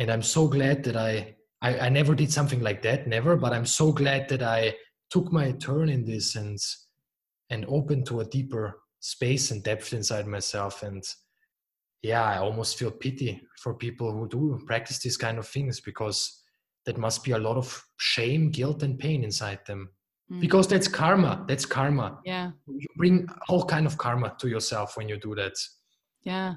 and 0.00 0.10
i'm 0.10 0.22
so 0.22 0.48
glad 0.48 0.82
that 0.82 0.96
I, 0.96 1.36
I 1.62 1.78
i 1.86 1.88
never 1.88 2.14
did 2.14 2.32
something 2.32 2.60
like 2.60 2.82
that 2.82 3.06
never 3.06 3.36
but 3.36 3.52
i'm 3.52 3.66
so 3.66 3.92
glad 3.92 4.28
that 4.30 4.42
i 4.42 4.74
took 5.10 5.30
my 5.32 5.52
turn 5.52 5.88
in 5.88 6.04
this 6.04 6.34
and 6.34 6.58
and 7.50 7.66
opened 7.68 8.06
to 8.06 8.20
a 8.20 8.24
deeper 8.24 8.80
space 9.00 9.50
and 9.50 9.62
depth 9.62 9.92
inside 9.92 10.26
myself. 10.26 10.82
And 10.82 11.04
yeah 12.02 12.24
i 12.24 12.38
almost 12.38 12.78
feel 12.78 12.90
pity 12.90 13.42
for 13.62 13.74
people 13.74 14.10
who 14.12 14.26
do 14.26 14.58
practice 14.66 15.00
these 15.00 15.18
kind 15.18 15.38
of 15.38 15.46
things 15.46 15.80
because 15.80 16.42
that 16.86 16.96
must 16.96 17.22
be 17.22 17.32
a 17.32 17.38
lot 17.38 17.58
of 17.58 17.84
shame 17.98 18.50
guilt 18.50 18.82
and 18.82 18.98
pain 18.98 19.22
inside 19.22 19.60
them. 19.66 19.90
Mm. 20.32 20.40
because 20.40 20.66
that's 20.68 20.88
karma 20.88 21.44
that's 21.48 21.66
karma. 21.66 22.18
Yeah. 22.24 22.52
You 22.66 22.86
bring 22.96 23.28
all 23.48 23.64
kind 23.64 23.84
of 23.84 23.98
karma 23.98 24.34
to 24.38 24.48
yourself 24.48 24.96
when 24.96 25.08
you 25.08 25.18
do 25.18 25.34
that. 25.34 25.56
Yeah 26.22 26.54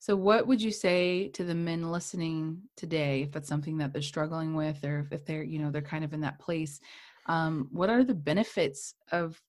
so, 0.00 0.14
what 0.14 0.46
would 0.46 0.62
you 0.62 0.70
say 0.70 1.28
to 1.30 1.42
the 1.42 1.54
men 1.54 1.90
listening 1.90 2.62
today, 2.76 3.22
if 3.22 3.32
that's 3.32 3.48
something 3.48 3.78
that 3.78 3.92
they're 3.92 4.00
struggling 4.00 4.54
with, 4.54 4.84
or 4.84 5.08
if 5.10 5.24
they're, 5.26 5.42
you 5.42 5.58
know, 5.58 5.70
they're 5.70 5.82
kind 5.82 6.04
of 6.04 6.12
in 6.12 6.20
that 6.20 6.38
place? 6.38 6.80
Um, 7.26 7.68
what 7.72 7.90
are 7.90 8.04
the 8.04 8.14
benefits 8.14 8.94
of 9.10 9.40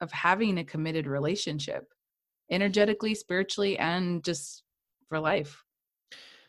of 0.00 0.10
having 0.10 0.58
a 0.58 0.64
committed 0.64 1.06
relationship, 1.06 1.92
energetically, 2.50 3.14
spiritually, 3.14 3.78
and 3.78 4.24
just 4.24 4.62
for 5.08 5.20
life? 5.20 5.62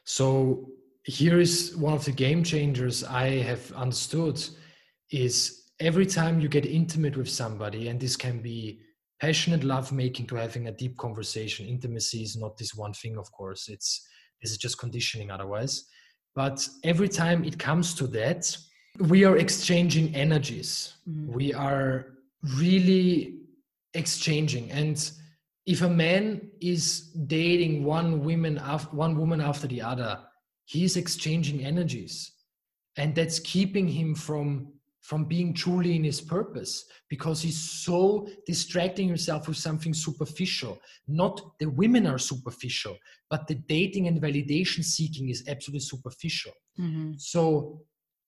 So, 0.06 0.70
here 1.04 1.40
is 1.40 1.76
one 1.76 1.94
of 1.94 2.06
the 2.06 2.14
game 2.14 2.44
changers 2.44 3.04
I 3.04 3.42
have 3.42 3.70
understood: 3.74 4.42
is 5.10 5.72
every 5.82 6.06
time 6.06 6.40
you 6.40 6.48
get 6.48 6.66
intimate 6.66 7.18
with 7.18 7.30
somebody, 7.30 7.90
and 7.90 8.00
this 8.00 8.16
can 8.16 8.40
be 8.40 8.80
passionate 9.22 9.64
love 9.64 9.92
making 9.92 10.26
to 10.28 10.36
having 10.36 10.68
a 10.68 10.72
deep 10.72 10.98
conversation. 10.98 11.68
Intimacy 11.68 12.24
is 12.24 12.36
not 12.36 12.58
this 12.58 12.74
one 12.74 12.94
thing, 12.94 13.18
of 13.18 13.32
course. 13.32 13.70
It's 13.70 14.08
this 14.42 14.52
is 14.52 14.58
just 14.58 14.80
conditioning 14.80 15.30
otherwise. 15.30 15.86
But 16.36 16.68
every 16.84 17.08
time 17.08 17.44
it 17.44 17.60
comes 17.60 17.94
to 17.96 18.08
that, 18.08 18.58
we 19.00 19.24
are 19.24 19.38
exchanging 19.38 20.16
energies. 20.16 20.96
Mm-hmm. 21.08 21.34
We 21.34 21.54
are 21.54 22.08
really 22.58 23.38
exchanging. 23.94 24.72
And 24.72 25.12
if 25.68 25.84
a 25.84 25.90
man 25.90 26.50
is 26.60 27.12
dating 27.28 27.84
one 27.84 28.24
woman 28.24 28.58
after 28.58 28.96
one 28.96 29.16
woman 29.18 29.40
after 29.40 29.68
the 29.68 29.82
other, 29.82 30.20
he's 30.66 30.98
exchanging 30.98 31.64
energies. 31.64 32.32
And 32.98 33.14
that's 33.14 33.40
keeping 33.40 33.88
him 33.88 34.16
from 34.16 34.74
from 35.02 35.26
being 35.26 35.54
truly 35.54 35.96
in 35.96 36.04
his 36.04 36.22
purpose 36.22 36.86
because 37.10 37.42
he's 37.42 37.58
so 37.58 38.28
distracting 38.46 39.08
himself 39.08 39.48
with 39.48 39.58
something 39.58 39.94
superficial. 39.94 40.80
Not 41.08 41.42
the 41.60 41.70
women 41.70 42.06
are 42.06 42.20
superficial, 42.20 42.98
but 43.30 43.48
the 43.48 43.56
dating 43.56 44.08
and 44.08 44.22
validation 44.22 44.84
seeking 44.84 45.30
is 45.30 45.44
absolutely 45.48 45.82
superficial. 45.82 46.54
Mm-hmm. 46.80 47.14
So 47.18 47.82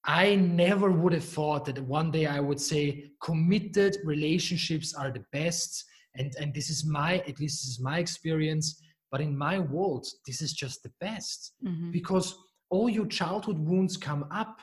I 0.06 0.36
never 0.36 0.92
would 0.92 1.14
have 1.14 1.24
thought 1.24 1.66
that 1.66 1.80
one 1.80 2.12
day 2.12 2.26
I 2.26 2.40
would 2.40 2.60
say 2.60 3.12
committed 3.22 3.98
relationships 4.04 4.94
are 4.96 5.12
the 5.12 5.24
best. 5.32 5.86
And, 6.16 6.34
and 6.40 6.54
this 6.54 6.70
is 6.70 6.86
my, 6.86 7.20
at 7.20 7.40
least 7.40 7.64
this 7.64 7.68
is 7.68 7.80
my 7.80 8.00
experience. 8.00 8.82
But 9.12 9.22
in 9.22 9.38
my 9.38 9.60
world, 9.60 10.08
this 10.26 10.42
is 10.42 10.54
just 10.54 10.82
the 10.82 10.92
best 11.00 11.54
mm-hmm. 11.64 11.92
because 11.92 12.36
all 12.72 12.90
your 12.90 13.06
childhood 13.06 13.60
wounds 13.60 13.96
come 13.96 14.26
up 14.32 14.60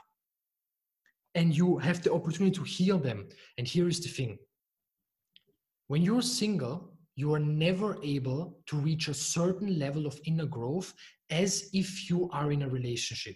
and 1.34 1.56
you 1.56 1.78
have 1.78 2.02
the 2.02 2.12
opportunity 2.12 2.54
to 2.56 2.64
heal 2.64 2.98
them. 2.98 3.28
And 3.58 3.66
here 3.66 3.88
is 3.88 4.00
the 4.00 4.08
thing 4.08 4.38
when 5.88 6.02
you're 6.02 6.22
single, 6.22 6.92
you 7.16 7.34
are 7.34 7.40
never 7.40 7.98
able 8.04 8.60
to 8.66 8.76
reach 8.76 9.08
a 9.08 9.14
certain 9.14 9.78
level 9.78 10.06
of 10.06 10.18
inner 10.24 10.46
growth 10.46 10.94
as 11.30 11.68
if 11.72 12.08
you 12.08 12.30
are 12.32 12.52
in 12.52 12.62
a 12.62 12.68
relationship. 12.68 13.34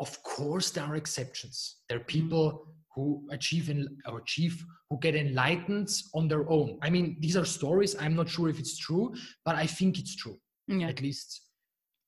Of 0.00 0.20
course, 0.24 0.70
there 0.70 0.84
are 0.84 0.96
exceptions. 0.96 1.76
There 1.88 1.98
are 1.98 2.00
mm-hmm. 2.00 2.18
people 2.18 2.66
who 2.94 3.26
achieve 3.30 3.72
or 4.08 4.18
achieve 4.18 4.64
who 4.90 4.98
get 4.98 5.14
enlightened 5.14 5.90
on 6.14 6.26
their 6.28 6.50
own. 6.50 6.78
I 6.82 6.90
mean, 6.90 7.16
these 7.20 7.36
are 7.36 7.44
stories. 7.44 7.94
I'm 8.00 8.16
not 8.16 8.28
sure 8.28 8.48
if 8.48 8.58
it's 8.58 8.76
true, 8.78 9.14
but 9.44 9.54
I 9.54 9.66
think 9.66 9.98
it's 9.98 10.16
true. 10.16 10.36
Yeah. 10.66 10.88
At 10.88 11.00
least 11.00 11.42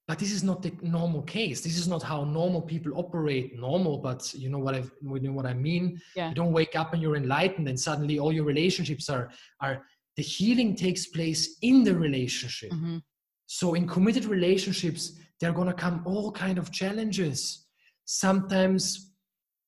but 0.09 0.19
this 0.19 0.33
is 0.33 0.43
not 0.43 0.63
the 0.63 0.73
normal 0.81 1.23
case. 1.23 1.61
This 1.61 1.77
is 1.79 1.87
not 1.87 2.03
how 2.03 2.25
normal 2.25 2.63
people 2.63 2.93
operate 2.97 3.57
normal 3.59 3.99
but 3.99 4.35
you 4.35 4.49
know 4.49 4.59
what 4.59 4.75
i 4.75 4.83
you 5.03 5.29
know 5.29 5.33
what 5.33 5.47
i 5.47 5.55
mean? 5.55 6.01
Yeah. 6.17 6.31
you 6.31 6.35
don't 6.35 6.53
wake 6.53 6.75
up 6.75 6.95
and 6.95 7.03
you're 7.03 7.17
enlightened 7.17 7.69
and 7.69 7.79
suddenly 7.79 8.19
all 8.19 8.33
your 8.33 8.45
relationships 8.45 9.09
are 9.11 9.31
are 9.61 9.85
the 10.17 10.23
healing 10.23 10.75
takes 10.75 11.07
place 11.07 11.59
in 11.63 11.85
the 11.85 11.95
relationship. 11.95 12.73
Mm-hmm. 12.73 12.99
so 13.47 13.75
in 13.75 13.87
committed 13.87 14.25
relationships 14.25 15.03
there 15.39 15.51
are 15.51 15.59
going 15.61 15.69
to 15.69 15.81
come 15.87 16.03
all 16.05 16.33
kind 16.33 16.59
of 16.59 16.73
challenges. 16.73 17.67
Sometimes 18.07 19.13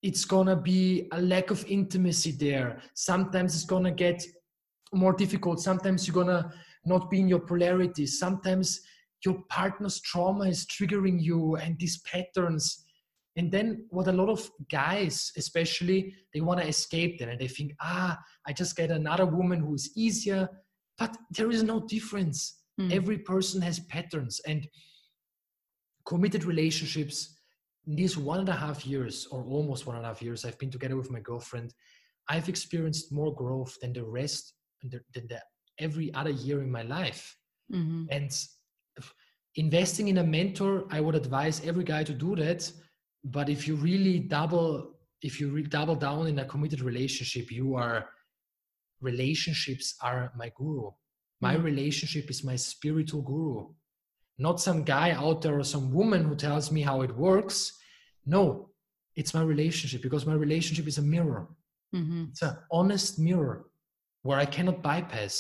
it's 0.03 0.25
going 0.25 0.47
to 0.47 0.57
be 0.57 1.09
a 1.13 1.21
lack 1.21 1.51
of 1.51 1.65
intimacy 1.67 2.33
there. 2.33 2.81
Sometimes 2.95 3.55
it's 3.55 3.65
going 3.65 3.85
to 3.85 3.91
get 3.91 4.25
more 4.93 5.13
difficult. 5.13 5.61
Sometimes 5.61 6.07
you're 6.07 6.15
going 6.15 6.35
to 6.39 6.51
not 6.85 7.11
be 7.11 7.21
in 7.21 7.29
your 7.29 7.41
polarity. 7.41 8.07
Sometimes 8.07 8.81
your 9.25 9.43
partner's 9.49 10.01
trauma 10.01 10.45
is 10.45 10.67
triggering 10.67 11.21
you 11.21 11.57
and 11.57 11.79
these 11.79 12.01
patterns 12.03 12.85
and 13.37 13.51
then 13.53 13.85
what 13.91 14.09
a 14.09 14.13
lot 14.13 14.29
of 14.29 14.51
guys 14.71 15.33
especially 15.37 16.15
they 16.35 16.41
want 16.41 16.61
to 16.61 16.67
escape 16.67 17.19
them 17.19 17.29
and 17.29 17.41
they 17.41 17.49
think 17.49 17.73
ah 17.81 18.19
i 18.47 18.53
just 18.53 18.77
get 18.77 18.91
another 18.91 19.27
woman 19.27 19.61
who 19.61 19.75
is 19.75 19.91
easier 19.97 20.49
but 20.99 21.17
there 21.31 21.51
is 21.51 21.63
no 21.63 21.81
difference 21.81 22.61
mm. 22.81 22.93
every 22.93 23.19
person 23.19 23.61
has 23.61 23.81
patterns 23.81 24.41
and 24.47 24.67
committed 26.07 26.45
relationships 26.45 27.37
in 27.87 27.95
these 27.95 28.17
one 28.17 28.41
and 28.41 28.49
a 28.49 28.61
half 28.65 28.87
years 28.87 29.27
or 29.31 29.45
almost 29.45 29.87
one 29.87 29.97
and 29.97 30.05
a 30.05 30.09
half 30.09 30.23
years 30.23 30.45
i've 30.45 30.59
been 30.59 30.71
together 30.71 30.97
with 30.97 31.11
my 31.11 31.21
girlfriend 31.21 31.73
i've 32.29 32.49
experienced 32.49 33.13
more 33.13 33.35
growth 33.35 33.77
than 33.81 33.93
the 33.93 34.05
rest 34.05 34.55
than 34.83 35.27
the, 35.29 35.41
every 35.79 36.13
other 36.15 36.31
year 36.31 36.63
in 36.63 36.71
my 36.71 36.83
life 36.83 37.37
mm-hmm. 37.73 38.05
and 38.11 38.31
investing 39.57 40.09
in 40.09 40.19
a 40.19 40.25
mentor 40.25 40.85
i 40.91 41.01
would 41.01 41.15
advise 41.15 41.61
every 41.65 41.85
guy 41.85 42.05
to 42.05 42.13
do 42.13 42.37
that. 42.37 42.71
But 43.23 43.51
if 43.51 43.69
you 43.69 43.77
really 43.77 44.19
double 44.19 44.95
if 45.23 45.41
you 45.41 45.51
re- 45.51 45.63
double 45.63 45.97
down 45.97 46.27
in 46.27 46.39
a 46.39 46.45
committed 46.45 46.81
relationship 46.81 47.51
you 47.51 47.75
are 47.75 48.09
relationships 49.01 49.95
are 50.03 50.33
my 50.37 50.51
guru. 50.57 50.91
My 51.41 51.55
mm-hmm. 51.55 51.65
relationship 51.65 52.31
is 52.31 52.45
my 52.45 52.57
spiritual 52.57 53.23
guru. 53.23 53.69
Not 54.39 54.61
some 54.61 54.85
guy 54.85 55.11
out 55.11 55.43
there 55.43 55.59
or 55.59 55.65
some 55.65 55.93
woman 55.93 56.25
who 56.25 56.35
tells 56.35 56.71
me 56.71 56.83
how 56.83 57.03
it 57.03 57.17
works. 57.17 57.73
No 58.25 58.71
it's 59.17 59.35
my 59.35 59.43
relationship 59.43 60.01
because 60.03 60.25
my 60.25 60.35
relationship 60.35 60.87
is 60.87 60.99
a 60.99 61.03
mirror. 61.03 61.49
Mm-hmm. 61.95 62.27
it's 62.31 62.43
an 62.43 62.57
honest 62.71 63.19
mirror 63.19 63.67
where 64.23 64.39
i 64.39 64.47
cannot 64.47 64.83
bypass. 64.83 65.35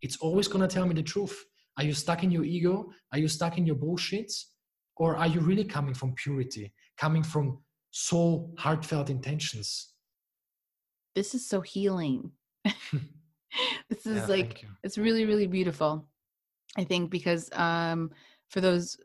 It's 0.00 0.18
always 0.18 0.46
going 0.46 0.66
to 0.66 0.72
tell 0.72 0.86
me 0.86 0.94
the 0.94 1.02
truth 1.02 1.36
are 1.78 1.84
you 1.84 1.94
stuck 1.94 2.24
in 2.24 2.30
your 2.30 2.44
ego? 2.44 2.90
Are 3.12 3.18
you 3.18 3.28
stuck 3.28 3.56
in 3.56 3.64
your 3.64 3.76
bullshit? 3.76 4.32
Or 4.96 5.16
are 5.16 5.28
you 5.28 5.40
really 5.40 5.64
coming 5.64 5.94
from 5.94 6.12
purity, 6.14 6.74
coming 6.98 7.22
from 7.22 7.60
soul, 7.92 8.52
heartfelt 8.58 9.10
intentions? 9.10 9.92
This 11.14 11.34
is 11.34 11.48
so 11.48 11.60
healing. 11.60 12.32
this 12.64 14.04
is 14.04 14.16
yeah, 14.16 14.26
like, 14.26 14.64
it's 14.82 14.98
really, 14.98 15.24
really 15.24 15.46
beautiful. 15.46 16.08
I 16.76 16.82
think 16.82 17.10
because 17.10 17.48
um, 17.52 18.10
for 18.48 18.60
those 18.60 18.98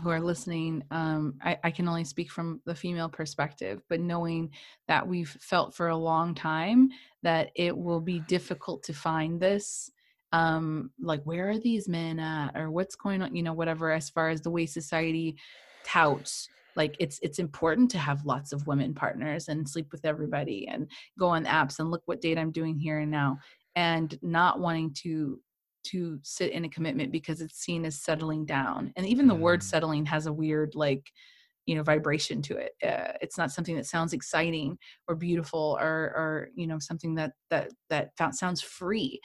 who 0.00 0.10
are 0.10 0.20
listening, 0.20 0.84
um, 0.92 1.34
I, 1.42 1.58
I, 1.64 1.70
can 1.70 1.86
only 1.86 2.04
speak 2.04 2.30
from 2.30 2.62
the 2.64 2.74
female 2.74 3.10
perspective, 3.10 3.82
but 3.90 4.00
knowing 4.00 4.50
that 4.88 5.06
we've 5.06 5.28
felt 5.28 5.74
for 5.74 5.88
a 5.88 5.96
long 5.96 6.34
time 6.34 6.88
that 7.22 7.50
it 7.54 7.76
will 7.76 8.00
be 8.00 8.20
difficult 8.20 8.82
to 8.84 8.94
find 8.94 9.38
this 9.38 9.90
um 10.32 10.90
like 11.00 11.22
where 11.24 11.50
are 11.50 11.58
these 11.58 11.88
men 11.88 12.18
at 12.18 12.56
or 12.56 12.70
what's 12.70 12.96
going 12.96 13.22
on 13.22 13.34
you 13.34 13.42
know 13.42 13.52
whatever 13.52 13.92
as 13.92 14.08
far 14.10 14.30
as 14.30 14.40
the 14.40 14.50
way 14.50 14.66
society 14.66 15.36
touts 15.84 16.48
like 16.74 16.96
it's 16.98 17.18
it's 17.22 17.38
important 17.38 17.90
to 17.90 17.98
have 17.98 18.24
lots 18.24 18.52
of 18.52 18.66
women 18.66 18.94
partners 18.94 19.48
and 19.48 19.68
sleep 19.68 19.88
with 19.92 20.04
everybody 20.04 20.66
and 20.68 20.90
go 21.18 21.28
on 21.28 21.44
apps 21.44 21.78
and 21.78 21.90
look 21.90 22.02
what 22.06 22.20
date 22.20 22.38
i'm 22.38 22.52
doing 22.52 22.78
here 22.78 23.00
and 23.00 23.10
now 23.10 23.38
and 23.76 24.18
not 24.22 24.60
wanting 24.60 24.92
to 24.94 25.38
to 25.84 26.18
sit 26.22 26.52
in 26.52 26.64
a 26.64 26.68
commitment 26.68 27.10
because 27.10 27.40
it's 27.40 27.58
seen 27.58 27.84
as 27.84 28.00
settling 28.00 28.46
down 28.46 28.92
and 28.96 29.06
even 29.06 29.26
the 29.26 29.34
word 29.34 29.60
mm. 29.60 29.64
settling 29.64 30.06
has 30.06 30.26
a 30.26 30.32
weird 30.32 30.74
like 30.74 31.10
you 31.66 31.74
know 31.74 31.82
vibration 31.82 32.42
to 32.42 32.56
it 32.56 32.72
uh, 32.84 33.12
it's 33.20 33.38
not 33.38 33.50
something 33.50 33.76
that 33.76 33.86
sounds 33.86 34.12
exciting 34.12 34.76
or 35.08 35.14
beautiful 35.14 35.76
or 35.80 35.86
or 35.88 36.48
you 36.54 36.66
know 36.66 36.78
something 36.78 37.14
that 37.14 37.32
that 37.50 37.70
that 37.88 38.10
sounds 38.34 38.60
free 38.62 39.20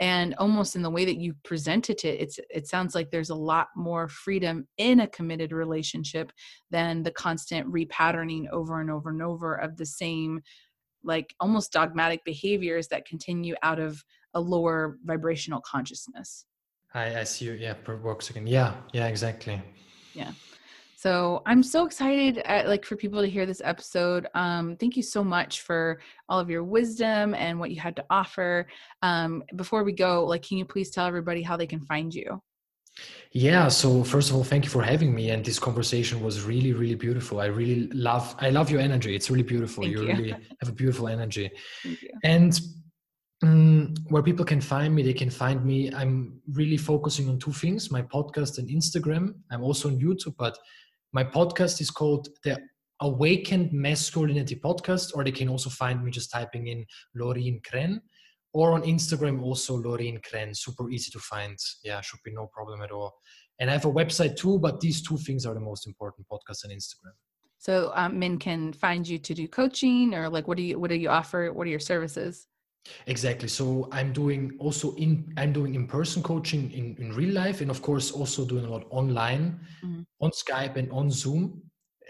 and 0.00 0.34
almost 0.38 0.74
in 0.74 0.82
the 0.82 0.90
way 0.90 1.04
that 1.04 1.18
you 1.18 1.34
presented 1.44 2.04
it 2.04 2.20
it's 2.20 2.40
it 2.50 2.66
sounds 2.66 2.94
like 2.94 3.10
there's 3.10 3.30
a 3.30 3.34
lot 3.34 3.68
more 3.76 4.08
freedom 4.08 4.66
in 4.76 5.00
a 5.00 5.06
committed 5.08 5.52
relationship 5.52 6.32
than 6.70 7.02
the 7.02 7.12
constant 7.12 7.70
repatterning 7.72 8.48
over 8.50 8.80
and 8.80 8.90
over 8.90 9.10
and 9.10 9.22
over 9.22 9.54
of 9.54 9.76
the 9.76 9.86
same 9.86 10.40
like 11.04 11.34
almost 11.38 11.72
dogmatic 11.72 12.24
behaviors 12.24 12.88
that 12.88 13.06
continue 13.06 13.54
out 13.62 13.78
of 13.78 14.02
a 14.32 14.40
lower 14.40 14.98
vibrational 15.04 15.60
consciousness. 15.60 16.46
I 16.94 17.20
i 17.20 17.24
see 17.24 17.44
you. 17.44 17.52
Yeah 17.52 17.74
works 18.02 18.30
again 18.30 18.46
yeah 18.46 18.74
yeah 18.92 19.06
exactly. 19.06 19.60
Yeah 20.14 20.32
so 21.04 21.42
I'm 21.44 21.62
so 21.62 21.84
excited 21.84 22.38
at, 22.46 22.64
uh, 22.64 22.68
like 22.70 22.86
for 22.86 22.96
people 22.96 23.20
to 23.20 23.28
hear 23.28 23.44
this 23.44 23.60
episode. 23.62 24.26
Um, 24.34 24.74
thank 24.80 24.96
you 24.96 25.02
so 25.02 25.22
much 25.22 25.60
for 25.60 26.00
all 26.30 26.40
of 26.40 26.48
your 26.48 26.64
wisdom 26.64 27.34
and 27.34 27.60
what 27.60 27.70
you 27.70 27.78
had 27.78 27.94
to 27.96 28.04
offer. 28.08 28.66
Um, 29.02 29.44
before 29.54 29.84
we 29.84 29.92
go, 29.92 30.24
like, 30.24 30.40
can 30.40 30.56
you 30.56 30.64
please 30.64 30.88
tell 30.88 31.06
everybody 31.06 31.42
how 31.42 31.58
they 31.58 31.66
can 31.66 31.80
find 31.80 32.14
you? 32.14 32.40
Yeah. 33.32 33.68
So 33.68 34.02
first 34.02 34.30
of 34.30 34.36
all, 34.36 34.44
thank 34.44 34.64
you 34.64 34.70
for 34.70 34.82
having 34.82 35.14
me. 35.14 35.28
And 35.28 35.44
this 35.44 35.58
conversation 35.58 36.22
was 36.22 36.40
really, 36.40 36.72
really 36.72 36.94
beautiful. 36.94 37.38
I 37.38 37.48
really 37.60 37.88
love. 37.88 38.34
I 38.38 38.48
love 38.48 38.70
your 38.70 38.80
energy. 38.80 39.14
It's 39.14 39.28
really 39.28 39.42
beautiful. 39.42 39.86
You, 39.86 40.04
you 40.04 40.16
really 40.16 40.30
have 40.30 40.70
a 40.70 40.72
beautiful 40.72 41.08
energy. 41.08 41.50
And 42.24 42.58
um, 43.42 43.92
where 44.08 44.22
people 44.22 44.46
can 44.46 44.62
find 44.62 44.94
me, 44.94 45.02
they 45.02 45.12
can 45.12 45.28
find 45.28 45.66
me. 45.66 45.92
I'm 45.92 46.40
really 46.50 46.78
focusing 46.78 47.28
on 47.28 47.38
two 47.38 47.52
things: 47.52 47.90
my 47.90 48.00
podcast 48.00 48.56
and 48.56 48.70
Instagram. 48.70 49.34
I'm 49.50 49.62
also 49.62 49.88
on 49.88 50.00
YouTube, 50.00 50.36
but 50.38 50.56
my 51.14 51.22
podcast 51.22 51.80
is 51.80 51.90
called 51.90 52.28
the 52.42 52.58
Awakened 53.00 53.72
Masculinity 53.72 54.56
Podcast, 54.56 55.12
or 55.14 55.22
they 55.22 55.30
can 55.30 55.48
also 55.48 55.70
find 55.70 56.04
me 56.04 56.10
just 56.10 56.30
typing 56.32 56.66
in 56.66 56.84
Lorin 57.14 57.60
Krenn, 57.62 58.00
or 58.52 58.72
on 58.72 58.82
Instagram 58.82 59.40
also 59.40 59.76
Lorin 59.76 60.20
Krenn. 60.20 60.56
Super 60.56 60.90
easy 60.90 61.12
to 61.12 61.20
find. 61.20 61.56
Yeah, 61.84 62.00
should 62.00 62.18
be 62.24 62.32
no 62.32 62.48
problem 62.52 62.82
at 62.82 62.90
all. 62.90 63.14
And 63.60 63.70
I 63.70 63.74
have 63.74 63.84
a 63.84 63.92
website 63.92 64.36
too, 64.36 64.58
but 64.58 64.80
these 64.80 65.02
two 65.02 65.16
things 65.18 65.46
are 65.46 65.54
the 65.54 65.60
most 65.60 65.86
important: 65.86 66.26
podcast 66.30 66.64
and 66.64 66.72
Instagram. 66.72 67.14
So 67.58 67.92
um, 67.94 68.18
men 68.18 68.38
can 68.38 68.72
find 68.72 69.06
you 69.06 69.18
to 69.18 69.34
do 69.34 69.46
coaching, 69.46 70.14
or 70.14 70.28
like 70.28 70.48
what 70.48 70.56
do 70.56 70.64
you 70.64 70.80
what 70.80 70.90
do 70.90 70.96
you 70.96 71.10
offer? 71.10 71.52
What 71.52 71.68
are 71.68 71.70
your 71.70 71.78
services? 71.78 72.48
Exactly. 73.06 73.48
So 73.48 73.88
I'm 73.92 74.12
doing 74.12 74.56
also 74.58 74.94
in 74.96 75.32
I'm 75.36 75.52
doing 75.52 75.74
in-person 75.74 76.22
coaching 76.22 76.70
in, 76.72 76.96
in 76.98 77.12
real 77.12 77.34
life 77.34 77.60
and 77.60 77.70
of 77.70 77.82
course 77.82 78.10
also 78.10 78.44
doing 78.44 78.64
a 78.64 78.70
lot 78.70 78.84
online 78.90 79.60
mm-hmm. 79.84 80.02
on 80.20 80.30
Skype 80.30 80.76
and 80.76 80.90
on 80.92 81.10
Zoom, 81.10 81.62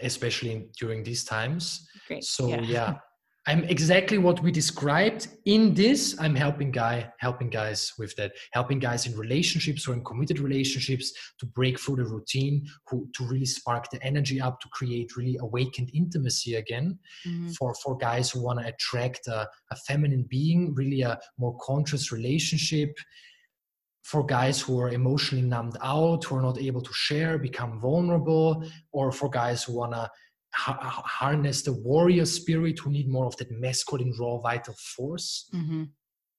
especially 0.02 0.68
during 0.78 1.02
these 1.05 1.24
times. 1.24 1.88
Great. 2.09 2.24
So 2.24 2.48
yeah. 2.48 2.60
yeah. 2.60 2.94
I'm 3.47 3.65
exactly 3.65 4.16
what 4.16 4.43
we 4.43 4.51
described 4.51 5.29
in 5.45 5.75
this. 5.75 6.16
I'm 6.19 6.35
helping 6.35 6.71
guy, 6.71 7.12
helping 7.19 7.51
guys 7.51 7.93
with 7.99 8.16
that, 8.16 8.33
helping 8.53 8.79
guys 8.79 9.07
in 9.07 9.16
relationships 9.19 9.87
or 9.87 9.93
in 9.93 10.03
committed 10.03 10.39
relationships 10.39 11.12
to 11.41 11.47
break 11.47 11.79
through 11.79 11.97
the 11.97 12.05
routine, 12.05 12.66
who 12.89 13.07
to 13.15 13.25
really 13.25 13.45
spark 13.45 13.91
the 13.91 14.03
energy 14.03 14.41
up 14.41 14.61
to 14.61 14.69
create 14.71 15.16
really 15.16 15.37
awakened 15.41 15.91
intimacy 15.93 16.55
again. 16.55 16.99
Mm-hmm. 17.27 17.51
For 17.51 17.75
for 17.75 17.99
guys 17.99 18.31
who 18.31 18.43
want 18.43 18.61
to 18.61 18.66
attract 18.66 19.27
a, 19.27 19.47
a 19.71 19.77
feminine 19.87 20.25
being, 20.29 20.75
really 20.75 21.03
a 21.03 21.19
more 21.37 21.57
conscious 21.61 22.11
relationship. 22.12 22.97
For 24.05 24.25
guys 24.25 24.61
who 24.61 24.79
are 24.81 24.91
emotionally 24.91 25.47
numbed 25.47 25.79
out, 25.83 26.25
who 26.25 26.37
are 26.37 26.43
not 26.43 26.59
able 26.59 26.83
to 26.83 26.93
share, 26.93 27.39
become 27.39 27.81
vulnerable, 27.81 28.62
or 28.93 29.12
for 29.12 29.31
guys 29.31 29.65
who 29.65 29.77
wanna 29.77 30.11
harness 30.55 31.62
the 31.62 31.72
warrior 31.72 32.24
spirit 32.24 32.78
who 32.78 32.90
need 32.90 33.09
more 33.09 33.26
of 33.26 33.36
that 33.36 33.51
masculine 33.51 34.12
raw 34.18 34.39
vital 34.39 34.74
force. 34.74 35.48
Mm-hmm. 35.55 35.85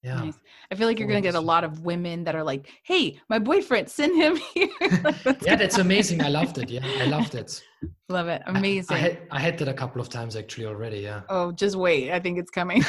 yeah. 0.04 0.24
Nice. 0.24 0.40
i 0.72 0.76
feel 0.76 0.88
like 0.88 1.00
you're 1.00 1.08
gonna 1.08 1.22
get 1.22 1.36
a 1.36 1.40
lot 1.40 1.64
of 1.64 1.82
women 1.82 2.24
that 2.26 2.36
are 2.36 2.44
like 2.44 2.70
hey 2.84 3.20
my 3.30 3.40
boyfriend 3.40 3.90
send 3.90 4.16
him 4.16 4.38
here. 4.54 4.70
Like, 5.04 5.42
yeah 5.42 5.56
that's 5.56 5.78
amazing. 5.78 6.24
I 6.24 6.30
loved 6.30 6.58
it. 6.58 6.70
Yeah 6.70 6.86
i 7.02 7.06
loved 7.06 7.36
it. 7.36 7.62
Love 8.10 8.28
it. 8.28 8.42
Amazing 8.48 8.96
I, 8.96 9.00
I, 9.00 9.02
had, 9.02 9.18
I 9.32 9.40
had 9.40 9.58
that 9.60 9.68
a 9.68 9.74
couple 9.74 10.02
of 10.02 10.10
times 10.10 10.36
actually 10.36 10.66
already 10.66 11.00
yeah. 11.00 11.22
Oh 11.30 11.52
just 11.52 11.76
wait. 11.76 12.12
I 12.12 12.20
think 12.20 12.40
it's 12.40 12.52
coming 12.52 12.84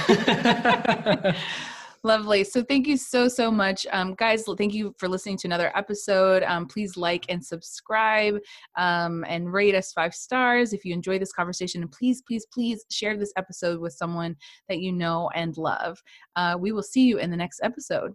Lovely. 2.02 2.44
So 2.44 2.62
thank 2.62 2.86
you 2.86 2.96
so, 2.96 3.28
so 3.28 3.50
much. 3.50 3.86
Um, 3.92 4.14
guys, 4.14 4.44
thank 4.56 4.74
you 4.74 4.94
for 4.98 5.08
listening 5.08 5.36
to 5.38 5.48
another 5.48 5.76
episode. 5.76 6.42
Um, 6.44 6.66
please 6.66 6.96
like 6.96 7.24
and 7.28 7.44
subscribe 7.44 8.38
um, 8.76 9.24
and 9.28 9.52
rate 9.52 9.74
us 9.74 9.92
five 9.92 10.14
stars 10.14 10.72
if 10.72 10.84
you 10.84 10.94
enjoy 10.94 11.18
this 11.18 11.32
conversation. 11.32 11.82
And 11.82 11.90
please, 11.90 12.22
please, 12.22 12.46
please 12.52 12.84
share 12.90 13.16
this 13.16 13.32
episode 13.36 13.80
with 13.80 13.92
someone 13.92 14.36
that 14.68 14.78
you 14.78 14.92
know 14.92 15.30
and 15.34 15.56
love. 15.56 16.00
Uh, 16.36 16.56
we 16.58 16.72
will 16.72 16.82
see 16.82 17.02
you 17.02 17.18
in 17.18 17.30
the 17.30 17.36
next 17.36 17.60
episode. 17.62 18.12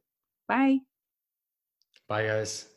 Bye. 0.47 0.77
Bye, 2.07 2.27
guys. 2.27 2.67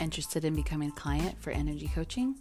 Interested 0.00 0.44
in 0.44 0.54
becoming 0.54 0.88
a 0.88 0.92
client 0.92 1.40
for 1.40 1.50
energy 1.50 1.90
coaching? 1.94 2.36